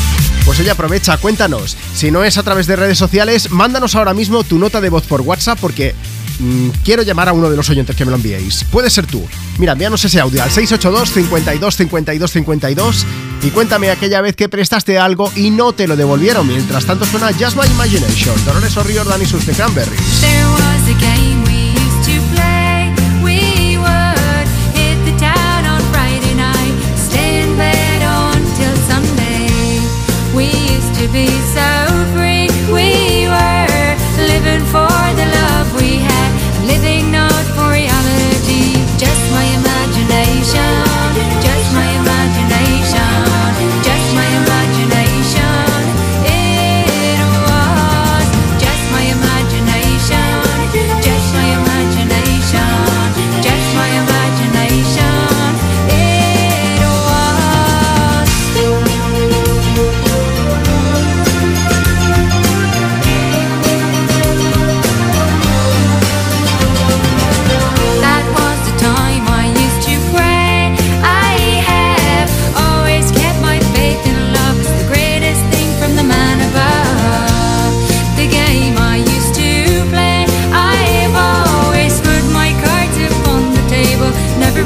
Pues 0.45 0.61
oye, 0.61 0.71
aprovecha, 0.71 1.17
cuéntanos. 1.17 1.79
Si 1.95 2.11
no 2.11 2.23
es 2.23 2.37
a 2.37 2.43
través 2.43 2.67
de 2.67 2.77
redes 2.77 2.99
sociales, 2.99 3.51
mándanos 3.51 3.95
ahora 3.95 4.13
mismo 4.13 4.45
tu 4.45 4.59
nota 4.59 4.83
de 4.83 4.91
voz 4.91 5.07
por 5.07 5.23
WhatsApp 5.23 5.59
porque 5.59 5.95
mm, 6.41 6.71
quiero 6.85 7.03
llamar 7.03 7.29
a 7.29 7.33
uno 7.33 7.51
de 7.51 7.57
los 7.57 7.69
oyentes 7.71 7.95
que 7.95 8.05
me 8.05 8.11
lo 8.11 8.17
enviéis. 8.17 8.65
Puede 8.65 8.91
ser 8.91 9.07
tú. 9.07 9.23
Mira, 9.59 9.73
envíanos 9.73 10.05
ese 10.05 10.21
audio 10.21 10.43
al 10.43 10.51
682 10.51 11.13
52 11.13 11.77
52 11.77 12.31
52 12.33 13.07
y 13.43 13.51
cuéntame 13.51 13.91
aquella 13.91 14.21
vez 14.21 14.35
que 14.37 14.49
prestaste 14.49 14.99
algo 14.99 15.31
y 15.37 15.51
no 15.51 15.73
te 15.73 15.87
lo 15.87 15.97
devolvieron. 15.97 16.47
Mientras 16.47 16.85
tanto 16.85 17.05
suena 17.05 17.29
Just 17.33 17.57
My 17.57 17.67
Imagination, 17.67 18.35
Dolores 18.45 18.77
O'Riordan 18.77 19.23
y 19.23 19.27
sus 19.27 19.45
The 19.45 19.53
Cranberries. 19.53 20.21
There 20.21 20.47
was 20.47 20.89
a 20.89 20.99
game 21.01 21.45
we 21.45 21.73
used 21.73 22.05
to 22.07 22.21
play. 22.35 22.93
We 23.23 23.79
would 23.79 24.49
hit 24.75 24.99
the 25.05 25.27
on 25.27 25.83
Friday 25.93 26.35
night, 26.35 26.75
Sunday. 28.89 29.81
We 30.35 30.47
used 30.47 30.95
to 31.01 31.09
be 31.13 31.27
so 31.55 31.80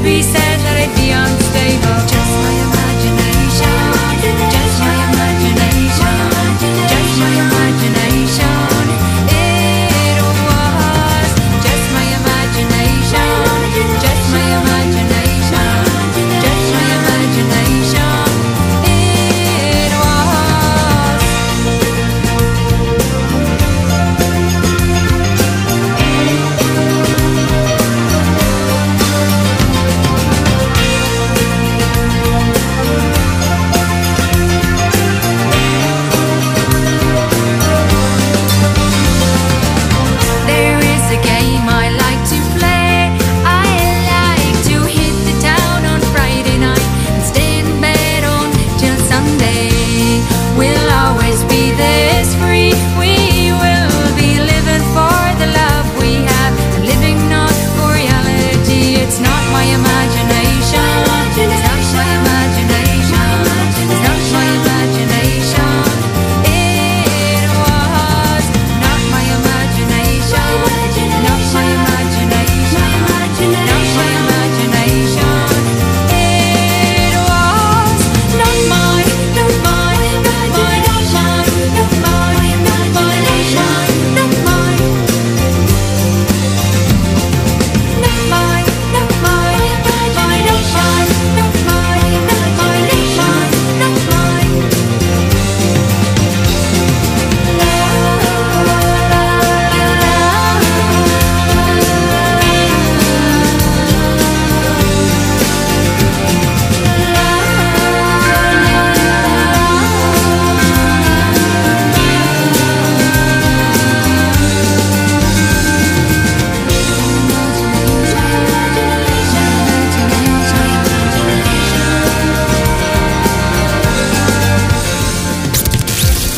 be 0.05 0.21
sad. 0.21 0.44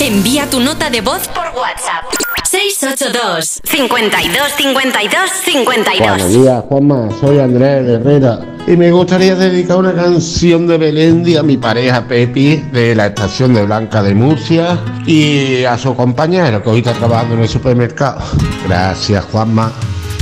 Envía 0.07 0.49
tu 0.49 0.61
nota 0.61 0.89
de 0.89 1.01
voz 1.01 1.27
por 1.27 1.47
WhatsApp. 1.47 2.05
682 2.49 3.61
52 3.65 4.53
52 4.57 5.31
52 5.45 5.99
Buenos 5.99 6.33
días, 6.33 6.65
Juanma. 6.69 7.09
Soy 7.21 7.41
Andrés 7.41 7.89
Herrera. 7.89 8.39
Y 8.69 8.77
me 8.77 8.93
gustaría 8.93 9.35
dedicar 9.35 9.79
una 9.79 9.93
canción 9.93 10.69
de 10.69 10.79
Belendi 10.79 11.37
a 11.37 11.43
mi 11.43 11.57
pareja 11.57 12.07
Pepi 12.07 12.55
de 12.71 12.95
la 12.95 13.07
estación 13.07 13.53
de 13.53 13.65
Blanca 13.67 14.01
de 14.01 14.15
Murcia 14.15 14.79
y 15.07 15.65
a 15.65 15.77
su 15.77 15.93
compañero 15.97 16.63
que 16.63 16.71
hoy 16.71 16.79
está 16.79 16.93
trabajando 16.93 17.35
en 17.35 17.41
el 17.41 17.49
supermercado. 17.49 18.23
Gracias, 18.65 19.25
Juanma. 19.25 19.73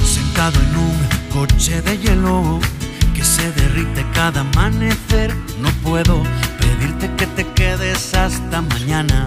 Sentado 0.03 0.61
en 0.61 0.77
un 0.79 1.09
coche 1.31 1.83
de 1.83 1.99
hielo 1.99 2.59
que 3.15 3.23
se 3.23 3.53
derrite 3.53 4.03
cada 4.15 4.41
amanecer. 4.41 5.35
No 5.61 5.69
puedo 5.83 6.23
pedirte 6.59 7.11
que 7.19 7.27
te 7.27 7.47
quedes 7.49 8.15
hasta 8.15 8.63
mañana, 8.63 9.27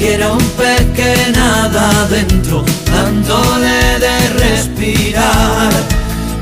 quiero 0.00 0.32
un 0.32 0.44
pez 0.56 0.86
que 0.96 1.30
nada 1.32 1.90
adentro, 2.04 2.64
dándole 2.90 3.98
de 3.98 4.28
respirar, 4.44 5.70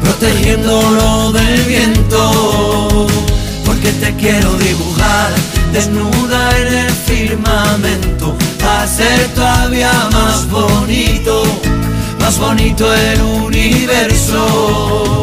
protegiéndolo 0.00 1.32
del 1.32 1.62
viento. 1.64 3.08
Porque 3.66 3.90
te 3.92 4.14
quiero 4.14 4.52
dibujar 4.54 5.30
desnuda 5.72 6.56
en 6.60 6.68
el 6.84 6.90
firmamento, 7.08 8.36
hacer 8.64 9.26
todavía 9.34 9.92
más 10.12 10.48
bonito, 10.48 11.42
más 12.20 12.38
bonito 12.38 12.94
el 12.94 13.20
universo. 13.20 15.22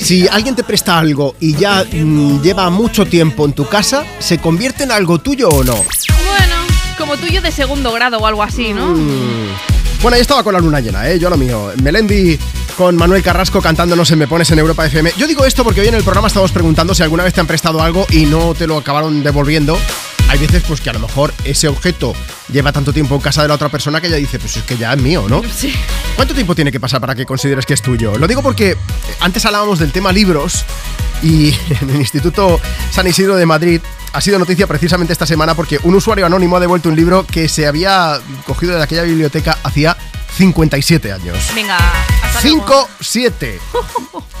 Si 0.00 0.26
alguien 0.26 0.56
te 0.56 0.64
presta 0.64 0.98
algo 0.98 1.36
y 1.40 1.54
ya 1.54 1.84
mm, 1.84 2.42
lleva 2.42 2.70
mucho 2.70 3.06
tiempo 3.06 3.44
en 3.44 3.52
tu 3.52 3.68
casa, 3.68 4.04
¿se 4.18 4.38
convierte 4.38 4.84
en 4.84 4.92
algo 4.92 5.18
tuyo 5.18 5.48
o 5.48 5.62
no? 5.62 5.74
Bueno, 5.74 6.54
como 6.98 7.16
tuyo 7.16 7.42
de 7.42 7.52
segundo 7.52 7.92
grado 7.92 8.18
o 8.18 8.26
algo 8.26 8.42
así, 8.42 8.72
¿no? 8.72 8.94
Bueno, 10.02 10.14
ahí 10.14 10.22
estaba 10.22 10.42
con 10.42 10.54
la 10.54 10.60
luna 10.60 10.80
llena, 10.80 11.08
¿eh? 11.08 11.18
Yo 11.18 11.28
lo 11.28 11.36
mío. 11.36 11.72
Melendi 11.82 12.38
con 12.76 12.96
Manuel 12.96 13.22
Carrasco 13.22 13.60
cantándonos 13.60 14.10
en 14.10 14.18
Me 14.18 14.26
Pones 14.26 14.50
en 14.50 14.58
Europa 14.58 14.86
FM. 14.86 15.12
Yo 15.18 15.26
digo 15.26 15.44
esto 15.44 15.62
porque 15.62 15.82
hoy 15.82 15.88
en 15.88 15.94
el 15.94 16.02
programa 16.02 16.28
estamos 16.28 16.50
preguntando 16.50 16.94
si 16.94 17.02
alguna 17.02 17.24
vez 17.24 17.34
te 17.34 17.40
han 17.40 17.46
prestado 17.46 17.82
algo 17.82 18.06
y 18.10 18.24
no 18.24 18.54
te 18.54 18.66
lo 18.66 18.78
acabaron 18.78 19.22
devolviendo. 19.22 19.78
Hay 20.30 20.38
veces 20.38 20.62
pues 20.66 20.80
que 20.80 20.88
a 20.88 20.92
lo 20.92 21.00
mejor 21.00 21.34
ese 21.42 21.66
objeto 21.66 22.14
lleva 22.52 22.70
tanto 22.70 22.92
tiempo 22.92 23.16
en 23.16 23.20
casa 23.20 23.42
de 23.42 23.48
la 23.48 23.54
otra 23.54 23.68
persona 23.68 24.00
que 24.00 24.06
ella 24.06 24.16
dice, 24.16 24.38
pues 24.38 24.56
es 24.56 24.62
que 24.62 24.76
ya 24.76 24.92
es 24.92 25.02
mío, 25.02 25.26
¿no? 25.28 25.42
Sí. 25.52 25.74
¿Cuánto 26.14 26.34
tiempo 26.34 26.54
tiene 26.54 26.70
que 26.70 26.78
pasar 26.78 27.00
para 27.00 27.16
que 27.16 27.26
consideres 27.26 27.66
que 27.66 27.74
es 27.74 27.82
tuyo? 27.82 28.16
Lo 28.16 28.28
digo 28.28 28.40
porque 28.40 28.76
antes 29.18 29.44
hablábamos 29.44 29.80
del 29.80 29.90
tema 29.90 30.12
libros 30.12 30.64
y 31.20 31.48
en 31.80 31.90
el 31.90 31.96
Instituto 31.96 32.60
San 32.92 33.08
Isidro 33.08 33.34
de 33.34 33.44
Madrid 33.44 33.80
ha 34.12 34.20
sido 34.20 34.38
noticia 34.38 34.66
precisamente 34.66 35.12
esta 35.12 35.26
semana 35.26 35.54
porque 35.54 35.78
un 35.82 35.94
usuario 35.94 36.26
anónimo 36.26 36.56
ha 36.56 36.60
devuelto 36.60 36.88
un 36.88 36.96
libro 36.96 37.26
que 37.26 37.48
se 37.48 37.66
había 37.66 38.18
cogido 38.46 38.76
de 38.76 38.82
aquella 38.82 39.02
biblioteca 39.02 39.58
hacía 39.62 39.96
57 40.36 41.12
años. 41.12 41.36
Venga, 41.54 41.76
hasta 42.22 42.42
luego. 42.48 42.64
5, 42.66 42.88
7. 43.00 43.60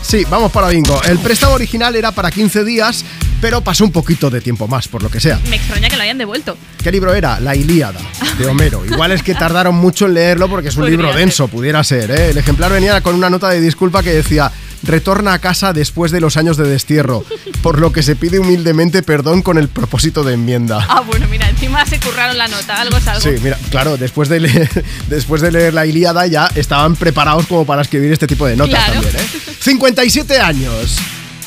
Sí, 0.02 0.24
vamos 0.30 0.50
para 0.52 0.68
bingo. 0.68 1.00
El 1.04 1.18
préstamo 1.18 1.54
original 1.54 1.94
era 1.96 2.12
para 2.12 2.30
15 2.30 2.64
días, 2.64 3.04
pero 3.40 3.60
pasó 3.60 3.84
un 3.84 3.92
poquito 3.92 4.30
de 4.30 4.40
tiempo 4.40 4.66
más, 4.66 4.88
por 4.88 5.02
lo 5.02 5.10
que 5.10 5.20
sea. 5.20 5.38
Me 5.48 5.56
extraña 5.56 5.88
que 5.88 5.96
lo 5.96 6.02
hayan 6.02 6.18
devuelto. 6.18 6.56
¿Qué 6.82 6.90
libro 6.90 7.12
era? 7.14 7.38
La 7.40 7.54
Ilíada, 7.54 8.00
de 8.38 8.46
Homero. 8.46 8.84
Igual 8.86 9.12
es 9.12 9.22
que 9.22 9.34
tardaron 9.34 9.74
mucho 9.74 10.06
en 10.06 10.14
leerlo 10.14 10.48
porque 10.48 10.68
es 10.68 10.74
un 10.76 10.80
Podría 10.82 10.96
libro 10.96 11.08
ser. 11.12 11.18
denso, 11.20 11.48
pudiera 11.48 11.84
ser. 11.84 12.10
¿eh? 12.10 12.30
El 12.30 12.38
ejemplar 12.38 12.72
venía 12.72 13.00
con 13.02 13.14
una 13.14 13.28
nota 13.28 13.48
de 13.50 13.60
disculpa 13.60 14.02
que 14.02 14.12
decía, 14.14 14.50
retorna 14.82 15.34
a 15.34 15.38
casa 15.38 15.72
después 15.72 16.10
de 16.12 16.20
los 16.20 16.36
años 16.36 16.56
de 16.56 16.68
destierro, 16.68 17.24
por 17.62 17.78
lo 17.80 17.92
que 17.92 18.02
se 18.02 18.16
pide 18.16 18.38
humildemente 18.38 19.02
perdón 19.02 19.42
con 19.42 19.58
el 19.58 19.68
propósito 19.68 20.24
de 20.24 20.34
enmienda. 20.34 20.84
Ah, 20.88 21.00
bueno, 21.06 21.26
mira, 21.30 21.48
encima 21.48 21.84
se 21.86 21.98
curraron 22.00 22.38
la 22.38 22.48
nota, 22.48 22.80
algo 22.80 22.96
es 22.96 23.06
algo. 23.06 23.20
Sí, 23.20 23.30
mira, 23.42 23.58
claro, 23.70 23.96
después 23.96 24.28
de, 24.28 24.40
leer, 24.40 24.84
después 25.08 25.42
de 25.42 25.52
leer 25.52 25.74
la 25.74 25.86
Ilíada 25.86 26.26
ya 26.26 26.46
estaban 26.54 26.96
preparados 26.96 27.46
como 27.46 27.64
para 27.66 27.82
escribir 27.82 28.12
este 28.12 28.26
tipo 28.26 28.46
de 28.46 28.56
notas 28.56 28.74
Claro. 28.84 29.02
también, 29.02 29.16
¿eh? 29.16 29.28
57 29.60 30.38
años. 30.40 30.96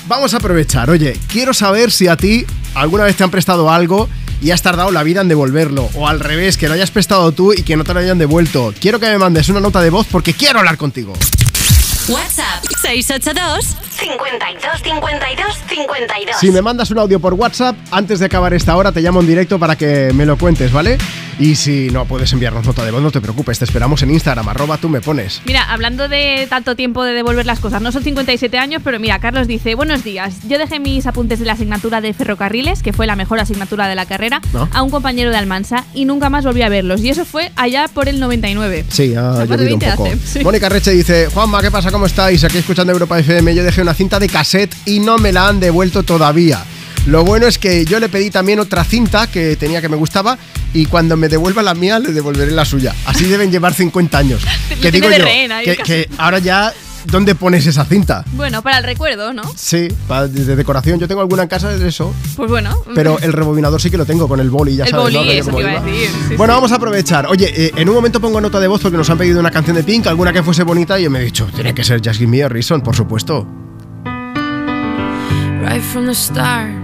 Vamos 0.07 0.33
a 0.33 0.37
aprovechar. 0.37 0.89
Oye, 0.89 1.17
quiero 1.31 1.53
saber 1.53 1.91
si 1.91 2.07
a 2.07 2.17
ti 2.17 2.45
alguna 2.75 3.05
vez 3.05 3.15
te 3.15 3.23
han 3.23 3.31
prestado 3.31 3.71
algo 3.71 4.09
y 4.41 4.51
has 4.51 4.61
tardado 4.61 4.91
la 4.91 5.01
vida 5.03 5.21
en 5.21 5.29
devolverlo. 5.29 5.89
O 5.95 6.07
al 6.09 6.19
revés, 6.19 6.57
que 6.57 6.67
lo 6.67 6.73
hayas 6.73 6.91
prestado 6.91 7.31
tú 7.31 7.53
y 7.53 7.63
que 7.63 7.77
no 7.77 7.85
te 7.85 7.93
lo 7.93 8.01
hayan 8.01 8.17
devuelto. 8.17 8.73
Quiero 8.79 8.99
que 8.99 9.05
me 9.07 9.17
mandes 9.17 9.47
una 9.47 9.61
nota 9.61 9.79
de 9.81 9.89
voz 9.89 10.05
porque 10.11 10.33
quiero 10.33 10.59
hablar 10.59 10.75
contigo. 10.77 11.13
WhatsApp 12.09 12.65
682 12.81 13.77
52 13.91 14.81
52 14.83 15.57
52. 15.69 16.35
Si 16.37 16.51
me 16.51 16.61
mandas 16.61 16.91
un 16.91 16.99
audio 16.99 17.19
por 17.21 17.33
WhatsApp, 17.33 17.77
antes 17.91 18.19
de 18.19 18.25
acabar 18.25 18.53
esta 18.53 18.75
hora 18.75 18.91
te 18.91 18.99
llamo 18.99 19.21
en 19.21 19.27
directo 19.27 19.57
para 19.57 19.77
que 19.77 20.11
me 20.13 20.25
lo 20.25 20.37
cuentes, 20.37 20.73
¿vale? 20.73 20.97
Y 21.39 21.55
si 21.55 21.89
no 21.89 22.05
puedes 22.05 22.31
enviarnos 22.33 22.65
nota 22.65 22.85
de 22.85 22.91
voz, 22.91 23.01
no 23.01 23.11
te 23.11 23.19
preocupes, 23.21 23.57
te 23.59 23.65
esperamos 23.65 24.01
en 24.03 24.11
Instagram, 24.11 24.47
arroba 24.49 24.77
tú 24.77 24.87
me 24.89 25.01
pones. 25.01 25.41
Mira, 25.45 25.63
hablando 25.63 26.07
de 26.07 26.45
tanto 26.49 26.75
tiempo 26.75 27.03
de 27.03 27.13
devolver 27.13 27.45
las 27.45 27.59
cosas, 27.59 27.81
no 27.81 27.91
son 27.91 28.03
57 28.03 28.57
años, 28.57 28.81
pero 28.83 28.99
mira, 28.99 29.19
Carlos 29.19 29.47
dice, 29.47 29.75
buenos 29.75 30.03
días, 30.03 30.35
yo 30.47 30.57
dejé 30.57 30.79
mis 30.79 31.05
apuntes 31.07 31.39
de 31.39 31.45
la 31.45 31.53
asignatura 31.53 32.01
de 32.01 32.13
ferrocarriles, 32.13 32.83
que 32.83 32.93
fue 32.93 33.07
la 33.07 33.15
mejor 33.15 33.39
asignatura 33.39 33.87
de 33.87 33.95
la 33.95 34.05
carrera, 34.05 34.41
¿No? 34.53 34.69
a 34.71 34.81
un 34.83 34.89
compañero 34.91 35.31
de 35.31 35.37
Almansa 35.37 35.85
y 35.93 36.05
nunca 36.05 36.29
más 36.29 36.45
volví 36.45 36.61
a 36.61 36.69
verlos. 36.69 37.01
Y 37.01 37.09
eso 37.09 37.25
fue 37.25 37.51
allá 37.55 37.87
por 37.93 38.07
el 38.07 38.19
99. 38.19 38.85
Sí, 38.89 39.15
ha 39.15 39.31
O 39.31 39.35
sea, 39.37 39.45
más 39.45 39.49
de 39.49 39.55
llovido 39.57 39.73
un 39.75 39.79
20 39.79 39.91
poco. 39.97 40.05
hace, 40.05 40.17
sí. 40.25 40.43
Mónica 40.43 40.69
Reche 40.69 40.91
dice, 40.91 41.27
Juanma, 41.33 41.61
¿qué 41.61 41.71
pasa? 41.71 41.91
¿Cómo 41.91 42.05
estáis? 42.05 42.43
Aquí 42.43 42.57
escuchando 42.59 42.93
Europa 42.93 43.19
FM, 43.19 43.53
yo 43.55 43.63
dejé 43.63 43.81
una 43.81 43.93
cinta 43.93 44.19
de 44.19 44.29
cassette 44.29 44.75
y 44.85 44.99
no 44.99 45.17
me 45.17 45.31
la 45.31 45.47
han 45.47 45.59
devuelto 45.59 46.03
todavía. 46.03 46.63
Lo 47.05 47.23
bueno 47.25 47.47
es 47.47 47.57
que 47.57 47.83
yo 47.85 47.99
le 47.99 48.07
pedí 48.07 48.29
también 48.29 48.59
otra 48.59 48.83
cinta 48.85 49.27
que 49.27 49.55
tenía 49.57 49.81
que 49.81 49.89
me 49.89 49.97
gustaba 49.97 50.37
y 50.73 50.85
cuando 50.85 51.17
me 51.17 51.27
devuelva 51.27 51.61
la 51.61 51.73
mía 51.73 51.99
le 51.99 52.13
devolveré 52.13 52.51
la 52.51 52.63
suya. 52.65 52.95
Así 53.05 53.25
deben 53.25 53.51
llevar 53.51 53.73
50 53.73 54.17
años. 54.17 54.41
Que 54.81 54.91
digo 54.91 55.09
yo, 55.09 55.25
que, 55.63 55.77
que 55.85 56.09
ahora 56.17 56.39
ya, 56.39 56.73
¿dónde 57.05 57.35
pones 57.35 57.65
esa 57.67 57.83
cinta? 57.85 58.23
Bueno, 58.33 58.61
para 58.61 58.77
el 58.79 58.83
recuerdo, 58.85 59.33
¿no? 59.33 59.43
Sí, 59.55 59.87
pa- 60.07 60.27
de 60.27 60.55
decoración. 60.55 60.99
Yo 60.99 61.07
tengo 61.07 61.21
alguna 61.21 61.43
en 61.43 61.49
casa 61.49 61.69
de 61.69 61.87
eso, 61.87 62.13
Pues 62.37 62.49
bueno. 62.49 62.75
pero 62.95 63.19
el 63.19 63.33
rebobinador 63.33 63.81
sí 63.81 63.91
que 63.91 63.97
lo 63.97 64.05
tengo 64.05 64.27
con 64.27 64.39
el 64.39 64.49
boli, 64.49 64.75
ya 64.77 64.85
el 64.85 64.89
sabes, 64.91 65.03
boli, 65.13 65.15
¿no? 65.15 65.31
Eso 65.31 65.51
te 65.51 65.59
iba 65.61 65.71
a 65.71 65.81
decir. 65.83 66.09
sí, 66.29 66.35
Bueno, 66.35 66.53
sí. 66.53 66.57
vamos 66.57 66.71
a 66.71 66.75
aprovechar. 66.75 67.27
Oye, 67.27 67.51
eh, 67.65 67.71
en 67.75 67.87
un 67.89 67.95
momento 67.95 68.19
pongo 68.21 68.39
nota 68.41 68.59
de 68.61 68.67
voz 68.67 68.81
porque 68.81 68.97
nos 68.97 69.09
han 69.09 69.17
pedido 69.17 69.39
una 69.41 69.51
canción 69.51 69.75
de 69.75 69.83
Pink, 69.83 70.07
alguna 70.07 70.31
que 70.33 70.41
fuese 70.41 70.63
bonita, 70.63 70.97
y 70.99 71.03
yo 71.03 71.09
me 71.11 71.19
he 71.19 71.23
dicho, 71.25 71.47
tiene 71.53 71.73
que 71.75 71.83
ser 71.83 71.99
Just 72.03 72.17
Give 72.19 72.27
Me 72.31 72.43
a 72.43 72.49
Reason, 72.49 72.81
por 72.81 72.95
supuesto. 72.95 73.45
Right 75.65 75.81
from 75.81 76.07
the 76.07 76.13
start, 76.15 76.69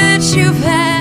that 0.00 0.36
you've 0.36 0.56
had 0.58 0.97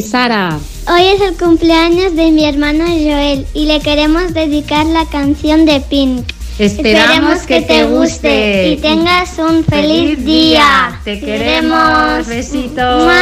y 0.00 0.02
Sara. 0.02 0.58
Hoy 0.88 1.02
es 1.02 1.20
el 1.20 1.36
cumpleaños 1.36 2.16
de 2.16 2.30
mi 2.30 2.44
hermano 2.44 2.84
Joel 2.86 3.46
y 3.52 3.66
le 3.66 3.80
queremos 3.80 4.32
dedicar 4.32 4.86
la 4.86 5.04
canción 5.06 5.66
de 5.66 5.80
Pink. 5.80 6.26
Esperamos 6.58 7.40
que 7.40 7.60
te 7.60 7.84
guste. 7.84 8.68
y 8.68 8.76
tengas 8.78 9.38
un 9.38 9.64
feliz, 9.64 10.24
día. 10.24 11.00
Te 11.04 11.20
queremos. 11.20 12.26
Besitos. 12.26 13.12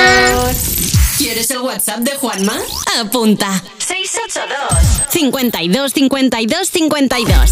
¿Quieres 1.18 1.50
el 1.50 1.58
WhatsApp 1.58 1.98
de 1.98 2.12
Juanma? 2.12 2.54
Apunta. 3.00 3.62
682 3.78 5.10
52 5.10 5.92
52 5.92 6.68
52. 6.68 7.50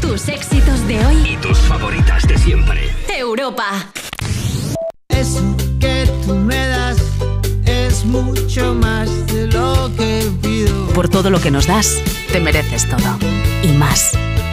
Tus 0.00 0.28
éxitos 0.28 0.86
de 0.86 1.06
hoy. 1.06 1.16
Y 1.32 1.36
tus 1.38 1.58
favoritas 1.58 2.26
de 2.28 2.38
siempre. 2.38 2.94
Europa. 3.08 3.93
Mucho 8.22 8.74
más 8.74 9.26
de 9.26 9.46
lo 9.48 9.90
que 9.96 10.30
pido. 10.42 10.86
Por 10.88 11.08
todo 11.08 11.30
lo 11.30 11.40
que 11.40 11.50
nos 11.50 11.66
das, 11.66 12.00
te 12.32 12.40
mereces 12.40 12.88
todo. 12.88 13.18
Y 13.62 13.68
más. 13.68 14.12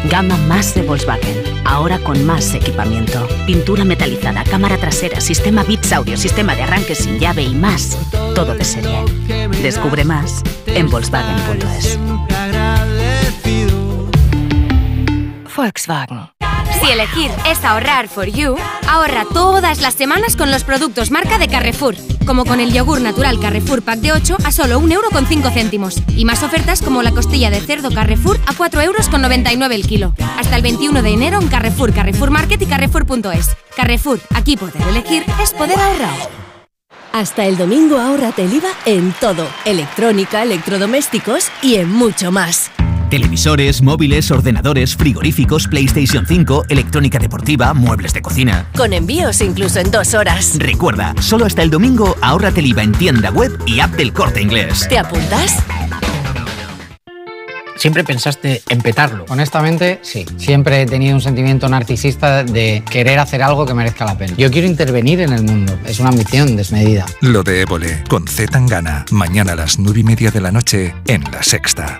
Gama 0.09 0.35
más 0.47 0.73
de 0.73 0.81
Volkswagen. 0.81 1.43
Ahora 1.63 1.99
con 1.99 2.25
más 2.25 2.53
equipamiento. 2.53 3.27
Pintura 3.45 3.85
metalizada, 3.85 4.43
cámara 4.43 4.77
trasera, 4.77 5.21
sistema 5.21 5.63
Bits 5.63 5.93
Audio, 5.93 6.17
sistema 6.17 6.55
de 6.55 6.63
arranque 6.63 6.95
sin 6.95 7.19
llave 7.19 7.43
y 7.43 7.53
más. 7.53 7.97
Todo 8.33 8.55
de 8.55 8.65
serie. 8.65 9.05
Descubre 9.61 10.03
más 10.03 10.41
en 10.65 10.89
Volkswagen.es. 10.89 11.99
Volkswagen. 15.55 16.31
Si 16.81 16.89
elegir 16.89 17.29
es 17.45 17.63
ahorrar 17.63 18.07
for 18.07 18.25
you, 18.25 18.55
ahorra 18.87 19.25
todas 19.31 19.81
las 19.81 19.93
semanas 19.93 20.35
con 20.35 20.49
los 20.49 20.63
productos 20.63 21.11
marca 21.11 21.37
de 21.37 21.47
Carrefour, 21.47 21.95
como 22.31 22.45
con 22.45 22.61
el 22.61 22.71
yogur 22.71 23.01
natural 23.01 23.41
Carrefour 23.41 23.81
Pack 23.81 23.99
de 23.99 24.13
8 24.13 24.37
a 24.45 24.53
solo 24.53 24.79
1,5 24.79 25.51
céntimos. 25.53 26.01
Y 26.15 26.23
más 26.23 26.43
ofertas 26.43 26.81
como 26.81 27.03
la 27.03 27.11
costilla 27.11 27.49
de 27.49 27.59
cerdo 27.59 27.91
Carrefour 27.91 28.39
a 28.47 28.53
4,99 28.53 28.83
euros 28.85 29.71
el 29.73 29.85
kilo. 29.85 30.13
Hasta 30.37 30.55
el 30.55 30.61
21 30.61 31.01
de 31.01 31.09
enero 31.09 31.41
en 31.41 31.49
Carrefour, 31.49 31.91
Carrefour 31.93 32.31
Market 32.31 32.61
y 32.61 32.67
Carrefour.es. 32.67 33.49
Carrefour, 33.75 34.21
aquí 34.33 34.55
poder 34.55 34.81
elegir 34.87 35.25
es 35.43 35.51
poder 35.51 35.77
ahorrar. 35.77 36.29
Hasta 37.11 37.43
el 37.47 37.57
domingo 37.57 37.99
ahórrate 37.99 38.45
el 38.45 38.53
IVA 38.53 38.69
en 38.85 39.11
todo, 39.19 39.45
electrónica, 39.65 40.41
electrodomésticos 40.43 41.51
y 41.61 41.75
en 41.75 41.91
mucho 41.91 42.31
más. 42.31 42.71
Televisores, 43.11 43.81
móviles, 43.81 44.31
ordenadores, 44.31 44.95
frigoríficos, 44.95 45.67
PlayStation 45.67 46.25
5, 46.25 46.67
electrónica 46.69 47.19
deportiva, 47.19 47.73
muebles 47.73 48.13
de 48.13 48.21
cocina. 48.21 48.69
Con 48.77 48.93
envíos 48.93 49.41
incluso 49.41 49.81
en 49.81 49.91
dos 49.91 50.13
horas. 50.13 50.55
Recuerda, 50.57 51.13
solo 51.19 51.45
hasta 51.45 51.61
el 51.61 51.69
domingo 51.69 52.15
ahórrate 52.21 52.61
el 52.61 52.67
IVA 52.67 52.83
en 52.83 52.93
tienda 52.93 53.29
web 53.29 53.51
y 53.65 53.81
app 53.81 53.91
del 53.95 54.13
corte 54.13 54.41
inglés. 54.41 54.87
¿Te 54.87 54.97
apuntas? 54.97 55.57
¿Siempre 57.75 58.05
pensaste 58.05 58.61
en 58.69 58.79
petarlo? 58.79 59.25
Honestamente, 59.27 59.99
sí. 60.03 60.25
Siempre 60.37 60.81
he 60.81 60.85
tenido 60.85 61.13
un 61.13 61.21
sentimiento 61.21 61.67
narcisista 61.67 62.45
de 62.45 62.81
querer 62.89 63.19
hacer 63.19 63.43
algo 63.43 63.65
que 63.65 63.73
merezca 63.73 64.05
la 64.05 64.17
pena. 64.17 64.35
Yo 64.37 64.49
quiero 64.51 64.67
intervenir 64.67 65.19
en 65.19 65.33
el 65.33 65.43
mundo. 65.43 65.77
Es 65.85 65.99
una 65.99 66.09
ambición 66.09 66.55
desmedida. 66.55 67.05
Lo 67.19 67.43
de 67.43 67.61
Évole, 67.61 68.05
con 68.07 68.25
Z 68.25 68.53
Tangana. 68.53 69.03
Mañana 69.11 69.51
a 69.51 69.55
las 69.55 69.79
nueve 69.79 69.99
y 69.99 70.03
media 70.03 70.31
de 70.31 70.39
la 70.39 70.53
noche 70.53 70.95
en 71.07 71.23
La 71.23 71.43
Sexta. 71.43 71.99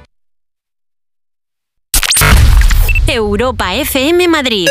Europa 3.11 3.65
FM 3.83 4.29
Madrid 4.29 4.69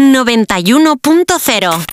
91.0 0.00 1.86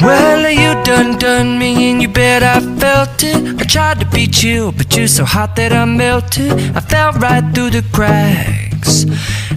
Well, 0.00 0.50
you 0.50 0.80
done 0.84 1.18
done 1.18 1.58
me 1.58 1.90
and 1.90 2.00
you 2.02 2.08
bet 2.08 2.42
I 2.44 2.60
felt 2.78 3.22
it. 3.24 3.60
I 3.60 3.64
tried 3.64 3.98
to 4.00 4.06
beat 4.06 4.42
you, 4.44 4.70
but 4.72 4.96
you're 4.96 5.08
so 5.08 5.24
hot 5.24 5.56
that 5.56 5.72
I 5.72 5.84
melted. 5.84 6.52
I 6.76 6.80
fell 6.80 7.12
right 7.14 7.44
through 7.54 7.70
the 7.70 7.82
cracks. 7.92 9.04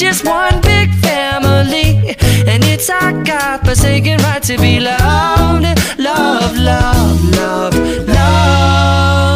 Just 0.00 0.24
one 0.24 0.60
big 0.62 0.90
family, 0.94 2.16
and 2.46 2.64
it's 2.64 2.88
our 2.88 3.12
God 3.22 3.60
forsaken 3.66 4.16
right 4.22 4.42
to 4.44 4.56
be 4.56 4.80
loved, 4.80 5.66
love, 5.98 6.56
love, 6.56 7.22
love, 7.36 7.74
love. 8.08 9.28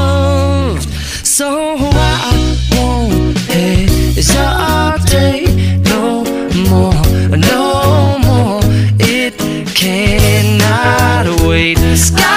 So 1.23 1.77
I 1.79 2.57
won't 2.73 3.37
hesitate 3.41 4.31
no 5.85 6.25
more, 6.71 6.95
no 7.37 8.19
more. 8.25 8.63
It 9.01 9.37
cannot 9.77 11.43
wait. 11.43 11.77
Sky 11.95 12.34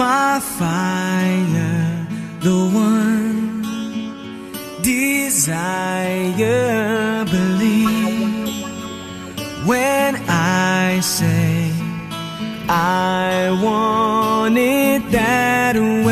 my 0.00 0.40
fire, 0.40 2.06
the 2.40 2.58
one 2.72 3.52
desire. 4.80 6.46
Believe 7.26 8.48
when 9.68 10.16
I 10.26 11.00
say 11.02 11.70
I 12.66 13.50
want 13.62 14.56
it 14.56 15.02
that 15.12 15.76
way, 16.06 16.09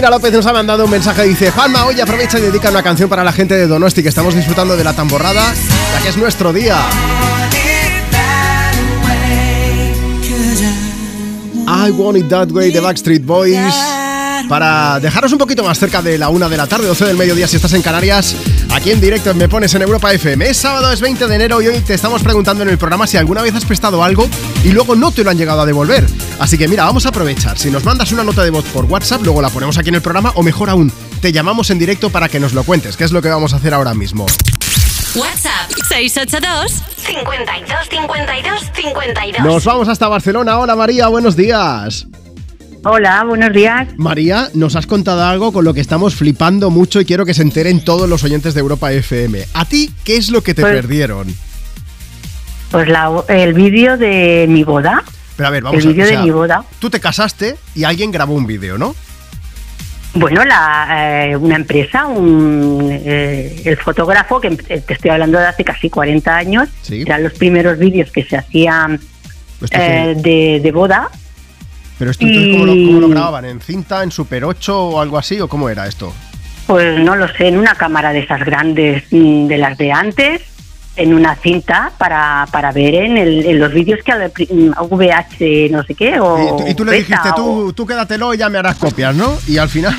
Cristina 0.00 0.16
López 0.16 0.32
nos 0.32 0.46
ha 0.46 0.54
mandado 0.54 0.86
un 0.86 0.90
mensaje, 0.90 1.24
dice, 1.24 1.52
Palma, 1.52 1.84
hoy 1.84 2.00
aprovecha 2.00 2.38
y 2.38 2.40
dedica 2.40 2.70
una 2.70 2.82
canción 2.82 3.10
para 3.10 3.22
la 3.22 3.32
gente 3.32 3.54
de 3.54 3.66
Donosti, 3.66 4.02
que 4.02 4.08
estamos 4.08 4.34
disfrutando 4.34 4.74
de 4.74 4.82
la 4.82 4.94
tamborrada, 4.94 5.52
ya 5.92 6.00
que 6.02 6.08
es 6.08 6.16
nuestro 6.16 6.54
día. 6.54 6.78
I 11.66 11.90
Want 11.90 12.16
It 12.16 12.28
That 12.30 12.50
Way 12.50 12.70
de 12.70 12.80
Backstreet 12.80 13.26
Boys. 13.26 13.74
Para 14.48 15.00
dejaros 15.00 15.32
un 15.32 15.38
poquito 15.38 15.62
más 15.62 15.78
cerca 15.78 16.00
de 16.00 16.16
la 16.16 16.30
una 16.30 16.48
de 16.48 16.56
la 16.56 16.66
tarde, 16.66 16.86
12 16.86 17.04
del 17.04 17.18
mediodía, 17.18 17.46
si 17.46 17.56
estás 17.56 17.74
en 17.74 17.82
Canarias, 17.82 18.34
aquí 18.72 18.92
en 18.92 19.02
directo 19.02 19.34
Me 19.34 19.50
Pones 19.50 19.74
en 19.74 19.82
Europa 19.82 20.14
FM. 20.14 20.48
Es 20.48 20.56
sábado, 20.56 20.90
es 20.90 21.02
20 21.02 21.26
de 21.26 21.34
enero 21.34 21.60
y 21.60 21.66
hoy 21.66 21.80
te 21.80 21.92
estamos 21.92 22.22
preguntando 22.22 22.62
en 22.62 22.70
el 22.70 22.78
programa 22.78 23.06
si 23.06 23.18
alguna 23.18 23.42
vez 23.42 23.54
has 23.54 23.66
prestado 23.66 24.02
algo 24.02 24.26
y 24.64 24.70
luego 24.70 24.96
no 24.96 25.12
te 25.12 25.24
lo 25.24 25.30
han 25.30 25.36
llegado 25.36 25.60
a 25.60 25.66
devolver. 25.66 26.06
Así 26.40 26.56
que 26.56 26.66
mira, 26.68 26.84
vamos 26.84 27.04
a 27.04 27.10
aprovechar. 27.10 27.58
Si 27.58 27.70
nos 27.70 27.84
mandas 27.84 28.10
una 28.12 28.24
nota 28.24 28.42
de 28.42 28.50
voz 28.50 28.64
por 28.72 28.86
WhatsApp, 28.86 29.20
luego 29.22 29.42
la 29.42 29.50
ponemos 29.50 29.76
aquí 29.76 29.90
en 29.90 29.96
el 29.96 30.02
programa 30.02 30.32
o 30.36 30.42
mejor 30.42 30.70
aún, 30.70 30.90
te 31.20 31.32
llamamos 31.32 31.68
en 31.70 31.78
directo 31.78 32.08
para 32.10 32.28
que 32.30 32.40
nos 32.40 32.54
lo 32.54 32.64
cuentes, 32.64 32.96
que 32.96 33.04
es 33.04 33.12
lo 33.12 33.20
que 33.20 33.28
vamos 33.28 33.52
a 33.52 33.56
hacer 33.56 33.74
ahora 33.74 33.92
mismo. 33.92 34.24
WhatsApp 35.14 35.70
682 35.88 36.72
52 36.96 37.88
52 37.90 38.60
52. 38.74 39.44
Nos 39.44 39.64
vamos 39.66 39.88
hasta 39.88 40.08
Barcelona. 40.08 40.58
Hola 40.58 40.74
María, 40.76 41.08
buenos 41.08 41.36
días. 41.36 42.06
Hola, 42.84 43.22
buenos 43.24 43.52
días. 43.52 43.88
María, 43.98 44.48
nos 44.54 44.74
has 44.76 44.86
contado 44.86 45.22
algo 45.26 45.52
con 45.52 45.66
lo 45.66 45.74
que 45.74 45.82
estamos 45.82 46.14
flipando 46.14 46.70
mucho 46.70 47.02
y 47.02 47.04
quiero 47.04 47.26
que 47.26 47.34
se 47.34 47.42
enteren 47.42 47.84
todos 47.84 48.08
los 48.08 48.24
oyentes 48.24 48.54
de 48.54 48.60
Europa 48.60 48.90
FM. 48.92 49.44
¿A 49.52 49.66
ti 49.66 49.90
qué 50.04 50.16
es 50.16 50.30
lo 50.30 50.42
que 50.42 50.54
te 50.54 50.62
Pues- 50.62 50.72
perdieron? 50.74 51.26
Pues 52.70 52.88
la- 52.88 53.24
el 53.28 53.52
vídeo 53.52 53.98
de 53.98 54.46
mi 54.48 54.64
boda. 54.64 55.04
Pero 55.40 55.48
a 55.48 55.50
ver, 55.52 55.62
vamos 55.62 55.82
el 55.82 55.88
a 55.88 55.92
vídeo 55.92 56.02
o 56.04 56.06
de 56.06 56.12
sea, 56.12 56.22
mi 56.22 56.30
boda. 56.30 56.64
Tú 56.80 56.90
te 56.90 57.00
casaste 57.00 57.56
y 57.74 57.84
alguien 57.84 58.10
grabó 58.12 58.34
un 58.34 58.46
vídeo, 58.46 58.76
¿no? 58.76 58.94
Bueno, 60.12 60.44
la, 60.44 61.28
eh, 61.30 61.36
una 61.36 61.56
empresa, 61.56 62.04
un, 62.06 62.90
eh, 62.92 63.62
el 63.64 63.78
fotógrafo, 63.78 64.38
que 64.38 64.48
em- 64.48 64.56
te 64.58 64.92
estoy 64.92 65.10
hablando 65.10 65.38
de 65.38 65.46
hace 65.46 65.64
casi 65.64 65.88
40 65.88 66.36
años, 66.36 66.68
Sí. 66.82 67.00
eran 67.02 67.22
los 67.22 67.32
primeros 67.32 67.78
vídeos 67.78 68.10
que 68.10 68.22
se 68.24 68.36
hacían 68.36 69.00
Esto 69.62 69.78
eh, 69.80 70.14
de, 70.18 70.60
de 70.62 70.72
boda. 70.72 71.08
Pero 71.98 72.10
esto 72.10 72.26
entonces, 72.26 72.52
¿cómo, 72.52 72.66
lo, 72.66 72.74
y- 72.74 72.86
cómo 72.86 73.00
lo 73.00 73.08
grababan? 73.08 73.44
¿En 73.46 73.60
cinta, 73.62 74.02
en 74.02 74.10
Super 74.10 74.44
8 74.44 74.78
o 74.78 75.00
algo 75.00 75.16
así? 75.16 75.40
¿O 75.40 75.48
cómo 75.48 75.70
era 75.70 75.86
esto? 75.86 76.12
Pues 76.66 77.00
no 77.00 77.16
lo 77.16 77.26
sé, 77.28 77.48
en 77.48 77.56
una 77.56 77.74
cámara 77.76 78.12
de 78.12 78.18
esas 78.20 78.44
grandes, 78.44 79.04
mm, 79.10 79.46
de 79.46 79.56
las 79.56 79.78
de 79.78 79.90
antes, 79.90 80.42
en 80.96 81.14
una 81.14 81.36
cinta 81.36 81.92
para, 81.98 82.46
para 82.52 82.72
ver 82.72 82.94
en, 82.94 83.16
el- 83.16 83.46
en 83.46 83.58
los 83.58 83.72
vídeos 83.72 84.00
que 84.04 84.12
mm, 84.52 84.70
VH 84.90 85.68
no 85.70 85.82
sé 85.84 85.94
qué 85.94 86.18
o 86.20 86.38
y, 86.38 86.62
tú, 86.62 86.68
y 86.70 86.74
tú 86.74 86.84
le 86.84 86.92
dijiste, 86.96 87.28
o- 87.30 87.34
tú, 87.34 87.72
tú 87.72 87.86
quédatelo 87.86 88.34
y 88.34 88.38
ya 88.38 88.48
me 88.48 88.58
harás 88.58 88.76
copias, 88.76 89.14
¿no? 89.14 89.38
Y 89.46 89.58
al 89.58 89.68
final... 89.68 89.96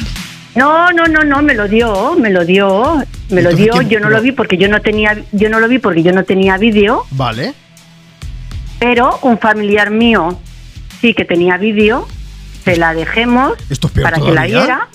No, 0.54 0.92
no, 0.92 1.06
no, 1.06 1.24
no, 1.24 1.42
me 1.42 1.54
lo 1.54 1.66
dio, 1.70 2.14
me 2.18 2.30
lo 2.30 2.44
dio, 2.44 3.02
me 3.30 3.42
lo 3.42 3.54
dio. 3.54 3.72
¿quién- 3.72 3.90
Yo 3.90 4.00
no 4.02 4.10
lo 4.10 4.22
vi 4.22 4.34
porque 4.34 4.58
yo 4.58 4.68
no 4.68 4.82
tenía, 4.82 5.18
yo 5.32 5.50
no 5.50 5.62
lo 5.62 5.68
vi 5.70 5.80
porque 5.80 6.04
yo 6.04 6.12
no 6.12 6.26
tenía 6.26 6.58
vídeo, 6.58 7.06
Vale. 7.12 7.54
pero 8.80 9.18
un 9.22 9.38
familiar 9.40 9.92
mío 9.92 10.40
sí 11.00 11.14
que 11.14 11.24
tenía 11.26 11.58
vídeo, 11.58 12.06
se 12.66 12.76
la 12.76 12.94
dejemos 12.94 13.54
Esto 13.70 13.88
es 13.88 13.94
peor 13.94 14.12
para 14.12 14.22
que 14.24 14.32
la 14.34 14.46
viera 14.46 14.88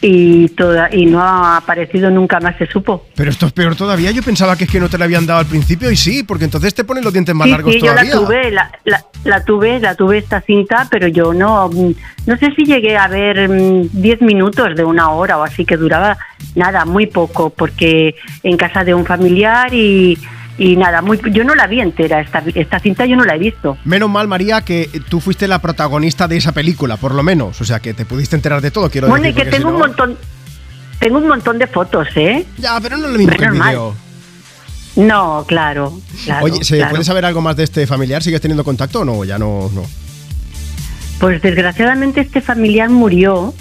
y 0.00 0.48
toda 0.50 0.88
y 0.94 1.06
no 1.06 1.20
ha 1.22 1.56
aparecido 1.56 2.10
nunca 2.10 2.38
más 2.40 2.56
se 2.58 2.66
supo. 2.66 3.06
Pero 3.14 3.30
esto 3.30 3.46
es 3.46 3.52
peor 3.52 3.74
todavía. 3.76 4.10
Yo 4.10 4.22
pensaba 4.22 4.56
que 4.56 4.64
es 4.64 4.70
que 4.70 4.78
no 4.80 4.88
te 4.88 4.98
la 4.98 5.06
habían 5.06 5.26
dado 5.26 5.40
al 5.40 5.46
principio 5.46 5.90
y 5.90 5.96
sí, 5.96 6.22
porque 6.22 6.44
entonces 6.44 6.74
te 6.74 6.84
ponen 6.84 7.02
los 7.04 7.12
dientes 7.12 7.34
más 7.34 7.46
sí, 7.46 7.50
largos 7.52 7.72
sí, 7.74 7.80
yo 7.80 7.86
todavía. 7.92 8.14
la 8.14 8.20
tuve, 8.20 8.50
la, 8.50 8.70
la- 8.84 9.04
la 9.24 9.44
tuve, 9.44 9.80
la 9.80 9.94
tuve 9.96 10.18
esta 10.18 10.40
cinta, 10.40 10.86
pero 10.90 11.08
yo 11.08 11.34
no, 11.34 11.68
mm, 11.68 11.94
no 12.26 12.36
sé 12.36 12.52
si 12.54 12.64
llegué 12.64 12.96
a 12.96 13.08
ver 13.08 13.48
mm, 13.48 13.88
10 13.92 14.20
minutos 14.22 14.76
de 14.76 14.84
una 14.84 15.10
hora 15.10 15.38
o 15.38 15.42
así 15.42 15.64
que 15.64 15.76
duraba 15.76 16.16
nada, 16.54 16.84
muy 16.84 17.06
poco, 17.06 17.50
porque 17.50 18.14
en 18.44 18.56
casa 18.56 18.84
de 18.84 18.94
un 18.94 19.04
familiar 19.04 19.72
y, 19.74 20.16
y 20.58 20.76
nada, 20.76 21.02
muy, 21.02 21.20
yo 21.32 21.44
no 21.44 21.54
la 21.54 21.66
vi 21.66 21.80
entera, 21.80 22.20
esta, 22.20 22.42
esta 22.54 22.78
cinta 22.78 23.04
yo 23.06 23.16
no 23.16 23.24
la 23.24 23.34
he 23.34 23.38
visto. 23.38 23.76
Menos 23.84 24.08
mal, 24.08 24.26
María, 24.28 24.62
que 24.62 24.88
tú 25.08 25.20
fuiste 25.20 25.46
la 25.48 25.60
protagonista 25.60 26.28
de 26.28 26.36
esa 26.38 26.52
película, 26.52 26.96
por 26.96 27.14
lo 27.14 27.22
menos. 27.22 27.60
O 27.60 27.64
sea, 27.64 27.80
que 27.80 27.92
te 27.94 28.04
pudiste 28.06 28.36
enterar 28.36 28.60
de 28.62 28.70
todo, 28.70 28.88
quiero 28.90 29.08
Bueno, 29.08 29.26
y 29.26 29.32
decir. 29.32 29.44
que 29.50 29.56
tengo 29.56 29.68
si 29.68 29.74
un 29.74 29.80
montón, 29.80 30.16
tengo 30.98 31.18
un 31.18 31.28
montón 31.28 31.58
de 31.58 31.66
fotos, 31.66 32.08
¿eh? 32.16 32.46
Ya, 32.58 32.80
pero 32.80 32.96
no 32.96 33.08
lo 33.08 33.18
mismo 33.18 33.32
que 33.36 33.44
el 33.44 33.50
Menos 33.52 33.58
mal. 33.58 33.68
vídeo. 33.74 33.94
No, 34.96 35.44
claro, 35.46 36.00
claro. 36.24 36.44
Oye, 36.46 36.64
¿se 36.64 36.76
claro. 36.78 36.92
puede 36.92 37.04
saber 37.04 37.26
algo 37.26 37.42
más 37.42 37.54
de 37.56 37.64
este 37.64 37.86
familiar? 37.86 38.22
¿Sigues 38.22 38.40
teniendo 38.40 38.64
contacto 38.64 39.00
o 39.00 39.04
no? 39.04 39.24
Ya 39.24 39.38
no. 39.38 39.70
no. 39.74 39.82
Pues 41.20 41.42
desgraciadamente 41.42 42.22
este 42.22 42.40
familiar 42.40 42.88
murió. 42.88 43.52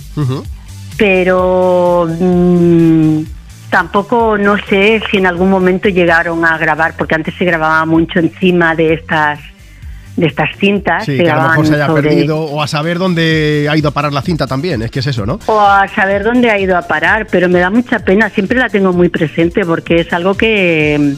Pero 0.97 2.07
mm, 2.19 3.19
tampoco 3.69 4.37
no 4.37 4.57
sé 4.69 5.01
si 5.09 5.17
en 5.17 5.25
algún 5.27 5.49
momento 5.49 5.89
llegaron 5.89 6.45
a 6.45 6.57
grabar, 6.57 6.95
porque 6.97 7.15
antes 7.15 7.33
se 7.37 7.45
grababa 7.45 7.85
mucho 7.85 8.19
encima 8.19 8.75
de 8.75 8.93
estas 8.93 9.39
de 10.15 10.27
estas 10.27 10.49
cintas, 10.57 11.03
Sí, 11.03 11.17
se 11.17 11.23
que 11.25 11.29
a 11.29 11.35
lo 11.35 11.49
mejor 11.49 11.67
se 11.67 11.73
haya 11.75 11.87
sobre- 11.87 12.07
perdido 12.09 12.39
o 12.39 12.61
a 12.61 12.67
saber 12.67 12.97
dónde 12.99 13.67
ha 13.69 13.75
ido 13.75 13.89
a 13.89 13.91
parar 13.91 14.13
la 14.13 14.21
cinta 14.21 14.47
también. 14.47 14.81
Es 14.81 14.89
que 14.89 14.99
es 14.99 15.07
eso, 15.07 15.25
¿no? 15.25 15.39
o 15.47 15.59
a 15.59 15.89
saber 15.89 16.23
dónde 16.23 16.49
ha 16.49 16.57
ido 16.57 16.77
a 16.77 16.83
parar, 16.83 17.27
pero 17.29 17.49
me 17.49 17.59
da 17.59 17.69
mucha 17.69 17.99
pena, 17.99 18.29
siempre 18.29 18.57
la 18.57 18.69
tengo 18.69 18.93
muy 18.93 19.09
presente 19.09 19.65
porque 19.65 19.95
es 19.95 20.13
algo 20.13 20.33
que, 20.35 21.15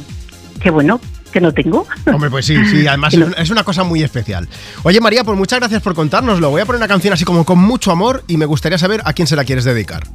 que 0.60 0.72
bueno, 0.72 1.00
que 1.32 1.40
no 1.40 1.54
tengo. 1.54 1.86
Hombre, 2.12 2.32
pues 2.32 2.48
sí, 2.48 2.58
sí, 2.66 2.88
además 2.88 3.14
es, 3.14 3.20
una, 3.20 3.36
es 3.38 3.50
una 3.52 3.64
cosa 3.64 3.84
muy 3.84 4.02
especial. 4.02 4.48
Oye, 4.82 5.00
María, 5.00 5.24
pues 5.24 5.38
muchas 5.38 5.60
gracias 5.60 5.84
por 5.84 5.94
contárnoslo. 5.94 6.50
Voy 6.50 6.62
a 6.62 6.66
poner 6.66 6.80
una 6.80 6.88
canción 6.88 7.14
así 7.14 7.24
como 7.24 7.46
con 7.46 7.60
mucho 7.60 7.92
amor 7.92 8.24
y 8.28 8.38
me 8.38 8.46
gustaría 8.46 8.80
saber 8.80 9.02
a 9.06 9.14
quién 9.14 9.28
se 9.28 9.36
la 9.36 9.44
quieres 9.46 9.64
dedicar. 9.64 10.06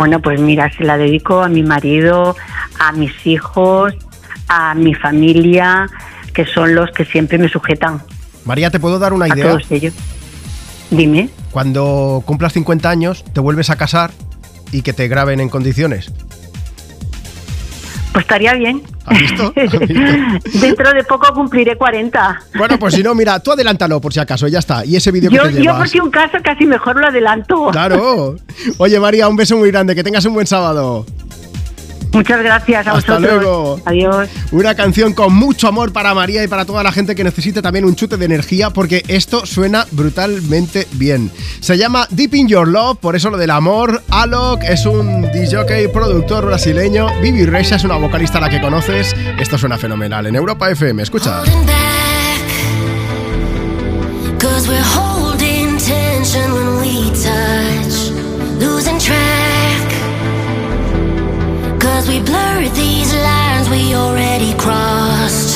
Bueno, 0.00 0.18
pues 0.22 0.40
mira, 0.40 0.72
se 0.78 0.82
la 0.82 0.96
dedico 0.96 1.42
a 1.42 1.50
mi 1.50 1.62
marido, 1.62 2.34
a 2.78 2.90
mis 2.92 3.12
hijos, 3.26 3.92
a 4.48 4.74
mi 4.74 4.94
familia, 4.94 5.90
que 6.32 6.46
son 6.46 6.74
los 6.74 6.90
que 6.92 7.04
siempre 7.04 7.36
me 7.36 7.50
sujetan. 7.50 8.00
María, 8.46 8.70
¿te 8.70 8.80
puedo 8.80 8.98
dar 8.98 9.12
una 9.12 9.26
A 9.26 9.28
idea? 9.28 9.48
todos 9.48 9.70
ellos. 9.70 9.92
Dime. 10.90 11.28
Cuando 11.50 12.22
cumplas 12.24 12.54
50 12.54 12.88
años, 12.88 13.26
te 13.34 13.40
vuelves 13.40 13.68
a 13.68 13.76
casar 13.76 14.10
y 14.72 14.80
que 14.80 14.94
te 14.94 15.06
graben 15.06 15.38
en 15.38 15.50
condiciones. 15.50 16.10
Pues 18.12 18.24
estaría 18.24 18.54
bien. 18.54 18.82
¿Has 19.06 19.18
visto? 19.20 19.52
¿Has 19.56 19.70
visto? 19.78 20.58
Dentro 20.60 20.92
de 20.92 21.04
poco 21.04 21.32
cumpliré 21.32 21.76
40. 21.76 22.42
Bueno, 22.56 22.78
pues 22.78 22.94
si 22.94 23.02
no, 23.02 23.14
mira, 23.14 23.38
tú 23.40 23.52
adelántalo 23.52 24.00
por 24.00 24.12
si 24.12 24.20
acaso, 24.20 24.48
ya 24.48 24.58
está. 24.58 24.84
Y 24.84 24.96
ese 24.96 25.10
vídeo 25.12 25.30
que 25.30 25.36
Yo, 25.36 25.42
te 25.44 25.52
yo 25.54 25.60
llevas. 25.60 25.78
por 25.78 25.88
si 25.88 26.00
un 26.00 26.10
caso 26.10 26.38
casi 26.42 26.66
mejor 26.66 26.98
lo 27.00 27.06
adelanto. 27.06 27.68
Claro. 27.70 28.36
Oye, 28.78 28.98
María, 28.98 29.28
un 29.28 29.36
beso 29.36 29.56
muy 29.56 29.70
grande. 29.70 29.94
Que 29.94 30.02
tengas 30.02 30.24
un 30.24 30.34
buen 30.34 30.46
sábado. 30.46 31.06
Muchas 32.12 32.42
gracias 32.42 32.86
a 32.86 32.92
Hasta 32.92 33.14
vosotros. 33.14 33.42
luego. 33.42 33.80
Adiós. 33.84 34.28
Una 34.52 34.74
canción 34.74 35.12
con 35.12 35.32
mucho 35.34 35.68
amor 35.68 35.92
para 35.92 36.12
María 36.14 36.42
y 36.42 36.48
para 36.48 36.64
toda 36.64 36.82
la 36.82 36.92
gente 36.92 37.14
que 37.14 37.22
necesite 37.24 37.62
también 37.62 37.84
un 37.84 37.94
chute 37.94 38.16
de 38.16 38.24
energía 38.24 38.70
porque 38.70 39.02
esto 39.08 39.46
suena 39.46 39.86
brutalmente 39.92 40.86
bien. 40.92 41.30
Se 41.60 41.78
llama 41.78 42.06
Deep 42.10 42.34
in 42.34 42.48
Your 42.48 42.66
Love, 42.66 42.98
por 42.98 43.16
eso 43.16 43.30
lo 43.30 43.36
del 43.36 43.50
amor. 43.50 44.02
Alok 44.10 44.62
es 44.64 44.86
un 44.86 45.22
DJ 45.32 45.88
productor 45.90 46.46
brasileño. 46.46 47.08
Vivi 47.20 47.46
Reisa 47.46 47.76
es 47.76 47.84
una 47.84 47.96
vocalista 47.96 48.38
a 48.38 48.40
la 48.42 48.50
que 48.50 48.60
conoces. 48.60 49.14
Esto 49.38 49.56
suena 49.58 49.78
fenomenal 49.78 50.26
en 50.26 50.34
Europa 50.36 50.70
FM. 50.70 51.02
Escucha. 51.02 51.42
Cause 54.38 54.50
Cause 54.60 54.68
we're 54.68 54.82
holding 54.82 55.78
tension 55.78 56.52
when 56.52 56.80
we 56.80 57.10
touch, 57.10 57.39
Cause 62.00 62.08
we 62.08 62.18
blur 62.20 62.66
these 62.70 63.12
lines 63.12 63.68
we 63.68 63.94
already 63.94 64.54
crossed. 64.54 65.49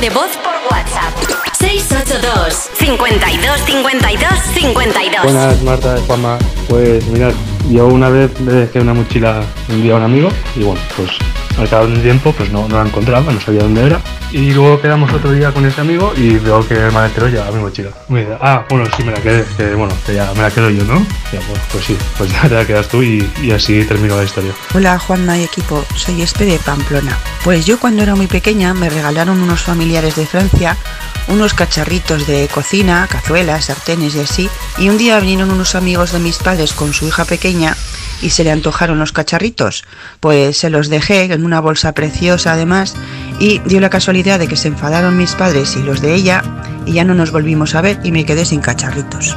De 0.00 0.10
voz 0.10 0.30
por 0.44 0.54
WhatsApp. 0.70 1.12
682 1.58 2.70
52 2.74 3.60
52 3.66 4.28
52 4.54 5.24
Buenas, 5.24 5.62
Marta, 5.62 5.96
Juanma. 6.06 6.38
Pues 6.68 7.04
mirad, 7.06 7.32
yo 7.68 7.86
una 7.86 8.08
vez 8.08 8.30
le 8.40 8.52
dejé 8.52 8.80
una 8.80 8.94
mochila 8.94 9.42
un 9.68 9.82
día 9.82 9.94
a 9.94 9.96
un 9.96 10.02
amigo 10.04 10.28
y 10.54 10.62
bueno, 10.62 10.80
pues 10.96 11.10
al 11.58 11.68
cabo 11.68 11.88
de 11.88 11.94
un 11.94 12.02
tiempo 12.02 12.32
pues 12.32 12.50
no, 12.52 12.68
no 12.68 12.76
la 12.80 12.88
encontraba, 12.88 13.32
no 13.32 13.40
sabía 13.40 13.62
dónde 13.62 13.86
era. 13.86 14.00
Y 14.30 14.52
luego 14.52 14.80
quedamos 14.80 15.12
otro 15.12 15.32
día 15.32 15.52
con 15.52 15.64
ese 15.64 15.80
amigo 15.80 16.12
y 16.16 16.34
veo 16.38 16.66
que 16.66 16.74
el 16.74 16.92
maletero 16.92 17.28
lleva 17.28 17.50
mi 17.50 17.60
mochila. 17.60 17.90
Me 18.08 18.20
dice, 18.20 18.36
ah, 18.40 18.64
bueno, 18.68 18.84
sí 18.96 19.02
me 19.02 19.12
la 19.12 19.20
quedé, 19.22 19.44
que 19.56 19.74
bueno, 19.74 19.94
que 20.04 20.14
ya 20.14 20.32
me 20.34 20.42
la 20.42 20.50
quedo 20.50 20.68
yo, 20.68 20.84
¿no? 20.84 20.98
Ya, 21.32 21.40
pues, 21.40 21.60
pues 21.72 21.84
sí, 21.84 21.96
pues 22.18 22.30
ya 22.42 22.42
te 22.42 22.54
la 22.54 22.66
quedas 22.66 22.88
tú 22.88 23.02
y, 23.02 23.30
y 23.42 23.52
así 23.52 23.84
termino 23.84 24.16
la 24.16 24.24
historia. 24.24 24.52
Hola 24.74 24.98
Juanma 24.98 25.38
y 25.38 25.44
equipo, 25.44 25.84
soy 25.96 26.20
Espe 26.22 26.44
de 26.44 26.58
Pamplona. 26.58 27.16
Pues 27.42 27.64
yo 27.64 27.80
cuando 27.80 28.02
era 28.02 28.14
muy 28.14 28.26
pequeña 28.26 28.74
me 28.74 28.90
regalaron 28.90 29.40
unos 29.40 29.62
familiares 29.62 30.16
de 30.16 30.26
Francia 30.26 30.76
unos 31.28 31.54
cacharritos 31.54 32.26
de 32.26 32.48
cocina, 32.48 33.06
cazuelas, 33.08 33.66
sartenes 33.66 34.14
y 34.14 34.20
así. 34.20 34.50
Y 34.78 34.88
un 34.88 34.98
día 34.98 35.20
vinieron 35.20 35.50
unos 35.50 35.74
amigos 35.74 36.12
de 36.12 36.18
mis 36.18 36.38
padres 36.38 36.72
con 36.72 36.92
su 36.92 37.06
hija 37.06 37.24
pequeña 37.24 37.76
y 38.22 38.30
se 38.30 38.44
le 38.44 38.50
antojaron 38.50 38.98
los 38.98 39.12
cacharritos. 39.12 39.84
Pues 40.20 40.56
se 40.58 40.70
los 40.70 40.88
dejé 40.88 41.32
en 41.32 41.44
una 41.44 41.60
bolsa 41.60 41.92
preciosa 41.92 42.52
además 42.52 42.94
y 43.40 43.60
dio 43.60 43.80
la 43.80 43.90
casualidad 43.90 44.38
de 44.38 44.48
que 44.48 44.56
se 44.56 44.68
enfadaron 44.68 45.16
mis 45.16 45.32
padres 45.32 45.76
y 45.76 45.82
los 45.82 46.00
de 46.00 46.14
ella 46.14 46.42
y 46.86 46.92
ya 46.92 47.04
no 47.04 47.14
nos 47.14 47.30
volvimos 47.30 47.74
a 47.74 47.80
ver 47.80 48.00
y 48.02 48.12
me 48.12 48.24
quedé 48.24 48.44
sin 48.44 48.60
cacharritos. 48.60 49.36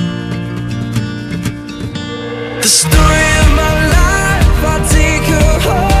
The 2.61 2.67
story 2.67 2.93
of 2.93 3.55
my 3.55 3.73
life, 3.87 4.63
I 4.63 4.87
take 4.93 5.25
her 5.33 5.59
home. 5.61 6.00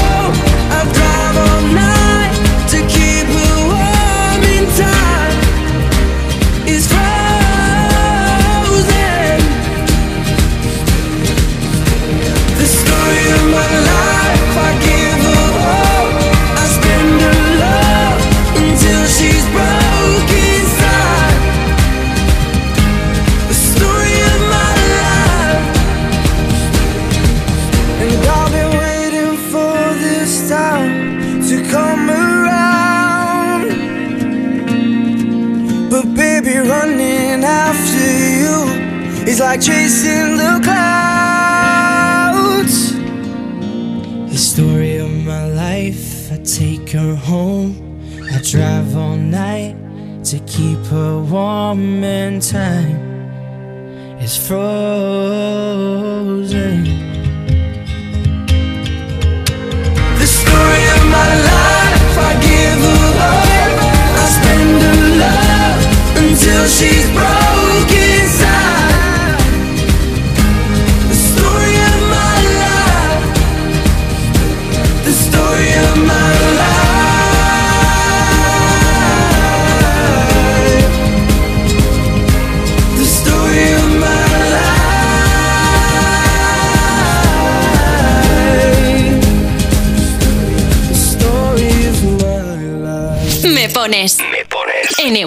And 51.71 52.41
time 52.41 54.19
is 54.19 54.35
frozen. 54.35 54.90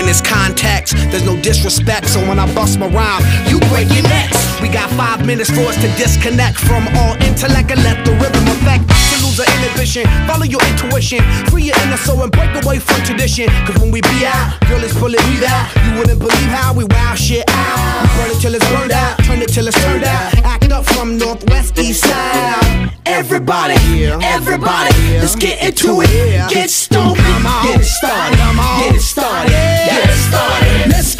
In 0.00 0.06
this 0.06 0.22
context, 0.22 0.96
there's 1.12 1.26
no 1.26 1.36
disrespect, 1.42 2.08
so 2.08 2.20
when 2.26 2.38
I 2.38 2.48
bust 2.54 2.78
my 2.78 2.88
rhyme, 2.88 3.20
you 3.52 3.60
break 3.68 3.92
your 3.92 4.02
necks. 4.08 4.40
We 4.62 4.72
got 4.72 4.88
five 4.96 5.26
minutes 5.26 5.50
for 5.50 5.60
us 5.68 5.76
to 5.76 5.88
disconnect 6.00 6.56
from 6.56 6.88
all 6.96 7.20
intellect 7.20 7.70
and 7.70 7.84
let 7.84 8.02
the 8.06 8.12
rhythm 8.16 8.48
affect. 8.48 8.88
To 8.88 9.16
lose 9.20 9.36
the 9.36 9.44
inhibition, 9.60 10.08
follow 10.26 10.48
your 10.48 10.64
intuition, 10.72 11.20
free 11.52 11.64
your 11.64 11.76
inner 11.84 11.98
soul 11.98 12.22
and 12.22 12.32
break 12.32 12.48
away 12.64 12.78
from 12.78 12.96
tradition. 13.04 13.52
Cause 13.68 13.76
when 13.76 13.90
we 13.90 14.00
be 14.00 14.24
out, 14.24 14.56
girl, 14.72 14.80
it's 14.82 14.96
pulling 14.96 15.20
me 15.28 15.44
out. 15.44 15.68
You 15.84 15.98
wouldn't 16.00 16.18
believe 16.18 16.48
how 16.48 16.72
we 16.72 16.84
wow 16.84 17.14
shit 17.14 17.44
out. 17.50 18.00
We 18.00 18.08
burn 18.16 18.30
it 18.32 18.40
till 18.40 18.54
it's 18.54 18.68
burned 18.72 18.92
out, 18.92 19.18
turn 19.24 19.42
it 19.42 19.52
till 19.52 19.68
it's 19.68 19.76
turned 19.84 20.04
out. 20.04 20.39
Up 20.80 20.86
from 20.86 21.18
northwest, 21.18 21.78
east 21.78 22.04
side. 22.04 22.90
Everybody, 23.04 24.06
everybody, 24.06 24.94
let's 25.18 25.36
get 25.36 25.62
into 25.62 26.00
it. 26.00 26.48
Get 26.48 26.70
stoned, 26.70 27.16
get 27.18 27.80
it 27.80 27.84
started, 27.84 28.38
get 28.38 28.94
it 28.94 29.00
started, 29.02 29.50
get 29.50 30.08
it 30.08 30.16
started. 30.16 30.88
Let's 30.88 31.19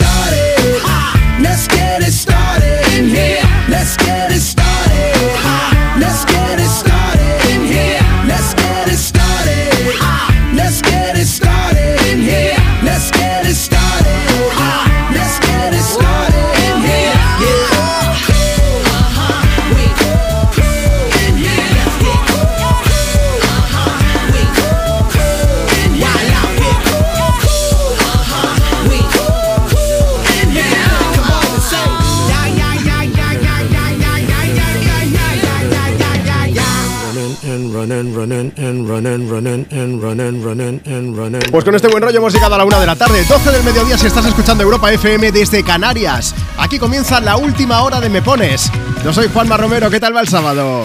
Pues 41.51 41.63
con 41.63 41.75
este 41.75 41.87
buen 41.87 42.01
rollo 42.01 42.17
hemos 42.17 42.33
llegado 42.33 42.55
a 42.55 42.57
la 42.57 42.65
una 42.65 42.79
de 42.79 42.85
la 42.85 42.95
tarde, 42.95 43.23
12 43.23 43.51
del 43.51 43.63
mediodía 43.63 43.97
si 43.97 44.07
estás 44.07 44.25
escuchando 44.25 44.63
Europa 44.63 44.91
FM 44.91 45.31
desde 45.31 45.63
Canarias. 45.63 46.33
Aquí 46.57 46.79
comienza 46.79 47.19
la 47.19 47.37
última 47.37 47.81
hora 47.83 47.99
de 47.99 48.09
Me 48.09 48.21
Pones. 48.21 48.71
Yo 49.03 49.11
soy 49.13 49.29
Juanma 49.33 49.57
Romero, 49.57 49.89
¿qué 49.89 49.99
tal 49.99 50.15
va 50.15 50.21
el 50.21 50.27
sábado? 50.27 50.83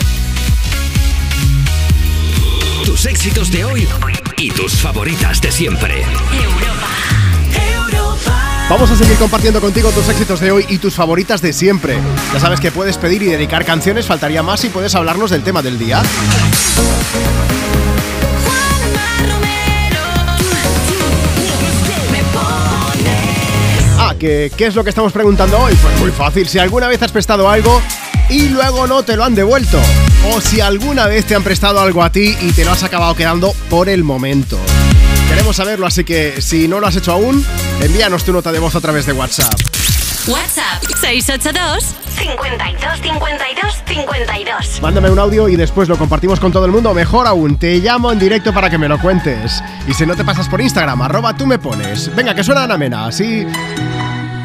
Tus 2.85 3.07
éxitos 3.07 3.51
de 3.51 3.65
hoy 3.65 3.89
y 4.39 4.51
tus 4.51 4.75
favoritas 4.75 5.41
de 5.41 5.53
siempre. 5.53 6.05
Vamos 8.69 8.91
a 8.91 8.97
seguir 8.97 9.17
compartiendo 9.17 9.61
contigo 9.61 9.91
tus 9.91 10.09
éxitos 10.09 10.41
de 10.41 10.51
hoy 10.51 10.67
y 10.69 10.79
tus 10.79 10.95
favoritas 10.95 11.41
de 11.41 11.53
siempre. 11.53 11.99
Ya 12.33 12.41
sabes 12.41 12.59
que 12.59 12.73
puedes 12.73 12.99
pedir 12.99 13.23
y 13.23 13.27
dedicar 13.27 13.65
canciones, 13.65 14.07
faltaría 14.07 14.43
más 14.43 14.65
y 14.65 14.71
puedes 14.71 14.97
hablarnos 14.97 15.31
del 15.31 15.45
tema 15.45 15.63
del 15.63 15.79
día. 15.79 16.03
Ah, 23.99 24.15
¿qué, 24.19 24.51
¿qué 24.57 24.67
es 24.67 24.75
lo 24.75 24.83
que 24.83 24.91
estamos 24.91 25.13
preguntando 25.13 25.59
hoy? 25.59 25.75
Pues 25.77 26.01
muy 26.01 26.11
fácil, 26.11 26.49
si 26.49 26.59
alguna 26.59 26.89
vez 26.89 27.01
has 27.03 27.13
prestado 27.13 27.49
algo 27.49 27.81
y 28.29 28.49
luego 28.49 28.89
no 28.89 29.05
te 29.05 29.17
lo 29.17 29.23
han 29.23 29.37
devuelto. 29.37 29.79
O 30.35 30.41
si 30.41 30.61
alguna 30.61 31.07
vez 31.07 31.25
te 31.25 31.37
han 31.37 31.45
prestado 31.45 31.81
algo 31.81 32.03
a 32.03 32.11
ti 32.11 32.37
y 32.41 32.51
te 32.51 32.65
lo 32.65 32.73
has 32.73 32.83
acabado 32.83 33.15
quedando 33.15 33.53
por 33.71 33.89
el 33.89 34.03
momento. 34.03 34.59
Queremos 35.47 35.65
saberlo, 35.65 35.87
así 35.87 36.03
que 36.03 36.43
si 36.43 36.67
no 36.67 36.81
lo 36.81 36.89
has 36.89 36.97
hecho 36.97 37.13
aún, 37.13 37.47
envíanos 37.81 38.25
tu 38.25 38.33
nota 38.33 38.51
de 38.51 38.59
voz 38.59 38.75
a 38.75 38.81
través 38.81 39.07
de 39.07 39.13
WhatsApp. 39.13 39.55
WhatsApp 40.27 40.83
682 41.01 41.85
52 42.19 43.01
52 43.01 43.75
52. 43.87 44.83
Mándame 44.83 45.09
un 45.09 45.21
audio 45.21 45.49
y 45.49 45.55
después 45.55 45.89
lo 45.89 45.97
compartimos 45.97 46.41
con 46.41 46.51
todo 46.51 46.65
el 46.65 46.73
mundo. 46.73 46.93
Mejor 46.95 47.29
aún, 47.29 47.61
te 47.61 47.79
llamo 47.79 48.11
en 48.11 48.19
directo 48.19 48.53
para 48.53 48.69
que 48.69 48.77
me 48.77 48.89
lo 48.89 48.99
cuentes. 48.99 49.63
Y 49.87 49.95
si 49.95 50.05
no 50.05 50.17
te 50.17 50.25
pasas 50.25 50.49
por 50.49 50.61
Instagram, 50.61 51.01
arroba 51.03 51.37
tú 51.37 51.47
me 51.47 51.61
pones. 51.61 52.13
Venga, 52.17 52.35
que 52.35 52.43
suena 52.43 52.65
Ana 52.65 52.77
Mena, 52.77 53.07
así. 53.07 53.47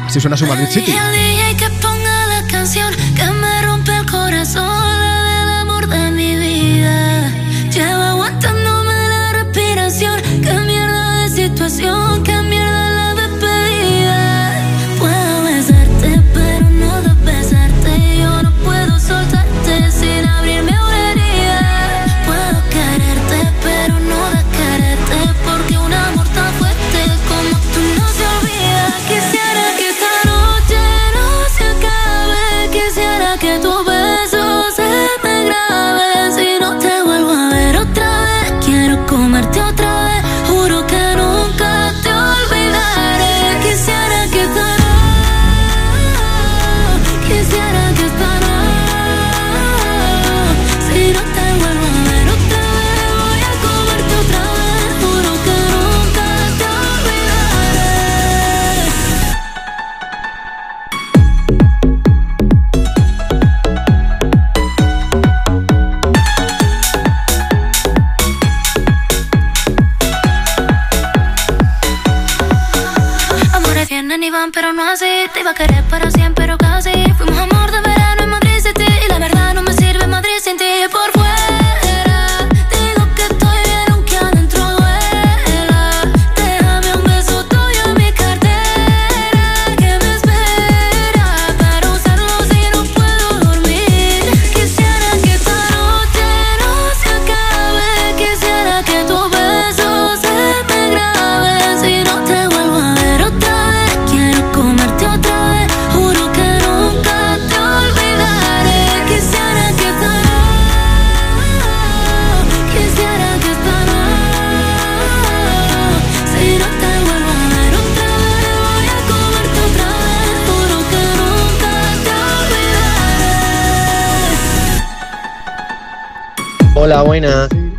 Así 0.06 0.20
suena 0.20 0.36
su 0.36 0.46
Madrid 0.46 0.68
City. 0.70 0.92
El 0.92 1.56
que 1.56 1.68
ponga 1.80 2.28
la 2.28 2.46
canción 2.46 2.94
que 3.16 3.24
me 3.24 3.62
rompe 3.62 3.90
el 3.90 4.06
corazón, 4.08 4.71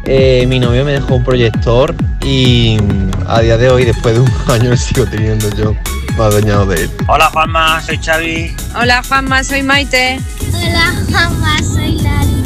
Eh, 0.05 0.45
mi 0.47 0.59
novio 0.59 0.83
me 0.83 0.93
dejó 0.93 1.15
un 1.15 1.23
proyector 1.23 1.95
y 2.23 2.77
mm, 2.81 3.11
a 3.27 3.39
día 3.41 3.57
de 3.57 3.69
hoy, 3.69 3.85
después 3.85 4.15
de 4.15 4.21
un 4.21 4.31
año, 4.47 4.75
sigo 4.75 5.05
teniendo 5.05 5.49
yo. 5.55 5.73
Me 6.17 6.23
ha 6.23 6.29
dañado 6.29 6.65
de 6.67 6.83
él. 6.83 6.91
Hola 7.07 7.29
Juanma, 7.31 7.81
soy 7.81 7.97
Xavi. 7.97 8.55
Hola 8.79 9.01
Juanma, 9.07 9.43
soy 9.43 9.63
Maite. 9.63 10.19
Hola, 10.53 10.93
Juanma, 11.09 11.57
soy 11.63 12.01
Lari. 12.01 12.43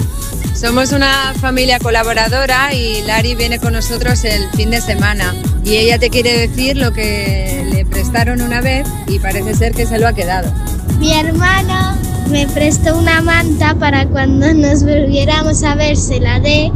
Somos 0.54 0.92
una 0.92 1.34
familia 1.40 1.78
colaboradora 1.78 2.74
y 2.74 3.02
Lari 3.04 3.36
viene 3.36 3.60
con 3.60 3.74
nosotros 3.74 4.24
el 4.24 4.50
fin 4.52 4.72
de 4.72 4.80
semana. 4.80 5.36
Y 5.64 5.76
ella 5.76 6.00
te 6.00 6.10
quiere 6.10 6.48
decir 6.48 6.78
lo 6.78 6.94
que 6.94 7.66
le 7.72 7.86
prestaron 7.86 8.42
una 8.42 8.62
vez 8.62 8.88
y 9.08 9.20
parece 9.20 9.54
ser 9.54 9.74
que 9.74 9.86
se 9.86 10.00
lo 10.00 10.08
ha 10.08 10.14
quedado. 10.14 10.52
Mi 11.00 11.14
hermano 11.14 11.96
me 12.30 12.48
prestó 12.48 12.98
una 12.98 13.22
manta 13.22 13.76
para 13.76 14.06
cuando 14.08 14.54
nos 14.54 14.84
volviéramos 14.84 15.64
a 15.64 15.76
ver 15.76 15.96
se 15.96 16.20
la 16.20 16.40
dé 16.40 16.72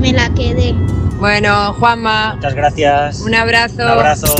me 0.00 0.12
la 0.12 0.28
quedé. 0.34 0.72
Bueno, 1.18 1.74
Juanma, 1.74 2.34
Muchas 2.36 2.54
gracias. 2.54 3.20
un 3.20 3.34
abrazo. 3.34 3.74
Un 3.76 3.80
abrazo. 3.82 4.34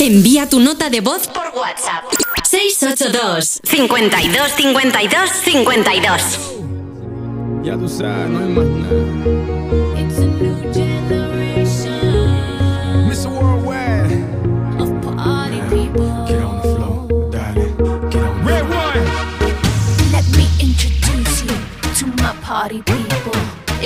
Envía 0.00 0.48
tu 0.48 0.60
nota 0.60 0.90
de 0.90 1.00
voz 1.00 1.26
por 1.28 1.46
WhatsApp. 1.56 2.04
682 2.48 3.60
52 3.62 4.50
52 4.56 5.30
52 5.30 6.22
Ya 7.62 7.76
tú 7.76 7.88
sabes, 7.88 8.28
no 8.30 8.38
hay 8.40 8.48
más 8.48 8.64
nada. 8.66 10.00
It's 10.00 10.18
a 10.18 10.24
new 10.26 10.72
generation 10.72 12.00
Mr. 13.08 13.28
Worldwide. 13.28 14.24
of 14.80 14.90
party 15.16 15.60
people. 15.68 16.24
Get 16.26 16.42
on 16.42 16.56
the 16.56 16.62
floor, 16.74 17.06
darling. 17.30 17.76
Get 18.10 18.22
on 18.22 18.44
Red 18.44 18.64
one. 18.64 19.04
Let 20.10 20.26
me 20.36 20.46
introduce 20.58 21.42
you 21.44 21.54
to 22.00 22.06
my 22.22 22.32
party 22.42 22.82
people 22.82 23.32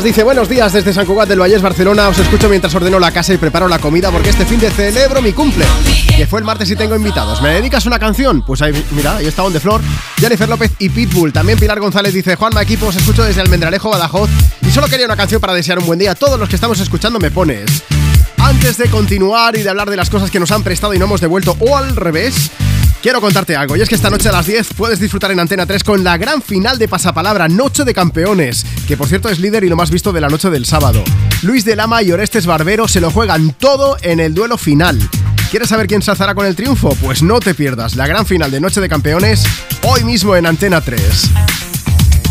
Dice 0.00 0.22
buenos 0.22 0.48
días 0.48 0.72
desde 0.72 0.90
San 0.94 1.04
Cugat 1.04 1.28
del 1.28 1.38
Vallés, 1.38 1.60
Barcelona. 1.60 2.08
Os 2.08 2.18
escucho 2.18 2.48
mientras 2.48 2.74
ordeno 2.74 2.98
la 2.98 3.12
casa 3.12 3.34
y 3.34 3.36
preparo 3.36 3.68
la 3.68 3.78
comida 3.78 4.10
porque 4.10 4.30
este 4.30 4.46
fin 4.46 4.58
de 4.58 4.70
celebro 4.70 5.20
mi 5.20 5.32
cumple, 5.32 5.66
que 6.16 6.26
fue 6.26 6.40
el 6.40 6.46
martes 6.46 6.70
y 6.70 6.76
tengo 6.76 6.96
invitados. 6.96 7.42
¿Me 7.42 7.50
dedicas 7.50 7.84
una 7.84 7.98
canción? 7.98 8.42
Pues 8.42 8.62
ahí, 8.62 8.72
mira, 8.92 9.16
ahí 9.16 9.26
está 9.26 9.42
On 9.42 9.52
The 9.52 9.60
Floor, 9.60 9.82
Jennifer 10.18 10.48
López 10.48 10.72
y 10.78 10.88
Pitbull. 10.88 11.30
También 11.30 11.58
Pilar 11.58 11.78
González 11.78 12.14
dice 12.14 12.36
Juanma 12.36 12.62
Equipo, 12.62 12.86
os 12.86 12.96
escucho 12.96 13.22
desde 13.22 13.42
Almendralejo, 13.42 13.90
Badajoz 13.90 14.30
y 14.66 14.70
solo 14.70 14.88
quería 14.88 15.04
una 15.04 15.16
canción 15.16 15.42
para 15.42 15.52
desear 15.52 15.78
un 15.78 15.86
buen 15.86 15.98
día. 15.98 16.14
Todos 16.14 16.40
los 16.40 16.48
que 16.48 16.54
estamos 16.54 16.80
escuchando 16.80 17.20
me 17.20 17.30
pones. 17.30 17.82
Antes 18.38 18.78
de 18.78 18.88
continuar 18.88 19.56
y 19.56 19.62
de 19.62 19.68
hablar 19.68 19.90
de 19.90 19.96
las 19.96 20.08
cosas 20.08 20.30
que 20.30 20.40
nos 20.40 20.50
han 20.52 20.62
prestado 20.62 20.94
y 20.94 20.98
no 20.98 21.04
hemos 21.04 21.20
devuelto 21.20 21.54
o 21.60 21.76
al 21.76 21.96
revés, 21.96 22.50
quiero 23.02 23.20
contarte 23.20 23.56
algo. 23.56 23.76
Y 23.76 23.82
es 23.82 23.88
que 23.88 23.94
esta 23.94 24.08
noche 24.10 24.28
a 24.28 24.32
las 24.32 24.46
10 24.46 24.74
puedes 24.74 25.00
disfrutar 25.00 25.30
en 25.32 25.40
Antena 25.40 25.66
3 25.66 25.84
con 25.84 26.04
la 26.04 26.16
gran 26.16 26.40
final 26.40 26.78
de 26.78 26.88
Pasapalabra, 26.88 27.48
Noche 27.48 27.84
de 27.84 27.92
Campeones, 27.92 28.64
que 28.86 28.96
por 28.96 29.08
cierto 29.08 29.28
es 29.28 29.38
líder 29.40 29.64
y 29.64 29.68
lo 29.68 29.76
más 29.76 29.90
visto 29.90 30.12
de 30.12 30.20
la 30.20 30.28
noche 30.28 30.48
del 30.50 30.64
sábado. 30.64 31.02
Luis 31.42 31.64
de 31.64 31.76
Lama 31.76 32.02
y 32.02 32.12
Orestes 32.12 32.46
Barbero 32.46 32.88
se 32.88 33.00
lo 33.00 33.10
juegan 33.10 33.52
todo 33.52 33.96
en 34.02 34.20
el 34.20 34.32
duelo 34.34 34.56
final. 34.56 34.98
¿Quieres 35.50 35.68
saber 35.68 35.86
quién 35.86 36.00
se 36.00 36.10
alzará 36.10 36.34
con 36.34 36.46
el 36.46 36.56
triunfo? 36.56 36.96
Pues 37.02 37.22
no 37.22 37.38
te 37.40 37.54
pierdas 37.54 37.96
la 37.96 38.06
gran 38.06 38.24
final 38.24 38.50
de 38.50 38.60
Noche 38.60 38.80
de 38.80 38.88
Campeones 38.88 39.44
hoy 39.82 40.02
mismo 40.04 40.34
en 40.36 40.46
Antena 40.46 40.80
3. 40.80 41.30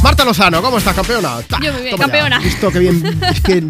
Marta 0.01 0.25
Lozano, 0.25 0.63
¿cómo 0.63 0.79
estás, 0.79 0.95
campeona? 0.95 1.41
Ta, 1.47 1.59
Yo 1.61 1.71
muy 1.73 1.83
bien, 1.83 1.91
toma 1.91 2.07
ya. 2.07 2.11
campeona. 2.11 2.39
Visto 2.39 2.71
que 2.71 2.79
bien, 2.79 3.21
es 3.31 3.41
que 3.41 3.63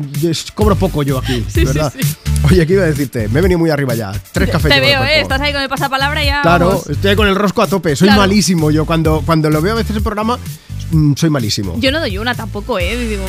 cobro 0.56 0.78
poco 0.78 1.04
yo 1.04 1.18
aquí, 1.18 1.46
Sí, 1.54 1.66
sí, 1.66 1.74
sí. 1.74 2.16
Oye, 2.44 2.66
¿qué 2.68 2.74
iba 2.74 2.84
a 2.84 2.88
decirte? 2.88 3.28
Me 3.30 3.40
he 3.40 3.42
venido 3.42 3.60
muy 3.60 3.70
arriba 3.70 3.94
ya. 3.96 4.12
Tres 4.32 4.50
cafés. 4.50 4.70
Te 4.72 4.76
el 4.78 4.82
veo, 4.82 5.04
¿eh? 5.04 5.22
Estás 5.22 5.40
ahí 5.42 5.54
con 5.54 5.62
el 5.62 5.70
pasapalabra 5.70 6.24
ya. 6.24 6.42
Claro, 6.42 6.68
vamos. 6.68 6.88
estoy 6.90 7.12
ahí 7.12 7.16
con 7.16 7.28
el 7.28 7.36
rosco 7.36 7.62
a 7.62 7.68
tope. 7.68 7.96
Soy 7.96 8.08
Claro. 8.08 8.22
malísimo 8.22 8.72
yo. 8.72 8.86
Cuando, 8.86 9.22
cuando 9.26 9.50
lo 9.50 9.62
veo 9.62 9.74
a 9.74 9.76
veces 9.78 9.96
en 9.96 10.04
programa, 10.04 10.38
mm, 10.92 11.14
soy 11.16 11.30
malísimo. 11.30 11.76
Yo 11.80 11.92
no 11.92 12.00
doy 12.00 12.18
una 12.18 12.34
tampoco, 12.36 12.80
¿eh? 12.80 12.98
Digo, 12.98 13.26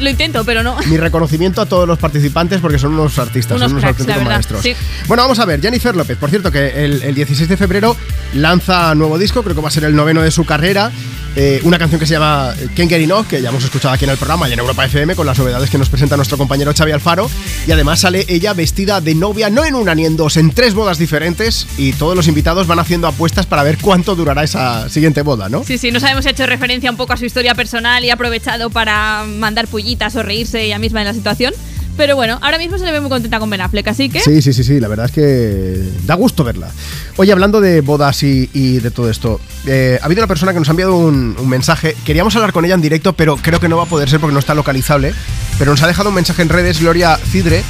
lo 0.00 0.10
intento, 0.10 0.44
pero 0.44 0.62
no. 0.62 0.76
Mi 0.86 0.96
reconocimiento 0.96 1.60
a 1.60 1.66
todos 1.66 1.86
los 1.88 1.98
participantes 1.98 2.60
porque 2.60 2.78
son 2.78 2.92
unos 2.94 3.18
artistas, 3.18 3.56
Unos 3.56 3.70
son 3.70 3.78
unos 3.78 3.82
cracks, 3.82 4.06
la 4.06 4.14
auténticos 4.14 4.34
maestros. 4.34 4.62
Sí. 4.62 4.74
Bueno, 5.08 5.22
vamos 5.22 5.38
a 5.38 5.44
ver, 5.44 5.60
Jennifer 5.60 5.94
López, 5.96 6.16
por 6.18 6.30
cierto, 6.30 6.50
que 6.50 6.84
el, 6.84 7.02
el 7.02 7.14
16 7.14 7.48
de 7.48 7.56
febrero 7.56 7.96
lanza 8.34 8.94
nuevo 8.94 9.18
disco, 9.18 9.42
creo 9.42 9.54
que 9.54 9.62
va 9.62 9.68
a 9.68 9.72
ser 9.72 9.84
el 9.84 9.94
noveno 9.96 10.22
de 10.22 10.30
su 10.30 10.44
carrera. 10.44 10.90
eh, 11.38 11.60
una 11.64 11.78
canción 11.78 12.00
que 12.00 12.06
se 12.06 12.14
llama 12.14 12.54
Can't 12.74 12.88
Get 12.88 13.02
Enough, 13.02 13.26
que 13.26 13.42
ya 13.42 13.50
hemos 13.50 13.62
escuchado 13.62 13.92
aquí 13.92 14.04
en 14.04 14.10
el 14.10 14.16
programa 14.16 14.48
y 14.48 14.54
en 14.54 14.58
Europa 14.58 14.86
FM 14.86 15.14
con 15.14 15.26
las 15.26 15.38
novedades 15.38 15.68
que 15.68 15.76
nos 15.76 15.90
presenta 15.90 16.16
nuestro 16.16 16.38
compañero 16.38 16.72
Xavi 16.74 16.92
Alfaro. 16.92 17.28
Y 17.66 17.72
además 17.72 18.00
sale 18.00 18.24
ella 18.28 18.54
vestida 18.54 19.02
de 19.02 19.14
novia, 19.14 19.50
no 19.50 19.62
en 19.66 19.74
una 19.74 19.94
ni 19.94 20.06
en 20.06 20.16
dos, 20.16 20.38
en 20.38 20.50
tres 20.52 20.72
bodas 20.72 20.96
diferentes. 20.96 21.66
Y 21.76 21.92
todos 21.92 22.16
los 22.16 22.26
invitados 22.26 22.66
van 22.66 22.78
haciendo 22.78 23.06
apuestas 23.06 23.44
para 23.44 23.62
ver 23.64 23.76
cuánto 23.78 24.14
durará 24.16 24.44
esa 24.44 24.88
siguiente 24.88 25.20
boda, 25.20 25.50
¿no? 25.50 25.62
Sí, 25.62 25.76
sí, 25.76 25.90
nos 25.90 26.02
hemos 26.04 26.24
hecho 26.24 26.46
referencia 26.46 26.90
un 26.90 26.96
poco 26.96 27.12
a 27.12 27.18
su 27.18 27.26
historia 27.26 27.54
personal 27.54 28.02
y 28.02 28.08
ha 28.08 28.14
aprovechado 28.14 28.70
para 28.70 29.24
mandar 29.24 29.66
pullitas 29.86 30.16
o 30.16 30.22
reírse 30.24 30.60
ella 30.62 30.80
misma 30.80 31.00
en 31.00 31.06
la 31.06 31.14
situación. 31.14 31.54
Pero 31.96 32.14
bueno, 32.14 32.38
ahora 32.42 32.58
mismo 32.58 32.76
se 32.76 32.84
le 32.84 32.92
ve 32.92 33.00
muy 33.00 33.08
contenta 33.08 33.38
con 33.38 33.48
Ben 33.48 33.60
Affleck, 33.60 33.86
así 33.88 34.10
que. 34.10 34.20
Sí, 34.20 34.42
sí, 34.42 34.52
sí, 34.52 34.64
sí, 34.64 34.80
la 34.80 34.88
verdad 34.88 35.06
es 35.06 35.12
que 35.12 35.82
da 36.04 36.14
gusto 36.14 36.44
verla. 36.44 36.68
Oye, 37.16 37.32
hablando 37.32 37.60
de 37.62 37.80
bodas 37.80 38.22
y, 38.22 38.50
y 38.52 38.80
de 38.80 38.90
todo 38.90 39.08
esto, 39.08 39.40
eh, 39.66 39.98
ha 40.02 40.04
habido 40.04 40.20
una 40.20 40.26
persona 40.26 40.52
que 40.52 40.58
nos 40.58 40.68
ha 40.68 40.72
enviado 40.72 40.94
un, 40.96 41.36
un 41.38 41.48
mensaje. 41.48 41.96
Queríamos 42.04 42.36
hablar 42.36 42.52
con 42.52 42.66
ella 42.66 42.74
en 42.74 42.82
directo, 42.82 43.14
pero 43.14 43.36
creo 43.36 43.60
que 43.60 43.68
no 43.68 43.78
va 43.78 43.84
a 43.84 43.86
poder 43.86 44.10
ser 44.10 44.20
porque 44.20 44.34
no 44.34 44.40
está 44.40 44.54
localizable. 44.54 45.14
Pero 45.58 45.70
nos 45.70 45.82
ha 45.82 45.86
dejado 45.86 46.10
un 46.10 46.16
mensaje 46.16 46.42
en 46.42 46.50
redes, 46.50 46.80
Gloria 46.80 47.16
Cidre. 47.16 47.62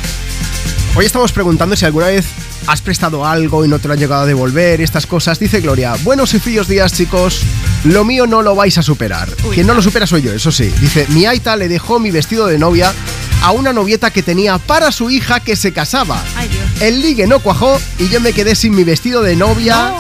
Hoy 0.96 1.04
estamos 1.04 1.30
preguntando 1.30 1.76
si 1.76 1.84
alguna 1.84 2.06
vez 2.06 2.24
has 2.66 2.82
prestado 2.82 3.24
algo 3.24 3.64
y 3.64 3.68
no 3.68 3.78
te 3.78 3.88
lo 3.88 3.94
han 3.94 4.00
llegado 4.00 4.22
a 4.22 4.26
devolver, 4.26 4.80
estas 4.80 5.06
cosas. 5.06 5.38
Dice 5.38 5.60
Gloria, 5.60 5.94
buenos 6.02 6.34
y 6.34 6.40
fríos 6.40 6.68
días, 6.68 6.92
chicos. 6.92 7.42
Lo 7.84 8.04
mío 8.04 8.26
no 8.26 8.42
lo 8.42 8.54
vais 8.54 8.76
a 8.78 8.82
superar. 8.82 9.28
Quien 9.52 9.66
no 9.66 9.74
lo 9.74 9.82
supera 9.82 10.06
soy 10.06 10.22
yo, 10.22 10.32
eso 10.32 10.50
sí. 10.50 10.72
Dice, 10.80 11.06
mi 11.10 11.26
Aita 11.26 11.56
le 11.56 11.68
dejó 11.68 11.98
mi 11.98 12.10
vestido 12.10 12.46
de 12.46 12.58
novia 12.58 12.92
a 13.42 13.52
una 13.52 13.72
novieta 13.72 14.10
que 14.10 14.22
tenía 14.22 14.58
para 14.58 14.90
su 14.92 15.10
hija 15.10 15.40
que 15.40 15.56
se 15.56 15.72
casaba. 15.72 16.22
Ay, 16.36 16.48
Dios. 16.48 16.64
El 16.80 17.00
ligue 17.00 17.26
no 17.26 17.40
cuajó 17.40 17.80
y 17.98 18.08
yo 18.08 18.20
me 18.20 18.32
quedé 18.32 18.54
sin 18.54 18.74
mi 18.74 18.84
vestido 18.84 19.22
de 19.22 19.36
novia. 19.36 19.92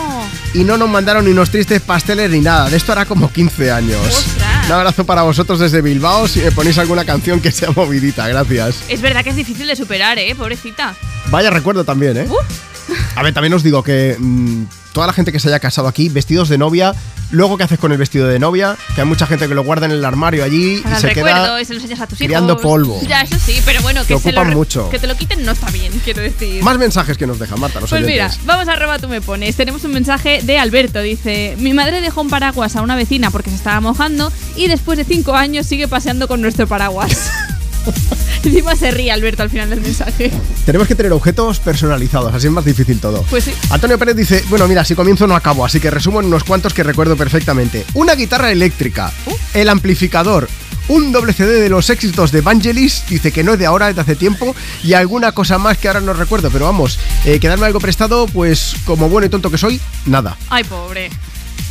Y 0.54 0.64
no 0.64 0.78
nos 0.78 0.88
mandaron 0.88 1.26
ni 1.26 1.32
unos 1.32 1.50
tristes 1.50 1.82
pasteles 1.82 2.30
ni 2.30 2.40
nada. 2.40 2.70
De 2.70 2.76
esto 2.76 2.92
hará 2.92 3.04
como 3.04 3.30
15 3.30 3.70
años. 3.70 4.26
Un 4.66 4.72
abrazo 4.72 5.06
para 5.06 5.22
vosotros 5.22 5.60
desde 5.60 5.80
Bilbao. 5.80 6.26
Si 6.26 6.40
me 6.40 6.50
ponéis 6.50 6.76
alguna 6.78 7.04
canción 7.04 7.40
que 7.40 7.52
sea 7.52 7.70
movidita, 7.70 8.26
gracias. 8.26 8.82
Es 8.88 9.00
verdad 9.00 9.22
que 9.22 9.30
es 9.30 9.36
difícil 9.36 9.68
de 9.68 9.76
superar, 9.76 10.18
¿eh? 10.18 10.34
Pobrecita. 10.34 10.96
Vaya 11.30 11.50
recuerdo 11.50 11.84
también, 11.84 12.16
¿eh? 12.16 12.26
A 13.14 13.22
ver, 13.22 13.32
también 13.32 13.54
os 13.54 13.62
digo 13.62 13.84
que 13.84 14.16
mm, 14.18 14.64
toda 14.96 15.06
la 15.08 15.12
gente 15.12 15.30
que 15.30 15.38
se 15.38 15.48
haya 15.48 15.60
casado 15.60 15.88
aquí, 15.88 16.08
vestidos 16.08 16.48
de 16.48 16.56
novia, 16.56 16.94
luego 17.30 17.58
qué 17.58 17.64
haces 17.64 17.78
con 17.78 17.92
el 17.92 17.98
vestido 17.98 18.28
de 18.28 18.38
novia, 18.38 18.78
que 18.94 19.02
hay 19.02 19.06
mucha 19.06 19.26
gente 19.26 19.46
que 19.46 19.54
lo 19.54 19.62
guarda 19.62 19.84
en 19.84 19.92
el 19.92 20.02
armario 20.02 20.42
allí 20.42 20.78
Para 20.78 20.96
y 20.96 21.00
se 21.02 21.08
queda 21.10 21.60
y 21.60 21.66
se 21.66 21.74
lo 21.74 21.80
enseñas 21.80 22.00
a 22.00 22.06
tus 22.06 22.16
criando 22.16 22.54
hijos. 22.54 22.62
polvo. 22.62 22.98
Ya, 23.06 23.20
eso 23.20 23.36
sí, 23.38 23.60
pero 23.66 23.82
bueno, 23.82 24.00
que, 24.06 24.14
Te 24.14 24.20
se 24.20 24.32
lo, 24.32 24.42
mucho. 24.46 24.88
que 24.88 24.98
te 24.98 25.06
lo 25.06 25.14
quiten 25.14 25.44
no 25.44 25.52
está 25.52 25.70
bien, 25.70 25.92
quiero 26.02 26.22
decir. 26.22 26.62
Más 26.62 26.78
mensajes 26.78 27.18
que 27.18 27.26
nos 27.26 27.38
dejan, 27.38 27.60
Marta, 27.60 27.78
los 27.78 27.90
Pues 27.90 28.06
mira, 28.06 28.30
vamos 28.46 28.68
a 28.68 28.72
arroba 28.72 28.98
tú 28.98 29.06
me 29.06 29.20
pones. 29.20 29.54
Tenemos 29.54 29.84
un 29.84 29.92
mensaje 29.92 30.40
de 30.42 30.58
Alberto. 30.58 31.02
Dice: 31.02 31.56
Mi 31.58 31.74
madre 31.74 32.00
dejó 32.00 32.22
un 32.22 32.30
paraguas 32.30 32.74
a 32.74 32.80
una 32.80 32.96
vecina 32.96 33.30
porque 33.30 33.50
se 33.50 33.56
estaba 33.56 33.82
mojando 33.82 34.32
y 34.56 34.68
después 34.68 34.96
de 34.96 35.04
cinco 35.04 35.34
años 35.34 35.66
sigue 35.66 35.88
paseando 35.88 36.26
con 36.26 36.40
nuestro 36.40 36.66
paraguas. 36.66 37.30
Encima 38.44 38.76
se 38.76 38.90
ríe 38.90 39.10
Alberto 39.10 39.42
al 39.42 39.50
final 39.50 39.70
del 39.70 39.80
mensaje. 39.80 40.30
Tenemos 40.64 40.86
que 40.88 40.94
tener 40.94 41.12
objetos 41.12 41.58
personalizados, 41.60 42.32
así 42.34 42.46
es 42.46 42.52
más 42.52 42.64
difícil 42.64 43.00
todo. 43.00 43.22
Pues 43.30 43.44
sí. 43.44 43.52
Antonio 43.70 43.98
Pérez 43.98 44.16
dice, 44.16 44.44
bueno, 44.48 44.68
mira, 44.68 44.84
si 44.84 44.94
comienzo 44.94 45.26
no 45.26 45.34
acabo, 45.34 45.64
así 45.64 45.80
que 45.80 45.90
resumo 45.90 46.20
en 46.20 46.26
unos 46.26 46.44
cuantos 46.44 46.72
que 46.74 46.82
recuerdo 46.82 47.16
perfectamente. 47.16 47.84
Una 47.94 48.14
guitarra 48.14 48.50
eléctrica, 48.52 49.12
Uh. 49.26 49.32
el 49.54 49.68
amplificador, 49.68 50.48
un 50.88 51.10
doble 51.10 51.32
CD 51.32 51.60
de 51.60 51.68
los 51.68 51.90
éxitos 51.90 52.30
de 52.30 52.40
Vangelis, 52.42 53.02
dice 53.08 53.32
que 53.32 53.42
no 53.42 53.54
es 53.54 53.58
de 53.58 53.66
ahora, 53.66 53.88
es 53.90 53.96
de 53.96 54.02
hace 54.02 54.14
tiempo, 54.14 54.54
y 54.84 54.92
alguna 54.92 55.32
cosa 55.32 55.58
más 55.58 55.78
que 55.78 55.88
ahora 55.88 56.00
no 56.00 56.12
recuerdo, 56.12 56.50
pero 56.50 56.66
vamos, 56.66 56.98
eh, 57.24 57.40
quedarme 57.40 57.66
algo 57.66 57.80
prestado, 57.80 58.26
pues 58.26 58.76
como 58.84 59.08
bueno 59.08 59.26
y 59.26 59.30
tonto 59.30 59.50
que 59.50 59.58
soy, 59.58 59.80
nada. 60.04 60.36
Ay, 60.48 60.62
pobre. 60.64 61.10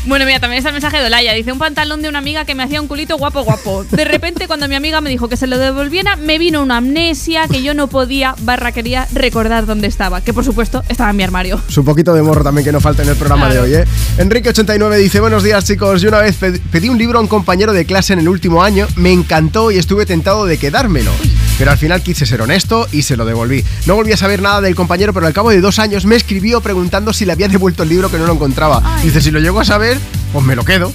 Bueno, 0.07 0.23
mira, 0.25 0.39
también 0.39 0.59
está 0.59 0.69
el 0.69 0.73
mensaje 0.73 0.99
de 0.99 1.05
Olaya. 1.07 1.33
Dice 1.33 1.51
un 1.51 1.57
pantalón 1.57 2.01
de 2.03 2.09
una 2.09 2.19
amiga 2.19 2.45
que 2.45 2.53
me 2.53 2.61
hacía 2.61 2.79
un 2.79 2.87
culito 2.87 3.17
guapo, 3.17 3.43
guapo. 3.43 3.83
De 3.89 4.05
repente, 4.05 4.45
cuando 4.45 4.67
mi 4.67 4.75
amiga 4.75 5.01
me 5.01 5.09
dijo 5.09 5.27
que 5.29 5.35
se 5.35 5.47
lo 5.47 5.57
devolviera, 5.57 6.15
me 6.15 6.37
vino 6.37 6.61
una 6.61 6.77
amnesia 6.77 7.47
que 7.47 7.63
yo 7.63 7.73
no 7.73 7.87
podía, 7.87 8.35
barra 8.41 8.71
quería 8.71 9.07
recordar 9.13 9.65
dónde 9.65 9.87
estaba. 9.87 10.21
Que 10.21 10.31
por 10.31 10.43
supuesto 10.45 10.83
estaba 10.89 11.09
en 11.09 11.15
mi 11.17 11.23
armario. 11.23 11.59
Es 11.67 11.77
un 11.77 11.85
poquito 11.85 12.13
de 12.13 12.21
morro 12.21 12.43
también 12.43 12.63
que 12.65 12.71
no 12.71 12.79
falta 12.81 13.01
en 13.01 13.09
el 13.09 13.15
programa 13.15 13.47
Claro. 13.47 13.63
de 13.65 13.77
hoy, 13.77 13.81
¿eh? 13.83 13.85
Enrique89 14.19 14.95
dice, 14.97 15.19
buenos 15.19 15.41
días 15.43 15.65
chicos, 15.65 16.01
yo 16.01 16.09
una 16.09 16.19
vez 16.19 16.35
ped- 16.39 16.61
pedí 16.71 16.89
un 16.89 16.97
libro 16.99 17.17
a 17.17 17.21
un 17.21 17.27
compañero 17.27 17.73
de 17.73 17.85
clase 17.85 18.13
en 18.13 18.19
el 18.19 18.27
último 18.29 18.63
año, 18.63 18.87
me 18.95 19.11
encantó 19.11 19.71
y 19.71 19.77
estuve 19.77 20.05
tentado 20.05 20.45
de 20.45 20.57
quedármelo. 20.59 21.11
Pero 21.57 21.71
al 21.71 21.77
final 21.77 22.03
quise 22.03 22.25
ser 22.25 22.41
honesto 22.41 22.85
y 22.91 23.01
se 23.03 23.15
lo 23.15 23.25
devolví. 23.25 23.63
No 23.85 23.95
volví 23.95 24.11
a 24.11 24.17
saber 24.17 24.41
nada 24.41 24.59
del 24.61 24.75
compañero, 24.75 25.13
pero 25.13 25.25
al 25.25 25.33
cabo 25.33 25.49
de 25.51 25.61
dos 25.61 25.79
años 25.79 26.05
me 26.05 26.15
escribió 26.17 26.59
preguntando 26.61 27.13
si 27.13 27.25
le 27.25 27.31
había 27.31 27.47
devuelto 27.47 27.83
el 27.83 27.89
libro 27.89 28.11
que 28.11 28.17
no 28.17 28.27
lo 28.27 28.33
encontraba. 28.33 28.97
Dice, 29.01 29.21
si 29.21 29.31
lo 29.31 29.39
llego 29.39 29.61
a 29.61 29.65
saber, 29.65 29.94
Twitter 29.95 30.24
pues 30.35 30.45
me 30.45 30.53
lo 30.57 30.65
quedo. 30.65 30.91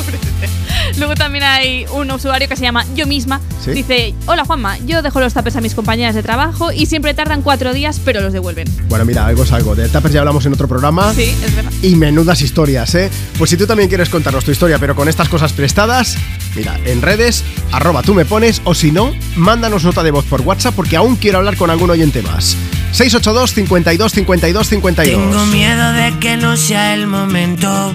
Luego 0.96 1.14
también 1.14 1.44
hay 1.44 1.84
un 1.92 2.10
usuario 2.10 2.48
que 2.48 2.56
se 2.56 2.62
llama 2.62 2.86
Yo 2.94 3.06
misma. 3.06 3.38
¿Sí? 3.62 3.72
Dice, 3.72 4.14
hola 4.24 4.46
Juanma, 4.46 4.78
yo 4.78 5.02
dejo 5.02 5.20
los 5.20 5.34
tapes 5.34 5.56
a 5.56 5.60
mis 5.60 5.74
compañeras 5.74 6.14
de 6.14 6.22
trabajo 6.22 6.72
y 6.72 6.86
siempre 6.86 7.12
tardan 7.12 7.42
cuatro 7.42 7.74
días, 7.74 8.00
pero 8.02 8.22
los 8.22 8.32
devuelven. 8.32 8.66
Bueno, 8.88 9.04
mira, 9.04 9.26
algo 9.26 9.42
es 9.42 9.52
algo. 9.52 9.74
De 9.74 9.90
tapas 9.90 10.10
ya 10.10 10.20
hablamos 10.20 10.46
en 10.46 10.54
otro 10.54 10.68
programa. 10.68 11.12
Sí, 11.12 11.36
es 11.44 11.54
verdad. 11.54 11.70
Y 11.82 11.96
menudas 11.96 12.40
historias, 12.40 12.94
¿eh? 12.94 13.10
Pues 13.36 13.50
si 13.50 13.58
tú 13.58 13.66
también 13.66 13.90
quieres 13.90 14.08
contarnos 14.08 14.42
tu 14.42 14.52
historia, 14.52 14.78
pero 14.78 14.96
con 14.96 15.06
estas 15.06 15.28
cosas 15.28 15.52
prestadas, 15.52 16.16
mira, 16.54 16.80
en 16.86 17.02
redes, 17.02 17.44
arroba 17.72 18.02
tú 18.02 18.14
me 18.14 18.24
pones, 18.24 18.62
o 18.64 18.74
si 18.74 18.90
no, 18.90 19.12
mándanos 19.36 19.84
nota 19.84 20.02
de 20.02 20.12
voz 20.12 20.24
por 20.24 20.40
WhatsApp 20.40 20.74
porque 20.74 20.96
aún 20.96 21.16
quiero 21.16 21.36
hablar 21.36 21.58
con 21.58 21.68
algún 21.68 21.90
oyente 21.90 22.22
más. 22.22 22.56
682 22.92 23.52
52 23.52 24.12
52 24.12 24.68
52 24.68 25.22
Tengo 25.22 25.46
miedo 25.46 25.92
de 25.92 26.18
que 26.18 26.38
no 26.38 26.56
sea 26.56 26.94
el 26.94 27.06
momento 27.06 27.94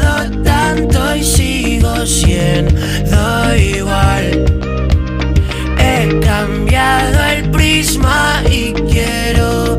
y 1.81 1.83
sigo 1.83 2.05
siendo 2.05 3.55
igual. 3.55 4.45
He 5.79 6.19
cambiado 6.19 7.23
el 7.23 7.49
prisma 7.49 8.43
y 8.49 8.73
quiero 8.73 9.77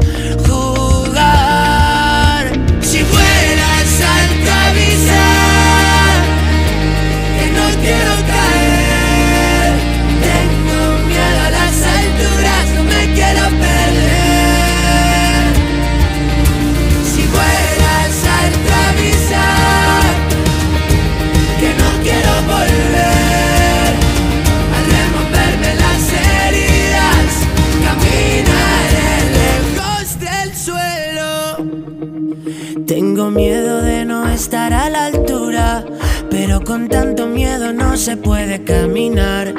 Tengo 33.23 33.39
miedo 33.39 33.81
de 33.83 34.05
no 34.05 34.29
estar 34.29 34.73
a 34.73 34.91
la 34.91 35.05
altura, 35.05 35.85
pero 36.29 36.61
con 36.61 36.89
tanto 36.89 37.29
miedo 37.29 37.73
no 37.73 37.97
se 37.97 38.17
puede 38.17 38.65
caminar. 38.65 39.55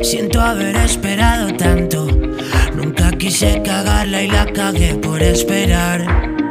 Siento 0.00 0.40
haber 0.40 0.76
esperado 0.76 1.52
tanto, 1.56 2.06
nunca 2.76 3.10
quise 3.18 3.62
cagarla 3.62 4.22
y 4.22 4.28
la 4.28 4.46
cagué 4.52 4.94
por 4.94 5.20
esperar. 5.24 6.41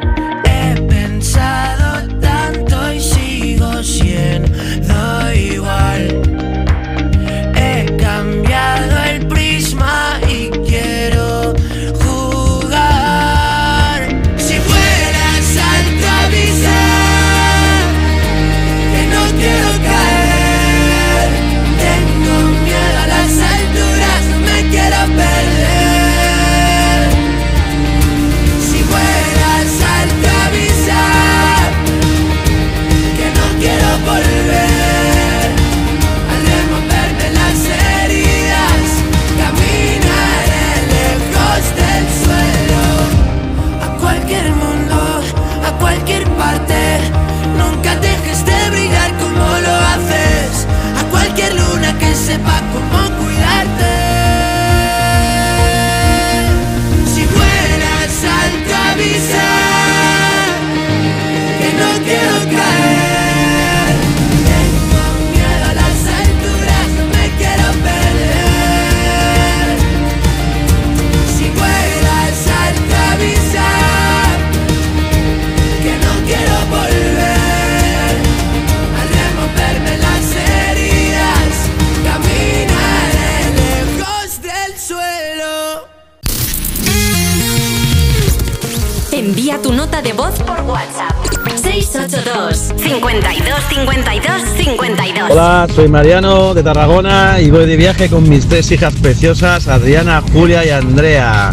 682 91.71 92.73
52 92.75 93.59
52 93.69 94.41
52 94.57 95.31
Hola, 95.31 95.67
soy 95.73 95.87
Mariano 95.87 96.53
de 96.53 96.63
Tarragona 96.63 97.39
y 97.39 97.49
voy 97.49 97.65
de 97.65 97.77
viaje 97.77 98.09
con 98.09 98.27
mis 98.27 98.45
tres 98.45 98.69
hijas 98.73 98.93
preciosas, 98.95 99.69
Adriana, 99.69 100.21
Julia 100.33 100.65
y 100.65 100.69
Andrea. 100.69 101.51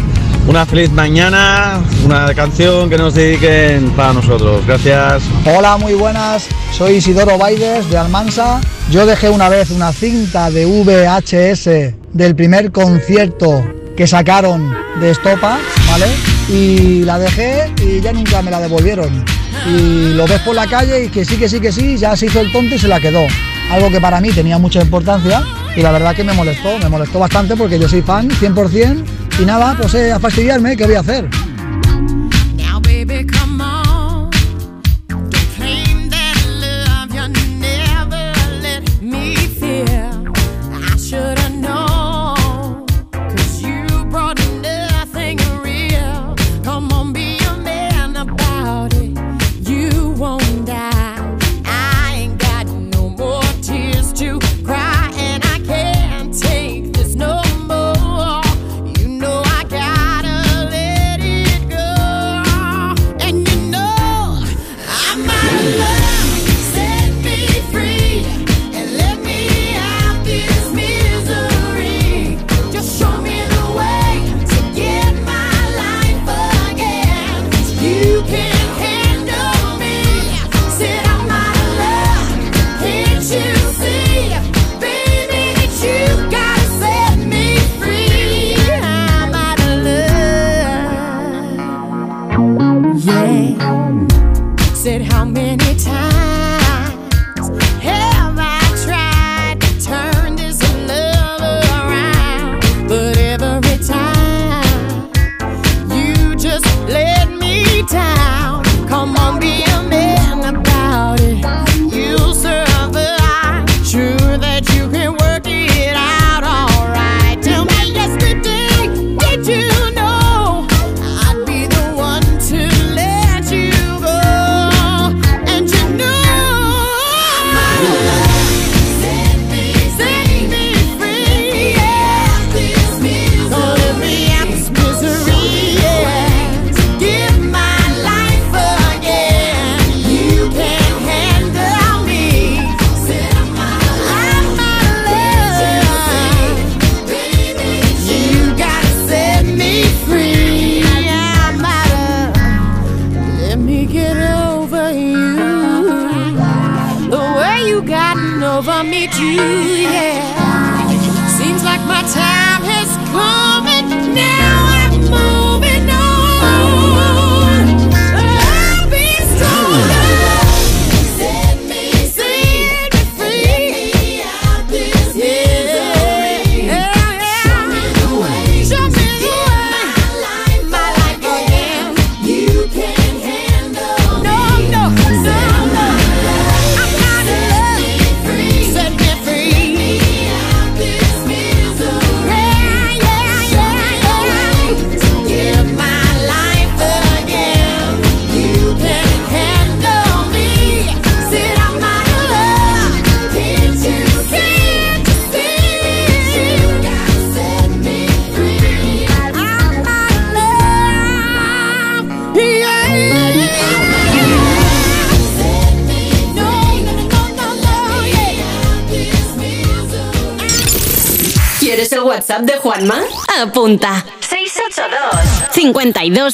Una 0.49 0.67
feliz 0.67 0.91
mañana, 0.91 1.81
una 2.05 2.35
canción 2.35 2.91
que 2.91 2.99
nos 2.99 3.15
dediquen 3.15 3.93
para 3.93 4.15
nosotros. 4.15 4.67
Gracias. 4.67 5.23
Hola, 5.45 5.77
muy 5.77 5.95
buenas. 5.95 6.49
Soy 6.73 6.95
Isidoro 6.95 7.39
Baides 7.39 7.89
de 7.89 7.99
Almansa. 7.99 8.61
Yo 8.91 9.07
dejé 9.07 9.31
una 9.31 9.49
vez 9.49 9.71
una 9.71 9.93
cinta 9.93 10.51
de 10.51 10.67
VHS 10.67 11.95
del 12.13 12.35
primer 12.35 12.73
concierto 12.73 13.65
que 13.97 14.09
sacaron 14.09 14.75
de 15.01 15.11
Estopa, 15.13 15.59
¿vale? 15.89 16.07
Y 16.49 17.03
la 17.05 17.19
dejé 17.19 17.71
y 17.83 18.01
ya 18.01 18.13
nunca 18.13 18.43
me 18.43 18.51
la 18.51 18.61
devolvieron. 18.61 19.25
Y 19.67 20.15
lo 20.15 20.27
ves 20.27 20.41
por 20.41 20.55
la 20.55 20.67
calle 20.67 21.05
y 21.05 21.09
que 21.09 21.25
sí, 21.25 21.37
que 21.37 21.49
sí, 21.49 21.61
que 21.61 21.73
sí, 21.73 21.97
ya 21.97 22.17
se 22.17 22.27
hizo 22.27 22.41
el 22.41 22.51
tonto 22.53 22.75
y 22.75 22.79
se 22.79 22.89
la 22.89 23.01
quedó. 23.01 23.27
Algo 23.71 23.91
que 23.91 24.01
para 24.01 24.21
mí 24.21 24.31
tenía 24.31 24.59
mucha 24.59 24.81
importancia 24.81 25.43
y 25.77 25.83
la 25.83 25.93
verdad 25.93 26.15
que 26.15 26.25
me 26.25 26.33
molestó, 26.33 26.79
me 26.79 26.89
molestó 26.89 27.19
bastante 27.19 27.55
porque 27.57 27.79
yo 27.79 27.89
soy 27.89 28.03
fan 28.03 28.31
100% 28.31 29.05
y 29.41 29.45
nada, 29.45 29.77
pues 29.79 29.95
eh, 29.95 30.11
a 30.11 30.19
fastidiarme, 30.19 30.77
¿qué 30.77 30.87
voy 30.87 30.95
a 30.95 31.01
hacer? 31.01 31.29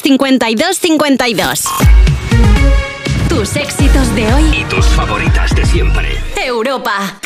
52 0.05 0.77
52 0.77 0.77
52 0.77 1.63
Tus 3.27 3.55
éxitos 3.55 4.13
de 4.13 4.31
hoy. 4.31 4.43
Y 4.61 4.63
tus 4.65 4.85
favoritas 4.85 5.55
de 5.55 5.65
siempre. 5.65 6.09
Europa. 6.45 7.19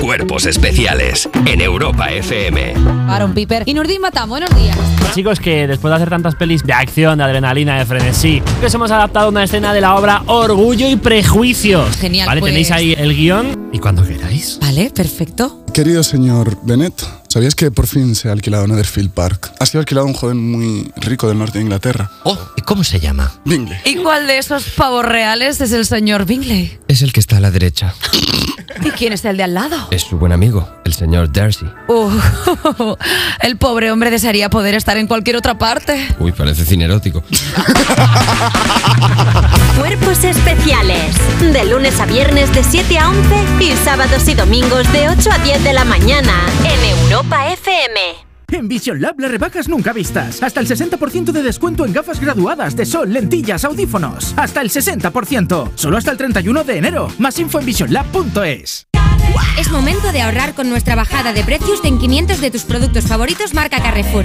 Cuerpos 0.00 0.46
especiales 0.46 1.28
en 1.44 1.60
Europa 1.60 2.10
FM. 2.10 2.72
Aaron 3.10 3.34
Piper 3.34 3.64
y 3.66 3.74
Nurdin 3.74 4.00
Matam, 4.00 4.30
buenos 4.30 4.48
días. 4.56 4.78
Chicos, 5.14 5.38
que 5.38 5.66
después 5.66 5.90
de 5.90 5.96
hacer 5.96 6.08
tantas 6.08 6.34
pelis 6.34 6.62
de 6.64 6.72
acción, 6.72 7.18
de 7.18 7.24
adrenalina, 7.24 7.78
de 7.78 7.84
frenesí, 7.84 8.42
que 8.60 8.66
os 8.66 8.74
hemos 8.74 8.90
adaptado 8.90 9.28
una 9.28 9.44
escena 9.44 9.74
de 9.74 9.82
la 9.82 9.96
obra 9.96 10.22
Orgullo 10.28 10.88
y 10.88 10.96
Prejuicios. 10.96 11.94
Genial, 11.98 12.26
Vale, 12.26 12.40
pues. 12.40 12.52
tenéis 12.52 12.70
ahí 12.70 12.94
el 12.96 13.14
guion 13.14 13.68
y 13.70 13.80
cuando 13.80 14.02
queráis. 14.02 14.58
Vale, 14.62 14.90
perfecto. 14.94 15.62
Querido 15.74 16.02
señor 16.02 16.56
Bennett, 16.62 17.02
¿sabías 17.28 17.54
que 17.54 17.70
por 17.70 17.86
fin 17.86 18.14
se 18.14 18.28
ha 18.28 18.32
alquilado 18.32 18.66
Netherfield 18.66 19.10
Park? 19.10 19.52
Ha 19.60 19.66
sido 19.66 19.80
alquilado 19.80 20.06
un 20.06 20.14
joven 20.14 20.50
muy 20.50 20.90
rico 20.96 21.28
del 21.28 21.38
norte 21.38 21.58
de 21.58 21.64
Inglaterra. 21.64 22.10
Oh, 22.24 22.38
¿y 22.56 22.62
cómo 22.62 22.84
se 22.84 23.00
llama? 23.00 23.32
Bingley. 23.44 23.78
¿Y 23.84 23.96
cuál 23.96 24.26
de 24.26 24.38
esos 24.38 24.64
pavos 24.70 25.04
reales 25.04 25.60
es 25.60 25.72
el 25.72 25.86
señor 25.86 26.24
Bingley? 26.24 26.78
Es 26.88 27.02
el 27.02 27.12
que 27.12 27.20
está 27.20 27.36
a 27.36 27.40
la 27.40 27.50
derecha. 27.50 27.94
¿Y 28.84 28.90
quién 28.90 29.12
es 29.12 29.24
el 29.24 29.36
de 29.36 29.42
al 29.42 29.54
lado? 29.54 29.88
Es 29.90 30.02
su 30.02 30.18
buen 30.18 30.32
amigo, 30.32 30.68
el 30.84 30.94
señor 30.94 31.32
Darcy. 31.32 31.66
Uh, 31.88 32.10
el 33.40 33.56
pobre 33.56 33.90
hombre 33.90 34.10
desearía 34.10 34.50
poder 34.50 34.74
estar 34.74 34.96
en 34.96 35.06
cualquier 35.06 35.36
otra 35.36 35.58
parte. 35.58 36.08
Uy, 36.18 36.32
parece 36.32 36.64
cine 36.64 36.84
erótico. 36.84 37.22
Cuerpos 39.78 40.24
especiales. 40.24 41.14
De 41.40 41.64
lunes 41.66 42.00
a 42.00 42.06
viernes 42.06 42.52
de 42.52 42.64
7 42.64 42.98
a 42.98 43.10
11 43.10 43.64
y 43.64 43.76
sábados 43.76 44.26
y 44.28 44.34
domingos 44.34 44.92
de 44.92 45.08
8 45.08 45.30
a 45.30 45.38
10 45.38 45.62
de 45.62 45.72
la 45.72 45.84
mañana 45.84 46.32
en 46.64 46.98
Europa 46.98 47.52
FM. 47.52 48.00
En 48.50 48.66
Vision 48.66 49.00
Lab 49.00 49.20
las 49.20 49.30
rebajas 49.30 49.68
nunca 49.68 49.92
vistas. 49.92 50.42
Hasta 50.42 50.58
el 50.60 50.66
60% 50.66 51.30
de 51.30 51.42
descuento 51.44 51.86
en 51.86 51.92
gafas 51.92 52.18
graduadas 52.18 52.74
de 52.74 52.86
sol, 52.86 53.12
lentillas, 53.12 53.64
audífonos. 53.64 54.34
Hasta 54.36 54.62
el 54.62 54.70
60%. 54.70 55.70
Solo 55.76 55.96
hasta 55.96 56.10
el 56.10 56.16
31 56.16 56.64
de 56.64 56.76
enero. 56.76 57.08
Más 57.18 57.38
info 57.38 57.60
en 57.60 57.66
visionlab.es. 57.66 58.88
Es 59.58 59.70
momento 59.70 60.10
de 60.10 60.22
ahorrar 60.22 60.54
con 60.54 60.70
nuestra 60.70 60.96
bajada 60.96 61.32
de 61.32 61.44
precios 61.44 61.84
en 61.84 61.98
500 61.98 62.40
de 62.40 62.50
tus 62.50 62.64
productos 62.64 63.04
favoritos 63.04 63.54
marca 63.54 63.80
Carrefour. 63.80 64.24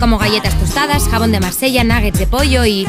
Como 0.00 0.16
galletas 0.16 0.58
tostadas, 0.58 1.06
jabón 1.08 1.30
de 1.30 1.40
Marsella, 1.40 1.84
nuggets 1.84 2.18
de 2.18 2.26
pollo 2.26 2.64
y... 2.64 2.88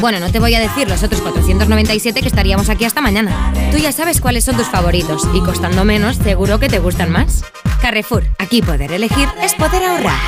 Bueno, 0.00 0.20
no 0.20 0.30
te 0.32 0.40
voy 0.40 0.54
a 0.54 0.60
decir 0.60 0.88
los 0.88 1.02
otros 1.02 1.20
497 1.20 2.20
que 2.22 2.28
estaríamos 2.28 2.70
aquí 2.70 2.86
hasta 2.86 3.02
mañana. 3.02 3.52
Tú 3.70 3.76
ya 3.76 3.92
sabes 3.92 4.20
cuáles 4.22 4.44
son 4.44 4.56
tus 4.56 4.66
favoritos 4.66 5.28
y 5.34 5.40
costando 5.40 5.84
menos 5.84 6.16
seguro 6.16 6.58
que 6.58 6.68
te 6.68 6.78
gustan 6.78 7.10
más. 7.10 7.44
Carrefour, 7.80 8.24
aquí 8.38 8.62
poder 8.62 8.90
elegir 8.92 9.28
es 9.42 9.54
poder 9.54 9.84
ahorrar. 9.84 10.18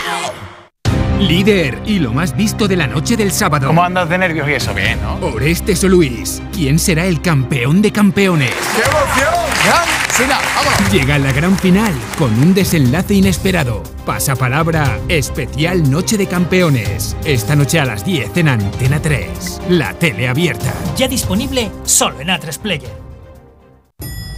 Líder 1.19 1.81
y 1.87 1.99
lo 1.99 2.13
más 2.13 2.37
visto 2.37 2.69
de 2.69 2.77
la 2.77 2.87
noche 2.87 3.17
del 3.17 3.33
sábado. 3.33 3.67
¿Cómo 3.67 3.83
andas 3.83 4.09
de 4.09 4.19
nervios 4.19 4.49
y 4.49 4.53
eso? 4.53 4.73
Bien, 4.75 5.01
¿no? 5.03 5.15
Orestes 5.27 5.83
o 5.85 5.89
Luis, 5.89 6.43
¿quién 6.53 6.79
será 6.79 7.07
el 7.07 7.21
campeón 7.23 7.83
de 7.83 7.91
campeones? 7.91 8.55
¡Qué 8.77 8.83
emoción! 8.83 10.08
Vámonos. 10.27 10.93
Llega 10.93 11.19
la 11.19 11.33
gran 11.33 11.57
final 11.57 11.93
con 12.19 12.33
un 12.39 12.53
desenlace 12.53 13.15
inesperado. 13.15 13.83
Pasapalabra, 14.05 14.99
especial 15.09 15.89
Noche 15.89 16.17
de 16.17 16.27
Campeones. 16.27 17.17
Esta 17.25 17.55
noche 17.55 17.79
a 17.79 17.85
las 17.85 18.05
10 18.05 18.37
en 18.37 18.49
Antena 18.49 19.01
3. 19.01 19.61
La 19.69 19.95
tele 19.95 20.29
abierta. 20.29 20.73
Ya 20.97 21.07
disponible 21.07 21.71
solo 21.85 22.21
en 22.21 22.29
A3 22.29 22.59
Player. 22.59 22.91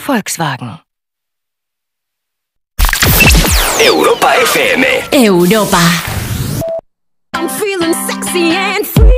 Volkswagen. 0.08 0.86
Europa 3.80 4.36
FM. 4.36 4.86
Europa. 5.12 5.80
I'm 7.34 7.50
feeling 7.50 7.94
sexy 8.08 8.56
and 8.56 8.86
free. 8.86 9.15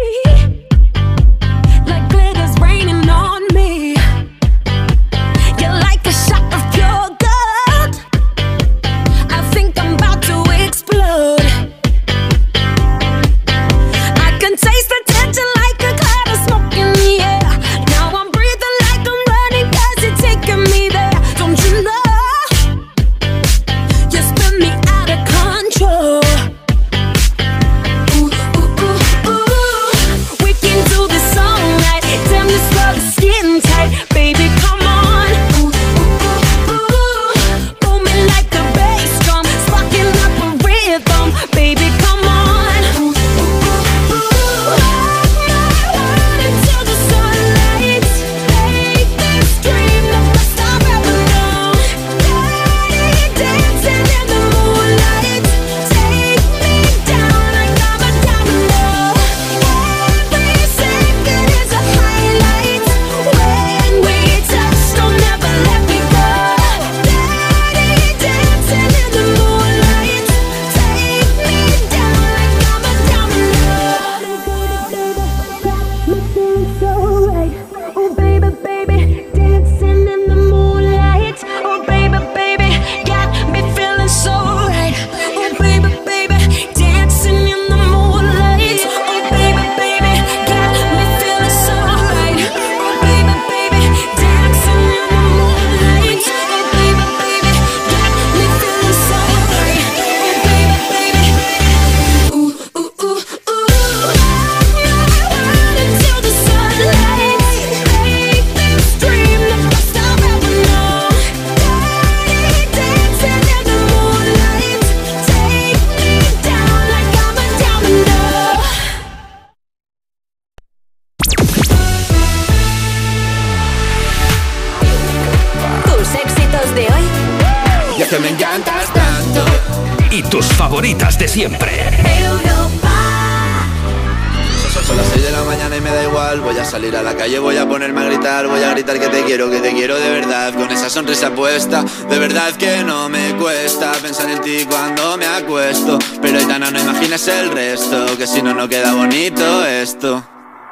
El 147.25 147.49
resto 147.51 148.15
Que 148.15 148.27
si 148.27 148.43
no, 148.43 148.53
no 148.53 148.69
queda 148.69 148.93
bonito 148.93 149.65
esto. 149.65 150.23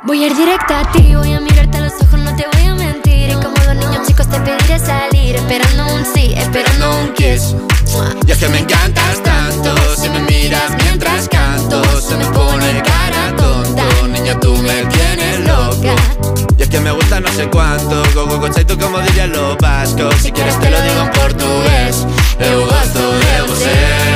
Voy 0.03 0.23
a 0.23 0.27
ir 0.27 0.35
directa 0.35 0.81
a 0.81 0.91
ti, 0.91 1.15
voy 1.15 1.33
a 1.33 1.39
mirarte 1.39 1.79
a 1.79 1.81
los 1.81 1.93
ojos, 1.93 2.19
no 2.19 2.35
te 2.35 2.45
voy 2.53 2.67
a 2.67 2.75
mentir. 2.75 3.31
Y 3.31 3.33
como 3.33 3.55
dos 3.65 3.75
niños 3.75 4.05
chicos 4.05 4.29
te 4.29 4.39
pediré 4.41 4.77
salir, 4.77 5.37
esperando 5.37 5.87
un 5.95 6.05
sí, 6.05 6.35
esperando 6.37 6.99
un 6.99 7.13
kiss. 7.13 7.55
Y 8.27 8.31
es 8.31 8.37
que 8.37 8.47
me 8.49 8.59
encantas 8.59 9.23
tanto 9.23 9.75
Si 9.95 10.07
me 10.07 10.19
miras 10.19 10.71
mientras 10.83 11.27
canto 11.29 11.81
Se 11.99 12.15
me 12.15 12.25
pone 12.25 12.83
cara 12.83 13.35
tonto. 13.35 14.07
Niña, 14.07 14.39
tú 14.39 14.55
me 14.57 14.85
tienes 14.85 15.39
loca 15.47 15.95
Y 16.59 16.61
es 16.61 16.69
que 16.69 16.79
me 16.79 16.91
gusta 16.91 17.19
no 17.21 17.27
sé 17.29 17.49
cuánto 17.49 18.03
Go, 18.13 18.27
go, 18.27 18.39
go, 18.39 18.49
tú 18.51 18.77
como 18.77 18.99
dirían 18.99 19.31
los 19.31 19.57
vascos. 19.57 20.13
Si 20.21 20.31
quieres 20.31 20.59
te 20.59 20.69
lo 20.69 20.79
digo 20.79 21.01
en 21.01 21.11
portugués 21.11 22.05
Eu 22.39 22.65
gosto 22.67 22.99
de 22.99 23.41
você 23.47 24.15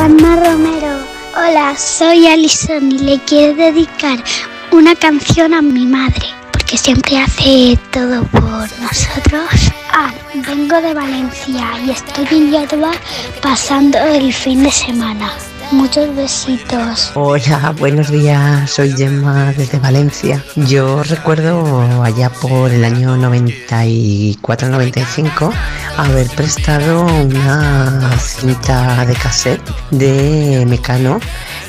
Juanma 0.00 0.34
Romero, 0.36 1.04
hola, 1.36 1.76
soy 1.76 2.26
Alison 2.26 2.90
y 2.90 3.00
le 3.00 3.18
quiero 3.26 3.54
dedicar 3.54 4.24
una 4.70 4.94
canción 4.94 5.52
a 5.52 5.60
mi 5.60 5.84
madre, 5.84 6.26
porque 6.52 6.78
siempre 6.78 7.18
hace 7.18 7.78
todo 7.90 8.24
por 8.28 8.66
nosotros. 8.80 9.70
Ah, 9.92 10.10
vengo 10.48 10.80
de 10.80 10.94
Valencia 10.94 11.66
y 11.84 11.90
estoy 11.90 12.26
en 12.30 12.50
Yerba 12.50 12.92
pasando 13.42 13.98
el 13.98 14.32
fin 14.32 14.62
de 14.62 14.72
semana. 14.72 15.34
Muchos 15.72 16.14
besitos. 16.16 17.12
Hola, 17.14 17.72
buenos 17.78 18.10
días, 18.10 18.68
soy 18.68 18.92
Gemma 18.92 19.52
desde 19.56 19.78
Valencia. 19.78 20.44
Yo 20.56 21.04
recuerdo 21.04 22.02
allá 22.02 22.28
por 22.28 22.72
el 22.72 22.84
año 22.84 23.16
94-95 23.16 25.52
haber 25.96 26.26
prestado 26.30 27.06
una 27.06 28.10
cinta 28.18 29.06
de 29.06 29.14
cassette 29.14 29.62
de 29.92 30.64
Mecano 30.66 31.20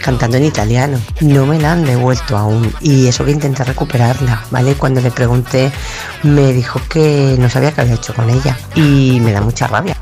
cantando 0.02 0.38
en 0.38 0.46
italiano. 0.46 1.00
No 1.20 1.46
me 1.46 1.60
la 1.60 1.74
han 1.74 1.86
devuelto 1.86 2.36
aún 2.36 2.74
y 2.82 3.06
eso 3.06 3.24
que 3.24 3.30
intenté 3.32 3.64
recuperarla, 3.64 4.46
¿vale? 4.50 4.74
Cuando 4.74 5.00
le 5.00 5.12
pregunté 5.12 5.72
me 6.24 6.54
dijo 6.54 6.82
que 6.90 7.36
no 7.38 7.52
sabía 7.52 7.72
qué 7.72 7.82
había 7.82 7.94
hecho 7.94 8.16
con 8.16 8.28
ella 8.32 8.58
y 8.74 9.20
me 9.22 9.32
da 9.32 9.42
mucha 9.42 9.68
rabia. 9.68 9.96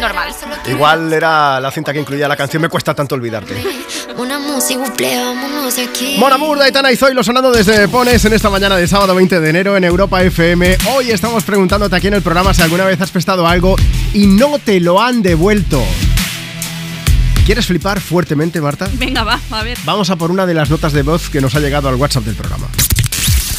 Normal. 0.00 0.34
Igual 0.66 1.12
era 1.12 1.60
la 1.60 1.70
cinta 1.70 1.92
que 1.92 2.00
incluía 2.00 2.28
la 2.28 2.36
canción 2.36 2.62
Me 2.62 2.68
cuesta 2.68 2.94
tanto 2.94 3.14
olvidarte. 3.14 3.54
Una 4.16 4.38
música, 4.38 4.82
vámonos 4.98 5.76
de 5.76 5.84
aquí 5.84 6.16
Mon 6.18 6.32
Amour, 6.32 6.60
Aitana 6.60 6.90
y 6.90 6.96
Zoilo 6.96 7.22
sonando 7.22 7.50
desde 7.50 7.88
Pones 7.88 8.24
en 8.24 8.32
esta 8.32 8.50
mañana 8.50 8.76
de 8.76 8.86
sábado 8.88 9.14
20 9.14 9.40
de 9.40 9.50
enero 9.50 9.76
en 9.76 9.84
Europa 9.84 10.22
FM. 10.22 10.78
Hoy 10.94 11.10
estamos 11.10 11.44
preguntándote 11.44 11.96
aquí 11.96 12.08
en 12.08 12.14
el 12.14 12.22
programa 12.22 12.52
si 12.54 12.62
alguna 12.62 12.84
vez 12.84 13.00
has 13.00 13.10
prestado 13.10 13.46
algo 13.46 13.76
y 14.12 14.26
no 14.26 14.58
te 14.58 14.80
lo 14.80 15.00
han 15.00 15.22
devuelto. 15.22 15.82
¿Quieres 17.46 17.66
flipar 17.66 18.00
fuertemente, 18.00 18.60
Marta? 18.60 18.88
Venga, 18.92 19.24
va, 19.24 19.40
a 19.50 19.62
ver. 19.62 19.78
Vamos 19.84 20.10
a 20.10 20.16
por 20.16 20.30
una 20.30 20.44
de 20.44 20.52
las 20.52 20.68
notas 20.68 20.92
de 20.92 21.02
voz 21.02 21.30
que 21.30 21.40
nos 21.40 21.54
ha 21.54 21.60
llegado 21.60 21.88
al 21.88 21.94
WhatsApp 21.94 22.24
del 22.24 22.34
programa. 22.34 22.66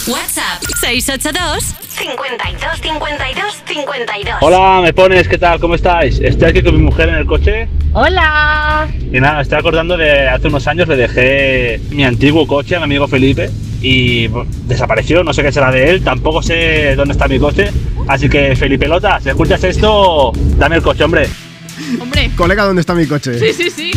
WhatsApp 0.08 0.64
682 0.80 1.76
52 1.90 2.82
52 2.82 3.64
52. 3.68 4.36
Hola, 4.42 4.80
me 4.82 4.94
pones, 4.94 5.28
¿qué 5.28 5.38
tal? 5.38 5.60
¿Cómo 5.60 5.76
estáis? 5.76 6.20
Estoy 6.20 6.50
aquí 6.50 6.64
con 6.64 6.76
mi 6.76 6.82
mujer 6.82 7.10
en 7.10 7.16
el 7.16 7.26
coche 7.26 7.68
Hola. 7.94 8.88
y 9.12 9.20
nada, 9.20 9.42
estoy 9.42 9.60
acordando 9.60 9.98
de 9.98 10.28
hace 10.28 10.48
unos 10.48 10.66
años 10.68 10.88
le 10.88 10.96
dejé 10.96 11.82
mi 11.92 12.06
antiguo 12.06 12.48
coche 12.48 12.76
a 12.76 12.80
mi 12.80 12.86
amigo 12.86 13.08
Felipe 13.08 13.50
y 13.82 14.28
bueno, 14.28 14.50
desapareció, 14.66 15.24
no 15.24 15.34
sé 15.34 15.44
qué 15.44 15.52
será 15.52 15.72
de 15.72 15.90
él, 15.90 16.04
tampoco 16.04 16.42
sé 16.42 16.96
dónde 16.96 17.12
está 17.12 17.28
mi 17.28 17.40
coche, 17.40 17.70
así 18.08 18.30
que 18.30 18.56
Felipe 18.56 18.88
Lota, 18.88 19.20
si 19.20 19.30
escuchas 19.30 19.64
esto, 19.64 20.32
dame 20.58 20.78
el 20.78 20.82
coche, 20.82 21.04
hombre. 21.04 21.28
Hombre. 22.00 22.30
Colega, 22.36 22.64
¿dónde 22.66 22.82
está 22.82 22.94
mi 22.94 23.06
coche? 23.06 23.38
Sí, 23.40 23.54
sí, 23.54 23.70
sí. 23.70 23.92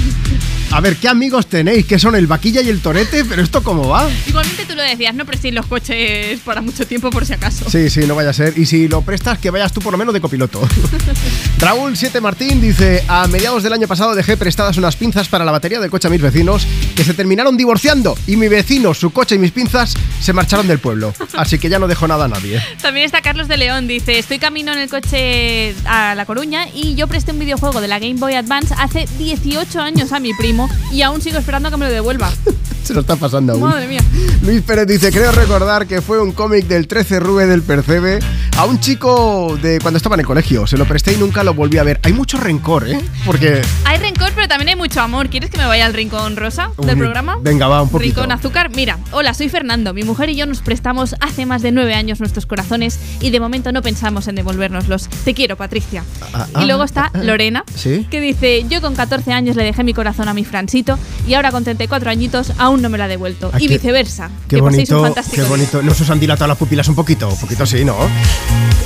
A 0.75 0.81
ver, 0.81 0.97
¿qué 0.97 1.07
amigos 1.07 1.49
tenéis? 1.49 1.85
¿Qué 1.85 1.99
son 1.99 2.15
el 2.15 2.27
vaquilla 2.27 2.63
y 2.63 2.71
el 2.71 2.81
torete? 2.81 3.27
¿Pero 3.27 3.43
esto 3.43 3.63
cómo 3.63 3.89
va? 3.89 4.09
Igualmente 4.27 4.65
tú 4.65 4.75
lo 4.75 4.83
decías, 4.83 5.15
no 5.15 5.27
prestéis 5.27 5.53
los 5.53 5.67
coches 5.67 6.41
para 6.41 6.63
mucho 6.63 6.87
tiempo 6.87 7.11
por 7.11 7.27
si 7.27 7.35
acaso. 7.35 7.69
Sí, 7.69 7.91
sí, 7.91 8.07
no 8.07 8.15
vaya 8.15 8.31
a 8.31 8.33
ser. 8.33 8.57
Y 8.57 8.65
si 8.65 8.89
lo 8.89 9.03
prestas, 9.03 9.39
que 9.39 9.51
vayas 9.51 9.71
tú 9.71 9.83
por 9.83 9.93
lo 9.93 9.99
menos 9.99 10.15
de 10.15 10.23
copiloto. 10.23 10.67
Raúl 11.59 11.95
7 11.95 12.23
Martín 12.23 12.63
dice: 12.63 13.05
A 13.07 13.29
mediados 13.29 13.63
del 13.63 13.75
año 13.75 13.87
pasado 13.87 14.15
dejé 14.15 14.39
prestadas 14.39 14.79
unas 14.79 14.97
pinzas 14.97 15.29
para 15.29 15.45
la 15.45 15.53
batería 15.53 15.79
del 15.79 15.91
coche 15.91 16.09
a 16.09 16.11
mis 16.11 16.23
vecinos 16.23 16.67
que 16.97 17.05
se 17.05 17.13
terminaron 17.13 17.59
divorciando. 17.59 18.17
Y 18.27 18.37
mi 18.37 18.49
vecino, 18.49 18.95
su 18.95 19.11
coche 19.11 19.35
y 19.35 19.39
mis 19.39 19.53
pinzas 19.53 19.93
se 20.21 20.33
marcharon 20.33 20.67
del 20.67 20.79
pueblo. 20.79 21.13
Así 21.37 21.59
que 21.59 21.69
ya 21.69 21.79
no 21.79 21.87
dejo 21.87 22.09
nada 22.09 22.25
a 22.25 22.29
nadie. 22.29 22.63
También 22.81 23.05
está 23.05 23.21
Carlos 23.21 23.47
de 23.47 23.59
León, 23.59 23.89
dice, 23.89 24.19
estoy 24.19 24.39
camino 24.39 24.73
en 24.73 24.79
el 24.79 24.89
coche 24.89 25.75
a 25.85 26.15
La 26.15 26.25
Coruña 26.25 26.67
y 26.73 26.95
yo 26.95 27.09
presté 27.09 27.33
un 27.33 27.41
videojuego 27.41 27.83
de 27.83 27.89
la 27.89 27.99
Game 27.99 28.15
Boy 28.15 28.37
Advance 28.37 28.75
hace 28.79 29.07
18 29.19 29.79
años 29.79 30.13
a 30.13 30.19
mi 30.19 30.33
primo 30.33 30.62
y 30.91 31.03
aún 31.03 31.21
sigo 31.21 31.39
esperando 31.39 31.69
a 31.69 31.71
que 31.71 31.77
me 31.77 31.87
lo 31.87 31.93
devuelva. 31.93 32.31
Se 32.83 32.95
lo 32.95 33.01
está 33.01 33.15
pasando 33.15 33.53
aún. 33.53 33.63
Madre 33.63 33.87
mía. 33.87 34.01
Luis 34.43 34.61
Pérez 34.63 34.89
dice, 34.89 35.13
creo 35.13 35.31
recordar 35.31 35.87
que 35.87 36.03
fue 36.03 36.21
un 36.21 36.33
cómic 36.33 36.67
del 36.67 36.89
13 36.89 37.21
Rube 37.21 37.47
del 37.47 37.63
Percebe 37.63 38.19
a 38.59 38.65
un 38.65 38.81
chico 38.81 39.57
de 39.63 39.79
cuando 39.81 39.99
estaba 39.99 40.17
en 40.17 40.21
el 40.21 40.27
colegio. 40.27 40.67
Se 40.67 40.77
lo 40.77 40.85
presté 40.85 41.13
y 41.13 41.17
nunca 41.17 41.45
lo 41.45 41.55
volví 41.55 41.79
a 41.79 41.85
ver. 41.85 42.01
Hay 42.03 42.13
mucho 42.13 42.39
rencor, 42.39 42.89
¿eh? 42.89 42.99
Porque... 43.25 43.63
Hay 43.85 43.99
rencor, 43.99 44.33
pero 44.35 44.49
también 44.49 44.71
hay 44.71 44.77
mucho 44.77 45.01
amor. 45.01 45.29
¿Quieres 45.29 45.49
que 45.51 45.59
me 45.59 45.67
vaya 45.67 45.87
al 45.87 45.95
rincón 45.95 46.37
rosa 46.37 46.71
del 46.79 46.97
Uy, 46.97 47.03
programa? 47.03 47.39
Venga, 47.41 47.69
va, 47.69 47.83
un 47.83 47.89
poquito. 47.89 48.21
Rincón 48.23 48.33
azúcar. 48.33 48.71
Mira, 48.75 48.99
hola, 49.13 49.33
soy 49.33 49.49
Fernando. 49.49 49.95
Mi 49.95 50.03
mujer 50.03 50.31
y 50.31 50.35
yo 50.35 50.47
nos 50.47 50.61
prestamos 50.61 51.15
hace 51.21 51.47
más 51.47 51.63
de 51.63 51.71
nueve 51.71 51.95
años 51.95 52.19
nuestros 52.19 52.47
corazones 52.47 52.99
y 53.21 53.31
de 53.31 53.39
momento 53.39 53.71
no 53.71 53.81
pensamos 53.83 54.27
en 54.27 54.35
devolvérnoslos. 54.35 55.09
Te 55.25 55.35
quiero, 55.35 55.57
Patricia. 55.57 56.05
Ah, 56.35 56.49
y 56.61 56.67
luego 56.67 56.83
está 56.83 57.11
Lorena, 57.15 57.65
¿Sí? 57.77 58.07
que 58.11 58.21
dice, 58.21 58.67
yo 58.69 58.81
con 58.81 58.97
14 58.97 59.33
años 59.33 59.55
le 59.55 59.63
dejé 59.63 59.85
mi 59.85 59.95
corazón 59.95 60.29
a 60.29 60.35
mi 60.35 60.45
Francito 60.53 60.99
y 61.27 61.35
ahora 61.35 61.51
con 61.51 61.65
34 61.65 62.11
añitos 62.11 62.53
aún 62.59 62.83
no 62.83 62.89
me 62.91 62.99
lo 62.99 63.05
ha 63.05 63.09
devuelto. 63.09 63.51
Ay, 63.53 63.65
y 63.65 63.69
qué- 63.69 63.75
viceversa. 63.79 64.31
Qué 64.47 64.57
que 64.57 64.63
paséis 64.63 64.91
un 64.91 64.97
bonito, 64.99 65.03
fantástico 65.03 65.35
qué 65.37 65.41
día. 65.43 65.51
bonito. 65.51 65.83
¿No 65.83 65.95
se 65.95 66.03
os 66.05 66.11
han 66.11 66.21
dilatado 66.21 66.49
las 66.49 66.59
pupilas 66.59 66.87
un 66.89 66.95
poquito? 66.95 67.29
Un 67.31 67.39
poquito 67.41 67.65
sí, 67.67 67.85
¿no? 67.85 67.97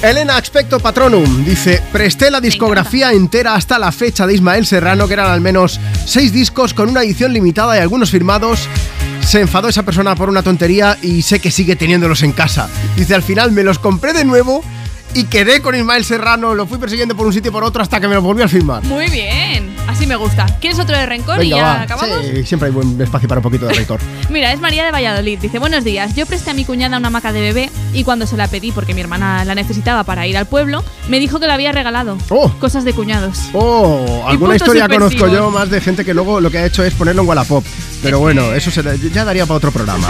Elena 0.02 0.38
Expecto 0.38 0.78
Patronum 0.78 1.44
dice: 1.44 1.82
Presté 1.92 2.30
la 2.30 2.40
discografía 2.40 3.12
entera 3.12 3.54
hasta 3.54 3.78
la 3.78 3.90
fecha 3.92 4.26
de 4.26 4.34
Ismael 4.34 4.64
Serrano, 4.64 5.08
que 5.08 5.14
eran 5.14 5.30
al 5.30 5.40
menos 5.40 5.80
seis 6.04 6.32
discos 6.32 6.72
con 6.74 6.88
una 6.88 7.02
edición 7.02 7.32
limitada 7.32 7.76
y 7.76 7.80
algunos 7.80 8.10
firmados. 8.10 8.68
Se 9.22 9.40
enfadó 9.40 9.68
esa 9.68 9.82
persona 9.82 10.14
por 10.14 10.28
una 10.28 10.42
tontería 10.44 10.96
y 11.02 11.22
sé 11.22 11.40
que 11.40 11.50
sigue 11.50 11.74
teniéndolos 11.74 12.22
en 12.22 12.32
casa. 12.32 12.68
Dice: 12.96 13.14
Al 13.14 13.22
final 13.24 13.50
me 13.52 13.64
los 13.64 13.78
compré 13.80 14.12
de 14.12 14.24
nuevo 14.24 14.62
y 15.14 15.24
quedé 15.24 15.62
con 15.62 15.74
Ismael 15.74 16.04
Serrano. 16.04 16.54
Lo 16.54 16.66
fui 16.66 16.78
persiguiendo 16.78 17.16
por 17.16 17.26
un 17.26 17.32
sitio 17.32 17.48
y 17.50 17.52
por 17.52 17.64
otro 17.64 17.82
hasta 17.82 18.00
que 18.00 18.08
me 18.08 18.14
lo 18.14 18.22
volvió 18.22 18.44
a 18.44 18.48
firmar. 18.48 18.82
Muy 18.84 19.08
bien, 19.10 19.74
así 19.86 20.06
me 20.06 20.16
gusta. 20.16 20.46
¿Quieres 20.60 20.78
otro 20.78 20.96
de 20.96 21.06
rencor 21.06 21.36
y 21.42 21.50
Venga, 21.50 21.56
ya 21.56 21.62
va. 21.62 21.82
acabamos? 21.82 22.18
Sí, 22.24 22.44
siempre 22.44 22.68
hay 22.68 22.74
buen 22.74 23.00
espacio 23.00 23.28
para 23.28 23.38
un 23.38 23.42
poquito 23.42 23.66
de 23.66 23.74
récord. 23.74 24.00
Mira, 24.30 24.52
es 24.52 24.60
María 24.60 24.84
de 24.84 24.90
Valladolid. 24.90 25.38
Dice, 25.38 25.58
buenos 25.58 25.84
días. 25.84 26.14
Yo 26.14 26.26
presté 26.26 26.50
a 26.50 26.54
mi 26.54 26.64
cuñada 26.64 26.98
una 26.98 27.08
hamaca 27.08 27.32
de 27.32 27.40
bebé 27.40 27.70
y 27.94 28.04
cuando 28.04 28.26
se 28.26 28.36
la 28.36 28.48
pedí 28.48 28.72
porque 28.72 28.94
mi 28.94 29.00
hermana 29.00 29.44
la 29.44 29.54
necesitaba 29.54 30.04
para 30.04 30.26
ir 30.26 30.36
al 30.36 30.46
pueblo, 30.46 30.84
me 31.08 31.18
dijo 31.18 31.40
que 31.40 31.46
la 31.46 31.54
había 31.54 31.72
regalado. 31.72 32.18
Cosas 32.60 32.84
de 32.84 32.92
cuñados. 32.92 33.38
Oh, 33.52 34.24
Y 34.26 34.30
alguna 34.32 34.56
historia 34.56 34.88
conozco 34.88 35.28
yo 35.28 35.50
más 35.50 35.70
de 35.70 35.80
gente 35.80 36.04
que 36.04 36.12
luego 36.14 36.40
lo 36.40 36.50
que 36.50 36.58
ha 36.58 36.66
hecho 36.66 36.84
es 36.84 36.92
ponerlo 36.94 37.22
en 37.22 37.28
Wallapop. 37.28 37.64
Pero 38.02 38.18
bueno, 38.18 38.52
eso 38.54 38.70
se- 38.70 38.82
ya 39.12 39.24
daría 39.24 39.46
para 39.46 39.56
otro 39.56 39.70
programa. 39.72 40.08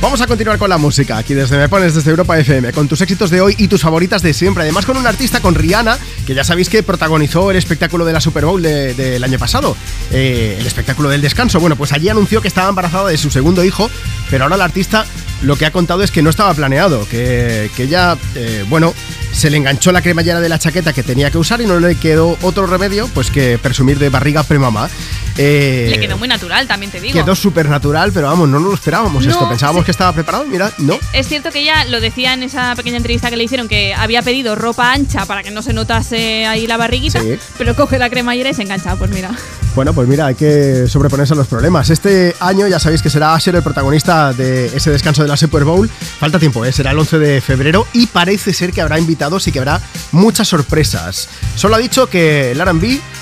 Vamos 0.00 0.20
a 0.20 0.26
continuar 0.26 0.58
con 0.58 0.70
la 0.70 0.78
música. 0.78 1.16
Aquí 1.18 1.34
desde 1.34 1.56
Me 1.58 1.68
Pones, 1.68 1.94
desde 1.94 2.10
Europa 2.10 2.38
FM, 2.38 2.72
con 2.72 2.88
tus 2.88 3.00
éxitos 3.00 3.30
de 3.30 3.40
hoy 3.40 3.54
y 3.58 3.68
tus 3.68 3.82
favoritas 3.82 4.22
de 4.22 4.32
siempre. 4.38 4.62
Además, 4.62 4.86
con 4.86 4.96
un 4.96 5.06
artista, 5.06 5.40
con 5.40 5.54
Rihanna, 5.54 5.98
que 6.26 6.34
ya 6.34 6.44
sabéis 6.44 6.68
que 6.68 6.82
protagonizó 6.82 7.50
el 7.50 7.56
espectáculo 7.56 8.04
de 8.04 8.12
la 8.12 8.20
Super 8.20 8.44
Bowl 8.46 8.62
de- 8.62 8.94
del 8.94 9.22
año 9.24 9.38
pasado. 9.38 9.76
eh, 10.10 10.56
el 10.58 10.66
espectáculo 10.66 11.10
del 11.10 11.20
descanso. 11.20 11.60
Bueno, 11.60 11.76
pues 11.76 11.92
allí 11.92 12.08
anunció 12.08 12.40
que 12.40 12.48
estaba 12.48 12.68
embarazada 12.70 13.08
de 13.10 13.18
su 13.18 13.30
segundo 13.30 13.62
hijo, 13.64 13.90
pero 14.30 14.44
ahora 14.44 14.56
la 14.56 14.64
artista 14.64 15.04
lo 15.42 15.56
que 15.56 15.66
ha 15.66 15.70
contado 15.70 16.02
es 16.02 16.10
que 16.10 16.22
no 16.22 16.30
estaba 16.30 16.54
planeado, 16.54 17.06
que, 17.08 17.70
que 17.76 17.82
ella, 17.84 18.16
eh, 18.34 18.64
bueno, 18.68 18.94
se 19.32 19.50
le 19.50 19.56
enganchó 19.56 19.92
la 19.92 20.02
cremallera 20.02 20.40
de 20.40 20.48
la 20.48 20.58
chaqueta 20.58 20.92
que 20.92 21.02
tenía 21.02 21.30
que 21.30 21.38
usar 21.38 21.60
y 21.60 21.66
no 21.66 21.78
le 21.78 21.94
quedó 21.96 22.36
otro 22.42 22.66
remedio 22.66 23.08
pues 23.14 23.30
que 23.30 23.58
presumir 23.58 23.98
de 23.98 24.08
barriga 24.08 24.42
premamá. 24.42 24.88
Eh, 25.36 25.86
Le 25.90 26.00
quedó 26.00 26.18
muy 26.18 26.26
natural, 26.26 26.66
también 26.66 26.90
te 26.90 27.00
digo. 27.00 27.14
Quedó 27.14 27.34
súper 27.36 27.68
natural, 27.68 28.10
pero 28.12 28.26
vamos, 28.26 28.48
no 28.48 28.58
nos 28.58 28.68
lo 28.70 28.74
esperábamos 28.74 29.24
No, 29.24 29.30
esto. 29.30 29.48
Pensábamos 29.48 29.82
sí. 29.82 29.84
que 29.86 29.90
estaba 29.92 30.12
preparado, 30.12 30.44
mira, 30.46 30.72
no. 30.78 30.98
Es 31.12 31.28
cierto 31.28 31.50
que 31.52 31.60
ella 31.60 31.84
lo 31.84 32.00
decía 32.00 32.34
en 32.34 32.42
esa 32.42 32.74
pequeña 32.74 32.96
entrevista 32.96 33.30
que 33.30 33.36
le 33.36 33.44
hicieron 33.44 33.68
que 33.68 33.94
había 33.94 34.22
pedido 34.22 34.56
ropa 34.56 34.92
ancha 34.92 35.26
para 35.26 35.42
que 35.44 35.50
no 35.52 35.62
se 35.62 35.72
notase 35.72 36.44
ahí 36.46 36.66
la 36.66 36.76
barriguita, 36.76 37.20
Sí. 37.22 37.38
pero 37.56 37.76
coge 37.76 37.98
la 37.98 38.10
cremallera 38.10 38.50
y 38.50 38.54
se 38.54 38.62
engancha. 38.62 38.96
Pues 38.96 39.10
mira. 39.12 39.30
Bueno, 39.76 39.92
pues 39.94 40.08
mira, 40.08 40.26
hay 40.26 40.34
que 40.34 40.86
sobreponerse 40.88 41.34
a 41.34 41.36
los 41.36 41.46
problemas. 41.46 41.88
Este 41.90 42.34
año 42.40 42.66
ya 42.66 42.80
sabéis 42.80 43.00
que 43.00 43.10
será 43.10 43.34
Asher 43.34 43.54
el 43.54 43.62
protagonista 43.62 44.32
de 44.32 44.66
ese 44.66 44.90
descanso 44.90 45.22
de 45.22 45.28
la 45.28 45.36
Super 45.36 45.62
Bowl. 45.62 45.88
Falta 46.18 46.40
tiempo, 46.40 46.64
¿eh? 46.64 46.72
será 46.72 46.90
el 46.90 46.98
11 46.98 47.18
de 47.20 47.40
febrero 47.40 47.86
y 47.92 48.06
parece 48.08 48.52
ser 48.52 48.72
que 48.72 48.80
habrá 48.80 48.98
y 49.46 49.52
que 49.52 49.58
habrá 49.58 49.80
muchas 50.12 50.48
sorpresas. 50.48 51.28
Solo 51.56 51.74
ha 51.74 51.78
dicho 51.78 52.08
que 52.08 52.52
el 52.52 52.60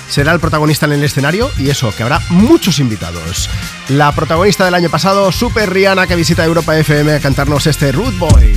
será 0.09 0.31
el 0.31 0.39
protagonista 0.39 0.85
en 0.85 0.93
el 0.93 1.03
escenario 1.03 1.49
y 1.57 1.69
eso, 1.69 1.93
que 1.95 2.03
habrá 2.03 2.21
muchos 2.29 2.79
invitados. 2.79 3.49
La 3.89 4.13
protagonista 4.13 4.65
del 4.65 4.75
año 4.75 4.89
pasado, 4.89 5.31
Super 5.31 5.71
Rihanna, 5.73 6.07
que 6.07 6.15
visita 6.15 6.45
Europa 6.45 6.77
FM 6.77 7.13
a 7.13 7.19
cantarnos 7.19 7.65
este 7.67 7.91
Root 7.91 8.17
Boy. 8.17 8.55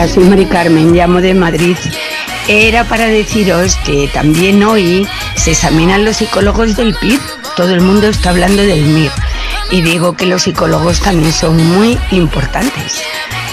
Mira, 0.00 0.14
soy 0.14 0.24
Mari 0.24 0.46
Carmen, 0.46 0.94
llamo 0.94 1.20
de 1.20 1.34
Madrid. 1.34 1.76
Era 2.48 2.84
para 2.84 3.04
deciros 3.04 3.76
que 3.84 4.08
también 4.08 4.64
hoy 4.64 5.06
se 5.36 5.50
examinan 5.50 6.06
los 6.06 6.16
psicólogos 6.16 6.74
del 6.74 6.94
PIB. 6.94 7.20
Todo 7.54 7.74
el 7.74 7.82
mundo 7.82 8.08
está 8.08 8.30
hablando 8.30 8.62
del 8.62 8.80
MIR. 8.80 9.12
Y 9.70 9.82
digo 9.82 10.16
que 10.16 10.24
los 10.24 10.44
psicólogos 10.44 11.00
también 11.00 11.30
son 11.34 11.62
muy 11.76 11.98
importantes. 12.12 13.02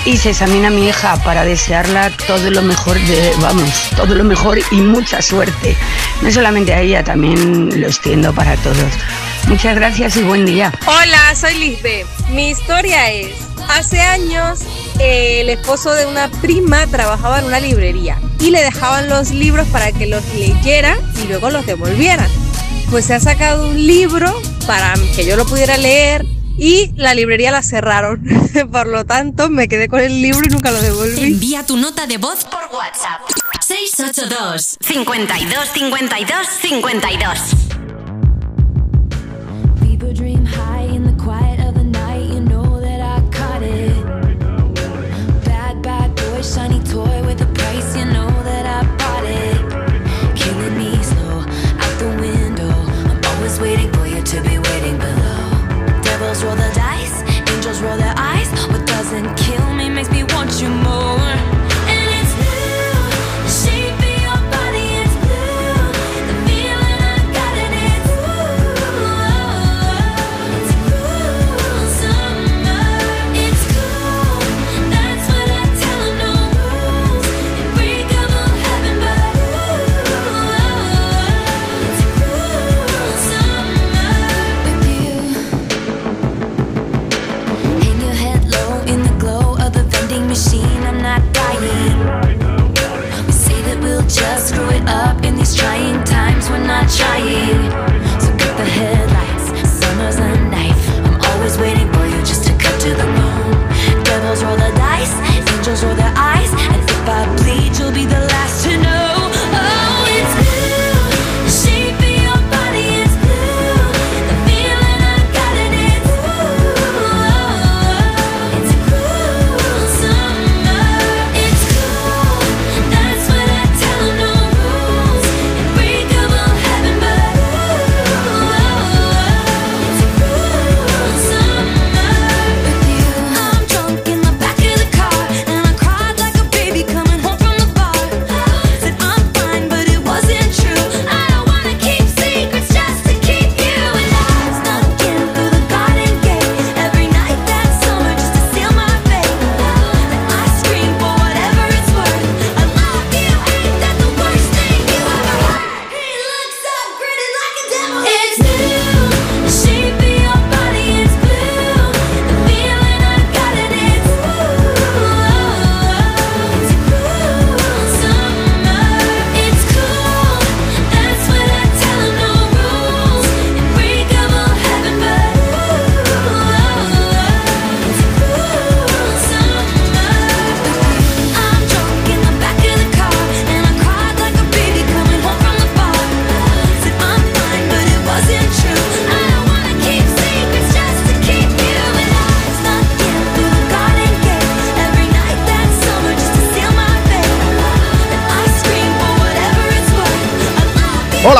Y 0.05 0.15
se 0.15 0.29
examina 0.29 0.69
a 0.69 0.71
mi 0.71 0.87
hija 0.87 1.21
para 1.21 1.43
desearla 1.43 2.11
todo 2.27 2.49
lo 2.49 2.61
mejor 2.61 2.97
de, 2.97 3.33
vamos, 3.41 3.89
todo 3.97 4.15
lo 4.15 4.23
mejor 4.23 4.57
y 4.71 4.77
mucha 4.77 5.21
suerte. 5.21 5.75
No 6.21 6.31
solamente 6.31 6.73
a 6.73 6.79
ella, 6.79 7.03
también 7.03 7.77
lo 7.77 7.87
extiendo 7.87 8.33
para 8.33 8.55
todos. 8.55 8.93
Muchas 9.49 9.75
gracias 9.75 10.15
y 10.15 10.21
buen 10.21 10.45
día. 10.45 10.71
Hola, 10.85 11.35
soy 11.35 11.55
Lisbeth. 11.55 12.07
Mi 12.29 12.51
historia 12.51 13.11
es, 13.11 13.35
hace 13.67 13.99
años 13.99 14.61
eh, 14.99 15.41
el 15.41 15.49
esposo 15.49 15.93
de 15.93 16.05
una 16.05 16.29
prima 16.41 16.87
trabajaba 16.87 17.39
en 17.39 17.45
una 17.45 17.59
librería 17.59 18.19
y 18.39 18.51
le 18.51 18.61
dejaban 18.61 19.09
los 19.09 19.31
libros 19.31 19.67
para 19.67 19.91
que 19.91 20.07
los 20.07 20.23
leyera 20.33 20.97
y 21.23 21.27
luego 21.27 21.49
los 21.49 21.65
devolvieran. 21.65 22.29
Pues 22.89 23.05
se 23.05 23.13
ha 23.13 23.19
sacado 23.19 23.69
un 23.69 23.85
libro 23.85 24.33
para 24.65 24.93
que 25.15 25.25
yo 25.25 25.35
lo 25.35 25.45
pudiera 25.45 25.77
leer 25.77 26.25
y 26.57 26.91
la 26.95 27.13
librería 27.13 27.51
la 27.51 27.61
cerraron. 27.61 28.23
Por 28.71 28.87
lo 28.87 29.05
tanto, 29.05 29.49
me 29.49 29.67
quedé 29.67 29.87
con 29.87 29.99
el 29.99 30.21
libro 30.21 30.41
y 30.45 30.49
nunca 30.49 30.71
lo 30.71 30.81
devolví. 30.81 31.33
Envía 31.33 31.65
tu 31.65 31.77
nota 31.77 32.07
de 32.07 32.17
voz 32.17 32.45
por 32.45 32.63
WhatsApp. 32.75 33.21
682 33.61 34.77
52 34.79 35.69
52 35.73 36.47
52 36.61 37.56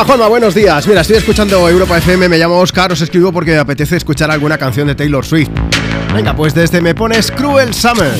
Juanma, 0.08 0.26
buenos 0.26 0.54
días. 0.54 0.88
Mira, 0.88 1.02
estoy 1.02 1.16
escuchando 1.18 1.68
Europa 1.68 1.98
FM, 1.98 2.30
me 2.30 2.38
llamo 2.38 2.58
Oscar, 2.58 2.90
os 2.90 3.02
escribo 3.02 3.30
porque 3.30 3.50
me 3.50 3.58
apetece 3.58 3.94
escuchar 3.94 4.30
alguna 4.30 4.56
canción 4.56 4.86
de 4.86 4.94
Taylor 4.94 5.22
Swift. 5.22 5.50
Venga, 6.14 6.34
pues 6.34 6.54
desde 6.54 6.80
me 6.80 6.94
pones 6.94 7.30
Cruel 7.30 7.74
Summer. 7.74 8.18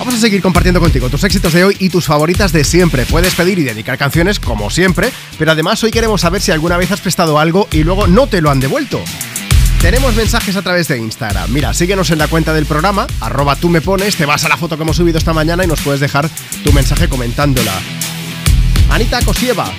Vamos 0.00 0.14
a 0.14 0.18
seguir 0.18 0.42
compartiendo 0.42 0.80
contigo 0.80 1.08
tus 1.08 1.22
éxitos 1.22 1.52
de 1.52 1.64
hoy 1.64 1.76
y 1.78 1.88
tus 1.88 2.06
favoritas 2.06 2.50
de 2.52 2.64
siempre. 2.64 3.06
Puedes 3.06 3.36
pedir 3.36 3.60
y 3.60 3.62
dedicar 3.62 3.96
canciones 3.96 4.40
como 4.40 4.70
siempre, 4.70 5.12
pero 5.38 5.52
además 5.52 5.84
hoy 5.84 5.92
queremos 5.92 6.22
saber 6.22 6.42
si 6.42 6.50
alguna 6.50 6.76
vez 6.76 6.90
has 6.90 7.00
prestado 7.00 7.38
algo 7.38 7.68
y 7.70 7.84
luego 7.84 8.08
no 8.08 8.26
te 8.26 8.40
lo 8.40 8.50
han 8.50 8.58
devuelto. 8.58 9.00
Tenemos 9.80 10.16
mensajes 10.16 10.56
a 10.56 10.62
través 10.62 10.88
de 10.88 10.98
Instagram. 10.98 11.48
Mira, 11.52 11.72
síguenos 11.74 12.10
en 12.10 12.18
la 12.18 12.26
cuenta 12.26 12.52
del 12.52 12.66
programa, 12.66 13.06
arroba 13.20 13.54
tú 13.54 13.68
me 13.68 13.82
pones, 13.82 14.16
te 14.16 14.26
vas 14.26 14.44
a 14.44 14.48
la 14.48 14.56
foto 14.56 14.76
que 14.76 14.82
hemos 14.82 14.96
subido 14.96 15.18
esta 15.18 15.32
mañana 15.32 15.62
y 15.62 15.68
nos 15.68 15.80
puedes 15.80 16.00
dejar 16.00 16.28
tu 16.64 16.72
mensaje 16.72 17.08
comentándola. 17.08 17.72
Anita 18.90 19.20
Kosieva 19.22 19.72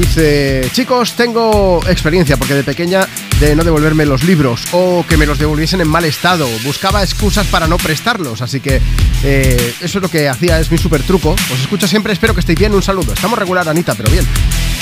dice, 0.00 0.68
chicos, 0.72 1.14
tengo 1.14 1.80
experiencia 1.88 2.36
porque 2.36 2.54
de 2.54 2.62
pequeña 2.62 3.08
de 3.40 3.56
no 3.56 3.64
devolverme 3.64 4.06
los 4.06 4.22
libros 4.22 4.62
o 4.72 5.04
que 5.08 5.16
me 5.16 5.26
los 5.26 5.38
devolviesen 5.38 5.80
en 5.80 5.88
mal 5.88 6.04
estado. 6.04 6.46
Buscaba 6.64 7.02
excusas 7.02 7.46
para 7.48 7.66
no 7.66 7.76
prestarlos, 7.78 8.40
así 8.40 8.60
que 8.60 8.80
eh, 9.24 9.74
eso 9.80 9.98
es 9.98 10.02
lo 10.02 10.08
que 10.08 10.28
hacía, 10.28 10.60
es 10.60 10.70
mi 10.70 10.78
super 10.78 11.02
truco. 11.02 11.32
Os 11.32 11.60
escucho 11.60 11.88
siempre, 11.88 12.12
espero 12.12 12.34
que 12.34 12.40
estéis 12.40 12.58
bien, 12.58 12.74
un 12.74 12.82
saludo. 12.82 13.12
Estamos 13.12 13.38
regular, 13.38 13.68
Anita, 13.68 13.94
pero 13.94 14.10
bien. 14.10 14.24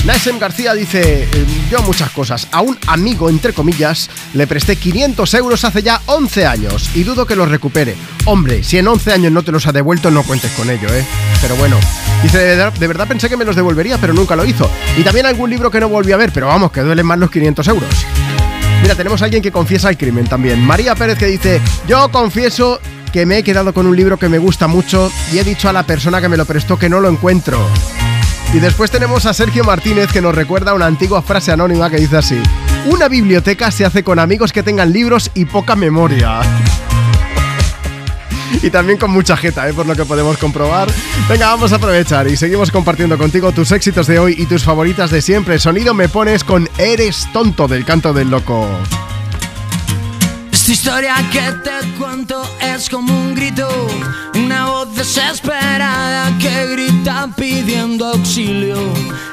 Naisem 0.04 0.38
García 0.38 0.74
dice, 0.74 1.24
eh, 1.24 1.28
yo 1.70 1.82
muchas 1.82 2.10
cosas. 2.10 2.48
A 2.52 2.60
un 2.60 2.78
amigo, 2.86 3.30
entre 3.30 3.52
comillas, 3.52 4.10
le 4.34 4.46
presté 4.46 4.76
500 4.76 5.34
euros 5.34 5.64
hace 5.64 5.82
ya 5.82 6.00
11 6.06 6.46
años 6.46 6.90
y 6.94 7.04
dudo 7.04 7.26
que 7.26 7.36
los 7.36 7.48
recupere. 7.48 7.96
Hombre, 8.26 8.62
si 8.62 8.78
en 8.78 8.88
11 8.88 9.12
años 9.12 9.32
no 9.32 9.42
te 9.42 9.52
los 9.52 9.66
ha 9.66 9.72
devuelto, 9.72 10.10
no 10.10 10.22
cuentes 10.22 10.52
con 10.52 10.68
ello, 10.70 10.88
¿eh? 10.92 11.04
Pero 11.40 11.56
bueno, 11.56 11.78
dice, 12.22 12.38
de 12.38 12.86
verdad, 12.86 13.08
pensé 13.08 13.28
que 13.28 13.36
me 13.36 13.44
los 13.44 13.56
devolvería, 13.56 13.98
pero 13.98 14.12
nunca 14.12 14.36
lo 14.36 14.44
hizo. 14.44 14.70
Y 14.96 15.02
también 15.02 15.26
algún 15.26 15.50
libro 15.50 15.70
que 15.70 15.80
no 15.80 15.88
volví 15.88 16.12
a 16.12 16.16
ver, 16.16 16.32
pero 16.32 16.48
vamos, 16.48 16.72
que 16.72 16.80
duelen 16.80 17.06
más 17.06 17.18
los 17.18 17.30
500 17.30 17.68
euros. 17.68 18.06
Mira, 18.82 18.94
tenemos 18.94 19.22
a 19.22 19.24
alguien 19.24 19.42
que 19.42 19.52
confiesa 19.52 19.88
el 19.88 19.96
crimen 19.96 20.26
también. 20.26 20.64
María 20.64 20.94
Pérez 20.94 21.18
que 21.18 21.26
dice, 21.26 21.60
yo 21.88 22.08
confieso 22.10 22.80
que 23.12 23.24
me 23.26 23.38
he 23.38 23.42
quedado 23.42 23.72
con 23.72 23.86
un 23.86 23.96
libro 23.96 24.18
que 24.18 24.28
me 24.28 24.38
gusta 24.38 24.66
mucho 24.66 25.10
y 25.32 25.38
he 25.38 25.44
dicho 25.44 25.68
a 25.68 25.72
la 25.72 25.84
persona 25.84 26.20
que 26.20 26.28
me 26.28 26.36
lo 26.36 26.44
prestó 26.44 26.78
que 26.78 26.88
no 26.88 27.00
lo 27.00 27.08
encuentro. 27.08 27.58
Y 28.52 28.58
después 28.58 28.90
tenemos 28.90 29.26
a 29.26 29.34
Sergio 29.34 29.64
Martínez 29.64 30.12
que 30.12 30.20
nos 30.20 30.34
recuerda 30.34 30.74
una 30.74 30.86
antigua 30.86 31.22
frase 31.22 31.52
anónima 31.52 31.90
que 31.90 31.96
dice 31.96 32.18
así, 32.18 32.40
una 32.86 33.08
biblioteca 33.08 33.70
se 33.70 33.84
hace 33.84 34.04
con 34.04 34.18
amigos 34.18 34.52
que 34.52 34.62
tengan 34.62 34.92
libros 34.92 35.30
y 35.34 35.46
poca 35.46 35.74
memoria. 35.74 36.40
Y 38.62 38.70
también 38.70 38.99
con 38.99 39.10
mucha 39.10 39.36
jeta, 39.36 39.68
¿eh? 39.68 39.73
por 39.73 39.86
lo 39.86 39.94
que 39.94 40.05
podemos 40.05 40.36
comprobar. 40.39 40.89
Venga, 41.28 41.49
vamos 41.49 41.73
a 41.73 41.76
aprovechar 41.76 42.28
y 42.28 42.36
seguimos 42.36 42.70
compartiendo 42.70 43.18
contigo 43.18 43.52
tus 43.52 43.73
éxitos 43.73 44.07
de 44.07 44.18
hoy 44.18 44.34
y 44.39 44.47
tus 44.47 44.65
favoritas 44.65 45.10
de 45.10 45.23
siempre. 45.23 45.58
Sonido 45.58 45.94
me 45.94 46.08
pones 46.08 46.44
con 46.44 46.68
Eres 46.78 47.26
tonto 47.33 47.68
del 47.68 47.84
canto 47.84 48.12
del 48.12 48.31
loco. 48.31 48.66
Esta 50.66 50.73
historia 50.73 51.15
que 51.31 51.52
te 51.62 51.92
cuento 51.97 52.42
es 52.60 52.91
como 52.91 53.16
un 53.16 53.36
grito, 53.36 53.68
una 54.34 54.66
voz 54.66 54.97
desesperada 54.97 56.36
que 56.41 56.66
grita 56.73 57.31
pidiendo 57.36 58.07
auxilio, 58.07 58.76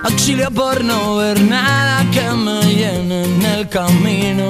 auxilio 0.04 0.52
por 0.52 0.84
no 0.84 1.16
ver 1.16 1.42
nada 1.42 2.06
que 2.12 2.30
me 2.36 2.62
llene 2.66 3.24
en 3.24 3.42
el 3.42 3.68
camino, 3.68 4.48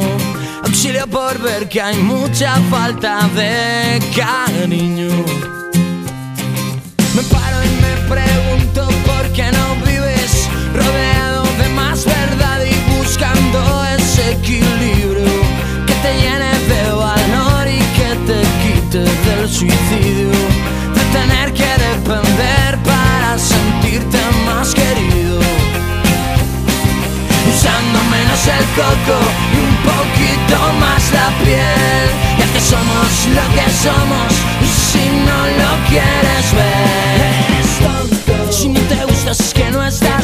auxilio 0.74 1.08
por 1.08 1.38
ver 1.38 1.70
que 1.70 1.80
hay 1.80 1.98
mucha 1.98 2.56
falta 2.72 3.30
de 3.36 4.00
cariño. 4.16 5.08
Me 7.16 7.22
paro 7.34 7.58
y 7.64 7.72
me 7.86 7.94
pregunto 8.10 8.82
por 9.06 9.24
qué 9.34 9.52
no 9.52 9.76
vives 9.86 10.50
rodeado 10.74 11.44
de 11.62 11.70
más 11.76 12.04
verdad 12.06 12.60
y 12.66 12.98
buscando 12.98 13.86
ese 13.98 14.32
equilibrio 14.32 15.36
que 15.86 15.94
te 16.04 16.12
llene 16.22 16.54
de 16.72 16.92
valor 16.92 17.68
y 17.68 17.82
que 17.98 18.10
te 18.28 18.40
quite 18.64 19.02
del 19.26 19.48
suicidio, 19.48 20.32
de 20.96 21.04
tener 21.18 21.54
que 21.54 21.72
depender 21.92 22.80
para 22.84 23.38
sentirte 23.38 24.18
más 24.48 24.74
querido. 24.74 25.40
Usando 27.48 28.00
menos 28.16 28.42
el 28.48 28.66
coco 28.80 29.20
y 29.54 29.58
un 29.68 29.73
poquito 29.96 30.58
más 30.80 31.04
la 31.12 31.28
piel, 31.44 32.08
ya 32.40 32.48
que 32.54 32.62
somos 32.62 33.10
lo 33.38 33.46
que 33.56 33.68
somos, 33.86 34.32
si 34.90 35.04
no 35.28 35.40
lo 35.60 35.72
quieres 35.90 36.46
ver. 36.54 37.14
Eres. 37.48 38.54
Si 38.56 38.70
no 38.70 38.80
te 38.82 39.04
gustas 39.06 39.40
es 39.40 39.54
que 39.54 39.70
no 39.72 39.84
estás 39.84 40.23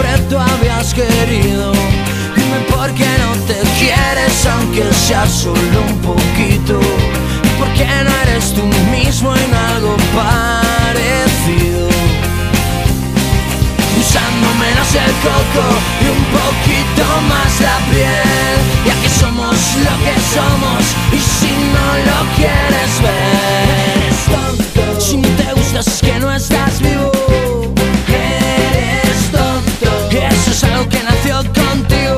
siempre 0.00 0.26
tú 0.28 0.38
habías 0.38 0.94
querido. 0.94 1.72
Dime 2.36 2.60
por 2.70 2.90
qué 2.94 3.08
no 3.18 3.32
te 3.46 3.58
quieres, 3.78 4.46
aunque 4.46 4.84
sea 4.92 5.26
solo 5.26 5.82
un 5.88 5.98
poquito. 5.98 6.80
¿Y 7.44 7.58
por 7.58 7.68
qué 7.74 7.86
no 8.04 8.10
eres 8.22 8.52
tú 8.54 8.62
mismo 8.90 9.34
en 9.34 9.54
algo 9.54 9.96
parecido? 10.14 11.88
Usando 13.98 14.48
menos 14.58 14.94
el 14.94 15.12
coco 15.26 15.66
y 16.00 16.06
un 16.08 16.24
poquito 16.38 17.04
más 17.28 17.60
la 17.60 17.76
piel 17.90 18.56
Ya 18.86 18.94
que 19.02 19.08
somos 19.10 19.56
lo 19.84 19.94
que 20.04 20.14
somos 20.34 20.82
y 21.12 21.18
si 21.18 21.52
no 21.74 21.86
lo 22.08 22.18
quieres 22.34 23.02
ver 23.02 24.04
Eres 24.04 24.20
tonto 24.24 25.00
Si 25.00 25.16
no 25.18 25.28
te 25.36 25.52
gustas 25.52 25.86
es 25.86 26.00
que 26.00 26.18
no 26.18 26.32
estás 26.32 26.80
vivo 26.80 26.99
Algo 30.80 30.88
que 30.88 31.02
nació 31.02 31.36
contigo 31.52 32.09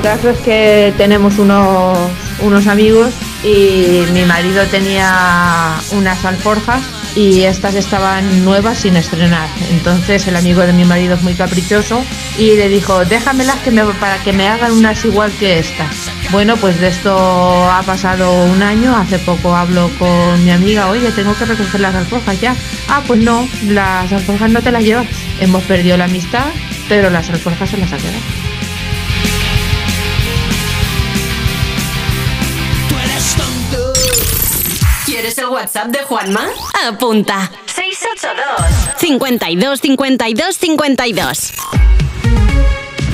caso 0.00 0.30
es 0.30 0.38
que 0.38 0.94
tenemos 0.96 1.38
unos, 1.38 1.98
unos 2.40 2.66
amigos 2.66 3.12
y 3.44 4.02
mi 4.12 4.24
marido 4.24 4.64
tenía 4.66 5.76
unas 5.92 6.24
alforjas 6.24 6.82
y 7.16 7.42
estas 7.42 7.74
estaban 7.74 8.44
nuevas 8.44 8.78
sin 8.78 8.96
estrenar. 8.96 9.48
Entonces 9.70 10.26
el 10.26 10.36
amigo 10.36 10.62
de 10.62 10.72
mi 10.72 10.84
marido 10.84 11.14
es 11.14 11.22
muy 11.22 11.34
caprichoso 11.34 12.02
y 12.38 12.56
le 12.56 12.68
dijo, 12.68 13.04
déjamelas 13.04 13.56
que 13.56 13.70
para 13.98 14.22
que 14.22 14.32
me 14.32 14.48
hagan 14.48 14.72
unas 14.72 15.04
igual 15.04 15.32
que 15.32 15.58
estas. 15.58 16.10
Bueno, 16.30 16.56
pues 16.56 16.80
de 16.80 16.88
esto 16.88 17.70
ha 17.70 17.82
pasado 17.82 18.44
un 18.44 18.62
año. 18.62 18.96
Hace 18.96 19.18
poco 19.18 19.56
hablo 19.56 19.90
con 19.98 20.44
mi 20.44 20.50
amiga, 20.50 20.88
oye, 20.88 21.10
tengo 21.12 21.34
que 21.34 21.44
recoger 21.44 21.80
las 21.80 21.94
alforjas 21.94 22.40
ya. 22.40 22.54
Ah, 22.88 23.02
pues 23.06 23.20
no, 23.20 23.48
las 23.66 24.12
alforjas 24.12 24.50
no 24.50 24.62
te 24.62 24.70
las 24.70 24.84
llevas. 24.84 25.06
Hemos 25.40 25.62
perdido 25.64 25.96
la 25.96 26.04
amistad, 26.04 26.46
pero 26.88 27.10
las 27.10 27.28
alforjas 27.30 27.70
se 27.70 27.76
las 27.78 27.92
ha 27.92 27.96
quedado. 27.96 28.49
¿Quieres 35.30 35.46
el 35.46 35.54
WhatsApp 35.54 35.86
de 35.86 36.02
Juanma? 36.02 36.48
Apunta. 36.88 37.52
682 37.66 38.98
52 38.98 39.80
52 39.80 40.56
52. 40.56 41.52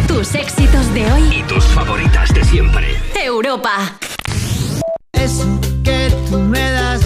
Tus 0.09 0.35
éxitos 0.35 0.95
de 0.95 1.13
hoy. 1.13 1.37
Y 1.37 1.43
tus 1.43 1.63
favoritas 1.67 2.33
de 2.33 2.43
siempre. 2.43 2.97
Europa. 3.23 3.99
Eso 5.13 5.61
que 5.85 6.11
tú 6.31 6.39
me 6.39 6.71
das 6.71 7.03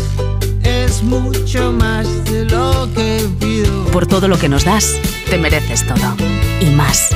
mucho 1.03 1.73
más 1.73 2.07
de 2.25 2.45
lo 2.45 2.89
que. 2.95 3.29
Por 3.93 4.07
todo 4.07 4.29
lo 4.29 4.39
que 4.39 4.49
nos 4.49 4.65
das, 4.65 4.97
te 5.29 5.39
mereces 5.39 5.87
todo. 5.87 6.17
Y 6.61 6.67
más. 6.67 7.11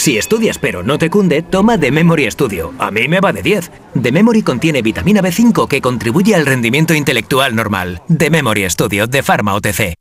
Si 0.00 0.16
estudias 0.16 0.56
pero 0.56 0.82
no 0.82 0.96
te 0.96 1.10
cunde, 1.10 1.42
toma 1.42 1.78
The 1.78 1.90
Memory 1.90 2.30
Studio. 2.30 2.72
A 2.78 2.90
mí 2.90 3.06
me 3.06 3.20
va 3.20 3.34
de 3.34 3.42
10. 3.42 3.70
The 4.00 4.12
Memory 4.12 4.42
contiene 4.42 4.80
vitamina 4.80 5.20
B5 5.20 5.68
que 5.68 5.82
contribuye 5.82 6.34
al 6.34 6.46
rendimiento 6.46 6.94
intelectual 6.94 7.54
normal. 7.54 8.00
The 8.08 8.30
Memory 8.30 8.70
Studio 8.70 9.06
de 9.06 9.22
Pharma 9.22 9.54
OTC. 9.54 9.94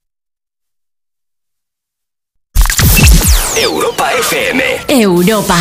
Europa 3.58 4.04
FM. 4.22 4.62
Europa. 4.90 5.58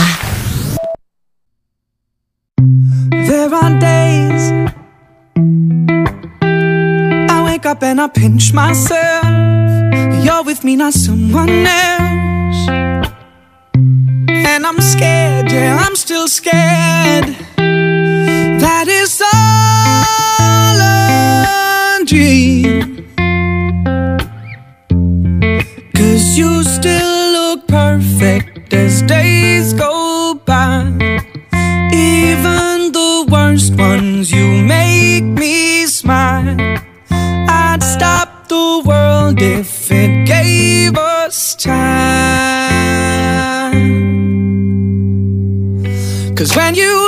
There 3.10 3.54
are 3.54 3.78
days 3.78 4.52
I 7.30 7.42
wake 7.44 7.66
up 7.66 7.82
and 7.82 8.00
I 8.00 8.08
pinch 8.08 8.52
myself. 8.52 9.24
You're 10.24 10.42
with 10.44 10.64
me, 10.64 10.76
not 10.76 10.92
someone 10.94 11.66
else. 11.66 12.68
And 14.28 14.66
I'm 14.66 14.80
scared, 14.80 15.50
yeah, 15.50 15.78
I'm 15.80 15.96
still 15.96 16.28
scared. 16.28 17.36
That 18.60 18.86
is 18.88 19.20
all 19.22 20.78
a 20.80 22.04
dream. 22.04 23.06
Cause 25.94 26.36
you 26.38 26.62
still 26.64 27.06
look 27.06 27.07
perfect 27.68 28.72
as 28.72 29.02
days 29.02 29.72
go 29.74 30.34
by. 30.44 30.82
Even 31.92 32.92
the 32.92 33.26
worst 33.30 33.74
ones, 33.76 34.32
you 34.32 34.64
make 34.64 35.24
me 35.24 35.86
smile. 35.86 36.56
I'd 37.10 37.82
stop 37.82 38.48
the 38.48 38.82
world 38.84 39.40
if 39.40 39.90
it 39.92 40.26
gave 40.26 40.96
us 40.96 41.54
time. 41.54 41.78
Cause 46.34 46.56
when 46.56 46.74
you 46.74 47.07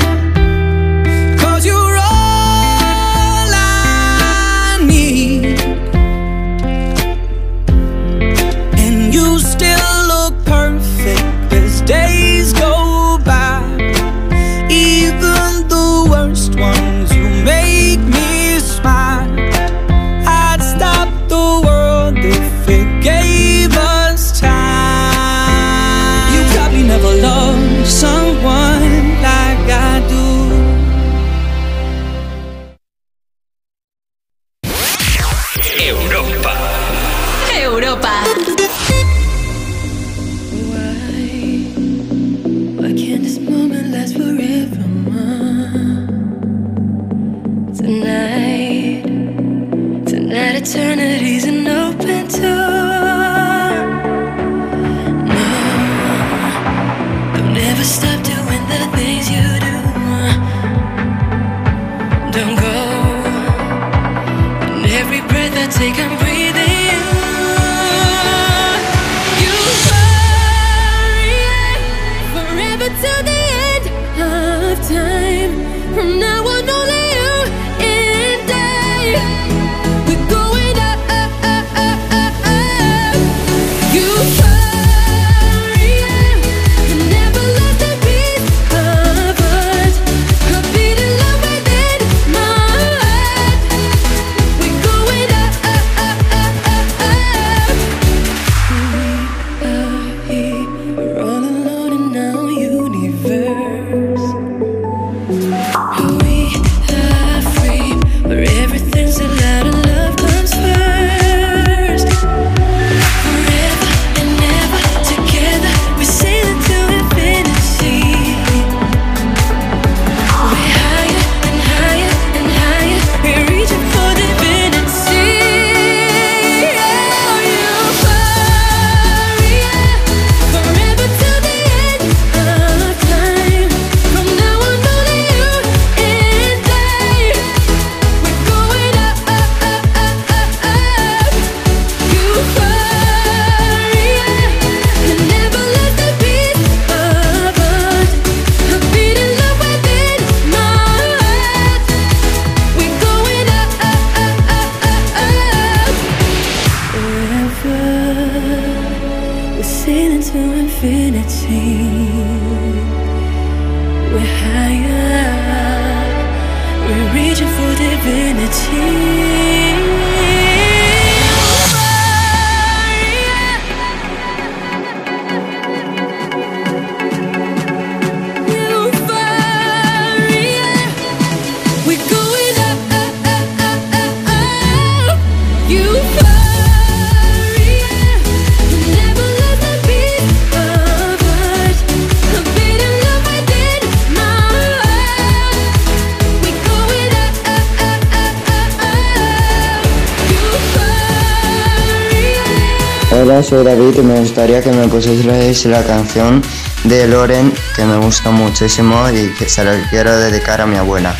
Que 204.61 204.71
me 204.71 204.87
pusierais 204.87 205.65
la 205.65 205.83
canción 205.83 206.41
de 206.83 207.07
Loren 207.07 207.53
que 207.75 207.83
me 207.83 207.97
gusta 207.97 208.31
muchísimo 208.31 209.09
y 209.09 209.33
que 209.37 209.49
se 209.49 209.63
la 209.63 209.89
quiero 209.89 210.15
dedicar 210.17 210.61
a 210.61 210.65
mi 210.65 210.77
abuela. 210.77 211.15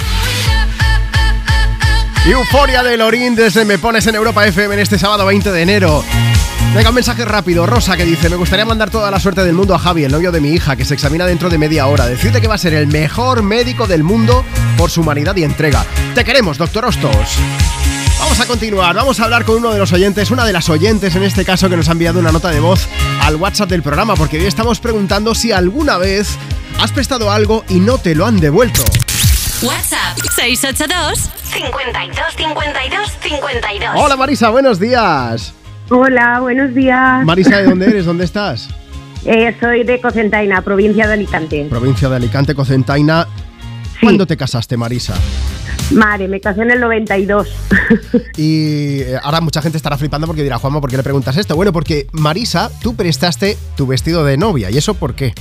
Euforia 2.26 2.84
de 2.84 2.98
Lorín 2.98 3.36
desde 3.36 3.66
Me 3.66 3.80
Pones 3.80 4.06
en 4.06 4.16
Europa 4.16 4.46
FM 4.46 4.76
en 4.76 4.80
este 4.80 5.00
sábado 5.00 5.26
20 5.26 5.52
de 5.52 5.62
enero. 5.62 6.04
Venga, 6.76 6.90
un 6.90 6.96
mensaje 6.96 7.26
rápido. 7.26 7.66
Rosa 7.66 7.98
que 7.98 8.06
dice: 8.06 8.30
Me 8.30 8.36
gustaría 8.36 8.64
mandar 8.64 8.92
toda 8.92 9.10
la 9.10 9.20
suerte 9.20 9.44
del 9.44 9.54
mundo 9.54 9.74
a 9.74 9.80
Javi, 9.80 10.04
el 10.04 10.12
novio 10.12 10.32
de 10.32 10.40
mi 10.40 10.50
hija, 10.50 10.76
que 10.76 10.86
se 10.86 10.94
examina 10.94 11.26
dentro 11.26 11.50
de 11.50 11.58
media 11.58 11.88
hora. 11.88 12.08
Decirte 12.08 12.40
que 12.40 12.48
va 12.48 12.56
a 12.56 12.60
ser 12.60 12.74
el 12.76 12.88
mejor 12.88 13.42
médico 13.42 13.88
del 13.88 14.04
mundo 14.04 14.46
por 14.78 14.92
su 14.92 15.02
humanidad 15.02 15.36
y 15.36 15.44
entrega. 15.44 15.86
Te 16.14 16.24
queremos, 16.24 16.58
doctor 16.58 16.86
Hostos. 16.86 17.40
Vamos 18.20 18.40
a 18.40 18.46
continuar, 18.46 18.96
vamos 18.96 19.20
a 19.20 19.24
hablar 19.24 19.46
con 19.46 19.58
uno 19.58 19.74
de 19.74 19.80
los 19.80 19.92
oyentes, 19.94 20.30
una 20.30 20.46
de 20.46 20.54
las 20.54 20.70
oyentes 20.70 21.16
en 21.16 21.24
este 21.24 21.44
caso 21.44 21.70
que 21.70 21.76
nos 21.76 21.90
ha 21.90 21.94
enviado 21.94 22.20
una 22.20 22.32
nota 22.32 22.50
de 22.50 22.60
voz 22.60 22.88
al 23.32 23.38
WhatsApp 23.38 23.70
del 23.70 23.82
programa, 23.82 24.16
porque 24.16 24.38
hoy 24.38 24.46
estamos 24.46 24.80
preguntando 24.80 25.34
si 25.34 25.52
alguna 25.52 25.98
vez 25.98 26.38
has 26.80 26.92
prestado 26.92 27.32
algo 27.32 27.64
y 27.70 27.80
no 27.80 27.98
te 27.98 28.14
lo 28.14 28.26
han 28.26 28.40
devuelto. 28.40 28.84
WhatsApp 29.62 30.18
682 30.36 31.30
52 31.52 32.36
52 32.36 33.12
52. 33.22 33.96
Hola 33.96 34.18
Marisa, 34.18 34.50
buenos 34.50 34.80
días. 34.80 35.54
Hola, 35.90 36.40
buenos 36.42 36.74
días. 36.74 37.26
Marisa, 37.26 37.58
¿de 37.58 37.64
dónde 37.64 37.90
eres? 37.90 38.06
¿Dónde 38.12 38.26
estás? 38.26 38.70
Eh, 39.26 39.56
soy 39.60 39.84
de 39.84 40.02
Cocentaina, 40.02 40.62
provincia 40.62 41.08
de 41.08 41.14
Alicante. 41.14 41.68
Provincia 41.70 42.10
de 42.10 42.16
Alicante, 42.18 42.54
Cocentaina. 42.54 43.28
¿Cuándo 44.02 44.26
te 44.26 44.36
casaste, 44.36 44.76
Marisa? 44.76 45.14
Madre, 45.94 46.28
me 46.28 46.40
casé 46.40 46.62
en 46.62 46.72
el 46.72 46.80
92. 46.80 47.48
Y 48.38 49.02
eh, 49.02 49.18
ahora 49.22 49.42
mucha 49.42 49.62
gente 49.62 49.78
estará 49.78 49.98
flipando 49.98 50.26
porque 50.26 50.44
dirá, 50.44 50.58
Juanma, 50.58 50.80
¿por 50.82 50.90
qué 50.90 50.98
le 50.98 51.04
preguntas 51.04 51.36
esto? 51.38 51.56
Bueno, 51.56 51.74
porque 51.74 52.08
Marisa, 52.12 52.72
tú 52.82 52.96
prestaste 52.96 53.58
tu 53.76 53.86
vestido 53.86 54.24
de 54.24 54.38
novia. 54.38 54.72
¿Y 54.72 54.78
eso 54.78 54.94
por 54.94 55.14
qué? 55.16 55.34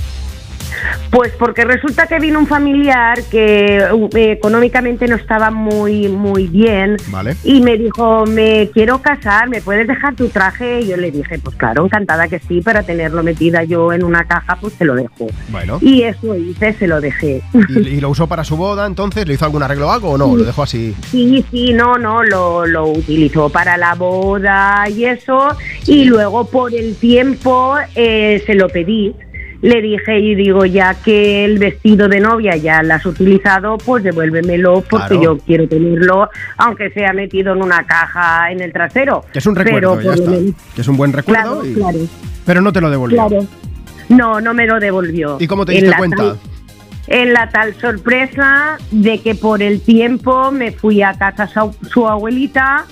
Pues 1.11 1.33
porque 1.37 1.65
resulta 1.65 2.07
que 2.07 2.19
vino 2.19 2.39
un 2.39 2.47
familiar 2.47 3.21
que 3.29 3.85
uh, 3.91 4.09
económicamente 4.13 5.07
no 5.07 5.17
estaba 5.17 5.51
muy 5.51 6.07
muy 6.07 6.47
bien 6.47 6.95
Vale. 7.09 7.35
y 7.43 7.59
me 7.61 7.77
dijo, 7.77 8.25
me 8.25 8.69
quiero 8.73 9.01
casar, 9.01 9.49
¿me 9.49 9.61
puedes 9.61 9.87
dejar 9.87 10.15
tu 10.15 10.29
traje? 10.29 10.79
Y 10.79 10.87
yo 10.87 10.97
le 10.97 11.11
dije, 11.11 11.37
pues 11.39 11.57
claro, 11.57 11.83
encantada 11.85 12.29
que 12.29 12.39
sí, 12.39 12.61
para 12.61 12.83
tenerlo 12.83 13.23
metida 13.23 13.63
yo 13.65 13.91
en 13.91 14.05
una 14.05 14.23
caja, 14.23 14.57
pues 14.61 14.73
te 14.75 14.85
lo 14.85 14.95
dejo. 14.95 15.27
Bueno. 15.49 15.79
Y 15.81 16.03
eso 16.03 16.35
hice, 16.35 16.73
se 16.73 16.87
lo 16.87 17.01
dejé. 17.01 17.41
¿Y, 17.53 17.79
y 17.89 17.99
lo 17.99 18.09
usó 18.09 18.27
para 18.27 18.45
su 18.45 18.55
boda 18.55 18.85
entonces? 18.85 19.27
¿Le 19.27 19.33
hizo 19.33 19.43
algún 19.43 19.63
arreglo 19.63 19.89
o 19.89 19.91
algo 19.91 20.11
o 20.11 20.17
no? 20.17 20.35
¿Lo 20.35 20.45
dejó 20.45 20.63
así? 20.63 20.95
Sí, 21.09 21.45
sí, 21.51 21.73
no, 21.73 21.97
no, 21.97 22.23
lo, 22.23 22.65
lo 22.65 22.87
utilizó 22.87 23.49
para 23.49 23.75
la 23.75 23.95
boda 23.95 24.87
y 24.89 25.05
eso. 25.05 25.57
Y 25.85 26.05
luego 26.05 26.45
por 26.45 26.73
el 26.73 26.95
tiempo 26.95 27.75
eh, 27.95 28.41
se 28.45 28.55
lo 28.55 28.69
pedí. 28.69 29.13
Le 29.61 29.79
dije 29.81 30.19
y 30.19 30.33
digo, 30.35 30.65
ya 30.65 30.95
que 30.95 31.45
el 31.45 31.59
vestido 31.59 32.07
de 32.07 32.19
novia 32.19 32.55
ya 32.55 32.81
lo 32.81 32.95
has 32.95 33.05
utilizado, 33.05 33.77
pues 33.77 34.03
devuélvemelo 34.03 34.83
porque 34.89 35.15
Claro. 35.17 35.21
yo 35.21 35.37
quiero 35.37 35.67
tenerlo, 35.67 36.29
aunque 36.57 36.89
sea 36.89 37.13
metido 37.13 37.53
en 37.53 37.61
una 37.61 37.85
caja 37.85 38.51
en 38.51 38.59
el 38.61 38.73
trasero. 38.73 39.23
Que 39.31 39.37
es 39.39 39.45
un 39.45 39.55
recuerdo, 39.55 39.97
Pero 39.97 40.15
ya 40.15 40.23
está. 40.23 40.31
Que 40.75 40.81
es 40.81 40.87
un 40.87 40.97
buen 40.97 41.13
recuerdo. 41.13 41.61
Claro, 41.61 41.65
y- 41.65 41.73
claro, 41.75 41.99
Pero 42.45 42.61
no 42.61 42.73
te 42.73 42.81
lo 42.81 42.89
devolvió. 42.89 43.27
claro. 43.27 43.45
No, 44.09 44.41
no 44.41 44.53
me 44.53 44.65
lo 44.65 44.79
devolvió. 44.79 45.37
¿Y 45.39 45.47
cómo 45.47 45.65
te 45.65 45.73
diste 45.73 45.93
cuenta? 45.97 46.35
en 47.07 47.33
la 47.33 47.49
tal 47.49 47.73
sorpresa 47.75 48.77
de 48.91 49.19
que 49.19 49.35
por 49.35 49.61
el 49.61 49.81
tiempo 49.81 50.51
me 50.51 50.71
fui 50.71 51.01
a 51.01 51.13
casa 51.13 51.47
su 51.91 52.07
abuelita 52.07 52.85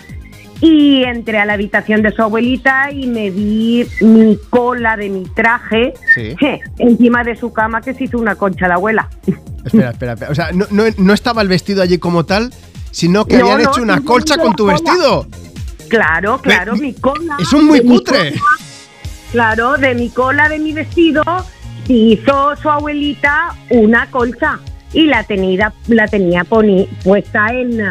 y 0.62 1.04
entré 1.04 1.38
a 1.40 1.46
la 1.46 1.54
habitación 1.54 2.02
de 2.02 2.12
su 2.12 2.22
abuelita 2.22 2.92
y 2.92 3.08
me 3.08 3.30
vi 3.30 3.86
mi 4.02 4.38
cola 4.50 4.98
de 4.98 5.10
mi 5.10 5.24
traje 5.26 5.94
Sí. 6.14 6.36
je, 6.40 6.60
encima 6.80 7.24
de 7.24 7.36
su 7.36 7.54
cama 7.54 7.82
que 7.82 7.94
se 7.94 8.04
hizo 8.06 8.18
una 8.18 8.36
concha 8.36 8.68
de 8.68 8.74
abuela. 8.74 9.10
Espera, 9.66 9.90
espera, 9.92 10.14
espera. 10.14 10.32
O 10.32 10.36
sea, 10.36 10.52
no, 10.54 10.66
no- 10.72 10.84
no 10.98 11.14
estaba 11.14 11.42
el 11.42 11.48
vestido 11.50 11.82
allí 11.82 11.98
como 11.98 12.26
tal, 12.26 12.50
sino 12.92 13.26
que 13.26 13.38
No, 13.38 13.52
habían 13.52 13.70
hecho 13.70 13.82
una 13.82 14.02
colcha 14.02 14.38
con 14.38 14.54
tu 14.56 14.66
cola. 14.66 14.74
vestido. 14.82 15.28
Claro, 15.90 16.40
claro, 16.42 16.76
mi 16.76 16.94
cola. 16.94 17.38
Es 17.40 17.52
muy 17.54 17.80
de 17.80 17.84
mi 17.86 17.98
cutre. 17.98 18.30
cola, 18.32 18.42
claro, 19.32 19.78
de 19.78 19.96
mi 19.96 20.10
cola 20.10 20.48
de 20.50 20.60
mi 20.60 20.72
vestido 20.74 21.24
se 21.88 21.94
hizo 21.94 22.56
su 22.56 22.70
abuelita 22.70 23.56
una 23.70 24.10
colcha 24.12 24.60
y 24.94 25.06
la 25.08 25.24
tenía, 25.24 25.74
la 25.88 26.08
tenía 26.08 26.44
poni- 26.46 26.88
puesta 27.04 27.48
en 27.54 27.82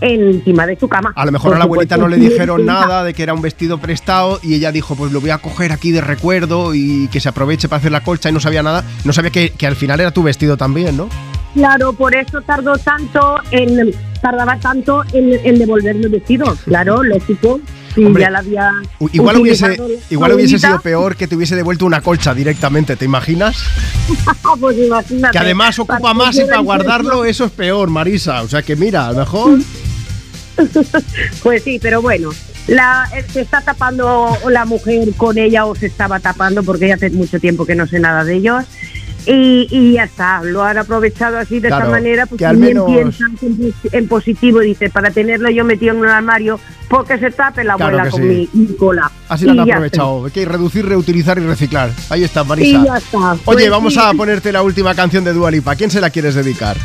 encima 0.00 0.66
de 0.66 0.78
su 0.78 0.88
cama. 0.88 1.12
A 1.14 1.24
lo 1.24 1.32
mejor 1.32 1.54
a 1.54 1.58
la 1.58 1.64
abuelita 1.64 1.96
no 1.96 2.08
le 2.08 2.16
sí, 2.16 2.28
dijeron 2.28 2.60
sí, 2.60 2.66
nada 2.66 3.04
de 3.04 3.14
que 3.14 3.22
era 3.22 3.34
un 3.34 3.42
vestido 3.42 3.78
prestado 3.78 4.40
y 4.42 4.54
ella 4.54 4.72
dijo, 4.72 4.94
pues 4.94 5.12
lo 5.12 5.20
voy 5.20 5.30
a 5.30 5.38
coger 5.38 5.72
aquí 5.72 5.90
de 5.92 6.00
recuerdo 6.00 6.74
y 6.74 7.08
que 7.08 7.20
se 7.20 7.28
aproveche 7.28 7.68
para 7.68 7.78
hacer 7.78 7.92
la 7.92 8.02
colcha 8.02 8.28
y 8.28 8.32
no 8.32 8.40
sabía 8.40 8.62
nada. 8.62 8.84
No 9.04 9.12
sabía 9.12 9.30
que, 9.30 9.50
que 9.50 9.66
al 9.66 9.76
final 9.76 10.00
era 10.00 10.10
tu 10.10 10.22
vestido 10.22 10.56
también, 10.56 10.96
¿no? 10.96 11.08
Claro, 11.54 11.94
por 11.94 12.14
eso 12.14 12.42
tardó 12.42 12.76
tanto 12.76 13.36
en 13.50 13.94
tardaba 14.20 14.58
tanto 14.58 15.02
en, 15.12 15.40
en 15.42 15.58
devolverme 15.58 16.02
el 16.02 16.10
vestido. 16.10 16.56
Claro, 16.64 17.02
lógico. 17.02 17.60
Si 17.94 18.04
Hombre, 18.04 18.24
ya 18.24 18.30
la 18.30 18.40
había 18.40 18.72
Igual 19.12 19.38
hubiese, 19.38 19.74
igual 20.10 20.32
hubiese 20.32 20.58
sido 20.58 20.78
peor 20.80 21.16
que 21.16 21.26
te 21.26 21.34
hubiese 21.34 21.56
devuelto 21.56 21.86
una 21.86 22.02
colcha 22.02 22.34
directamente, 22.34 22.94
¿te 22.96 23.06
imaginas? 23.06 23.56
pues 24.60 24.76
imagínate. 24.76 25.32
Que 25.32 25.38
además 25.38 25.78
ocupa 25.78 26.12
más 26.12 26.36
y 26.36 26.44
para 26.44 26.58
guardarlo 26.58 27.24
eso 27.24 27.46
es 27.46 27.52
peor, 27.52 27.88
Marisa. 27.88 28.42
O 28.42 28.48
sea 28.48 28.60
que 28.60 28.76
mira, 28.76 29.06
a 29.06 29.12
lo 29.12 29.20
mejor... 29.20 29.58
Pues 31.42 31.62
sí, 31.62 31.78
pero 31.80 32.02
bueno, 32.02 32.30
la, 32.66 33.08
eh, 33.14 33.24
se 33.30 33.42
está 33.42 33.60
tapando 33.60 34.36
la 34.50 34.64
mujer 34.64 35.08
con 35.16 35.38
ella 35.38 35.64
o 35.66 35.74
se 35.74 35.86
estaba 35.86 36.18
tapando 36.20 36.62
porque 36.62 36.88
ya 36.88 36.94
hace 36.94 37.10
mucho 37.10 37.38
tiempo 37.38 37.64
que 37.66 37.74
no 37.74 37.86
sé 37.86 37.98
nada 38.00 38.24
de 38.24 38.34
ellos. 38.36 38.64
Y, 39.28 39.66
y 39.72 39.94
ya 39.94 40.04
está, 40.04 40.40
lo 40.44 40.62
han 40.62 40.78
aprovechado 40.78 41.36
así 41.36 41.58
de 41.58 41.66
Claro, 41.66 41.86
esta 41.86 41.90
manera, 41.96 42.26
pues 42.26 42.40
también 42.40 42.74
menos- 42.74 42.86
piensan 42.86 43.36
en, 43.90 44.06
positivo, 44.06 44.60
dice, 44.60 44.88
para 44.88 45.10
tenerlo 45.10 45.50
yo 45.50 45.64
metido 45.64 45.94
en 45.94 45.98
un 46.00 46.06
armario, 46.08 46.60
porque 46.88 47.18
se 47.18 47.32
tape 47.32 47.64
la 47.64 47.74
Claro 47.74 47.96
abuela 47.98 48.10
con 48.10 48.20
sí. 48.22 48.48
mi, 48.54 48.66
mi 48.66 48.76
cola. 48.76 49.10
Así 49.28 49.44
lo 49.44 49.50
han 49.60 49.60
aprovechado. 49.68 50.26
Hay 50.26 50.30
que 50.30 50.44
reducir, 50.44 50.86
reutilizar 50.86 51.38
y 51.38 51.40
reciclar. 51.40 51.90
Ahí 52.08 52.22
está. 52.22 52.44
Marisa. 52.44 52.78
Y 52.78 52.84
ya 52.84 52.96
está. 52.98 53.18
Oye, 53.32 53.38
Pues 53.44 53.70
vamos 53.70 53.94
sí. 53.94 54.00
a 54.00 54.12
ponerte 54.14 54.52
la 54.52 54.62
última 54.62 54.94
canción 54.94 55.24
de 55.24 55.32
Dua 55.32 55.50
Lipa. 55.50 55.72
¿A 55.72 55.76
quién 55.76 55.90
se 55.90 56.00
la 56.00 56.10
quieres 56.10 56.36
dedicar? 56.36 56.76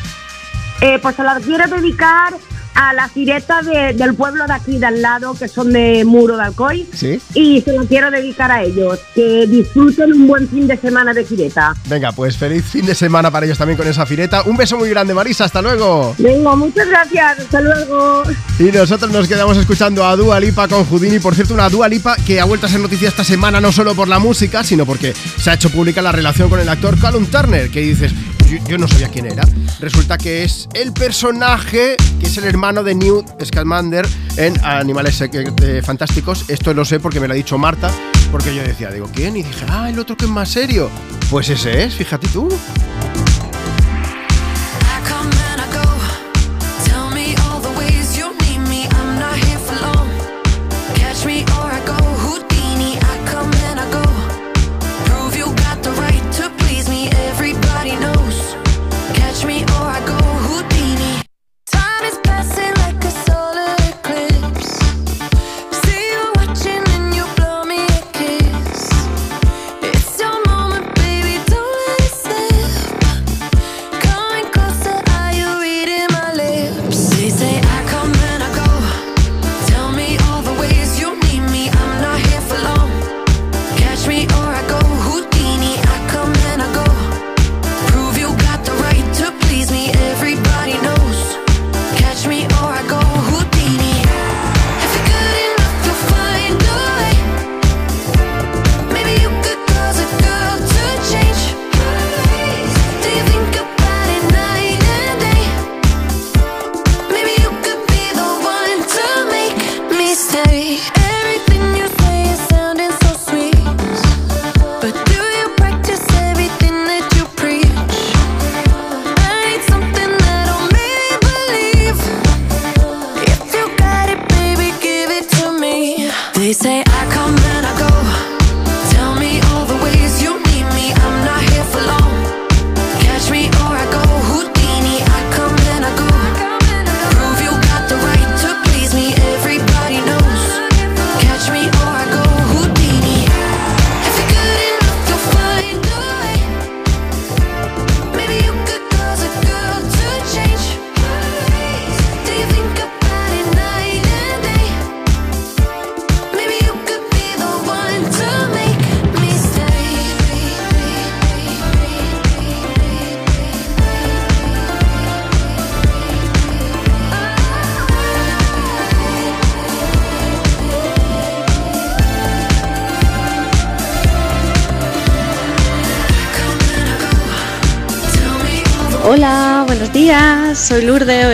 Eh, 0.81 0.97
pues 0.99 1.15
se 1.15 1.21
la 1.21 1.39
quiero 1.45 1.67
dedicar 1.67 2.33
a 2.75 2.93
la 2.93 3.07
fireta 3.09 3.61
de- 3.61 3.93
del 3.93 4.13
pueblo 4.15 4.45
de 4.47 4.53
aquí 4.53 4.77
de 4.77 4.85
al 4.85 5.01
lado, 5.01 5.33
que 5.33 5.47
son 5.47 5.71
de 5.73 6.03
Muro 6.05 6.37
de 6.37 6.43
Alcoy. 6.43 6.87
¿Sí? 6.93 7.19
Y 7.33 7.61
se 7.61 7.73
lo 7.73 7.85
quiero 7.85 8.09
dedicar 8.11 8.51
a 8.51 8.63
ellos. 8.63 8.99
Que 9.15 9.45
disfruten 9.47 10.13
un 10.13 10.27
buen 10.27 10.47
fin 10.49 10.67
de 10.67 10.77
semana 10.77 11.13
de 11.13 11.25
fireta. 11.25 11.73
Venga, 11.87 12.11
pues 12.11 12.37
feliz 12.37 12.63
fin 12.65 12.85
de 12.85 12.95
semana 12.95 13.29
para 13.31 13.45
ellos 13.45 13.57
también 13.57 13.77
con 13.77 13.87
esa 13.87 14.05
fireta. 14.05 14.43
Un 14.43 14.57
beso 14.57 14.77
muy 14.77 14.89
grande, 14.89 15.13
Marisa. 15.13 15.45
Hasta 15.45 15.61
luego. 15.61 16.15
Venga, 16.17 16.55
muchas 16.55 16.87
gracias. 16.87 17.39
Hasta 17.39 17.61
luego. 17.61 18.23
Y 18.59 18.63
nosotros 18.63 19.11
nos 19.11 19.27
quedamos 19.27 19.57
escuchando 19.57 20.05
a 20.05 20.15
Dua 20.15 20.39
Lipa 20.39 20.67
con 20.67 20.85
Houdini. 20.85 21.19
Por 21.19 21.35
cierto, 21.35 21.53
una 21.53 21.69
Dua 21.69 21.87
Lipa 21.87 22.15
que 22.25 22.39
ha 22.39 22.45
vuelto 22.45 22.65
a 22.67 22.69
ser 22.69 22.79
noticia 22.79 23.09
esta 23.09 23.23
semana 23.23 23.59
no 23.61 23.71
solo 23.71 23.95
por 23.95 24.07
la 24.07 24.19
música, 24.19 24.63
sino 24.63 24.85
porque 24.85 25.13
se 25.13 25.49
ha 25.49 25.53
hecho 25.55 25.69
pública 25.69 26.01
la 26.01 26.11
relación 26.11 26.49
con 26.49 26.59
el 26.59 26.69
actor 26.69 26.97
Callum 26.99 27.25
Turner, 27.25 27.69
que 27.69 27.81
dices, 27.81 28.13
yo, 28.49 28.57
yo 28.67 28.77
no 28.77 28.87
sabía 28.87 29.09
quién 29.09 29.25
era. 29.27 29.43
Resulta 29.79 30.17
que 30.17 30.43
es 30.43 30.67
el 30.73 30.91
personaje 30.93 31.95
que 32.19 32.27
es 32.27 32.37
el 32.37 32.43
hermano 32.45 32.60
de 32.61 32.93
Newt 32.93 33.43
Scamander 33.43 34.07
en 34.37 34.53
Animales 34.63 35.19
eh, 35.19 35.81
Fantásticos. 35.83 36.47
Esto 36.47 36.75
lo 36.75 36.85
sé 36.85 36.99
porque 36.99 37.19
me 37.19 37.27
lo 37.27 37.33
ha 37.33 37.35
dicho 37.35 37.57
Marta, 37.57 37.89
porque 38.31 38.53
yo 38.53 38.61
decía, 38.61 38.91
digo, 38.91 39.09
¿quién? 39.11 39.35
Y 39.35 39.41
dije, 39.41 39.65
ah, 39.67 39.89
el 39.89 39.97
otro 39.97 40.15
que 40.15 40.25
es 40.25 40.31
más 40.31 40.49
serio. 40.49 40.87
Pues 41.31 41.49
ese 41.49 41.83
es, 41.83 41.95
fíjate 41.95 42.27
tú. 42.27 42.49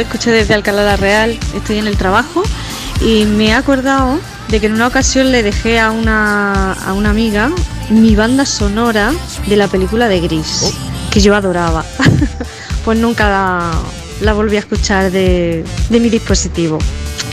Escucho 0.07 0.31
desde 0.31 0.53
Alcalá 0.53 0.83
la 0.83 0.95
Real. 0.95 1.37
Estoy 1.53 1.79
en 1.79 1.87
el 1.87 1.97
trabajo 1.97 2.41
y 3.01 3.25
me 3.25 3.47
he 3.47 3.53
acordado 3.53 4.19
de 4.47 4.59
que 4.61 4.67
en 4.67 4.73
una 4.73 4.87
ocasión 4.87 5.33
le 5.33 5.43
dejé 5.43 5.79
a 5.79 5.91
una, 5.91 6.73
a 6.73 6.93
una 6.93 7.09
amiga 7.09 7.51
mi 7.89 8.15
banda 8.15 8.45
sonora 8.45 9.11
de 9.47 9.55
la 9.57 9.67
película 9.67 10.07
de 10.07 10.21
Gris, 10.21 10.73
que 11.11 11.19
yo 11.19 11.35
adoraba. 11.35 11.83
pues 12.85 12.97
nunca 12.97 13.29
la, 13.29 13.71
la 14.21 14.33
volví 14.33 14.55
a 14.55 14.59
escuchar 14.59 15.11
de, 15.11 15.65
de 15.89 15.99
mi 15.99 16.09
dispositivo. 16.09 16.79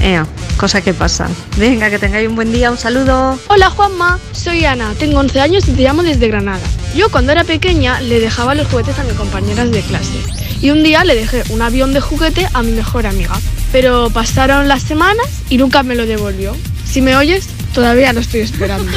Ea, 0.03 0.27
cosas 0.57 0.83
que 0.83 0.93
pasan. 0.93 1.31
Venga, 1.57 1.91
que 1.91 2.01
tengáis 2.01 2.29
un 2.29 2.35
buen 2.35 2.53
día, 2.53 2.73
un 2.73 2.79
saludo. 2.79 3.39
Hola 3.47 3.71
Juanma, 3.71 4.19
soy 4.33 4.65
Ana, 4.65 4.93
tengo 4.99 5.21
11 5.21 5.41
años 5.41 5.69
y 5.69 5.73
te 5.73 5.83
llamo 5.83 6.03
desde 6.03 6.27
Granada. 6.27 6.67
Yo 6.97 7.09
cuando 7.09 7.31
era 7.31 7.45
pequeña 7.45 8.01
le 8.01 8.19
dejaba 8.19 8.57
los 8.57 8.67
juguetes 8.67 8.99
a 8.99 9.05
mis 9.05 9.15
compañeras 9.15 9.71
de 9.71 9.81
clase 9.83 10.34
y 10.65 10.71
un 10.71 10.83
día 10.83 11.05
le 11.05 11.15
dejé 11.15 11.43
un 11.51 11.61
avión 11.61 11.93
de 11.93 12.01
juguete 12.01 12.49
a 12.55 12.63
mi 12.63 12.73
mejor 12.73 13.07
amiga. 13.07 13.39
Pero 13.71 14.09
pasaron 14.09 14.67
las 14.67 14.83
semanas 14.83 15.27
y 15.51 15.59
nunca 15.59 15.83
me 15.83 15.95
lo 15.95 16.07
devolvió. 16.07 16.57
Si 16.87 17.03
me 17.03 17.15
oyes, 17.17 17.49
todavía 17.75 18.15
lo 18.15 18.21
estoy 18.21 18.41
esperando. 18.41 18.91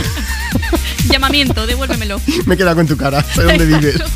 Llamamiento, 1.10 1.68
devuélvemelo. 1.68 2.22
Me 2.46 2.56
he 2.56 2.58
quedado 2.58 2.78
con 2.78 2.88
tu 2.88 2.96
cara. 2.96 3.22
¿De 3.36 3.44
dónde 3.44 3.66
vives? 3.66 3.98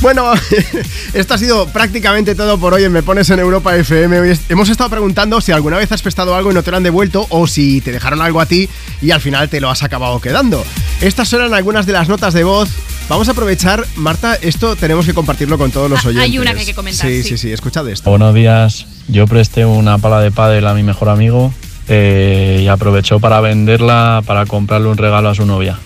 Bueno, 0.00 0.32
esto 1.14 1.34
ha 1.34 1.38
sido 1.38 1.66
prácticamente 1.68 2.34
todo 2.34 2.58
por 2.58 2.72
hoy 2.72 2.84
en 2.84 2.92
Me 2.92 3.02
Pones 3.02 3.28
en 3.30 3.40
Europa 3.40 3.76
FM. 3.76 4.34
Hemos 4.48 4.68
estado 4.68 4.88
preguntando 4.88 5.40
si 5.40 5.52
alguna 5.52 5.78
vez 5.78 5.90
has 5.90 6.00
prestado 6.00 6.34
algo 6.34 6.52
y 6.52 6.54
no 6.54 6.62
te 6.62 6.70
lo 6.70 6.76
han 6.76 6.84
devuelto 6.84 7.26
o 7.28 7.46
si 7.46 7.80
te 7.80 7.90
dejaron 7.90 8.22
algo 8.22 8.40
a 8.40 8.46
ti 8.46 8.68
y 9.02 9.10
al 9.10 9.20
final 9.20 9.48
te 9.48 9.60
lo 9.60 9.68
has 9.68 9.82
acabado 9.82 10.20
quedando. 10.20 10.64
Estas 11.00 11.32
eran 11.32 11.52
algunas 11.54 11.86
de 11.86 11.92
las 11.92 12.08
notas 12.08 12.34
de 12.34 12.44
voz. 12.44 12.70
Vamos 13.10 13.26
a 13.28 13.32
aprovechar, 13.32 13.84
Marta, 13.96 14.36
esto 14.40 14.76
tenemos 14.76 15.04
que 15.04 15.12
compartirlo 15.14 15.58
con 15.58 15.72
todos 15.72 15.90
los 15.90 15.98
Ah, 16.06 16.10
hay 16.10 16.16
oyentes. 16.16 16.40
una 16.42 16.54
que 16.54 16.60
hay 16.60 16.66
que 16.66 16.74
comentar, 16.74 17.08
Sí, 17.08 17.24
sí. 17.24 17.30
sí, 17.30 17.38
sí, 17.38 17.52
escuchad 17.52 17.88
esto. 17.88 18.08
Buenos 18.08 18.32
días. 18.36 18.86
Yo 19.08 19.26
presté 19.26 19.66
una 19.66 19.98
pala 19.98 20.20
de 20.20 20.30
pádel 20.30 20.64
a 20.68 20.74
mi 20.74 20.84
mejor 20.84 21.08
amigo 21.08 21.52
eh, 21.88 22.60
y 22.62 22.68
aprovechó 22.68 23.18
para 23.18 23.40
venderla 23.40 24.22
para 24.24 24.46
comprarle 24.46 24.86
un 24.88 24.96
regalo 24.96 25.28
a 25.28 25.34
su 25.34 25.44
novia. 25.44 25.76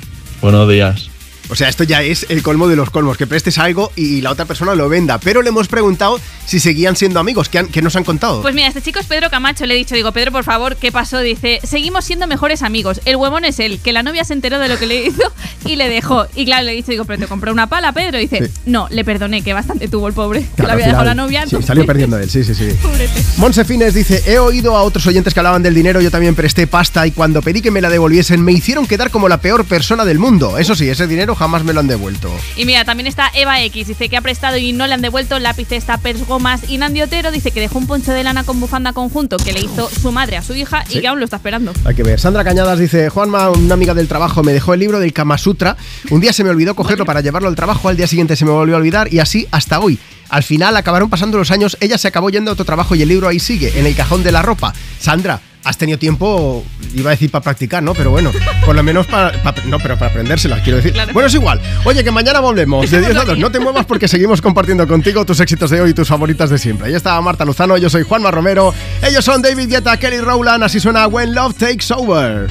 Buenos 0.42 0.68
días. 0.68 1.08
O 1.50 1.54
sea, 1.56 1.68
esto 1.68 1.84
ya 1.84 2.02
es 2.02 2.24
el 2.30 2.42
colmo 2.42 2.68
de 2.68 2.76
los 2.76 2.88
colmos, 2.88 3.18
que 3.18 3.26
prestes 3.26 3.58
algo 3.58 3.92
y 3.96 4.22
la 4.22 4.30
otra 4.30 4.46
persona 4.46 4.74
lo 4.74 4.88
venda. 4.88 5.18
Pero 5.18 5.42
le 5.42 5.50
hemos 5.50 5.68
preguntado 5.68 6.18
si 6.46 6.58
seguían 6.58 6.96
siendo 6.96 7.20
amigos, 7.20 7.50
¿qué, 7.50 7.58
han- 7.58 7.66
qué 7.68 7.82
nos 7.82 7.96
han 7.96 8.04
contado? 8.04 8.40
Pues 8.40 8.54
mira, 8.54 8.68
este 8.68 8.80
chico 8.80 8.98
es 8.98 9.04
Pedro 9.06 9.28
Camacho. 9.28 9.66
Le 9.66 9.74
he 9.74 9.76
dicho, 9.76 9.94
digo, 9.94 10.10
Pedro, 10.12 10.32
por 10.32 10.44
favor, 10.44 10.76
¿qué 10.76 10.90
pasó? 10.90 11.20
Dice, 11.20 11.60
seguimos 11.62 12.06
siendo 12.06 12.26
mejores 12.26 12.62
amigos. 12.62 13.02
El 13.04 13.16
huevón 13.16 13.44
es 13.44 13.58
él, 13.60 13.78
que 13.78 13.92
la 13.92 14.02
novia 14.02 14.24
se 14.24 14.32
enteró 14.32 14.58
de 14.58 14.68
lo 14.68 14.78
que 14.78 14.86
le 14.86 15.04
hizo 15.06 15.22
y 15.64 15.76
le 15.76 15.88
dejó. 15.88 16.26
Y 16.34 16.44
claro, 16.44 16.64
le 16.64 16.72
he 16.72 16.74
dicho, 16.76 16.90
digo, 16.90 17.04
pero 17.04 17.18
te 17.18 17.26
compré 17.26 17.50
una 17.52 17.68
pala, 17.68 17.92
Pedro. 17.92 18.18
Y 18.18 18.22
dice, 18.28 18.46
Sí. 18.48 18.52
no, 18.66 18.86
le 18.90 19.04
perdoné, 19.04 19.42
que 19.42 19.52
bastante 19.52 19.88
tuvo 19.88 20.08
el 20.08 20.14
pobre. 20.14 20.40
Que 20.40 20.46
Claro, 20.62 20.68
le 20.68 20.72
había 20.74 20.86
dejado 20.86 21.04
la 21.04 21.14
novia. 21.14 21.46
Sí, 21.46 21.56
salió 21.62 21.86
perdiendo 21.86 22.18
él, 22.18 22.28
sí, 22.30 22.44
sí, 22.44 22.54
sí. 22.54 22.68
Monse 23.36 23.64
Fines 23.64 23.94
dice, 23.94 24.22
he 24.26 24.38
oído 24.38 24.76
a 24.76 24.82
otros 24.82 25.06
oyentes 25.06 25.34
que 25.34 25.40
hablaban 25.40 25.62
del 25.62 25.74
dinero, 25.74 26.00
yo 26.00 26.10
también 26.10 26.34
presté 26.34 26.66
pasta 26.66 27.06
y 27.06 27.10
cuando 27.12 27.42
pedí 27.42 27.62
que 27.62 27.70
me 27.70 27.80
la 27.80 27.90
devolviesen 27.90 28.42
me 28.42 28.52
hicieron 28.52 28.86
quedar 28.86 29.10
como 29.10 29.28
la 29.28 29.38
peor 29.40 29.64
persona 29.64 30.04
del 30.04 30.18
mundo. 30.18 30.58
Eso 30.58 30.74
sí, 30.74 30.88
ese 30.88 31.06
dinero 31.06 31.34
jamás 31.34 31.64
me 31.64 31.72
lo 31.72 31.80
han 31.80 31.86
devuelto. 31.86 32.30
Y 32.56 32.64
mira, 32.64 32.84
también 32.84 33.06
está 33.06 33.30
Eva 33.34 33.60
X, 33.62 33.88
dice 33.88 34.08
que 34.08 34.16
ha 34.16 34.20
prestado 34.22 34.56
y 34.56 34.72
no 34.72 34.86
le 34.86 34.94
han 34.94 35.02
devuelto 35.02 35.38
lápices, 35.38 35.84
tapers, 35.84 36.26
gomas. 36.26 36.60
Y 36.68 36.78
Nandi 36.78 37.02
Otero 37.02 37.30
dice 37.30 37.50
que 37.50 37.60
dejó 37.60 37.78
un 37.78 37.86
poncho 37.86 38.12
de 38.12 38.22
lana 38.24 38.44
con 38.44 38.60
bufanda 38.60 38.92
conjunto 38.92 39.36
que 39.36 39.52
le 39.52 39.60
hizo 39.60 39.88
su 39.90 40.12
madre 40.12 40.36
a 40.36 40.42
su 40.42 40.54
hija 40.54 40.84
Sí. 40.88 40.98
y 40.98 41.00
que 41.00 41.08
aún 41.08 41.18
lo 41.18 41.24
está 41.24 41.36
esperando. 41.36 41.72
Hay 41.84 41.94
que 41.94 42.02
ver. 42.02 42.20
Sandra 42.20 42.44
Cañadas 42.44 42.78
dice, 42.78 43.08
Juanma, 43.08 43.50
una 43.50 43.74
amiga 43.74 43.94
del 43.94 44.08
trabajo, 44.08 44.42
me 44.42 44.52
dejó 44.52 44.74
el 44.74 44.80
libro 44.80 44.98
del 45.00 45.12
Kama 45.12 45.38
Sutra. 45.38 45.53
Un 46.10 46.20
día 46.20 46.32
se 46.32 46.44
me 46.44 46.50
olvidó 46.50 46.74
cogerlo 46.74 47.04
para 47.04 47.20
llevarlo 47.20 47.48
al 47.48 47.56
trabajo, 47.56 47.88
al 47.88 47.96
día 47.96 48.06
siguiente 48.06 48.36
se 48.36 48.44
me 48.44 48.50
volvió 48.50 48.74
a 48.74 48.78
olvidar 48.78 49.12
y 49.12 49.18
así 49.18 49.46
hasta 49.50 49.80
hoy. 49.80 49.98
Al 50.28 50.42
final 50.42 50.76
acabaron 50.76 51.10
pasando 51.10 51.38
los 51.38 51.50
años, 51.50 51.76
ella 51.80 51.98
se 51.98 52.08
acabó 52.08 52.30
yendo 52.30 52.50
a 52.50 52.54
otro 52.54 52.64
trabajo 52.64 52.94
y 52.94 53.02
el 53.02 53.08
libro 53.08 53.28
ahí 53.28 53.38
sigue, 53.38 53.78
en 53.78 53.86
el 53.86 53.94
cajón 53.94 54.22
de 54.22 54.32
la 54.32 54.42
ropa. 54.42 54.74
Sandra, 54.98 55.40
has 55.64 55.78
tenido 55.78 55.98
tiempo, 55.98 56.64
iba 56.94 57.10
a 57.10 57.12
decir 57.12 57.30
para 57.30 57.42
practicar, 57.42 57.82
¿no? 57.82 57.94
Pero 57.94 58.10
bueno, 58.10 58.30
por 58.64 58.76
lo 58.76 58.82
menos 58.82 59.06
para... 59.06 59.32
no, 59.66 59.78
pero 59.78 59.98
para 59.98 60.10
aprendérsela, 60.10 60.62
quiero 60.62 60.76
decir. 60.76 60.94
Bueno, 61.12 61.26
es 61.26 61.34
igual. 61.34 61.60
Oye, 61.84 62.04
que 62.04 62.10
mañana 62.10 62.40
volvemos 62.40 62.90
de 62.90 63.00
10 63.00 63.16
a 63.16 63.24
2. 63.24 63.38
No 63.38 63.50
te 63.50 63.60
muevas 63.60 63.86
porque 63.86 64.06
seguimos 64.06 64.42
compartiendo 64.42 64.86
contigo 64.86 65.24
tus 65.24 65.40
éxitos 65.40 65.70
de 65.70 65.80
hoy 65.80 65.90
y 65.90 65.94
tus 65.94 66.08
favoritas 66.08 66.50
de 66.50 66.58
siempre. 66.58 66.88
Ahí 66.88 66.94
estaba 66.94 67.20
Marta 67.20 67.44
Luzano, 67.44 67.76
yo 67.78 67.88
soy 67.88 68.02
Juanma 68.02 68.30
Romero. 68.30 68.74
Ellos 69.02 69.24
son 69.24 69.40
David 69.40 69.68
Guetta, 69.68 69.96
Kelly 69.96 70.18
Rowland, 70.18 70.64
así 70.64 70.80
suena 70.80 71.06
When 71.06 71.34
Love 71.34 71.54
Takes 71.54 71.92
Over. 71.94 72.48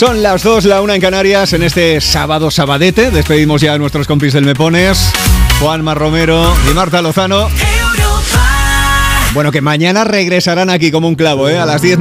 Son 0.00 0.22
las 0.22 0.42
2, 0.42 0.64
la 0.64 0.80
1 0.80 0.94
en 0.94 1.00
Canarias, 1.02 1.52
en 1.52 1.62
este 1.62 2.00
sábado 2.00 2.50
sabadete. 2.50 3.10
Despedimos 3.10 3.60
ya 3.60 3.74
a 3.74 3.78
nuestros 3.78 4.06
compis 4.06 4.32
del 4.32 4.46
Mepones, 4.46 5.12
Juanma 5.60 5.94
Romero 5.94 6.56
y 6.70 6.72
Marta 6.72 7.02
Lozano. 7.02 7.48
Bueno, 9.34 9.52
que 9.52 9.60
mañana 9.60 10.04
regresarán 10.04 10.70
aquí 10.70 10.90
como 10.90 11.06
un 11.06 11.16
clavo, 11.16 11.50
¿eh? 11.50 11.58
A 11.58 11.66
las 11.66 11.82
10. 11.82 11.98